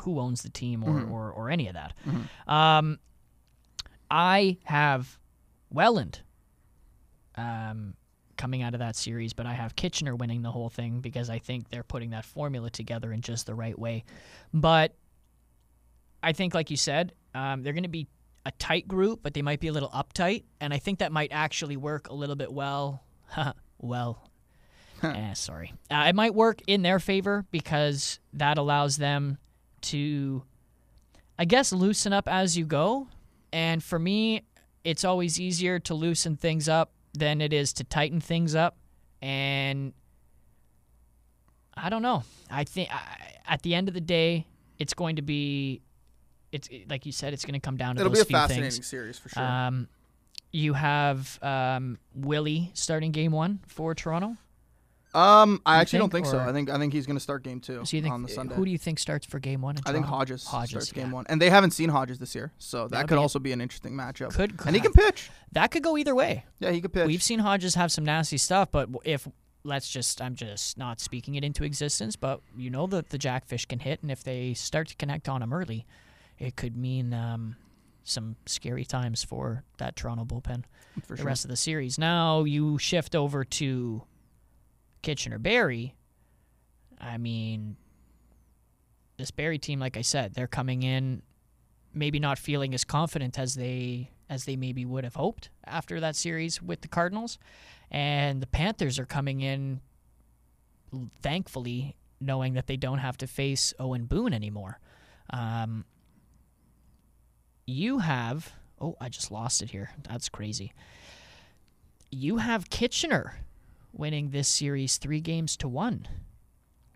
who 0.01 0.19
owns 0.19 0.41
the 0.41 0.49
team 0.49 0.83
or 0.83 0.89
Mhm. 1.01 1.11
or, 1.11 1.31
or 1.31 1.49
any 1.49 1.67
of 1.67 1.75
that. 1.75 1.93
Mhm. 2.05 2.51
Um, 2.51 2.99
I 4.11 4.57
have 4.65 5.17
Welland 5.69 6.21
um, 7.39 7.93
coming 8.37 8.61
out 8.61 8.73
of 8.73 8.79
that 8.79 8.95
series, 8.95 9.33
but 9.33 9.45
I 9.45 9.53
have 9.53 9.75
Kitchener 9.75 10.15
winning 10.15 10.41
the 10.41 10.51
whole 10.51 10.69
thing 10.69 11.01
because 11.01 11.29
I 11.29 11.39
think 11.39 11.69
they're 11.69 11.83
putting 11.83 12.11
that 12.11 12.25
formula 12.25 12.69
together 12.69 13.11
in 13.11 13.21
just 13.21 13.45
the 13.45 13.55
right 13.55 13.77
way. 13.77 14.03
But 14.53 14.95
I 16.21 16.33
think, 16.33 16.53
like 16.53 16.69
you 16.69 16.77
said, 16.77 17.13
um, 17.33 17.63
they're 17.63 17.73
going 17.73 17.83
to 17.83 17.89
be 17.89 18.07
a 18.45 18.51
tight 18.51 18.87
group, 18.87 19.21
but 19.23 19.33
they 19.33 19.41
might 19.41 19.59
be 19.59 19.67
a 19.67 19.73
little 19.73 19.89
uptight, 19.89 20.43
and 20.59 20.73
I 20.73 20.77
think 20.77 20.99
that 20.99 21.11
might 21.11 21.31
actually 21.31 21.77
work 21.77 22.09
a 22.09 22.13
little 22.13 22.35
bit 22.35 22.51
well. 22.51 23.03
well, 23.79 24.29
eh, 25.03 25.33
sorry, 25.33 25.73
uh, 25.91 26.05
it 26.07 26.15
might 26.15 26.33
work 26.33 26.61
in 26.67 26.81
their 26.81 26.99
favor 26.99 27.45
because 27.51 28.19
that 28.33 28.57
allows 28.57 28.97
them 28.97 29.37
to, 29.81 30.43
I 31.37 31.45
guess, 31.45 31.71
loosen 31.71 32.13
up 32.13 32.27
as 32.27 32.57
you 32.57 32.65
go. 32.65 33.07
And 33.51 33.83
for 33.83 33.99
me, 33.99 34.43
it's 34.83 35.03
always 35.03 35.39
easier 35.39 35.79
to 35.79 35.93
loosen 35.93 36.35
things 36.35 36.69
up 36.69 36.91
than 37.13 37.41
it 37.41 37.53
is 37.53 37.73
to 37.73 37.83
tighten 37.83 38.19
things 38.21 38.55
up. 38.55 38.77
And 39.21 39.93
I 41.75 41.89
don't 41.89 42.01
know. 42.01 42.23
I 42.49 42.63
think 42.63 42.93
I, 42.93 43.33
at 43.47 43.61
the 43.63 43.75
end 43.75 43.87
of 43.87 43.93
the 43.93 44.01
day, 44.01 44.47
it's 44.77 44.93
going 44.93 45.17
to 45.17 45.21
be, 45.21 45.81
it's 46.51 46.69
like 46.89 47.05
you 47.05 47.11
said, 47.11 47.33
it's 47.33 47.45
going 47.45 47.53
to 47.53 47.59
come 47.59 47.77
down 47.77 47.95
to 47.95 48.01
It'll 48.01 48.11
be 48.11 48.15
those 48.15 48.23
a 48.23 48.27
few 48.27 48.37
fascinating 48.37 48.71
things. 48.71 48.87
series 48.87 49.17
for 49.19 49.29
sure. 49.29 49.43
Um, 49.43 49.87
you 50.51 50.73
have 50.73 51.37
um, 51.43 51.99
Willie 52.15 52.71
starting 52.73 53.11
game 53.11 53.31
one 53.31 53.59
for 53.67 53.93
Toronto. 53.93 54.35
Um, 55.13 55.61
I 55.65 55.77
actually 55.81 55.99
don't 55.99 56.11
think, 56.11 56.27
think 56.27 56.35
so. 56.35 56.39
I 56.47 56.53
think 56.53 56.69
I 56.69 56.77
think 56.77 56.93
he's 56.93 57.05
going 57.07 57.15
to 57.17 57.21
start 57.21 57.43
game 57.43 57.59
two 57.59 57.83
So 57.85 57.97
you 57.97 58.03
think 58.03 58.13
on 58.13 58.21
the 58.21 58.29
Sunday. 58.29 58.55
who 58.55 58.63
do 58.65 58.71
you 58.71 58.77
think 58.77 58.99
starts 58.99 59.25
for 59.25 59.39
game 59.39 59.61
one? 59.61 59.75
I 59.85 59.91
think 59.91 60.05
Hodges, 60.05 60.45
Hodges, 60.45 60.69
starts 60.69 60.91
game 60.91 61.07
yeah. 61.07 61.13
one, 61.13 61.25
and 61.29 61.41
they 61.41 61.49
haven't 61.49 61.71
seen 61.71 61.89
Hodges 61.89 62.19
this 62.19 62.35
year, 62.35 62.51
so 62.59 62.83
that 62.83 62.91
That'll 62.91 63.07
could 63.07 63.15
be- 63.15 63.19
also 63.19 63.39
be 63.39 63.51
an 63.51 63.61
interesting 63.61 63.93
matchup. 63.93 64.33
Could 64.35 64.59
and 64.65 64.75
he 64.75 64.81
can 64.81 64.93
pitch. 64.93 65.29
that 65.53 65.71
could 65.71 65.83
go 65.83 65.97
either 65.97 66.13
way. 66.13 66.45
Yeah, 66.59 66.71
he 66.71 66.81
could 66.81 66.93
pitch. 66.93 67.07
We've 67.07 67.23
seen 67.23 67.39
Hodges 67.39 67.75
have 67.75 67.91
some 67.91 68.05
nasty 68.05 68.37
stuff, 68.37 68.69
but 68.71 68.89
if 69.03 69.27
let's 69.63 69.89
just 69.89 70.21
I'm 70.21 70.35
just 70.35 70.77
not 70.77 70.99
speaking 70.99 71.35
it 71.35 71.43
into 71.43 71.63
existence, 71.63 72.15
but 72.15 72.41
you 72.55 72.69
know 72.69 72.85
that 72.87 73.09
the 73.09 73.17
jackfish 73.17 73.65
can 73.65 73.79
hit, 73.79 74.01
and 74.03 74.11
if 74.11 74.23
they 74.23 74.53
start 74.53 74.89
to 74.89 74.95
connect 74.95 75.27
on 75.27 75.41
him 75.41 75.51
early, 75.53 75.85
it 76.37 76.55
could 76.55 76.77
mean 76.77 77.13
um, 77.13 77.55
some 78.03 78.35
scary 78.45 78.85
times 78.85 79.23
for 79.23 79.63
that 79.77 79.95
Toronto 79.95 80.23
bullpen 80.23 80.63
For 81.03 81.13
the 81.15 81.17
sure. 81.17 81.25
rest 81.25 81.45
of 81.45 81.49
the 81.49 81.57
series. 81.57 81.97
Now 81.97 82.43
you 82.43 82.77
shift 82.77 83.15
over 83.15 83.43
to 83.43 84.03
Kitchener 85.01 85.39
Barrie. 85.39 85.95
I 86.99 87.17
mean, 87.17 87.77
this 89.17 89.31
Barrie 89.31 89.59
team, 89.59 89.79
like 89.79 89.97
I 89.97 90.01
said, 90.01 90.33
they're 90.33 90.47
coming 90.47 90.83
in 90.83 91.21
maybe 91.93 92.19
not 92.19 92.37
feeling 92.37 92.73
as 92.73 92.83
confident 92.83 93.39
as 93.39 93.55
they 93.55 94.11
as 94.29 94.45
they 94.45 94.55
maybe 94.55 94.85
would 94.85 95.03
have 95.03 95.15
hoped 95.15 95.49
after 95.65 95.99
that 95.99 96.15
series 96.15 96.61
with 96.61 96.81
the 96.81 96.87
Cardinals, 96.87 97.39
and 97.89 98.41
the 98.41 98.47
Panthers 98.47 98.99
are 98.99 99.05
coming 99.05 99.41
in, 99.41 99.81
thankfully, 101.23 101.95
knowing 102.21 102.53
that 102.53 102.67
they 102.67 102.77
don't 102.77 102.99
have 102.99 103.17
to 103.17 103.27
face 103.27 103.73
Owen 103.79 104.05
Boone 104.05 104.33
anymore. 104.33 104.79
Um, 105.31 105.85
you 107.65 107.99
have 107.99 108.53
oh, 108.81 108.95
I 109.01 109.09
just 109.09 109.31
lost 109.31 109.61
it 109.61 109.71
here. 109.71 109.91
That's 110.07 110.29
crazy. 110.29 110.73
You 112.11 112.37
have 112.37 112.69
Kitchener 112.69 113.35
winning 113.91 114.29
this 114.29 114.47
series 114.47 114.97
three 114.97 115.21
games 115.21 115.57
to 115.57 115.67
one. 115.67 116.07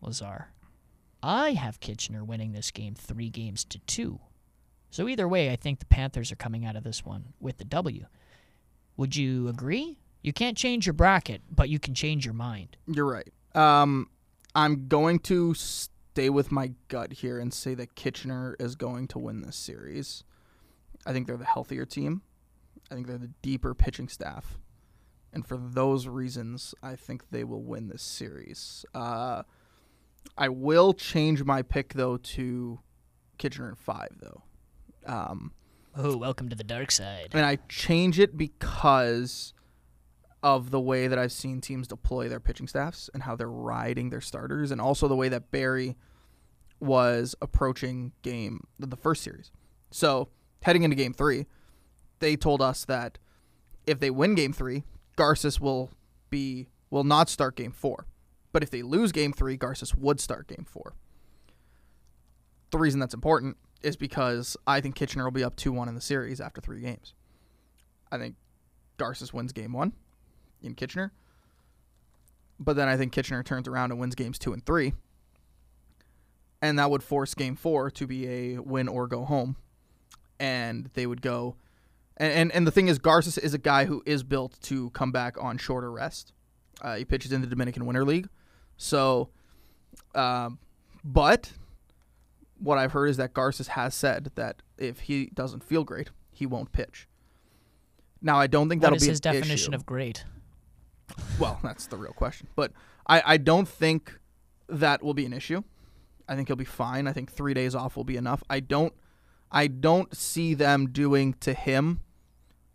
Lazar. 0.01 0.47
I 1.21 1.53
have 1.53 1.79
Kitchener 1.79 2.23
winning 2.23 2.51
this 2.51 2.71
game 2.71 2.95
three 2.95 3.29
games 3.29 3.63
to 3.65 3.79
two. 3.79 4.19
So 4.89 5.07
either 5.07 5.27
way, 5.27 5.51
I 5.51 5.55
think 5.55 5.79
the 5.79 5.85
Panthers 5.85 6.31
are 6.31 6.35
coming 6.35 6.65
out 6.65 6.75
of 6.75 6.83
this 6.83 7.05
one 7.05 7.33
with 7.39 7.57
the 7.57 7.65
W. 7.65 8.05
Would 8.97 9.15
you 9.15 9.47
agree? 9.47 9.97
You 10.21 10.33
can't 10.33 10.57
change 10.57 10.85
your 10.85 10.93
bracket, 10.93 11.41
but 11.49 11.69
you 11.69 11.79
can 11.79 11.95
change 11.95 12.25
your 12.25 12.35
mind. 12.35 12.77
You're 12.87 13.09
right. 13.09 13.31
Um, 13.55 14.09
I'm 14.53 14.87
going 14.87 15.19
to 15.19 15.53
stay 15.53 16.29
with 16.29 16.51
my 16.51 16.73
gut 16.89 17.13
here 17.13 17.39
and 17.39 17.53
say 17.53 17.73
that 17.73 17.95
Kitchener 17.95 18.55
is 18.59 18.75
going 18.75 19.07
to 19.09 19.19
win 19.19 19.41
this 19.41 19.55
series. 19.55 20.23
I 21.05 21.13
think 21.13 21.27
they're 21.27 21.37
the 21.37 21.45
healthier 21.45 21.85
team. 21.85 22.21
I 22.91 22.95
think 22.95 23.07
they're 23.07 23.17
the 23.17 23.31
deeper 23.41 23.73
pitching 23.73 24.07
staff. 24.07 24.59
And 25.33 25.45
for 25.45 25.57
those 25.57 26.07
reasons, 26.07 26.75
I 26.83 26.95
think 26.95 27.29
they 27.31 27.43
will 27.43 27.63
win 27.63 27.87
this 27.89 28.03
series. 28.03 28.85
Uh, 28.93 29.43
I 30.37 30.49
will 30.49 30.93
change 30.93 31.43
my 31.43 31.63
pick, 31.63 31.93
though, 31.93 32.17
to 32.17 32.79
Kitchener 33.39 33.69
in 33.69 33.75
five, 33.75 34.09
though. 34.21 34.43
Um, 35.05 35.51
Oh, 35.95 36.17
welcome 36.17 36.49
to 36.49 36.55
the 36.55 36.63
dark 36.63 36.89
side. 36.91 37.29
and 37.33 37.45
I 37.45 37.57
change 37.69 38.19
it 38.19 38.35
because 38.35 39.53
of 40.41 40.71
the 40.71 40.79
way 40.79 41.07
that 41.07 41.19
I've 41.19 41.31
seen 41.31 41.61
teams 41.61 41.87
deploy 41.87 42.27
their 42.29 42.39
pitching 42.39 42.67
staffs 42.67 43.09
and 43.13 43.23
how 43.23 43.35
they're 43.35 43.49
riding 43.49 44.09
their 44.09 44.21
starters, 44.21 44.71
and 44.71 44.81
also 44.81 45.07
the 45.07 45.15
way 45.15 45.29
that 45.29 45.51
Barry 45.51 45.95
was 46.79 47.35
approaching 47.41 48.11
game 48.23 48.61
the 48.79 48.97
first 48.97 49.21
series. 49.23 49.51
So 49.91 50.29
heading 50.63 50.81
into 50.83 50.95
game 50.95 51.13
three, 51.13 51.45
they 52.19 52.35
told 52.35 52.61
us 52.61 52.85
that 52.85 53.19
if 53.85 53.99
they 53.99 54.09
win 54.09 54.33
game 54.35 54.51
three, 54.51 54.83
Garces 55.15 55.59
will 55.59 55.91
be 56.29 56.67
will 56.89 57.03
not 57.03 57.29
start 57.29 57.55
game 57.55 57.71
four. 57.71 58.05
But 58.51 58.63
if 58.63 58.69
they 58.69 58.83
lose 58.83 59.11
game 59.11 59.33
three, 59.33 59.57
Garces 59.57 59.95
would 59.95 60.19
start 60.19 60.47
game 60.47 60.65
four. 60.69 60.93
The 62.71 62.77
reason 62.77 62.99
that's 62.99 63.13
important 63.13 63.57
is 63.81 63.95
because 63.95 64.55
I 64.65 64.81
think 64.81 64.95
Kitchener 64.95 65.23
will 65.23 65.31
be 65.31 65.43
up 65.43 65.55
2 65.55 65.71
1 65.71 65.87
in 65.89 65.95
the 65.95 66.01
series 66.01 66.39
after 66.39 66.61
three 66.61 66.81
games. 66.81 67.13
I 68.11 68.17
think 68.17 68.35
Garces 68.97 69.33
wins 69.33 69.51
game 69.53 69.73
one 69.73 69.93
in 70.61 70.75
Kitchener. 70.75 71.11
But 72.59 72.75
then 72.75 72.87
I 72.87 72.95
think 72.95 73.11
Kitchener 73.11 73.43
turns 73.43 73.67
around 73.67 73.91
and 73.91 73.99
wins 73.99 74.15
games 74.15 74.37
two 74.37 74.53
and 74.53 74.63
three. 74.63 74.93
And 76.61 76.79
that 76.79 76.91
would 76.91 77.03
force 77.03 77.33
game 77.33 77.55
four 77.55 77.89
to 77.91 78.07
be 78.07 78.27
a 78.27 78.59
win 78.59 78.87
or 78.87 79.07
go 79.07 79.25
home. 79.25 79.57
And 80.39 80.89
they 80.93 81.07
would 81.07 81.21
go. 81.21 81.55
And, 82.17 82.31
and, 82.33 82.51
and 82.51 82.67
the 82.67 82.71
thing 82.71 82.87
is, 82.87 82.99
Garces 82.99 83.37
is 83.37 83.53
a 83.53 83.57
guy 83.57 83.85
who 83.85 84.03
is 84.05 84.23
built 84.23 84.59
to 84.63 84.89
come 84.91 85.11
back 85.11 85.35
on 85.41 85.57
shorter 85.57 85.91
rest. 85.91 86.33
Uh, 86.81 86.95
he 86.95 87.05
pitches 87.05 87.31
in 87.31 87.41
the 87.41 87.47
Dominican 87.47 87.85
Winter 87.85 88.05
League. 88.05 88.27
So, 88.77 89.29
um, 90.15 90.59
but 91.03 91.51
what 92.59 92.77
I've 92.77 92.91
heard 92.91 93.07
is 93.09 93.17
that 93.17 93.33
Garces 93.33 93.69
has 93.69 93.93
said 93.95 94.31
that 94.35 94.61
if 94.77 95.01
he 95.01 95.27
doesn't 95.33 95.63
feel 95.63 95.83
great, 95.83 96.09
he 96.31 96.45
won't 96.45 96.71
pitch. 96.71 97.07
Now, 98.21 98.39
I 98.39 98.47
don't 98.47 98.69
think 98.69 98.81
What 98.81 98.87
that'll 98.91 98.97
is 98.97 99.03
be 99.03 99.09
his 99.09 99.19
definition 99.19 99.73
issue. 99.73 99.75
of 99.75 99.85
great? 99.85 100.23
Well, 101.39 101.59
that's 101.63 101.87
the 101.87 101.97
real 101.97 102.13
question. 102.13 102.47
But 102.55 102.71
I, 103.05 103.21
I 103.25 103.37
don't 103.37 103.67
think 103.67 104.17
that 104.69 105.03
will 105.03 105.13
be 105.13 105.25
an 105.25 105.33
issue. 105.33 105.61
I 106.27 106.35
think 106.35 106.47
he'll 106.47 106.55
be 106.55 106.63
fine. 106.63 107.07
I 107.07 107.11
think 107.13 107.31
three 107.31 107.53
days 107.53 107.75
off 107.75 107.97
will 107.97 108.05
be 108.05 108.15
enough. 108.15 108.43
I 108.49 108.61
don't 108.61 108.93
I 109.53 109.67
don't 109.67 110.15
see 110.15 110.55
them 110.55 110.89
doing 110.89 111.35
to 111.41 111.53
him 111.53 112.01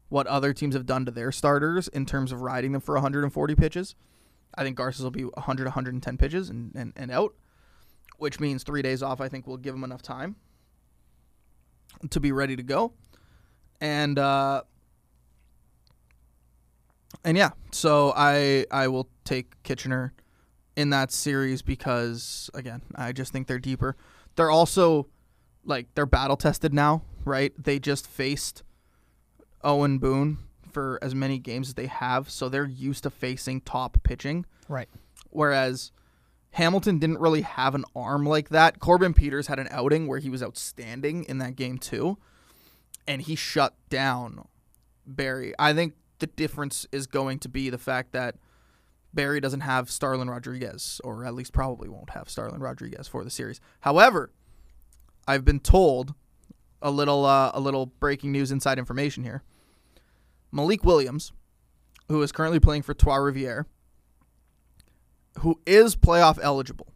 what 0.09 0.26
other 0.29 0.55
teams 0.55 0.74
have 0.74 0.87
done 0.87 1.05
to 1.05 1.11
their 1.11 1.33
starters 1.33 1.89
in 1.89 2.07
terms 2.07 2.33
of 2.33 2.41
riding 2.41 2.72
them 2.72 2.81
for 2.81 2.95
140 2.95 3.55
pitches. 3.57 3.95
I 4.55 4.62
think 4.62 4.76
Garces 4.76 5.03
will 5.03 5.11
be 5.11 5.24
100, 5.24 5.64
110 5.64 6.16
pitches 6.16 6.49
and, 6.49 6.74
and, 6.74 6.93
and 6.97 7.11
out, 7.11 7.35
which 8.16 8.41
means 8.41 8.62
three 8.62 8.81
days 8.81 9.03
off, 9.03 9.20
I 9.20 9.29
think, 9.29 9.47
will 9.47 9.57
give 9.57 9.74
him 9.74 9.85
enough 9.85 10.03
time 10.03 10.37
to 12.11 12.20
be 12.20 12.33
ready 12.33 12.57
to 12.57 12.62
go. 12.62 12.93
And 13.81 14.18
uh, 14.18 14.62
and 17.24 17.37
yeah, 17.37 17.51
so 17.70 18.12
I 18.16 18.66
I 18.70 18.89
will 18.89 19.09
take 19.24 19.62
Kitchener 19.62 20.14
in 20.76 20.91
that 20.91 21.12
series 21.12 21.62
because 21.62 22.51
again, 22.55 22.83
I 22.95 23.12
just 23.12 23.33
think 23.33 23.47
they're 23.47 23.59
deeper. 23.59 23.97
They're 24.37 24.51
also 24.51 25.09
like 25.65 25.87
they're 25.95 26.07
battle 26.07 26.37
tested 26.37 26.73
now, 26.73 27.03
right? 27.25 27.53
They 27.59 27.79
just 27.79 28.07
faced 28.07 28.63
Owen 29.63 29.99
Boone 29.99 30.39
for 30.73 30.99
as 31.03 31.15
many 31.15 31.39
games 31.39 31.69
as 31.69 31.75
they 31.75 31.87
have, 31.87 32.31
so 32.31 32.49
they're 32.49 32.67
used 32.67 33.03
to 33.05 33.11
facing 33.11 33.61
top 33.61 33.99
pitching. 34.03 34.47
Right. 34.69 34.89
Whereas 35.31 35.93
Hamilton 36.53 36.99
didn't 36.99 37.20
really 37.20 37.43
have 37.43 37.74
an 37.74 37.85
arm 37.95 38.27
like 38.27 38.51
that. 38.51 38.81
Corbin 38.81 39.15
Peters 39.15 39.47
had 39.47 39.59
an 39.59 39.69
outing 39.70 40.07
where 40.07 40.19
he 40.19 40.31
was 40.31 40.43
outstanding 40.43 41.24
in 41.24 41.39
that 41.39 41.57
game 41.57 41.78
too, 41.78 42.19
and 43.07 43.23
he 43.23 43.35
shut 43.35 43.74
down 43.89 44.47
Barrie. 45.07 45.55
I 45.59 45.73
think 45.73 45.95
the 46.19 46.27
difference 46.27 46.87
is 46.93 47.07
going 47.07 47.39
to 47.41 47.49
be 47.49 47.70
the 47.70 47.78
fact 47.78 48.12
that 48.12 48.37
Barrie 49.15 49.41
doesn't 49.41 49.61
have 49.61 49.91
Starlin 49.91 50.28
Rodriguez, 50.28 51.01
or 51.03 51.24
at 51.24 51.35
least 51.35 51.53
probably 51.53 51.89
won't 51.89 52.11
have 52.11 52.28
Starlin 52.28 52.61
Rodriguez 52.61 53.09
for 53.09 53.24
the 53.24 53.31
series. 53.31 53.61
However, 53.81 54.31
I've 55.29 55.45
been 55.45 55.61
told 55.61 56.15
a 56.81 56.91
little 56.91 57.27
uh, 57.27 57.51
a 57.53 57.61
little 57.61 57.87
breaking 57.87 58.33
news 58.33 58.51
inside 58.51 58.79
information 58.79 59.23
here. 59.23 59.43
Malik 60.51 60.83
Williams, 60.85 61.33
who 62.09 62.23
is 62.23 62.33
currently 62.33 62.59
playing 62.59 62.83
for 62.83 62.95
Trois 62.95 63.19
Rivières, 63.19 63.67
who 65.41 65.61
is 65.67 65.95
playoff 65.95 66.39
eligible. 66.41 66.95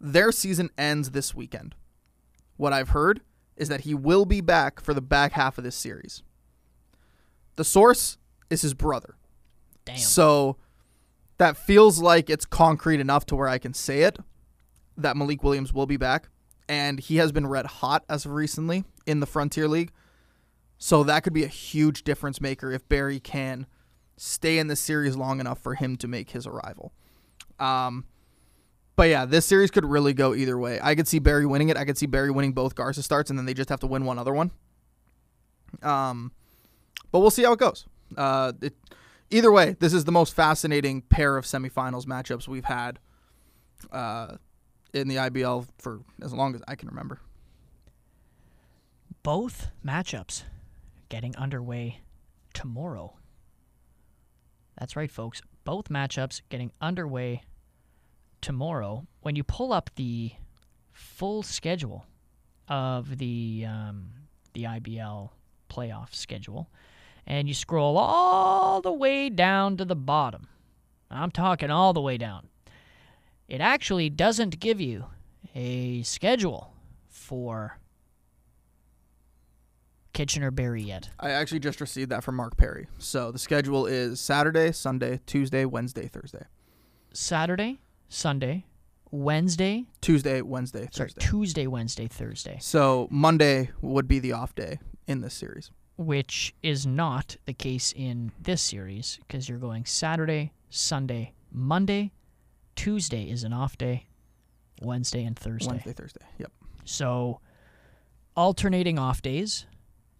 Their 0.00 0.32
season 0.32 0.70
ends 0.76 1.12
this 1.12 1.32
weekend. 1.32 1.76
What 2.56 2.72
I've 2.72 2.88
heard 2.88 3.20
is 3.56 3.68
that 3.68 3.82
he 3.82 3.94
will 3.94 4.24
be 4.24 4.40
back 4.40 4.80
for 4.80 4.92
the 4.92 5.00
back 5.00 5.32
half 5.32 5.58
of 5.58 5.64
this 5.64 5.76
series. 5.76 6.24
The 7.54 7.64
source 7.64 8.18
is 8.50 8.62
his 8.62 8.74
brother. 8.74 9.14
Damn. 9.84 9.98
So 9.98 10.56
that 11.38 11.56
feels 11.56 12.00
like 12.00 12.28
it's 12.28 12.44
concrete 12.44 12.98
enough 12.98 13.24
to 13.26 13.36
where 13.36 13.48
I 13.48 13.58
can 13.58 13.72
say 13.72 14.02
it 14.02 14.18
that 14.96 15.16
Malik 15.16 15.44
Williams 15.44 15.72
will 15.72 15.86
be 15.86 15.96
back. 15.96 16.28
And 16.68 17.00
he 17.00 17.16
has 17.16 17.32
been 17.32 17.46
red 17.46 17.66
hot 17.66 18.04
as 18.08 18.24
of 18.24 18.32
recently 18.32 18.84
in 19.06 19.20
the 19.20 19.26
Frontier 19.26 19.68
League. 19.68 19.92
So 20.78 21.04
that 21.04 21.22
could 21.22 21.32
be 21.32 21.44
a 21.44 21.48
huge 21.48 22.02
difference 22.02 22.40
maker 22.40 22.72
if 22.72 22.88
Barrie 22.88 23.20
can 23.20 23.66
stay 24.16 24.58
in 24.58 24.66
the 24.66 24.76
series 24.76 25.16
long 25.16 25.40
enough 25.40 25.58
for 25.58 25.74
him 25.74 25.96
to 25.96 26.08
make 26.08 26.30
his 26.30 26.46
arrival. 26.46 26.92
Um, 27.58 28.04
but 28.96 29.04
yeah, 29.04 29.24
this 29.24 29.46
series 29.46 29.70
could 29.70 29.84
really 29.84 30.12
go 30.12 30.34
either 30.34 30.58
way. 30.58 30.78
I 30.82 30.94
could 30.94 31.08
see 31.08 31.18
Barrie 31.18 31.46
winning 31.46 31.68
it. 31.68 31.76
I 31.76 31.84
could 31.84 31.96
see 31.96 32.06
Barrie 32.06 32.30
winning 32.30 32.52
both 32.52 32.74
Garza 32.74 33.02
starts, 33.02 33.30
and 33.30 33.38
then 33.38 33.46
they 33.46 33.54
just 33.54 33.68
have 33.68 33.80
to 33.80 33.86
win 33.86 34.04
one 34.04 34.18
other 34.18 34.32
one. 34.32 34.50
Um, 35.82 36.32
but 37.10 37.20
we'll 37.20 37.30
see 37.30 37.44
how 37.44 37.52
it 37.52 37.58
goes. 37.58 37.86
Uh, 38.16 38.52
it, 38.60 38.74
either 39.30 39.50
way, 39.50 39.76
this 39.80 39.92
is 39.92 40.04
the 40.04 40.12
most 40.12 40.34
fascinating 40.34 41.02
pair 41.02 41.36
of 41.36 41.44
semifinals 41.44 42.04
matchups 42.04 42.46
we've 42.46 42.66
had 42.66 42.98
uh, 43.90 44.36
in 44.92 45.08
the 45.08 45.16
IBL 45.16 45.66
for 45.78 46.00
as 46.22 46.32
long 46.32 46.54
as 46.54 46.62
I 46.68 46.74
can 46.74 46.88
remember. 46.88 47.20
Both 49.22 49.68
matchups 49.84 50.44
getting 51.08 51.36
underway 51.36 52.00
tomorrow. 52.52 53.16
That's 54.78 54.96
right, 54.96 55.10
folks. 55.10 55.40
Both 55.64 55.88
matchups 55.88 56.42
getting 56.48 56.72
underway 56.80 57.42
tomorrow. 58.40 59.06
When 59.20 59.36
you 59.36 59.44
pull 59.44 59.72
up 59.72 59.90
the 59.94 60.32
full 60.92 61.42
schedule 61.42 62.06
of 62.68 63.18
the 63.18 63.66
um, 63.68 64.10
the 64.54 64.64
IBL 64.64 65.30
playoff 65.70 66.14
schedule, 66.14 66.70
and 67.26 67.48
you 67.48 67.54
scroll 67.54 67.96
all 67.96 68.80
the 68.80 68.92
way 68.92 69.30
down 69.30 69.76
to 69.76 69.84
the 69.84 69.96
bottom, 69.96 70.48
I'm 71.10 71.30
talking 71.30 71.70
all 71.70 71.92
the 71.92 72.00
way 72.00 72.18
down. 72.18 72.48
It 73.52 73.60
actually 73.60 74.08
doesn't 74.08 74.60
give 74.60 74.80
you 74.80 75.04
a 75.54 76.00
schedule 76.04 76.72
for 77.06 77.78
Kitchener 80.14 80.50
Barrie 80.50 80.80
yet? 80.80 81.10
I 81.20 81.32
actually 81.32 81.58
just 81.60 81.78
received 81.78 82.10
that 82.12 82.24
from 82.24 82.36
Mark 82.36 82.56
Perry. 82.56 82.86
So 82.96 83.30
the 83.30 83.38
schedule 83.38 83.84
is 83.84 84.20
Saturday, 84.20 84.72
Sunday, 84.72 85.20
Tuesday, 85.26 85.66
Wednesday, 85.66 86.08
Thursday. 86.08 86.46
Saturday, 87.12 87.82
Sunday, 88.08 88.64
Wednesday, 89.10 89.84
Tuesday, 90.00 90.40
Wednesday, 90.40 90.88
sorry, 90.90 91.10
Tuesday, 91.18 91.66
Wednesday, 91.66 92.08
Thursday, 92.08 92.56
So 92.58 93.06
Monday 93.10 93.68
would 93.82 94.08
be 94.08 94.18
the 94.18 94.32
off 94.32 94.54
day 94.54 94.78
in 95.06 95.20
this 95.20 95.34
series. 95.34 95.70
which 95.98 96.54
is 96.62 96.86
not 96.86 97.36
the 97.44 97.52
case 97.52 97.92
in 97.94 98.32
this 98.40 98.62
series 98.62 99.18
because 99.28 99.46
you're 99.46 99.58
going 99.58 99.84
Saturday, 99.84 100.52
Sunday, 100.70 101.34
Monday, 101.52 102.12
Tuesday 102.82 103.30
is 103.30 103.44
an 103.44 103.52
off 103.52 103.78
day, 103.78 104.06
Wednesday 104.80 105.22
and 105.24 105.38
Thursday. 105.38 105.70
Wednesday, 105.70 105.92
Thursday. 105.92 106.26
Yep. 106.38 106.50
So 106.84 107.40
alternating 108.36 108.98
off 108.98 109.22
days, 109.22 109.66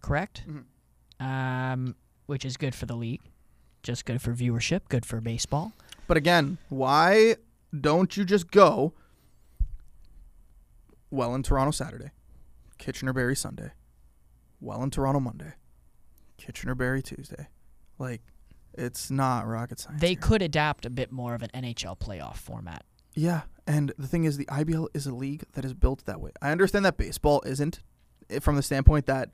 correct? 0.01 0.45
Mhm. 0.47 0.63
Um, 1.19 1.95
which 2.25 2.45
is 2.45 2.55
good 2.55 2.73
for 2.73 2.85
the 2.85 2.95
league, 2.95 3.19
just 3.81 4.05
good 4.05 4.21
for 4.21 4.33
viewership, 4.33 4.87
good 4.87 5.05
for 5.05 5.19
baseball. 5.19 5.73
But 6.07 6.15
again, 6.15 6.57
why 6.69 7.35
don't 7.77 8.15
you 8.15 8.23
just 8.23 8.49
go 8.49 8.93
Welland 11.11 11.43
Toronto 11.43 11.71
Saturday, 11.71 12.11
Kitchener 12.77 13.11
Barrie 13.11 13.35
Sunday, 13.35 13.73
Welland 14.61 14.93
Toronto 14.93 15.19
Monday, 15.19 15.55
Kitchener 16.37 16.75
Barrie 16.75 17.03
Tuesday? 17.03 17.49
Like, 17.99 18.21
it's 18.75 19.11
not 19.11 19.47
rocket 19.47 19.79
science. 19.79 20.01
They 20.01 20.09
here. 20.09 20.19
could 20.21 20.41
adapt 20.41 20.85
a 20.85 20.89
bit 20.89 21.11
more 21.11 21.33
of 21.35 21.41
an 21.43 21.49
NHL 21.53 21.99
playoff 21.99 22.37
format. 22.37 22.83
Yeah, 23.15 23.41
and 23.67 23.93
the 23.97 24.07
thing 24.07 24.23
is, 24.23 24.37
the 24.37 24.45
IBL 24.45 24.87
is 24.93 25.05
a 25.05 25.13
league 25.13 25.43
that 25.53 25.63
is 25.63 25.73
built 25.73 26.05
that 26.05 26.19
way. 26.19 26.31
I 26.41 26.51
understand 26.51 26.83
that 26.85 26.97
baseball 26.97 27.41
isn't, 27.45 27.79
eh, 28.29 28.39
from 28.39 28.55
the 28.55 28.63
standpoint 28.63 29.05
that 29.05 29.29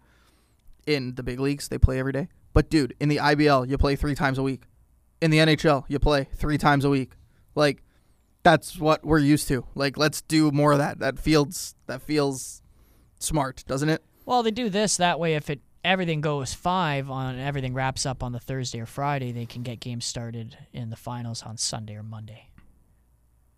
in 0.85 1.15
the 1.15 1.23
big 1.23 1.39
leagues 1.39 1.67
they 1.67 1.77
play 1.77 1.99
every 1.99 2.11
day. 2.11 2.27
But 2.53 2.69
dude, 2.69 2.95
in 2.99 3.09
the 3.09 3.17
IBL 3.17 3.69
you 3.69 3.77
play 3.77 3.95
three 3.95 4.15
times 4.15 4.37
a 4.37 4.43
week. 4.43 4.63
In 5.21 5.31
the 5.31 5.37
NHL 5.39 5.85
you 5.87 5.99
play 5.99 6.27
three 6.33 6.57
times 6.57 6.85
a 6.85 6.89
week. 6.89 7.13
Like, 7.55 7.83
that's 8.43 8.77
what 8.79 9.05
we're 9.05 9.19
used 9.19 9.47
to. 9.49 9.65
Like, 9.75 9.97
let's 9.97 10.21
do 10.21 10.51
more 10.51 10.71
of 10.71 10.77
that. 10.77 10.99
That 10.99 11.19
feels 11.19 11.75
that 11.87 12.01
feels 12.01 12.61
smart, 13.19 13.63
doesn't 13.67 13.89
it? 13.89 14.03
Well, 14.25 14.43
they 14.43 14.51
do 14.51 14.69
this 14.69 14.97
that 14.97 15.19
way. 15.19 15.35
If 15.35 15.49
it 15.49 15.61
everything 15.83 16.21
goes 16.21 16.53
five 16.53 17.09
on 17.09 17.39
everything 17.39 17.73
wraps 17.73 18.05
up 18.05 18.21
on 18.23 18.31
the 18.31 18.39
Thursday 18.39 18.79
or 18.79 18.85
Friday, 18.85 19.31
they 19.31 19.45
can 19.45 19.63
get 19.63 19.79
games 19.79 20.05
started 20.05 20.57
in 20.73 20.89
the 20.89 20.95
finals 20.95 21.43
on 21.43 21.57
Sunday 21.57 21.95
or 21.95 22.03
Monday. 22.03 22.49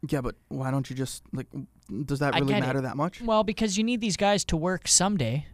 Yeah, 0.08 0.22
but 0.22 0.36
why 0.48 0.72
don't 0.72 0.90
you 0.90 0.96
just 0.96 1.24
like? 1.32 1.48
Does 2.06 2.20
that 2.20 2.34
really 2.34 2.48
get 2.48 2.58
it. 2.58 2.62
matter 2.62 2.82
that 2.82 2.98
much? 2.98 3.22
Well, 3.22 3.44
because 3.44 3.78
you 3.78 3.84
need 3.84 4.02
these 4.02 4.18
guys 4.18 4.44
to 4.46 4.58
work 4.58 4.88
someday, 4.88 5.46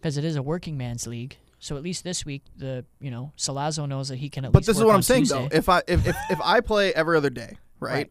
because 0.00 0.16
it 0.16 0.24
is 0.24 0.34
a 0.36 0.42
working 0.42 0.76
man's 0.76 1.06
league. 1.06 1.36
So 1.60 1.76
at 1.76 1.82
least 1.82 2.02
this 2.02 2.24
week, 2.24 2.42
the 2.56 2.84
you 3.00 3.10
know 3.10 3.32
Salazzo 3.36 3.86
knows 3.88 4.08
that 4.08 4.16
he 4.16 4.28
can 4.28 4.44
at 4.44 4.52
But 4.52 4.60
least. 4.60 4.66
this 4.68 4.78
is 4.78 4.84
what 4.84 4.94
I'm 4.94 5.02
saying 5.02 5.22
Tuesday. 5.24 5.48
though. 5.48 5.56
If 5.56 5.68
I 5.68 5.82
if, 5.86 6.06
if 6.06 6.16
if 6.30 6.40
I 6.42 6.60
play 6.60 6.92
every 6.94 7.16
other 7.16 7.30
day, 7.30 7.58
right, 7.80 7.92
Right. 7.92 8.10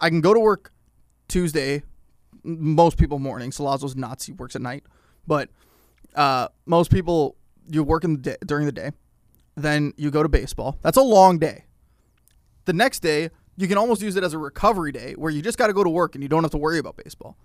I 0.00 0.08
can 0.08 0.20
go 0.20 0.34
to 0.34 0.40
work 0.40 0.72
Tuesday. 1.28 1.82
Most 2.42 2.96
people 2.98 3.18
morning. 3.18 3.50
Salazzo's 3.50 3.94
Nazi 3.94 4.32
works 4.32 4.56
at 4.56 4.62
night, 4.62 4.84
but 5.26 5.50
uh, 6.18 6.48
most 6.66 6.90
people 6.90 7.36
you 7.70 7.82
work 7.82 8.04
in 8.04 8.14
the 8.14 8.18
day, 8.20 8.36
during 8.44 8.66
the 8.66 8.72
day. 8.72 8.90
Then 9.56 9.92
you 9.96 10.10
go 10.10 10.22
to 10.22 10.28
baseball. 10.28 10.78
That's 10.82 10.96
a 10.98 11.02
long 11.02 11.38
day. 11.38 11.64
The 12.66 12.72
next 12.72 13.00
day 13.00 13.30
you 13.56 13.66
can 13.66 13.76
almost 13.78 14.02
use 14.02 14.14
it 14.16 14.22
as 14.22 14.34
a 14.34 14.38
recovery 14.38 14.92
day 14.92 15.14
where 15.14 15.32
you 15.32 15.42
just 15.42 15.58
got 15.58 15.66
to 15.68 15.72
go 15.72 15.82
to 15.82 15.90
work 15.90 16.14
and 16.14 16.22
you 16.22 16.28
don't 16.28 16.44
have 16.44 16.52
to 16.52 16.58
worry 16.58 16.78
about 16.78 16.96
baseball, 16.96 17.36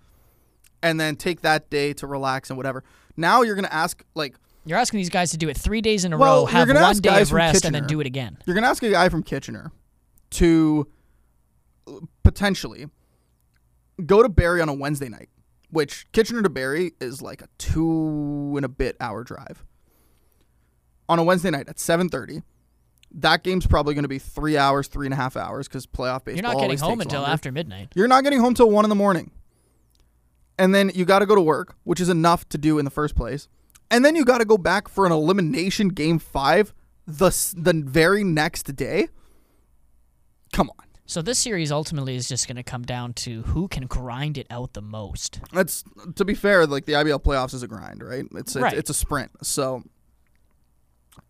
and 0.82 1.00
then 1.00 1.16
take 1.16 1.40
that 1.40 1.70
day 1.70 1.92
to 1.94 2.06
relax 2.06 2.50
and 2.50 2.56
whatever. 2.56 2.84
Now 3.16 3.42
you're 3.42 3.54
gonna 3.56 3.68
ask 3.72 4.04
like 4.14 4.34
You're 4.64 4.78
asking 4.78 4.98
these 4.98 5.10
guys 5.10 5.30
to 5.32 5.36
do 5.38 5.48
it 5.48 5.56
three 5.56 5.80
days 5.80 6.04
in 6.04 6.12
a 6.12 6.18
Well, 6.18 6.42
row, 6.42 6.46
have 6.46 6.68
one 6.68 6.98
day 6.98 7.20
of 7.22 7.32
rest, 7.32 7.64
and 7.64 7.74
then 7.74 7.86
do 7.86 8.00
it 8.00 8.06
again. 8.06 8.38
You're 8.46 8.54
gonna 8.54 8.68
ask 8.68 8.82
a 8.82 8.90
guy 8.90 9.08
from 9.08 9.22
Kitchener 9.22 9.72
to 10.30 10.86
potentially 12.22 12.86
go 14.06 14.22
to 14.22 14.28
Barrie 14.28 14.60
on 14.60 14.68
a 14.68 14.74
Wednesday 14.74 15.08
night, 15.08 15.28
which 15.74 16.10
Kitchener 16.12 16.42
to 16.42 16.48
Barrie 16.48 16.92
is 17.00 17.20
like 17.20 17.42
a 17.42 17.48
two 17.58 18.54
and 18.56 18.64
a 18.64 18.68
bit 18.68 18.96
hour 19.00 19.24
drive. 19.24 19.64
On 21.08 21.18
a 21.18 21.24
Wednesday 21.24 21.50
night 21.50 21.68
at 21.68 21.78
seven 21.78 22.08
thirty, 22.08 22.42
that 23.10 23.42
game's 23.42 23.66
probably 23.66 23.94
going 23.94 24.04
to 24.04 24.08
be 24.08 24.18
three 24.18 24.56
hours, 24.56 24.88
three 24.88 25.06
and 25.06 25.12
a 25.12 25.16
half 25.16 25.36
hours 25.36 25.68
because 25.68 25.86
playoff 25.86 26.24
baseball. 26.24 26.34
You're 26.34 26.54
not 26.54 26.60
getting 26.60 26.78
home 26.78 27.00
until 27.00 27.20
longer. 27.20 27.32
after 27.32 27.52
midnight. 27.52 27.88
You're 27.94 28.08
not 28.08 28.24
getting 28.24 28.40
home 28.40 28.54
till 28.54 28.70
one 28.70 28.84
in 28.84 28.88
the 28.88 28.94
morning. 28.94 29.32
And 30.58 30.74
then 30.74 30.92
you 30.94 31.04
got 31.04 31.18
to 31.18 31.26
go 31.26 31.34
to 31.34 31.40
work, 31.40 31.74
which 31.82 32.00
is 32.00 32.08
enough 32.08 32.48
to 32.50 32.58
do 32.58 32.78
in 32.78 32.84
the 32.84 32.90
first 32.90 33.16
place. 33.16 33.48
And 33.90 34.04
then 34.04 34.14
you 34.16 34.24
got 34.24 34.38
to 34.38 34.44
go 34.44 34.56
back 34.56 34.88
for 34.88 35.04
an 35.04 35.12
elimination 35.12 35.88
game 35.88 36.18
five 36.18 36.72
the 37.06 37.30
the 37.56 37.82
very 37.84 38.24
next 38.24 38.74
day. 38.76 39.08
Come 40.52 40.70
on, 40.70 40.83
So 41.06 41.20
this 41.20 41.38
series 41.38 41.70
ultimately 41.70 42.16
is 42.16 42.28
just 42.28 42.46
going 42.48 42.56
to 42.56 42.62
come 42.62 42.82
down 42.82 43.12
to 43.14 43.42
who 43.42 43.68
can 43.68 43.86
grind 43.86 44.38
it 44.38 44.46
out 44.50 44.72
the 44.72 44.80
most. 44.82 45.40
that's 45.52 45.84
to 46.16 46.24
be 46.24 46.34
fair. 46.34 46.66
Like 46.66 46.86
the 46.86 46.92
IBL 46.94 47.22
playoffs 47.22 47.52
is 47.54 47.62
a 47.62 47.68
grind, 47.68 48.02
right? 48.02 48.24
It's 48.32 48.54
it's, 48.54 48.56
Right. 48.56 48.72
it's 48.76 48.88
a 48.90 48.94
sprint. 48.94 49.30
So 49.42 49.82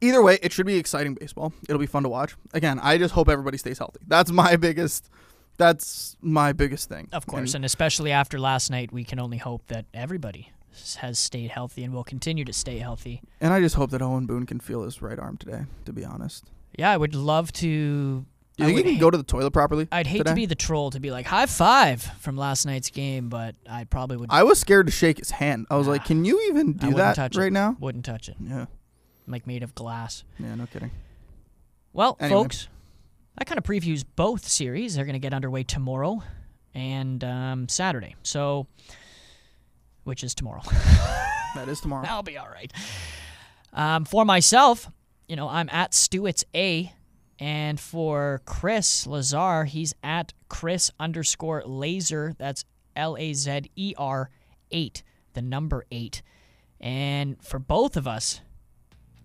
either 0.00 0.22
way, 0.22 0.38
it 0.42 0.52
should 0.52 0.66
be 0.66 0.76
exciting 0.76 1.14
baseball. 1.14 1.52
It'll 1.68 1.80
be 1.80 1.86
fun 1.86 2.04
to 2.04 2.08
watch. 2.08 2.36
Again, 2.52 2.78
I 2.80 2.98
just 2.98 3.14
hope 3.14 3.28
everybody 3.28 3.58
stays 3.58 3.78
healthy. 3.78 4.00
That's 4.06 4.30
my 4.30 4.56
biggest. 4.66 5.10
That's 5.56 6.16
my 6.20 6.52
biggest 6.52 6.88
thing. 6.88 7.08
Of 7.12 7.26
course, 7.26 7.50
And- 7.50 7.56
and 7.60 7.64
especially 7.64 8.10
after 8.10 8.40
last 8.40 8.70
night, 8.70 8.92
we 8.92 9.04
can 9.04 9.18
only 9.20 9.38
hope 9.38 9.66
that 9.68 9.86
everybody 9.94 10.50
has 10.98 11.18
stayed 11.18 11.50
healthy 11.52 11.84
and 11.84 11.94
will 11.94 12.02
continue 12.02 12.44
to 12.44 12.52
stay 12.52 12.78
healthy. 12.78 13.22
And 13.40 13.52
I 13.52 13.60
just 13.60 13.76
hope 13.76 13.90
that 13.90 14.02
Owen 14.02 14.26
Boone 14.26 14.46
can 14.46 14.58
feel 14.58 14.82
his 14.82 15.00
right 15.00 15.18
arm 15.18 15.36
today. 15.36 15.66
To 15.84 15.92
be 15.92 16.04
honest, 16.04 16.44
Yeah, 16.76 16.90
I 16.90 16.96
would 16.96 17.14
love 17.14 17.52
to. 17.54 18.26
You 18.56 18.66
I 18.66 18.74
think 18.74 18.86
can 18.86 18.98
go 18.98 19.10
to 19.10 19.16
the 19.18 19.24
toilet 19.24 19.50
properly? 19.52 19.88
I'd 19.90 20.06
hate 20.06 20.18
today? 20.18 20.30
to 20.30 20.34
be 20.36 20.46
the 20.46 20.54
troll 20.54 20.90
to 20.90 21.00
be 21.00 21.10
like 21.10 21.26
high 21.26 21.46
five 21.46 22.02
from 22.20 22.36
last 22.36 22.66
night's 22.66 22.90
game, 22.90 23.28
but 23.28 23.54
I 23.68 23.84
probably 23.84 24.16
would. 24.16 24.30
I 24.30 24.42
was 24.44 24.58
scared 24.60 24.86
to 24.86 24.92
shake 24.92 25.18
his 25.18 25.30
hand. 25.30 25.66
I 25.70 25.76
was 25.76 25.86
like, 25.88 26.04
"Can 26.04 26.24
you 26.24 26.40
even 26.48 26.74
do 26.74 26.94
that 26.94 27.18
right 27.18 27.48
it. 27.48 27.52
now?" 27.52 27.76
Wouldn't 27.80 28.04
touch 28.04 28.28
it. 28.28 28.36
Yeah, 28.40 28.66
Like 29.26 29.46
made 29.46 29.62
of 29.62 29.74
glass. 29.74 30.24
yeah, 30.38 30.54
no 30.54 30.66
kidding. 30.66 30.90
Well, 31.92 32.16
Anyway. 32.20 32.42
folks, 32.42 32.68
that 33.38 33.46
kind 33.46 33.58
of 33.58 33.64
previews 33.64 34.04
both 34.16 34.46
series. 34.46 34.94
They're 34.94 35.04
going 35.04 35.14
to 35.14 35.18
get 35.20 35.32
underway 35.34 35.62
tomorrow 35.64 36.22
and 36.74 37.22
um, 37.24 37.68
Saturday. 37.68 38.14
So, 38.24 38.66
which 40.04 40.22
is 40.24 40.34
tomorrow. 40.34 40.62
That 41.54 41.68
is 41.68 41.80
tomorrow. 41.80 42.04
I'll 42.08 42.24
be 42.24 42.36
all 42.36 42.48
right. 42.48 42.72
Um, 43.72 44.04
for 44.04 44.24
myself, 44.24 44.90
you 45.28 45.36
know, 45.36 45.48
I'm 45.48 45.68
at 45.70 45.94
Stewart's 45.94 46.44
A. 46.52 46.92
And 47.38 47.80
for 47.80 48.42
Chris 48.44 49.06
Lazar, 49.06 49.64
he's 49.64 49.94
at 50.02 50.32
Chris 50.48 50.90
underscore 51.00 51.62
laser. 51.64 52.34
That's 52.38 52.64
L 52.94 53.16
A 53.18 53.32
Z 53.32 53.70
E 53.74 53.94
R 53.98 54.30
8, 54.70 55.02
the 55.32 55.42
number 55.42 55.84
8. 55.90 56.22
And 56.80 57.42
for 57.42 57.58
both 57.58 57.96
of 57.96 58.06
us, 58.06 58.40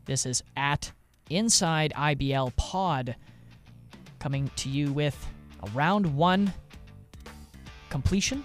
this 0.06 0.26
is 0.26 0.44
at 0.58 0.92
Inside 1.30 1.94
IBL 1.96 2.56
Pod, 2.56 3.16
coming 4.18 4.50
to 4.56 4.70
you 4.70 4.92
with 4.92 5.28
a 5.62 5.70
round 5.72 6.16
one 6.16 6.52
completion 7.90 8.44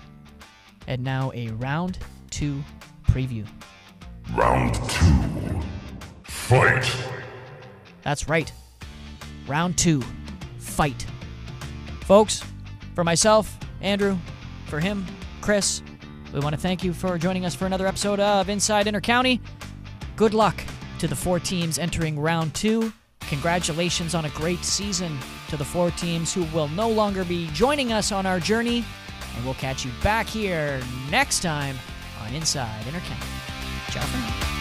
and 0.87 1.03
now 1.03 1.33
a 1.35 1.49
round 1.53 1.99
two 2.31 2.63
preview. 3.09 3.47
Round 4.35 4.75
two. 4.91 5.61
Fight. 6.25 6.95
That's 8.03 8.29
right. 8.29 8.53
Round 9.47 9.77
two. 9.77 10.03
Fight. 10.59 11.07
Folks, 12.03 12.43
for 12.95 13.05
myself, 13.05 13.59
Andrew, 13.81 14.17
for 14.67 14.81
him, 14.81 15.07
Chris, 15.41 15.83
we 16.33 16.41
want 16.41 16.55
to 16.55 16.61
thank 16.61 16.83
you 16.83 16.93
for 16.93 17.17
joining 17.19 17.45
us 17.45 17.55
for 17.55 17.67
another 17.67 17.87
episode 17.87 18.21
of 18.21 18.49
Inside 18.49 18.87
Intercounty. 18.87 19.41
Good 20.17 20.35
luck 20.35 20.61
to 20.99 21.07
the 21.07 21.15
four 21.17 21.39
teams 21.39 21.79
entering 21.79 22.19
round 22.19 22.55
two. 22.55 22.93
Congratulations 23.21 24.15
on 24.15 24.25
a 24.25 24.31
great 24.31 24.65
season 24.65 25.19
to 25.49 25.57
the 25.57 25.65
four 25.65 25.91
teams 25.93 26.33
who 26.33 26.45
will 26.45 26.69
no 26.69 26.89
longer 26.89 27.25
be 27.25 27.49
joining 27.49 27.93
us 27.93 28.13
on 28.13 28.27
our 28.27 28.41
journey. 28.41 28.85
And 29.37 29.45
we'll 29.45 29.55
catch 29.55 29.85
you 29.85 29.91
back 30.03 30.27
here 30.27 30.81
next 31.11 31.41
time 31.41 31.77
on 32.23 32.35
Inside 32.35 32.85
Intercounty. 32.85 33.93
Ciao 33.93 34.54